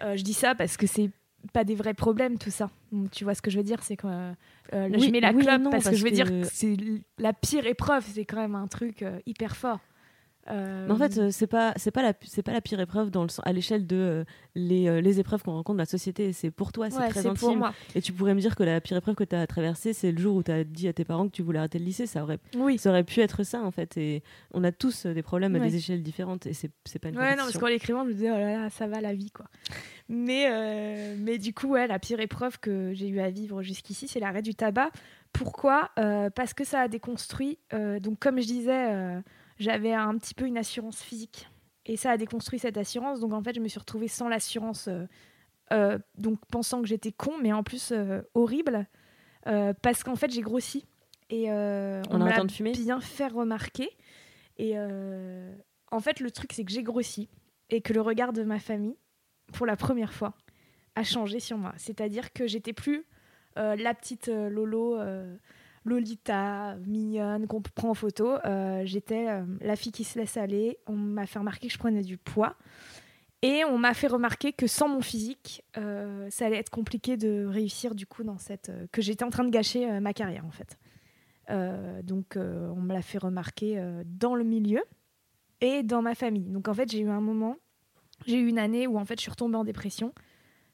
Euh, 0.00 0.16
je 0.16 0.22
dis 0.22 0.32
ça 0.32 0.54
parce 0.54 0.76
que 0.76 0.86
c'est 0.86 1.10
pas 1.52 1.64
des 1.64 1.74
vrais 1.74 1.94
problèmes, 1.94 2.38
tout 2.38 2.50
ça. 2.50 2.70
Donc, 2.92 3.10
tu 3.10 3.24
vois 3.24 3.34
ce 3.34 3.42
que 3.42 3.50
je 3.50 3.58
veux 3.58 3.64
dire 3.64 3.82
C'est 3.82 3.96
que 3.96 4.06
euh, 4.06 4.32
euh, 4.72 4.88
là, 4.88 4.96
Oui, 4.98 5.06
je 5.06 5.10
mets 5.10 5.20
la 5.20 5.32
oui 5.32 5.44
clope 5.44 5.60
non, 5.60 5.70
parce, 5.70 5.88
que 5.88 5.96
je 5.96 6.04
veux 6.04 6.10
dire 6.10 6.28
que- 6.28 6.44
c'est 6.44 6.76
la 7.18 7.32
pire 7.32 7.66
épreuve. 7.66 8.04
C'est 8.06 8.24
quand 8.24 8.36
même 8.38 8.54
un 8.54 8.66
truc 8.66 9.02
euh, 9.02 9.18
hyper 9.26 9.56
fort. 9.56 9.80
Euh, 10.50 10.86
Mais 10.86 10.92
en 10.92 10.96
fait, 10.96 11.16
euh, 11.18 11.30
c'est 11.30 11.46
pas 11.46 11.72
c'est 11.76 11.90
pas 11.90 12.02
la 12.02 12.12
c'est 12.22 12.42
pas 12.42 12.52
la 12.52 12.60
pire 12.60 12.78
épreuve 12.80 13.10
dans 13.10 13.22
le 13.22 13.28
sens- 13.28 13.46
à 13.46 13.52
l'échelle 13.52 13.86
de 13.86 13.96
euh, 13.96 14.24
les, 14.54 14.88
euh, 14.88 15.00
les 15.00 15.18
épreuves 15.20 15.42
qu'on 15.42 15.52
rencontre 15.52 15.76
dans 15.78 15.82
la 15.82 15.86
société. 15.86 16.32
C'est 16.34 16.50
pour 16.50 16.70
toi, 16.72 16.90
c'est 16.90 16.98
ouais, 16.98 17.08
très 17.08 17.20
intime. 17.26 17.34
pour 17.34 17.56
moi. 17.56 17.72
Et 17.94 18.02
tu 18.02 18.12
pourrais 18.12 18.34
me 18.34 18.40
dire 18.40 18.54
que 18.54 18.62
la 18.62 18.80
pire 18.80 18.96
épreuve 18.98 19.14
que 19.14 19.24
tu 19.24 19.34
as 19.34 19.46
traversée, 19.46 19.92
c'est 19.94 20.12
le 20.12 20.18
jour 20.20 20.36
où 20.36 20.42
tu 20.42 20.50
as 20.50 20.64
dit 20.64 20.86
à 20.88 20.92
tes 20.92 21.04
parents 21.04 21.26
que 21.26 21.32
tu 21.32 21.42
voulais 21.42 21.58
arrêter 21.60 21.78
le 21.78 21.86
lycée. 21.86 22.06
Ça 22.06 22.22
aurait 22.22 22.38
Oui. 22.56 22.76
ça 22.76 22.90
aurait 22.90 23.04
pu 23.04 23.20
être 23.20 23.42
ça 23.42 23.62
en 23.62 23.70
fait. 23.70 23.96
Et 23.96 24.22
on 24.52 24.64
a 24.64 24.72
tous 24.72 25.06
euh, 25.06 25.14
des 25.14 25.22
problèmes 25.22 25.54
à 25.56 25.60
des 25.60 25.76
échelles 25.76 26.02
différentes. 26.02 26.46
Et 26.46 26.52
c'est 26.52 26.70
c'est 26.84 26.98
pas 26.98 27.08
une 27.08 27.16
Ouais, 27.18 27.30
non, 27.36 27.44
parce 27.44 27.56
qu'en 27.56 27.66
l'écrivant, 27.68 28.02
je 28.04 28.08
me 28.08 28.12
disais, 28.14 28.30
oh 28.30 28.36
là 28.38 28.52
là, 28.64 28.70
ça 28.70 28.86
va 28.86 29.00
la 29.00 29.14
vie, 29.14 29.30
quoi. 29.30 29.46
Mais, 30.10 30.48
euh, 30.50 31.14
mais 31.18 31.38
du 31.38 31.54
coup, 31.54 31.68
ouais, 31.68 31.86
la 31.86 31.98
pire 31.98 32.20
épreuve 32.20 32.60
que 32.60 32.92
j'ai 32.92 33.08
eu 33.08 33.20
à 33.20 33.30
vivre 33.30 33.62
jusqu'ici, 33.62 34.06
c'est 34.08 34.20
l'arrêt 34.20 34.42
du 34.42 34.54
tabac. 34.54 34.90
Pourquoi? 35.32 35.90
Euh, 35.98 36.28
Parce 36.30 36.52
que 36.52 36.64
ça 36.64 36.80
a 36.80 36.88
déconstruit. 36.88 37.58
euh, 37.72 37.98
donc, 38.00 38.18
comme 38.18 38.38
je 38.40 38.46
disais, 38.46 38.92
euh, 38.92 39.20
j'avais 39.58 39.92
un 39.92 40.16
petit 40.18 40.34
peu 40.34 40.46
une 40.46 40.58
assurance 40.58 41.02
physique. 41.02 41.48
Et 41.86 41.96
ça 41.96 42.12
a 42.12 42.16
déconstruit 42.16 42.58
cette 42.58 42.76
assurance. 42.76 43.20
Donc, 43.20 43.32
en 43.32 43.42
fait, 43.42 43.54
je 43.54 43.60
me 43.60 43.68
suis 43.68 43.78
retrouvée 43.78 44.08
sans 44.08 44.28
l'assurance. 44.28 44.88
euh, 44.88 45.06
euh, 45.72 45.98
donc, 46.16 46.38
pensant 46.46 46.82
que 46.82 46.88
j'étais 46.88 47.12
con, 47.12 47.32
mais 47.40 47.52
en 47.52 47.62
plus 47.62 47.92
euh, 47.92 48.22
horrible. 48.34 48.86
parce 49.82 50.02
qu'en 50.02 50.16
fait, 50.16 50.30
j'ai 50.30 50.40
grossi. 50.42 50.86
Et 51.30 51.50
on 51.50 52.20
arrêtant 52.20 52.44
de 52.44 52.52
fumer? 52.52 52.72
bien 52.72 53.00
fait 53.00 53.28
remarquer. 53.28 53.90
Et 54.56 54.78
en 54.78 56.00
fait, 56.00 56.20
le 56.20 56.30
truc, 56.30 56.52
c'est 56.52 56.64
que 56.64 56.72
j'ai 56.72 56.82
grossi 56.82 57.28
et 57.70 57.80
que 57.80 57.92
le 57.92 58.00
regard 58.00 58.32
de 58.32 58.42
ma 58.42 58.58
famille, 58.58 58.96
pour 59.52 59.66
la 59.66 59.76
première 59.76 60.12
fois, 60.12 60.34
a 60.96 61.02
changé 61.02 61.40
sur 61.40 61.58
moi. 61.58 61.72
C'est-à-dire 61.76 62.32
que 62.32 62.46
j'étais 62.46 62.72
plus 62.72 63.04
la 63.56 63.94
petite 63.94 64.28
Lolo, 64.28 64.98
Lolita, 65.84 66.76
mignonne, 66.86 67.46
qu'on 67.46 67.60
prend 67.60 67.90
en 67.90 67.94
photo. 67.94 68.36
Euh, 68.44 68.82
J'étais 68.84 69.28
euh, 69.28 69.44
la 69.60 69.76
fille 69.76 69.92
qui 69.92 70.04
se 70.04 70.18
laisse 70.18 70.36
aller. 70.36 70.78
On 70.86 70.96
m'a 70.96 71.26
fait 71.26 71.38
remarquer 71.38 71.68
que 71.68 71.72
je 71.72 71.78
prenais 71.78 72.02
du 72.02 72.16
poids. 72.16 72.56
Et 73.42 73.62
on 73.66 73.76
m'a 73.76 73.92
fait 73.92 74.06
remarquer 74.06 74.54
que 74.54 74.66
sans 74.66 74.88
mon 74.88 75.02
physique, 75.02 75.62
euh, 75.76 76.28
ça 76.30 76.46
allait 76.46 76.56
être 76.56 76.70
compliqué 76.70 77.18
de 77.18 77.44
réussir 77.44 77.94
du 77.94 78.06
coup 78.06 78.24
dans 78.24 78.38
cette... 78.38 78.72
que 78.90 79.02
j'étais 79.02 79.22
en 79.22 79.28
train 79.28 79.44
de 79.44 79.50
gâcher 79.50 80.00
ma 80.00 80.14
carrière 80.14 80.46
en 80.46 80.50
fait. 80.50 80.78
Donc 82.02 82.36
on 82.38 82.80
me 82.80 82.94
l'a 82.94 83.02
fait 83.02 83.18
remarquer 83.18 83.78
dans 84.06 84.34
le 84.34 84.44
milieu 84.44 84.82
et 85.60 85.82
dans 85.82 86.00
ma 86.00 86.14
famille. 86.14 86.48
Donc 86.48 86.68
en 86.68 86.74
fait 86.74 86.90
j'ai 86.90 87.00
eu 87.00 87.10
un 87.10 87.20
moment, 87.20 87.58
j'ai 88.24 88.38
eu 88.38 88.48
une 88.48 88.58
année 88.58 88.86
où 88.86 88.96
en 88.96 89.04
fait 89.04 89.16
je 89.16 89.22
suis 89.24 89.30
retombée 89.30 89.56
en 89.56 89.64
dépression 89.64 90.14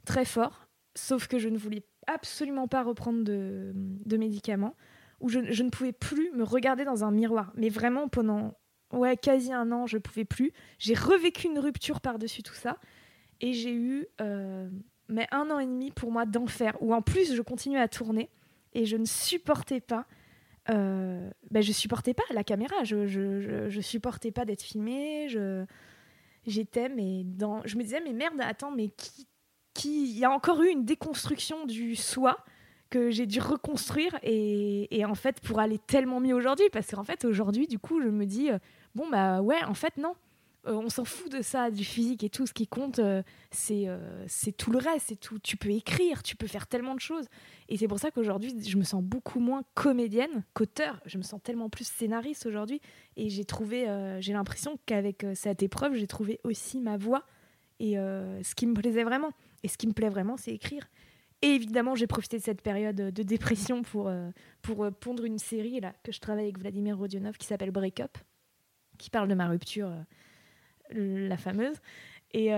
très 0.05 0.25
fort, 0.25 0.69
sauf 0.95 1.27
que 1.27 1.41
je 1.41 1.49
ne 1.49 1.59
voulais 1.59 1.83
absolument 2.07 2.69
pas 2.69 2.85
reprendre 2.85 3.25
de 3.25 4.17
médicaments, 4.17 4.77
où 5.21 5.29
je, 5.29 5.39
ne 5.39 5.71
pouvais 5.71 5.93
plus 5.93 6.31
me 6.33 6.45
regarder 6.45 6.85
dans 6.85 7.05
un 7.05 7.11
miroir. 7.11 7.53
Mais 7.57 7.69
vraiment 7.69 8.09
pendant 8.09 8.55
ouais 8.93 9.17
quasi 9.17 9.53
un 9.53 9.71
an 9.73 9.87
je 9.87 9.99
pouvais 9.99 10.25
plus. 10.25 10.53
J'ai 10.79 10.95
revécu 10.95 11.47
une 11.47 11.59
rupture 11.59 12.01
par-dessus 12.01 12.43
tout 12.43 12.55
ça 12.55 12.79
et 13.41 13.53
j'ai 13.53 13.75
eu 13.75 14.07
euh, 14.21 14.69
mais 15.09 15.27
un 15.31 15.51
an 15.51 15.59
et 15.59 15.67
demi 15.67 15.91
pour 15.91 16.11
moi 16.11 16.27
d'enfer 16.27 16.77
où 16.81 16.95
en 16.95 17.03
plus 17.03 17.35
je 17.35 17.43
continuais 17.43 17.81
à 17.81 17.89
tourner 17.89 18.31
et 18.73 18.87
je 18.87 18.97
ne 18.97 19.05
supportais 19.05 19.81
pas 19.81 20.07
euh, 20.69 21.31
ben, 21.51 21.63
je 21.63 21.73
supportais 21.73 22.15
pas 22.15 22.23
la 22.31 22.45
caméra, 22.45 22.85
je, 22.85 23.07
je 23.07 23.81
supportais 23.81 24.31
pas 24.31 24.45
d'être 24.45 24.63
filmée, 24.63 25.27
je 25.29 25.65
j'étais 26.47 26.89
mais 26.89 27.25
dans 27.25 27.63
je 27.65 27.77
me 27.77 27.83
disais 27.83 28.01
mais 28.01 28.13
merde 28.13 28.41
attends 28.41 28.71
mais 28.71 28.89
qui 28.89 29.27
qui 29.75 30.11
il 30.11 30.19
y 30.19 30.25
a 30.25 30.31
encore 30.31 30.63
eu 30.63 30.69
une 30.69 30.85
déconstruction 30.85 31.67
du 31.67 31.97
soi 31.97 32.45
que 32.91 33.11
j'ai 33.11 33.27
dû 33.27 33.41
reconstruire 33.41 34.19
et, 34.23 35.05
en 35.05 35.15
fait 35.15 35.41
pour 35.41 35.61
aller 35.61 35.79
tellement 35.79 36.21
mieux 36.21 36.35
aujourd'hui 36.35 36.67
parce 36.73 36.91
qu'en 36.91 37.05
fait 37.05 37.25
aujourd'hui 37.25 37.67
du 37.67 37.79
coup 37.79 38.03
je 38.03 38.09
me 38.09 38.27
dis 38.27 38.51
euh, 38.51 38.59
bon 38.95 39.09
bah 39.09 39.41
ouais 39.41 39.63
en 39.65 39.75
fait 39.75 39.97
non. 39.97 40.15
Euh, 40.67 40.75
on 40.75 40.91
s'en 40.91 41.07
fout 41.07 41.33
de 41.33 41.41
ça 41.41 41.71
du 41.71 41.85
physique 41.85 42.23
et 42.23 42.29
tout. 42.29 42.47
Ce 42.47 42.53
qui 42.53 42.67
compte 42.67 42.99
euh, 42.99 43.23
c'est 43.51 43.87
c'est 44.27 44.53
tout 44.53 44.71
le 44.71 44.79
reste 44.79 45.07
c'est 45.09 45.21
tout. 45.21 45.39
Tu 45.39 45.57
peux 45.57 45.71
écrire 45.71 46.23
tu 46.23 46.37
peux 46.37 46.47
faire 46.47 46.67
tellement 46.67 46.95
de 46.95 47.01
choses. 47.01 47.27
Et 47.69 47.79
c'est 47.79 47.89
pour 47.89 47.99
ça 47.99 48.11
qu'aujourd'hui 48.11 48.53
je 48.63 48.77
me 48.77 48.83
sens 48.83 49.03
beaucoup 49.03 49.41
moins 49.41 49.63
comédienne 49.75 50.45
qu'auteur. 50.53 51.01
Je 51.07 51.17
me 51.17 51.23
sens 51.23 51.41
tellement 51.43 51.71
plus 51.71 51.87
scénariste 51.87 52.45
aujourd'hui. 52.45 52.81
Et 53.17 53.31
j'ai 53.31 53.45
trouvé 53.45 53.87
j'ai 54.21 54.33
l'impression 54.33 54.79
qu'avec 54.85 55.25
cette 55.35 55.63
épreuve 55.63 55.95
j'ai 55.95 56.09
trouvé 56.09 56.41
aussi 56.45 56.81
ma 56.81 56.99
voix. 56.99 57.25
Et 57.79 57.95
ce 57.95 58.55
qui 58.55 58.67
me 58.67 58.75
plaisait 58.75 59.05
vraiment. 59.05 59.33
Et 59.63 59.69
ce 59.69 59.79
qui 59.79 59.87
me 59.87 59.93
plaît 59.93 60.11
vraiment 60.11 60.37
c'est 60.37 60.53
écrire 60.53 60.87
et 61.43 61.49
évidemment, 61.49 61.95
j'ai 61.95 62.07
profité 62.07 62.39
de 62.39 62.43
cette 62.43 62.61
période 62.61 62.97
de 62.97 63.23
dépression 63.23 63.83
pour, 63.83 64.09
euh, 64.09 64.31
pour 64.61 64.85
euh, 64.85 64.91
pondre 64.91 65.25
une 65.25 65.39
série 65.39 65.81
là, 65.81 65.95
que 66.03 66.13
je 66.13 66.21
travaille 66.21 66.45
avec 66.45 66.59
Vladimir 66.59 66.99
Rodionov 66.99 67.39
qui 67.39 67.47
s'appelle 67.47 67.71
Break 67.71 68.01
Up, 68.01 68.19
qui 68.99 69.09
parle 69.09 69.29
de 69.29 69.35
ma 69.35 69.49
rupture, 69.49 69.91
euh, 70.95 71.29
la 71.29 71.39
fameuse. 71.39 71.77
Et, 72.33 72.51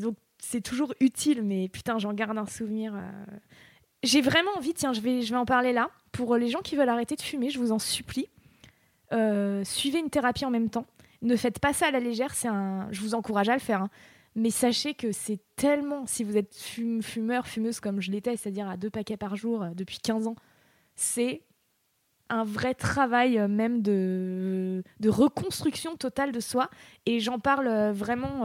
donc, 0.00 0.16
c'est 0.38 0.60
toujours 0.60 0.94
utile, 1.00 1.42
mais 1.42 1.68
putain, 1.68 1.98
j'en 1.98 2.12
garde 2.12 2.36
un 2.36 2.46
souvenir. 2.46 2.94
J'ai 4.02 4.20
vraiment 4.20 4.50
envie, 4.56 4.74
tiens, 4.74 4.92
je 4.92 5.00
vais, 5.00 5.22
je 5.22 5.30
vais 5.30 5.38
en 5.38 5.46
parler 5.46 5.72
là. 5.72 5.90
Pour 6.12 6.36
les 6.36 6.48
gens 6.48 6.60
qui 6.60 6.76
veulent 6.76 6.88
arrêter 6.88 7.16
de 7.16 7.22
fumer, 7.22 7.50
je 7.50 7.58
vous 7.58 7.72
en 7.72 7.78
supplie, 7.80 8.28
suivez 9.64 9.98
une 9.98 10.10
thérapie 10.10 10.44
en 10.44 10.50
même 10.50 10.70
temps. 10.70 10.86
Ne 11.22 11.34
faites 11.34 11.58
pas 11.58 11.72
ça 11.72 11.86
à 11.86 11.90
la 11.90 12.00
légère, 12.00 12.32
un... 12.44 12.86
je 12.90 13.00
vous 13.00 13.14
encourage 13.14 13.48
à 13.48 13.54
le 13.54 13.60
faire. 13.60 13.82
hein. 13.82 13.90
Mais 14.36 14.50
sachez 14.50 14.94
que 14.94 15.12
c'est 15.12 15.38
tellement, 15.54 16.06
si 16.06 16.24
vous 16.24 16.36
êtes 16.36 16.54
fum- 16.56 17.02
fumeur, 17.02 17.46
fumeuse 17.46 17.78
comme 17.78 18.00
je 18.00 18.10
l'étais, 18.10 18.36
c'est-à-dire 18.36 18.68
à 18.68 18.76
deux 18.76 18.90
paquets 18.90 19.16
par 19.16 19.36
jour 19.36 19.62
euh, 19.62 19.70
depuis 19.74 19.98
15 19.98 20.26
ans, 20.26 20.34
c'est 20.96 21.42
un 22.30 22.42
vrai 22.42 22.74
travail 22.74 23.38
euh, 23.38 23.46
même 23.46 23.80
de, 23.80 24.82
reconstruction 25.06 25.96
totale 25.96 26.32
de 26.32 26.40
soi. 26.40 26.68
Et 27.06 27.20
j'en 27.20 27.38
parle 27.38 27.68
euh, 27.68 27.92
vraiment, 27.92 28.40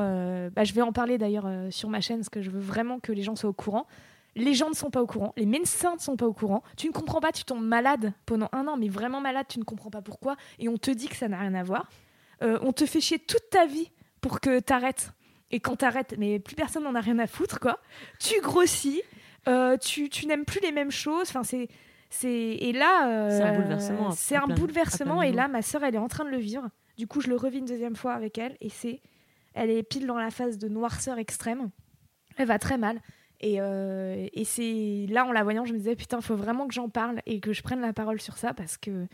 bah, 0.51 0.63
je 0.63 0.73
vais 0.73 0.83
en 0.83 0.91
parler 0.91 1.17
d'ailleurs 1.17 1.49
sur 1.71 1.89
ma 1.89 2.01
chaîne, 2.01 2.17
parce 2.17 2.29
que 2.29 2.41
je 2.41 2.51
veux 2.51 2.59
vraiment 2.59 2.99
que 2.99 3.11
les 3.11 3.23
gens 3.23 3.35
soient 3.35 3.49
au 3.49 3.53
courant. 3.53 3.87
les 4.35 4.53
gens 4.53 4.69
ne 4.69 4.75
sont 4.75 4.91
pas 4.91 5.01
au 5.01 5.07
courant, 5.07 5.33
les 5.37 5.47
médecins 5.47 5.95
ne 5.95 5.99
sont 5.99 6.15
pas 6.15 6.27
au 6.27 6.33
courant, 6.33 6.61
tu 6.77 6.87
ne 6.87 6.93
comprends 6.93 7.19
pas, 7.19 7.31
tu 7.31 7.43
tombes 7.45 7.65
malade 7.65 8.13
pendant 8.27 8.47
un 8.51 8.67
an, 8.67 8.77
mais 8.77 8.89
vraiment 8.89 9.21
malade, 9.21 9.47
tu 9.49 9.57
ne 9.57 9.63
comprends 9.63 9.89
pas 9.89 10.03
pourquoi, 10.03 10.35
et 10.59 10.69
on 10.69 10.77
te 10.77 10.91
dit 10.91 11.07
que 11.07 11.15
ça 11.15 11.27
n'a 11.27 11.39
rien 11.39 11.55
à 11.55 11.63
voir. 11.63 11.89
On 12.41 12.71
te 12.71 12.85
fait 12.85 13.01
chier 13.01 13.17
toute 13.17 13.49
ta 13.49 13.65
vie 13.65 13.91
pour 14.21 14.39
que 14.39 14.59
t'arrêtes. 14.59 15.13
Et 15.51 15.59
quand 15.59 15.77
t'arrêtes, 15.77 16.15
mais 16.17 16.39
plus 16.39 16.55
personne 16.55 16.83
n'en 16.83 16.95
a 16.95 17.01
rien 17.01 17.17
à 17.19 17.27
foutre, 17.27 17.59
quoi. 17.59 17.79
Tu 18.19 18.39
grossis, 18.41 19.01
euh, 19.47 19.77
tu, 19.77 20.09
tu 20.09 20.25
n'aimes 20.27 20.45
plus 20.45 20.59
les 20.61 20.71
mêmes 20.71 20.91
choses. 20.91 21.29
Enfin, 21.29 21.43
c'est, 21.43 21.67
c'est 22.09 22.29
et 22.29 22.71
là, 22.71 23.07
euh, 23.09 23.29
C'est 23.37 23.43
un 23.43 23.55
bouleversement 23.55 24.11
C'est 24.11 24.35
un 24.35 24.41
plein- 24.45 24.55
bouleversement. 24.55 25.23
Et 25.23 25.31
là, 25.31 25.47
ma 25.47 25.61
sœur, 25.61 25.83
elle 25.83 25.95
est 25.95 25.99
en 25.99 26.07
train 26.07 26.25
de 26.25 26.29
le 26.29 26.37
vivre. 26.37 26.69
Du 26.97 27.07
coup, 27.07 27.21
je 27.21 27.29
le 27.29 27.35
revis 27.35 27.59
une 27.59 27.65
deuxième 27.65 27.95
fois 27.95 28.13
avec 28.13 28.37
elle, 28.37 28.57
et 28.61 28.69
c'est, 28.69 29.01
elle 29.53 29.69
est 29.69 29.83
pile 29.83 30.05
dans 30.05 30.17
la 30.19 30.29
phase 30.31 30.57
de 30.57 30.67
noirceur 30.67 31.17
extrême. 31.17 31.69
Elle 32.37 32.47
va 32.47 32.59
très 32.59 32.77
mal. 32.77 32.99
Et, 33.41 33.55
euh, 33.61 34.27
et 34.33 34.43
c'est 34.43 35.05
là, 35.09 35.25
en 35.25 35.31
la 35.31 35.43
voyant, 35.43 35.63
je 35.65 35.71
me 35.73 35.77
disais 35.77 35.95
putain, 35.95 36.19
faut 36.19 36.35
vraiment 36.35 36.67
que 36.67 36.73
j'en 36.73 36.89
parle 36.89 37.21
et 37.25 37.39
que 37.39 37.53
je 37.53 37.63
prenne 37.63 37.79
la 37.79 37.93
parole 37.93 38.19
sur 38.19 38.37
ça 38.37 38.53
parce 38.53 38.77
que 38.77 39.07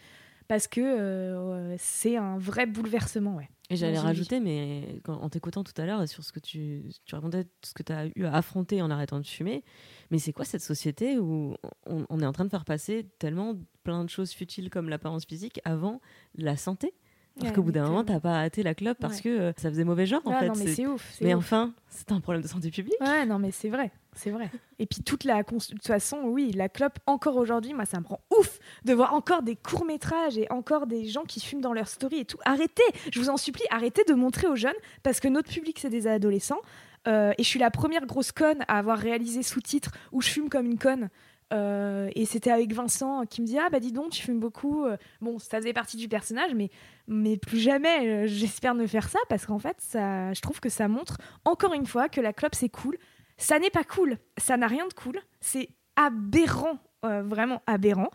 parce 0.48 0.68
que 0.68 0.82
euh, 0.82 1.76
c'est 1.78 2.18
un 2.18 2.38
vrai 2.38 2.66
bouleversement, 2.66 3.36
ouais. 3.36 3.50
Et 3.72 3.76
j'allais 3.76 3.98
rajouter, 3.98 4.40
mais 4.40 5.00
quand- 5.04 5.20
en 5.20 5.30
t'écoutant 5.30 5.64
tout 5.64 5.74
à 5.82 5.86
l'heure 5.88 6.08
sur 6.08 6.24
ce 6.24 6.32
que 6.32 6.40
tu, 6.40 6.84
tu 7.06 7.16
racontais, 7.16 7.48
ce 7.64 7.74
que 7.74 7.82
tu 7.82 7.92
as 7.92 8.06
eu 8.16 8.26
à 8.26 8.34
affronter 8.36 8.82
en 8.84 8.92
arrêtant 8.92 9.20
de 9.20 9.26
fumer, 9.26 9.64
mais 10.12 10.20
c'est 10.20 10.34
quoi 10.34 10.46
cette 10.46 10.62
société 10.62 11.18
où 11.18 11.56
on, 11.88 12.06
on 12.10 12.20
est 12.20 12.26
en 12.28 12.32
train 12.32 12.46
de 12.46 12.50
faire 12.52 12.66
passer 12.66 13.10
tellement 13.18 13.56
plein 13.84 14.04
de 14.04 14.10
choses 14.10 14.32
futiles 14.32 14.70
comme 14.70 14.88
l'apparence 14.90 15.26
physique 15.26 15.60
avant 15.66 16.00
la 16.36 16.58
santé? 16.58 16.94
Alors 17.42 17.54
qu'au 17.54 17.64
bout 17.64 17.72
d'un 17.74 17.86
moment, 17.88 18.04
t'as 18.04 18.20
pas 18.20 18.38
arrêté 18.38 18.64
la 18.64 18.74
clope 18.74 18.98
parce 19.00 19.20
que 19.20 19.28
euh, 19.30 19.52
ça 19.58 19.70
faisait 19.70 19.84
mauvais 19.84 20.06
genre 20.06 20.22
en 20.26 20.32
fait. 20.40 20.48
non, 20.48 20.54
mais 20.58 20.68
C'est- 20.68 20.86
ouf. 20.86 21.18
mais 21.22 21.34
enfin, 21.34 21.74
c'est 21.90 22.12
un 22.14 22.22
problème 22.22 22.42
de 22.42 22.48
santé 22.48 22.72
publique. 22.72 22.96
Ouais, 23.02 23.26
non, 23.26 23.40
mais 23.40 23.52
c'est 23.52 23.68
vrai, 23.70 23.92
c'est 24.14 24.30
vrai. 24.32 24.50
Et 24.80 24.86
puis 24.86 25.02
toute 25.04 25.26
la 25.26 25.44
de 25.44 25.50
toute 25.58 25.86
façon, 25.86 26.20
oui, 26.24 26.52
la 26.54 26.70
clope 26.70 26.98
encore 27.08 27.36
aujourd'hui, 27.36 27.74
moi 27.74 27.86
ça 27.86 28.00
me 28.00 28.06
rend 28.08 28.22
ouf 28.38 28.60
de 28.86 28.94
voir 28.94 29.14
encore 29.14 29.44
des 29.44 29.58
courts 29.58 29.84
métrages 29.86 30.38
et 30.38 30.50
encore 30.50 30.88
des 30.88 31.06
gens 31.08 31.24
qui 31.24 31.42
fument 31.42 31.62
dans 31.62 31.74
leur 31.74 31.90
story 31.90 32.20
et 32.20 32.26
tout. 32.26 32.38
Arrêtez, 32.46 32.84
je 33.12 33.20
vous 33.20 33.30
en 33.30 33.38
supplie, 33.38 33.66
arrêtez 33.70 34.04
de 34.08 34.14
montrer 34.14 34.48
aux 34.48 34.56
jeunes 34.56 34.74
parce 35.04 35.20
que 35.20 35.28
notre 35.28 35.50
public 35.52 35.78
c'est 35.80 35.90
des 35.90 36.08
adolescents. 36.08 36.62
Euh, 37.08 37.34
et 37.38 37.44
je 37.44 37.48
suis 37.48 37.60
la 37.60 37.70
première 37.70 38.06
grosse 38.08 38.32
conne 38.32 38.64
à 38.68 38.80
avoir 38.80 38.98
réalisé 38.98 39.44
sous-titres 39.44 39.92
où 40.12 40.22
je 40.22 40.30
fume 40.30 40.50
comme 40.50 40.66
une 40.66 40.80
conne. 40.80 41.10
Euh, 41.54 42.10
et 42.16 42.26
c'était 42.26 42.50
avec 42.50 42.74
Vincent 42.74 43.24
qui 43.28 43.40
me 43.42 43.46
dit 43.46 43.60
ah 43.60 43.70
bah 43.72 43.80
dis 43.80 43.92
donc 43.92 44.10
tu 44.10 44.24
fumes 44.24 44.40
beaucoup 44.40 44.84
Euh, 44.86 44.98
bon 45.22 45.38
ça 45.38 45.60
faisait 45.60 45.74
partie 45.74 45.96
du 45.96 46.08
personnage 46.08 46.56
mais 46.56 46.72
mais 47.08 47.38
plus 47.38 47.60
jamais 47.60 48.08
euh, 48.08 48.24
j'espère 48.26 48.74
ne 48.74 48.88
faire 48.88 49.08
ça 49.08 49.20
parce 49.30 49.46
qu'en 49.46 49.60
fait 49.60 49.76
ça 49.78 50.34
je 50.34 50.42
trouve 50.42 50.60
que 50.60 50.70
ça 50.70 50.88
montre 50.88 51.18
encore 51.46 51.76
une 51.76 51.86
fois 51.86 52.10
que 52.10 52.20
la 52.20 52.34
clope 52.34 52.56
c'est 52.56 52.70
cool 52.70 52.98
ça 53.38 53.60
n'est 53.60 53.70
pas 53.70 53.84
cool, 53.84 54.18
ça 54.38 54.58
n'a 54.58 54.66
rien 54.66 54.88
de 54.88 54.94
cool, 54.94 55.20
c'est 55.42 55.68
aberrant, 55.98 56.80
vraiment 57.04 57.62
aberrant, 57.68 58.10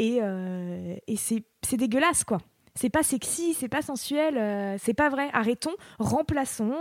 et, 0.00 0.18
et 1.06 1.16
c'est 1.16 1.44
dégueulasse 1.76 2.24
quoi. 2.24 2.38
C'est 2.74 2.90
pas 2.90 3.04
sexy, 3.04 3.54
c'est 3.54 3.68
pas 3.68 3.80
sensuel, 3.80 4.76
c'est 4.80 4.92
pas 4.92 5.08
vrai. 5.08 5.30
Arrêtons, 5.32 5.76
remplaçons. 6.00 6.74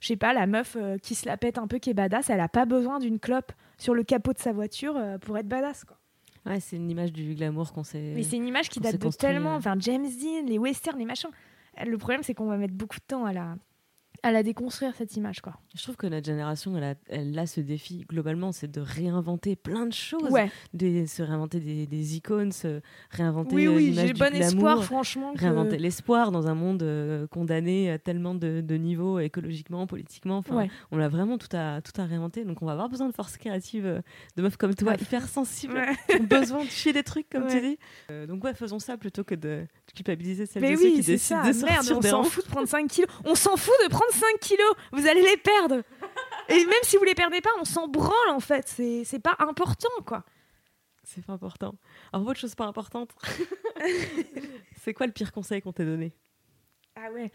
je 0.00 0.06
sais 0.06 0.16
pas, 0.16 0.34
la 0.34 0.46
meuf 0.46 0.76
qui 1.02 1.16
se 1.16 1.26
la 1.26 1.36
pète 1.36 1.58
un 1.58 1.66
peu, 1.66 1.78
qui 1.78 1.90
est 1.90 1.94
badass, 1.94 2.30
elle 2.30 2.48
pas 2.48 2.64
besoin 2.64 3.00
d'une 3.00 3.18
clope 3.18 3.50
sur 3.78 3.94
le 3.94 4.02
capot 4.04 4.32
de 4.32 4.38
sa 4.38 4.52
voiture 4.52 4.96
euh, 4.96 5.18
pour 5.18 5.36
être 5.38 5.48
badass 5.48 5.84
quoi. 5.84 5.98
Ouais, 6.46 6.60
c'est 6.60 6.76
une 6.76 6.90
image 6.90 7.12
du 7.12 7.34
glamour 7.34 7.72
qu'on 7.72 7.82
s'est. 7.82 8.12
Mais 8.14 8.22
c'est 8.22 8.36
une 8.36 8.46
image 8.46 8.68
qui 8.68 8.78
date 8.78 8.98
de 8.98 9.08
tellement. 9.10 9.54
euh. 9.54 9.58
Enfin, 9.58 9.74
James 9.80 10.06
Dean, 10.06 10.46
les 10.46 10.58
westerns, 10.58 10.98
les 10.98 11.04
machins. 11.04 11.30
Le 11.84 11.98
problème, 11.98 12.22
c'est 12.22 12.34
qu'on 12.34 12.46
va 12.46 12.56
mettre 12.56 12.72
beaucoup 12.74 12.98
de 12.98 13.04
temps 13.04 13.24
à 13.26 13.32
la, 13.32 13.56
à 14.26 14.32
la 14.32 14.42
déconstruire, 14.42 14.92
cette 14.96 15.16
image, 15.16 15.40
quoi. 15.40 15.54
Je 15.74 15.82
trouve 15.82 15.96
que 15.96 16.06
notre 16.06 16.26
génération, 16.26 16.76
elle 16.76 16.84
a, 16.84 16.94
elle 17.08 17.38
a 17.38 17.46
ce 17.46 17.60
défi 17.60 18.04
globalement, 18.08 18.52
c'est 18.52 18.70
de 18.70 18.80
réinventer 18.80 19.56
plein 19.56 19.86
de 19.86 19.92
choses, 19.92 20.30
Ouais. 20.30 20.50
de 20.74 21.04
se 21.06 21.22
réinventer 21.22 21.60
des, 21.60 21.86
des 21.86 22.16
icônes, 22.16 22.50
se 22.52 22.80
réinventer 23.10 23.54
Oui, 23.54 23.66
euh, 23.66 23.76
oui, 23.76 23.90
l'image 23.90 24.06
j'ai 24.08 24.12
du 24.12 24.18
bon 24.20 24.34
espoir, 24.34 24.84
franchement. 24.84 25.32
que- 25.34 25.40
réinventer 25.40 25.78
l'espoir 25.78 26.32
dans 26.32 26.46
un 26.48 26.54
monde 26.54 26.82
euh, 26.82 27.26
condamné 27.28 27.90
à 27.90 27.98
tellement 27.98 28.34
de, 28.34 28.60
de 28.60 28.74
niveaux 28.76 29.18
écologiquement, 29.20 29.86
politiquement. 29.86 30.38
Enfin, 30.38 30.56
Ouais. 30.56 30.70
on 30.90 30.98
a 30.98 31.08
vraiment 31.08 31.38
tout 31.38 31.54
à, 31.56 31.80
tout 31.82 31.98
à 32.00 32.04
réinventer. 32.04 32.44
Donc, 32.44 32.62
on 32.62 32.66
va 32.66 32.72
avoir 32.72 32.88
besoin 32.88 33.08
de 33.08 33.14
force 33.14 33.36
créative 33.36 33.86
euh, 33.86 34.00
de 34.36 34.42
meufs 34.42 34.56
comme 34.56 34.74
toi, 34.74 34.94
hyper 35.00 35.28
sensibles, 35.28 35.80
qui 36.08 36.16
ont 36.20 36.24
besoin 36.24 36.64
de 36.64 36.68
chier 36.70 36.92
des 36.92 37.02
trucs, 37.02 37.28
comme 37.30 37.46
tu 37.48 37.60
dis. 37.60 37.78
Euh, 38.10 38.26
donc, 38.26 38.42
ouais, 38.44 38.54
faisons 38.54 38.78
ça 38.78 38.96
plutôt 38.96 39.24
que 39.24 39.34
de 39.34 39.66
culpabiliser 39.94 40.46
celles 40.46 40.62
Mais 40.62 40.72
et 40.72 40.76
ceux 40.76 40.82
oui, 40.84 40.92
qui 40.94 41.02
décident 41.02 41.42
ça. 41.42 41.48
de 41.48 41.52
sortir 41.52 41.82
Merde, 41.82 41.92
on 41.98 42.02
s'en 42.02 42.22
fout 42.24 42.44
de 42.44 42.50
prendre 42.50 42.68
5 42.68 42.88
kilos. 42.88 43.08
On 43.24 43.34
s'en 43.34 43.56
fout 43.56 43.74
de 43.84 43.88
prendre 43.90 44.12
5 44.16 44.40
kilos. 44.40 44.74
Vous 44.92 45.06
allez 45.06 45.22
les 45.22 45.36
perdre. 45.36 45.82
Et 46.48 46.64
même 46.64 46.82
si 46.82 46.96
vous 46.96 47.04
les 47.04 47.14
perdez 47.14 47.40
pas, 47.40 47.50
on 47.60 47.64
s'en 47.64 47.88
branle 47.88 48.30
en 48.30 48.40
fait. 48.40 48.66
C'est 49.04 49.18
pas 49.22 49.36
important 49.38 49.88
quoi. 50.06 50.24
C'est 51.04 51.24
pas 51.24 51.34
important. 51.34 51.74
Alors, 52.12 52.26
autre 52.26 52.40
chose 52.40 52.54
pas 52.56 52.64
importante. 52.64 53.14
c'est 54.82 54.92
quoi 54.94 55.06
le 55.06 55.12
pire 55.12 55.30
conseil 55.32 55.62
qu'on 55.62 55.72
t'ait 55.72 55.84
donné? 55.84 56.12
Ah 56.96 57.10
ouais. 57.12 57.30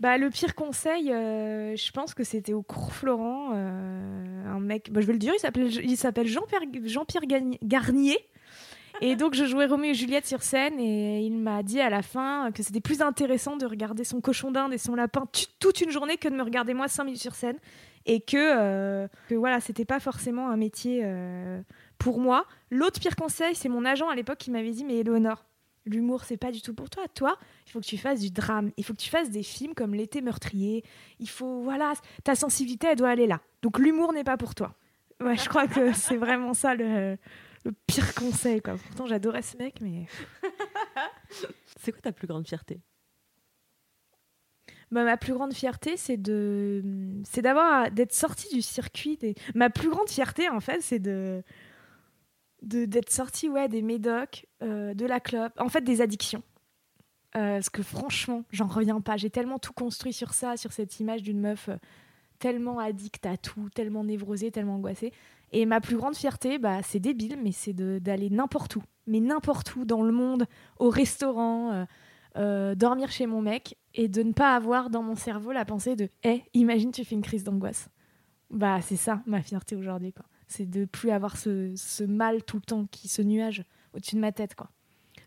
Bah, 0.00 0.18
le 0.18 0.28
pire 0.28 0.54
conseil, 0.54 1.12
euh, 1.12 1.74
je 1.76 1.90
pense 1.92 2.14
que 2.14 2.24
c'était 2.24 2.52
au 2.52 2.62
cours 2.62 2.92
Florent. 2.92 3.52
euh, 3.54 4.46
un 4.46 4.60
mec, 4.60 4.90
bah, 4.92 5.00
je 5.00 5.06
vais 5.06 5.12
le 5.12 5.18
dire, 5.18 5.32
il 5.34 5.96
s'appelle 5.96 6.26
Jean-Pierre 6.26 7.22
Gagn- 7.26 7.58
Garnier. 7.62 8.18
Et 9.00 9.16
donc, 9.16 9.34
je 9.34 9.44
jouais 9.44 9.66
Roméo 9.66 9.90
et 9.90 9.94
Juliette 9.94 10.26
sur 10.26 10.42
scène 10.42 10.78
et 10.80 11.20
il 11.20 11.36
m'a 11.38 11.62
dit 11.62 11.80
à 11.80 11.90
la 11.90 12.02
fin 12.02 12.50
que 12.52 12.62
c'était 12.62 12.80
plus 12.80 13.02
intéressant 13.02 13.56
de 13.56 13.66
regarder 13.66 14.04
son 14.04 14.20
cochon 14.20 14.50
d'Inde 14.50 14.72
et 14.72 14.78
son 14.78 14.94
lapin 14.94 15.24
toute 15.58 15.80
une 15.80 15.90
journée 15.90 16.16
que 16.16 16.28
de 16.28 16.34
me 16.34 16.42
regarder 16.42 16.74
moi 16.74 16.88
5 16.88 17.04
minutes 17.04 17.20
sur 17.20 17.34
scène. 17.34 17.56
Et 18.08 18.20
que, 18.20 18.36
euh, 18.36 19.08
que 19.28 19.34
voilà, 19.34 19.60
c'était 19.60 19.84
pas 19.84 19.98
forcément 19.98 20.48
un 20.48 20.56
métier 20.56 21.00
euh, 21.04 21.60
pour 21.98 22.20
moi. 22.20 22.46
L'autre 22.70 23.00
pire 23.00 23.16
conseil, 23.16 23.56
c'est 23.56 23.68
mon 23.68 23.84
agent 23.84 24.08
à 24.08 24.14
l'époque 24.14 24.38
qui 24.38 24.52
m'avait 24.52 24.70
dit 24.70 24.84
Mais 24.84 24.98
Eleonore, 24.98 25.44
l'humour, 25.86 26.22
c'est 26.24 26.36
pas 26.36 26.52
du 26.52 26.62
tout 26.62 26.72
pour 26.72 26.88
toi. 26.88 27.02
Toi, 27.14 27.36
il 27.66 27.72
faut 27.72 27.80
que 27.80 27.84
tu 27.84 27.98
fasses 27.98 28.20
du 28.20 28.30
drame. 28.30 28.70
Il 28.76 28.84
faut 28.84 28.92
que 28.92 29.00
tu 29.00 29.10
fasses 29.10 29.30
des 29.30 29.42
films 29.42 29.74
comme 29.74 29.92
L'été 29.92 30.20
meurtrier. 30.20 30.84
Il 31.18 31.28
faut, 31.28 31.62
voilà, 31.62 31.94
ta 32.22 32.36
sensibilité, 32.36 32.86
elle 32.92 32.96
doit 32.96 33.10
aller 33.10 33.26
là. 33.26 33.40
Donc 33.62 33.80
l'humour 33.80 34.12
n'est 34.12 34.24
pas 34.24 34.36
pour 34.36 34.54
toi. 34.54 34.74
Ouais, 35.20 35.36
je 35.36 35.48
crois 35.48 35.66
que 35.66 35.92
c'est 35.92 36.16
vraiment 36.16 36.54
ça 36.54 36.74
le, 36.74 37.16
le 37.66 37.72
pire 37.86 38.14
conseil. 38.14 38.60
Quoi. 38.60 38.76
Pourtant, 38.76 39.06
j'adorais 39.06 39.42
ce 39.42 39.56
mec, 39.56 39.80
mais. 39.80 40.06
C'est 41.80 41.92
quoi 41.92 42.00
ta 42.00 42.12
plus 42.12 42.26
grande 42.26 42.46
fierté? 42.46 42.80
Bah, 44.92 45.04
ma 45.04 45.16
plus 45.16 45.34
grande 45.34 45.52
fierté, 45.52 45.96
c'est 45.96 46.16
de, 46.16 46.82
c'est 47.24 47.42
d'avoir, 47.42 47.90
d'être 47.90 48.12
sortie 48.12 48.54
du 48.54 48.62
circuit. 48.62 49.16
Des... 49.16 49.34
Ma 49.54 49.68
plus 49.68 49.90
grande 49.90 50.08
fierté, 50.08 50.48
en 50.48 50.60
fait, 50.60 50.80
c'est 50.80 51.00
de, 51.00 51.42
de 52.62 52.84
d'être 52.84 53.10
sortie, 53.10 53.48
ouais, 53.48 53.68
des 53.68 53.82
médocs, 53.82 54.46
euh, 54.62 54.94
de 54.94 55.04
la 55.04 55.18
clope, 55.18 55.52
en 55.58 55.68
fait, 55.68 55.82
des 55.82 56.02
addictions. 56.02 56.42
Euh, 57.36 57.56
parce 57.56 57.68
que 57.68 57.82
franchement, 57.82 58.44
j'en 58.50 58.66
reviens 58.66 59.00
pas. 59.00 59.16
J'ai 59.16 59.28
tellement 59.28 59.58
tout 59.58 59.72
construit 59.72 60.12
sur 60.12 60.34
ça, 60.34 60.56
sur 60.56 60.72
cette 60.72 61.00
image 61.00 61.22
d'une 61.22 61.40
meuf 61.40 61.68
euh, 61.68 61.76
tellement 62.38 62.78
addicte 62.78 63.26
à 63.26 63.36
tout, 63.36 63.68
tellement 63.74 64.04
névrosée, 64.04 64.52
tellement 64.52 64.76
angoissée. 64.76 65.12
Et 65.52 65.66
ma 65.66 65.80
plus 65.80 65.96
grande 65.96 66.16
fierté, 66.16 66.58
bah, 66.58 66.82
c'est 66.82 67.00
débile, 67.00 67.38
mais 67.42 67.52
c'est 67.52 67.72
d'aller 67.72 68.30
n'importe 68.30 68.76
où. 68.76 68.82
Mais 69.06 69.20
n'importe 69.20 69.76
où 69.76 69.84
dans 69.84 70.02
le 70.02 70.12
monde, 70.12 70.46
au 70.78 70.90
restaurant, 70.90 71.72
euh, 71.72 71.84
euh, 72.36 72.74
dormir 72.74 73.10
chez 73.10 73.26
mon 73.26 73.40
mec 73.40 73.78
et 73.94 74.08
de 74.08 74.22
ne 74.22 74.32
pas 74.32 74.54
avoir 74.54 74.90
dans 74.90 75.02
mon 75.02 75.14
cerveau 75.14 75.52
la 75.52 75.64
pensée 75.64 75.96
de 75.96 76.08
Hé, 76.22 76.42
imagine 76.52 76.90
tu 76.90 77.04
fais 77.04 77.14
une 77.14 77.22
crise 77.22 77.44
d'angoisse. 77.44 77.88
Bah, 78.50 78.80
c'est 78.82 78.96
ça 78.96 79.22
ma 79.26 79.40
fierté 79.42 79.76
aujourd'hui. 79.76 80.12
quoi. 80.12 80.26
C'est 80.48 80.68
de 80.68 80.84
plus 80.84 81.10
avoir 81.10 81.36
ce, 81.36 81.72
ce 81.76 82.04
mal 82.04 82.42
tout 82.42 82.56
le 82.56 82.62
temps, 82.62 82.86
qui, 82.86 83.08
ce 83.08 83.22
nuage 83.22 83.64
au-dessus 83.94 84.16
de 84.16 84.20
ma 84.20 84.32
tête. 84.32 84.54
quoi. 84.54 84.70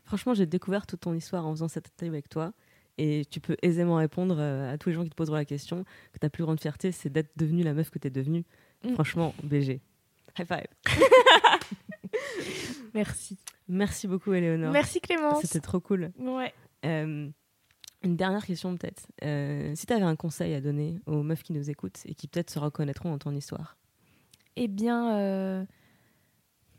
Franchement, 0.03 0.34
j'ai 0.34 0.45
découvert 0.45 0.86
toute 0.86 1.01
ton 1.01 1.13
histoire 1.13 1.45
en 1.45 1.51
faisant 1.51 1.67
cette 1.67 1.88
interview 1.88 2.13
avec 2.13 2.30
toi. 2.30 2.53
Et 2.97 3.24
tu 3.30 3.39
peux 3.39 3.55
aisément 3.61 3.95
répondre 3.95 4.36
euh, 4.38 4.74
à 4.74 4.78
tous 4.78 4.89
les 4.89 4.95
gens 4.95 5.03
qui 5.03 5.09
te 5.09 5.15
poseront 5.15 5.36
la 5.36 5.45
question 5.45 5.86
que 6.11 6.20
ta 6.20 6.30
plus 6.30 6.43
grande 6.43 6.59
fierté, 6.59 6.91
c'est 6.91 7.09
d'être 7.09 7.32
devenue 7.38 7.63
la 7.63 7.74
meuf 7.74 7.89
que 7.89 7.97
tu 7.97 8.07
es 8.07 8.11
devenue. 8.11 8.43
Mm. 8.84 8.93
Franchement, 8.93 9.34
BG. 9.43 9.82
High 10.39 10.47
five. 10.47 10.67
Merci. 12.93 13.37
Merci 13.67 14.07
beaucoup, 14.07 14.33
Éléonore. 14.33 14.71
Merci 14.71 14.99
Clémence. 14.99 15.41
C'était 15.41 15.59
trop 15.59 15.79
cool. 15.79 16.11
Ouais. 16.17 16.53
Euh, 16.85 17.29
une 18.03 18.15
dernière 18.15 18.45
question, 18.45 18.75
peut-être. 18.77 19.03
Euh, 19.23 19.73
si 19.75 19.85
tu 19.85 19.93
avais 19.93 20.03
un 20.03 20.15
conseil 20.15 20.53
à 20.53 20.61
donner 20.61 20.99
aux 21.05 21.21
meufs 21.21 21.43
qui 21.43 21.53
nous 21.53 21.69
écoutent 21.69 21.99
et 22.05 22.15
qui 22.15 22.27
peut-être 22.27 22.49
se 22.49 22.59
reconnaîtront 22.59 23.11
dans 23.11 23.19
ton 23.19 23.35
histoire, 23.35 23.77
Eh 24.55 24.67
bien, 24.67 25.15
euh, 25.17 25.65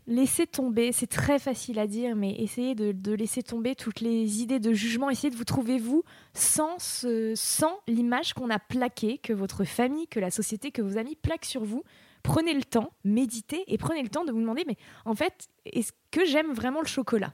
laissez 0.06 0.46
tomber, 0.46 0.92
c'est 0.92 1.06
très 1.06 1.38
facile 1.38 1.78
à 1.78 1.86
dire, 1.86 2.16
mais 2.16 2.34
essayez 2.40 2.74
de, 2.74 2.92
de 2.92 3.12
laisser 3.12 3.42
tomber 3.42 3.74
toutes 3.76 4.00
les 4.00 4.42
idées 4.42 4.61
de 4.61 4.72
jugement, 4.72 5.11
essayez 5.11 5.30
de 5.30 5.36
vous 5.36 5.44
trouver 5.44 5.78
vous 5.78 6.02
sans, 6.34 6.78
ce- 6.78 7.34
sans 7.36 7.78
l'image 7.86 8.32
qu'on 8.34 8.50
a 8.50 8.58
plaquée, 8.58 9.18
que 9.18 9.32
votre 9.32 9.64
famille, 9.64 10.08
que 10.08 10.20
la 10.20 10.30
société, 10.30 10.72
que 10.72 10.82
vos 10.82 10.98
amis 10.98 11.16
plaquent 11.16 11.44
sur 11.44 11.64
vous. 11.64 11.84
Prenez 12.23 12.53
le 12.55 12.62
temps, 12.62 12.93
méditez 13.05 13.64
et 13.66 13.79
prenez 13.79 14.03
le 14.03 14.09
temps 14.09 14.25
de 14.25 14.33
vous 14.33 14.41
demander, 14.41 14.64
mais 14.66 14.77
en 15.05 15.14
fait, 15.14 15.49
est-ce 15.64 15.93
que 16.11 16.25
j'aime 16.25 16.53
vraiment 16.53 16.81
le 16.81 16.87
chocolat? 16.87 17.33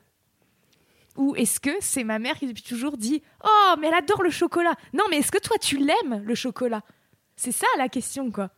Ou 1.17 1.35
est-ce 1.35 1.61
que 1.61 1.71
c'est 1.81 2.05
ma 2.05 2.19
mère 2.19 2.39
qui 2.39 2.47
depuis 2.47 2.63
toujours 2.63 2.97
dit 2.99 3.23
Oh, 3.45 3.75
mais 3.79 3.89
elle 3.89 3.95
adore 3.95 4.23
le 4.23 4.31
chocolat 4.31 4.75
Non, 4.93 5.05
mais 5.11 5.19
est-ce 5.19 5.33
que 5.33 5.39
toi 5.41 5.57
tu 5.59 5.79
l'aimes, 5.79 6.23
le 6.25 6.35
chocolat? 6.35 6.83
C'est 7.37 7.53
ça 7.53 7.67
la 7.79 7.89
question, 7.89 8.31
quoi. 8.31 8.51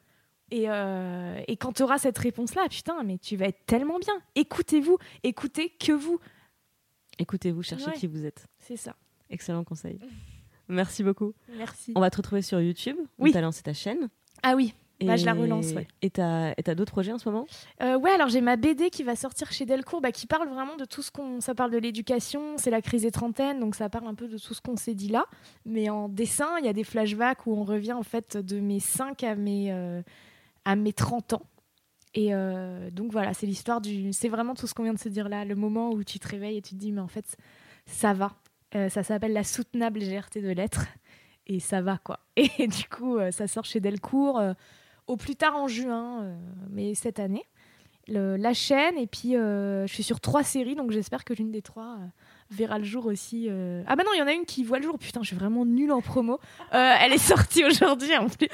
Et, 0.50 0.68
euh, 0.68 1.40
et 1.46 1.56
quand 1.56 1.72
tu 1.72 1.82
auras 1.82 1.98
cette 1.98 2.18
réponse-là, 2.18 2.68
putain, 2.68 3.02
mais 3.04 3.18
tu 3.18 3.36
vas 3.36 3.46
être 3.46 3.64
tellement 3.66 3.98
bien. 3.98 4.14
Écoutez-vous, 4.34 4.98
écoutez 5.22 5.70
que 5.70 5.92
vous. 5.92 6.18
Écoutez-vous, 7.18 7.62
cherchez 7.62 7.86
Ouais. 7.86 7.92
qui 7.96 8.06
vous 8.06 8.24
êtes. 8.24 8.46
C'est 8.58 8.76
ça. 8.76 8.94
Excellent 9.30 9.62
conseil. 9.64 9.98
Merci 10.68 11.02
beaucoup. 11.02 11.34
Merci. 11.56 11.92
On 11.96 12.00
va 12.00 12.10
te 12.10 12.16
retrouver 12.16 12.42
sur 12.42 12.60
YouTube. 12.60 12.96
Oui. 13.18 13.30
Tu 13.32 13.38
as 13.38 13.40
lancé 13.40 13.62
ta 13.62 13.72
chaîne. 13.72 14.08
Ah 14.42 14.54
oui. 14.56 14.74
Bah, 15.00 15.14
je 15.16 15.24
la 15.24 15.34
Et- 15.34 15.38
relance, 15.38 15.72
ouais. 15.72 15.86
Et 16.02 16.10
t'as 16.10 16.52
et 16.56 16.62
t'as 16.64 16.74
d'autres 16.74 16.90
projets 16.90 17.12
en 17.12 17.18
ce 17.18 17.28
moment? 17.28 17.46
Euh, 17.82 17.96
ouais, 17.98 18.10
alors 18.10 18.28
j'ai 18.28 18.40
ma 18.40 18.56
BD 18.56 18.90
qui 18.90 19.04
va 19.04 19.14
sortir 19.14 19.52
chez 19.52 19.64
Delcourt, 19.64 20.00
bah, 20.00 20.10
qui 20.10 20.26
parle 20.26 20.48
vraiment 20.48 20.76
de 20.76 20.84
tout 20.84 21.02
ce 21.02 21.10
qu'on. 21.12 21.40
Ça 21.40 21.54
parle 21.54 21.70
de 21.70 21.78
l'éducation, 21.78 22.56
c'est 22.58 22.70
la 22.70 22.82
crise 22.82 23.02
des 23.02 23.12
trentaines, 23.12 23.60
donc 23.60 23.76
ça 23.76 23.88
parle 23.88 24.08
un 24.08 24.14
peu 24.14 24.26
de 24.26 24.38
tout 24.38 24.54
ce 24.54 24.60
qu'on 24.60 24.76
s'est 24.76 24.94
dit 24.94 25.08
là. 25.08 25.24
Mais 25.64 25.88
en 25.88 26.08
dessin, 26.08 26.48
il 26.58 26.66
y 26.66 26.68
a 26.68 26.72
des 26.72 26.82
flashbacks 26.82 27.46
où 27.46 27.52
on 27.56 27.62
revient 27.62 27.92
en 27.92 28.02
fait 28.02 28.36
de 28.36 28.58
mes 28.58 28.80
5 28.80 29.22
à 29.22 29.36
mes, 29.36 29.70
euh, 29.72 30.02
à 30.64 30.74
mes 30.74 30.92
30 30.92 31.34
ans. 31.34 31.42
Et 32.14 32.34
euh, 32.34 32.90
donc 32.90 33.12
voilà, 33.12 33.34
c'est 33.34 33.46
l'histoire 33.46 33.80
du. 33.80 34.12
C'est 34.12 34.28
vraiment 34.28 34.54
tout 34.54 34.66
ce 34.66 34.74
qu'on 34.74 34.82
vient 34.82 34.94
de 34.94 34.98
se 34.98 35.08
dire 35.08 35.28
là, 35.28 35.44
le 35.44 35.54
moment 35.54 35.90
où 35.90 36.02
tu 36.02 36.18
te 36.18 36.26
réveilles 36.26 36.56
et 36.56 36.62
tu 36.62 36.70
te 36.74 36.80
dis, 36.80 36.90
mais 36.90 37.00
en 37.02 37.06
fait, 37.08 37.36
ça 37.86 38.14
va. 38.14 38.32
Euh, 38.74 38.88
ça 38.88 39.04
s'appelle 39.04 39.32
La 39.32 39.44
soutenable 39.44 40.00
légèreté 40.00 40.40
de 40.42 40.50
l'être. 40.50 40.86
Et 41.46 41.60
ça 41.60 41.80
va, 41.82 41.98
quoi. 41.98 42.18
Et 42.36 42.66
du 42.66 42.84
coup, 42.90 43.16
ça 43.30 43.46
sort 43.46 43.64
chez 43.64 43.78
Delcourt 43.80 44.42
au 45.08 45.16
plus 45.16 45.34
tard 45.34 45.56
en 45.56 45.66
juin, 45.66 46.22
euh, 46.22 46.36
mais 46.70 46.94
cette 46.94 47.18
année. 47.18 47.44
La 48.10 48.54
chaîne, 48.54 48.96
et 48.96 49.06
puis 49.06 49.36
euh, 49.36 49.86
je 49.86 49.92
suis 49.92 50.02
sur 50.02 50.18
trois 50.18 50.42
séries, 50.42 50.74
donc 50.74 50.92
j'espère 50.92 51.26
que 51.26 51.34
l'une 51.34 51.50
des 51.50 51.60
trois 51.60 51.96
euh, 52.00 52.06
verra 52.50 52.78
le 52.78 52.84
jour 52.84 53.04
aussi. 53.04 53.50
Ah 53.86 53.96
bah 53.96 54.02
non, 54.02 54.12
il 54.14 54.18
y 54.18 54.22
en 54.22 54.26
a 54.26 54.32
une 54.32 54.46
qui 54.46 54.64
voit 54.64 54.78
le 54.78 54.84
jour. 54.84 54.98
Putain, 54.98 55.20
je 55.20 55.26
suis 55.26 55.36
vraiment 55.36 55.66
nulle 55.66 55.92
en 55.92 56.00
promo. 56.00 56.40
Elle 56.72 57.12
est 57.12 57.18
sortie 57.18 57.64
aujourd'hui 57.66 58.16
en 58.16 58.28
plus. 58.30 58.48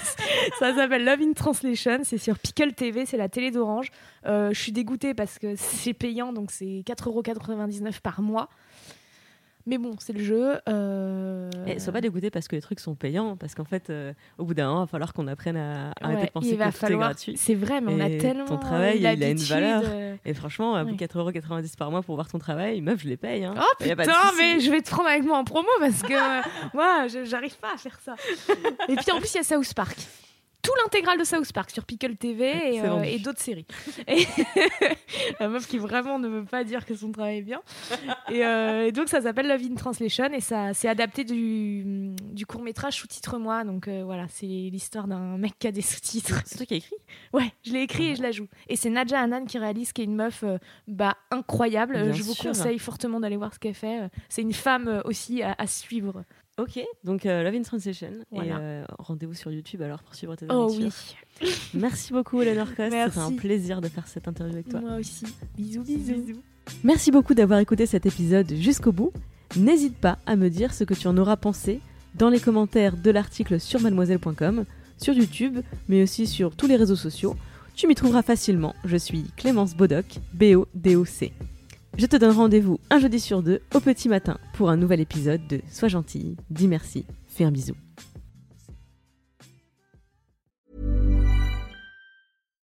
Ça 0.59 0.75
s'appelle 0.75 1.05
Love 1.05 1.21
in 1.23 1.35
Translation. 1.35 2.01
C'est 2.03 2.19
sur 2.19 2.37
Pickle 2.41 2.73
TV, 2.73 3.07
c'est 3.07 3.17
la 3.17 3.29
télé 3.29 3.53
d'Orange. 3.53 3.93
Je 4.25 4.59
suis 4.59 4.73
dégoûtée 4.73 5.15
parce 5.15 5.39
que 5.39 5.55
c'est 5.55 5.95
payant, 5.95 6.33
donc 6.33 6.51
c'est 6.51 6.83
4,99€ 6.85 8.01
par 8.01 8.23
mois. 8.23 8.49
Mais 9.67 9.79
bon, 9.79 9.93
c'est 9.99 10.13
le 10.13 10.23
jeu. 10.23 10.59
Euh... 10.69 11.49
Et 11.67 11.79
sois 11.79 11.93
pas 11.93 12.03
dégoûté 12.03 12.31
parce 12.31 12.49
que 12.49 12.55
les 12.55 12.61
trucs 12.61 12.81
sont 12.81 12.95
payants, 12.95 13.35
parce 13.37 13.55
qu'en 13.55 13.65
fait, 13.65 13.89
euh, 13.89 14.13
au 14.37 14.45
bout 14.45 14.53
d'un 14.53 14.67
moment, 14.67 14.81
il 14.81 14.85
va 14.85 14.87
falloir 14.89 15.13
qu'on 15.15 15.27
apprenne 15.27 15.57
à 15.57 15.93
arrêter 16.03 16.21
Ouais, 16.21 16.27
de 16.27 16.31
penser 16.33 16.49
il 16.49 16.53
que 16.53 16.59
va 16.59 16.65
tout 16.67 16.71
est 16.71 16.79
falloir. 16.79 17.09
gratuit. 17.09 17.37
C'est 17.39 17.55
vrai, 17.55 17.81
mais 17.81 17.93
on 17.95 18.01
a 18.01 18.11
tellement. 18.21 18.45
ton 18.45 18.59
travail, 18.59 18.99
il 18.99 19.07
a 19.07 19.13
une 19.15 19.39
valeur. 19.39 19.83
euh, 19.87 20.17
Et 20.27 20.35
franchement, 20.35 20.75
à 20.75 20.85
Ouais. 20.85 20.93
4,90€ 20.93 21.77
par 21.79 21.91
mois 21.91 22.03
pour 22.03 22.15
voir 22.15 22.29
ton 22.29 22.39
travail, 22.39 22.81
meuf, 22.83 23.01
je 23.03 23.09
les 23.09 23.17
paye. 23.17 23.45
Hein. 23.45 23.55
Oh 23.57 23.63
putain, 23.79 24.13
mais 24.37 24.61
je 24.61 24.71
vais 24.71 24.83
te 24.83 24.91
prendre 24.91 25.09
avec 25.09 25.25
moi 25.25 25.39
en 25.39 25.45
promo 25.45 25.69
parce 25.81 26.03
que 26.03 26.13
euh, 26.13 26.43
moi, 26.75 27.07
j'arrive 27.25 27.57
pas 27.59 27.73
à 27.75 27.79
faire 27.79 27.99
ça. 28.05 28.17
Et 28.89 28.97
puis 28.97 29.11
en 29.13 29.19
plus, 29.19 29.33
il 29.35 29.39
y 29.39 29.41
a 29.41 29.45
South 29.45 29.73
Park. 29.75 29.97
Tout 30.65 30.73
l'intégral 30.83 31.19
de 31.19 31.25
South 31.25 31.53
Park 31.53 31.71
sur 31.71 31.85
Pickle 31.85 32.17
TV 32.17 32.77
et, 32.77 32.81
euh, 32.81 33.03
et 33.03 33.19
d'autres 33.19 33.41
séries. 33.41 33.67
Et 34.09 34.27
la 35.41 35.49
meuf 35.49 35.67
qui 35.69 35.77
vraiment 35.77 36.19
ne 36.19 36.27
veut 36.27 36.45
pas 36.47 36.65
dire 36.65 36.87
que 36.87 36.95
son 36.97 37.13
travail 37.13 37.39
est 37.39 37.43
bien. 37.43 37.61
Et, 38.31 38.45
euh, 38.47 38.87
et 38.87 38.93
donc 38.93 39.11
ça 39.11 39.21
s'appelle 39.21 39.47
Love 39.47 39.61
in 39.63 39.75
Translation 39.75 40.33
et 40.33 40.41
ça 40.41 40.73
c'est 40.73 40.89
adapté 40.89 41.25
du, 41.25 42.15
du 42.33 42.47
court 42.47 42.63
métrage 42.63 42.95
sous-titre-moi. 42.95 43.65
Donc 43.65 43.89
euh, 43.89 44.05
voilà, 44.05 44.25
c'est 44.31 44.47
l'histoire 44.47 45.07
d'un 45.07 45.37
mec 45.37 45.53
qui 45.59 45.67
a 45.67 45.73
des 45.73 45.83
sous-titres. 45.83 46.41
C'est 46.47 46.57
toi 46.57 46.65
qui 46.67 46.75
as 46.75 46.79
écrit? 46.79 46.97
Ouais, 47.35 47.53
je 47.63 47.73
l'ai 47.73 47.83
écrit 47.83 48.13
et 48.13 48.17
je 48.17 48.23
la 48.23 48.33
joue. 48.33 48.49
Et 48.69 48.77
c'est 48.77 48.89
Nadja 48.91 49.21
Hanan 49.21 49.47
qui 49.47 49.59
réalise, 49.59 49.93
qui 49.93 50.01
est 50.01 50.07
une 50.07 50.17
meuf 50.17 50.45
bah, 50.89 51.17
incroyable. 51.31 52.03
Bien 52.03 52.13
je 52.13 52.23
vous 52.23 52.33
sûr. 52.33 52.47
conseille 52.47 52.79
fortement 52.79 53.21
d'aller 53.21 53.37
voir 53.37 53.53
ce 53.53 53.59
qu'elle 53.59 53.75
fait. 53.75 54.09
C'est 54.31 54.43
une 54.43 54.55
femme 54.55 55.03
aussi 55.05 55.43
à, 55.43 55.55
à 55.59 55.67
suivre. 55.67 56.25
Ok, 56.57 56.79
donc 57.03 57.27
euh, 57.27 57.43
Love 57.43 57.55
in 57.55 57.63
Translation. 57.63 58.07
Et 58.31 58.37
Voilà. 58.37 58.59
euh, 58.59 58.85
rendez-vous 59.01 59.35
sur 59.35 59.51
YouTube 59.51 59.83
alors 59.83 60.03
pour 60.05 60.15
suivre 60.15 60.37
tes 60.37 60.47
Oh 60.49 60.53
aventures. 60.53 60.93
oui, 61.43 61.49
Merci 61.75 62.13
beaucoup, 62.13 62.41
Eleanor 62.41 62.69
Coste. 62.77 62.93
C'était 62.93 63.19
un 63.19 63.33
plaisir 63.33 63.81
de 63.81 63.89
faire 63.89 64.07
cette 64.07 64.29
interview 64.29 64.55
avec 64.55 64.69
toi. 64.69 64.81
moi 64.81 64.97
aussi. 64.99 65.25
Bisous, 65.59 65.83
bisous. 65.83 66.41
Merci 66.85 67.11
beaucoup 67.11 67.35
d'avoir 67.35 67.59
écouté 67.59 67.87
cet 67.87 68.07
épisode 68.07 68.53
jusqu'au 68.55 68.93
bout. 68.93 69.13
N'hésite 69.57 69.97
pas 69.97 70.19
à 70.27 70.37
me 70.37 70.49
dire 70.49 70.73
ce 70.73 70.85
que 70.85 70.95
tu 70.95 71.09
en 71.09 71.17
auras 71.19 71.37
pensé 71.37 71.81
dans 72.15 72.29
les 72.29 72.39
commentaires 72.41 72.97
de 72.97 73.11
l'article 73.11 73.59
sur 73.59 73.81
mademoiselle.com, 73.81 74.65
sur 74.97 75.13
YouTube, 75.15 75.59
mais 75.89 76.05
aussi 76.05 76.27
sur 76.29 76.55
tous 76.55 76.69
les 76.69 76.77
réseaux 76.77 76.95
sociaux. 76.97 77.35
Tu 77.75 77.89
m'y 77.89 77.97
trouveras 77.97 78.23
facilement. 78.23 78.77
Je 78.85 78.97
suis 78.97 79.25
Clémence 79.37 79.75
Bodoc, 79.75 80.07
B-O-D-O-C. 80.35 81.33
Je 81.97 82.07
te 82.07 82.17
donne 82.17 82.37
rendez-vous 82.37 82.81
un 82.91 82.99
jeudi 82.99 83.21
sur 83.21 83.43
deux 83.43 83.61
au 83.73 83.79
petit 83.79 84.09
matin 84.09 84.39
pour 84.53 84.69
un 84.69 84.77
nouvel 84.77 85.01
épisode 85.01 85.47
de 85.47 85.61
Sois 85.71 85.89
gentille, 85.89 86.37
dis 86.51 86.67
merci, 86.67 87.07
fais 87.29 87.45
un 87.45 87.53
bisou. 87.53 87.75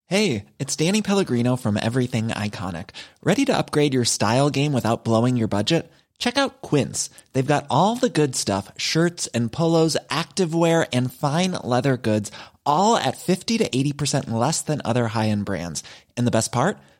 Hey, 0.09 0.45
it's 0.61 0.77
Danny 0.77 1.03
Pellegrino 1.03 1.57
from 1.57 1.77
Everything 1.77 2.29
Iconic. 2.29 2.91
Ready 3.25 3.45
to 3.47 3.57
upgrade 3.57 3.93
your 3.95 4.05
style 4.05 4.51
game 4.51 4.73
without 4.73 5.03
blowing 5.03 5.37
your 5.37 5.49
budget? 5.49 5.91
Check 6.19 6.37
out 6.39 6.62
Quince. 6.62 7.11
They've 7.33 7.45
got 7.47 7.67
all 7.71 7.97
the 7.97 8.11
good 8.11 8.37
stuff 8.37 8.71
shirts 8.77 9.27
and 9.29 9.51
polos, 9.51 9.97
activewear, 10.11 10.87
and 10.93 11.12
fine 11.12 11.53
leather 11.64 11.97
goods, 11.97 12.31
all 12.64 12.97
at 12.97 13.17
50 13.17 13.59
to 13.59 13.69
80% 13.69 14.31
less 14.31 14.62
than 14.62 14.81
other 14.85 15.09
high 15.09 15.29
end 15.31 15.45
brands. 15.47 15.83
And 16.17 16.27
the 16.27 16.31
best 16.31 16.53
part? 16.53 16.79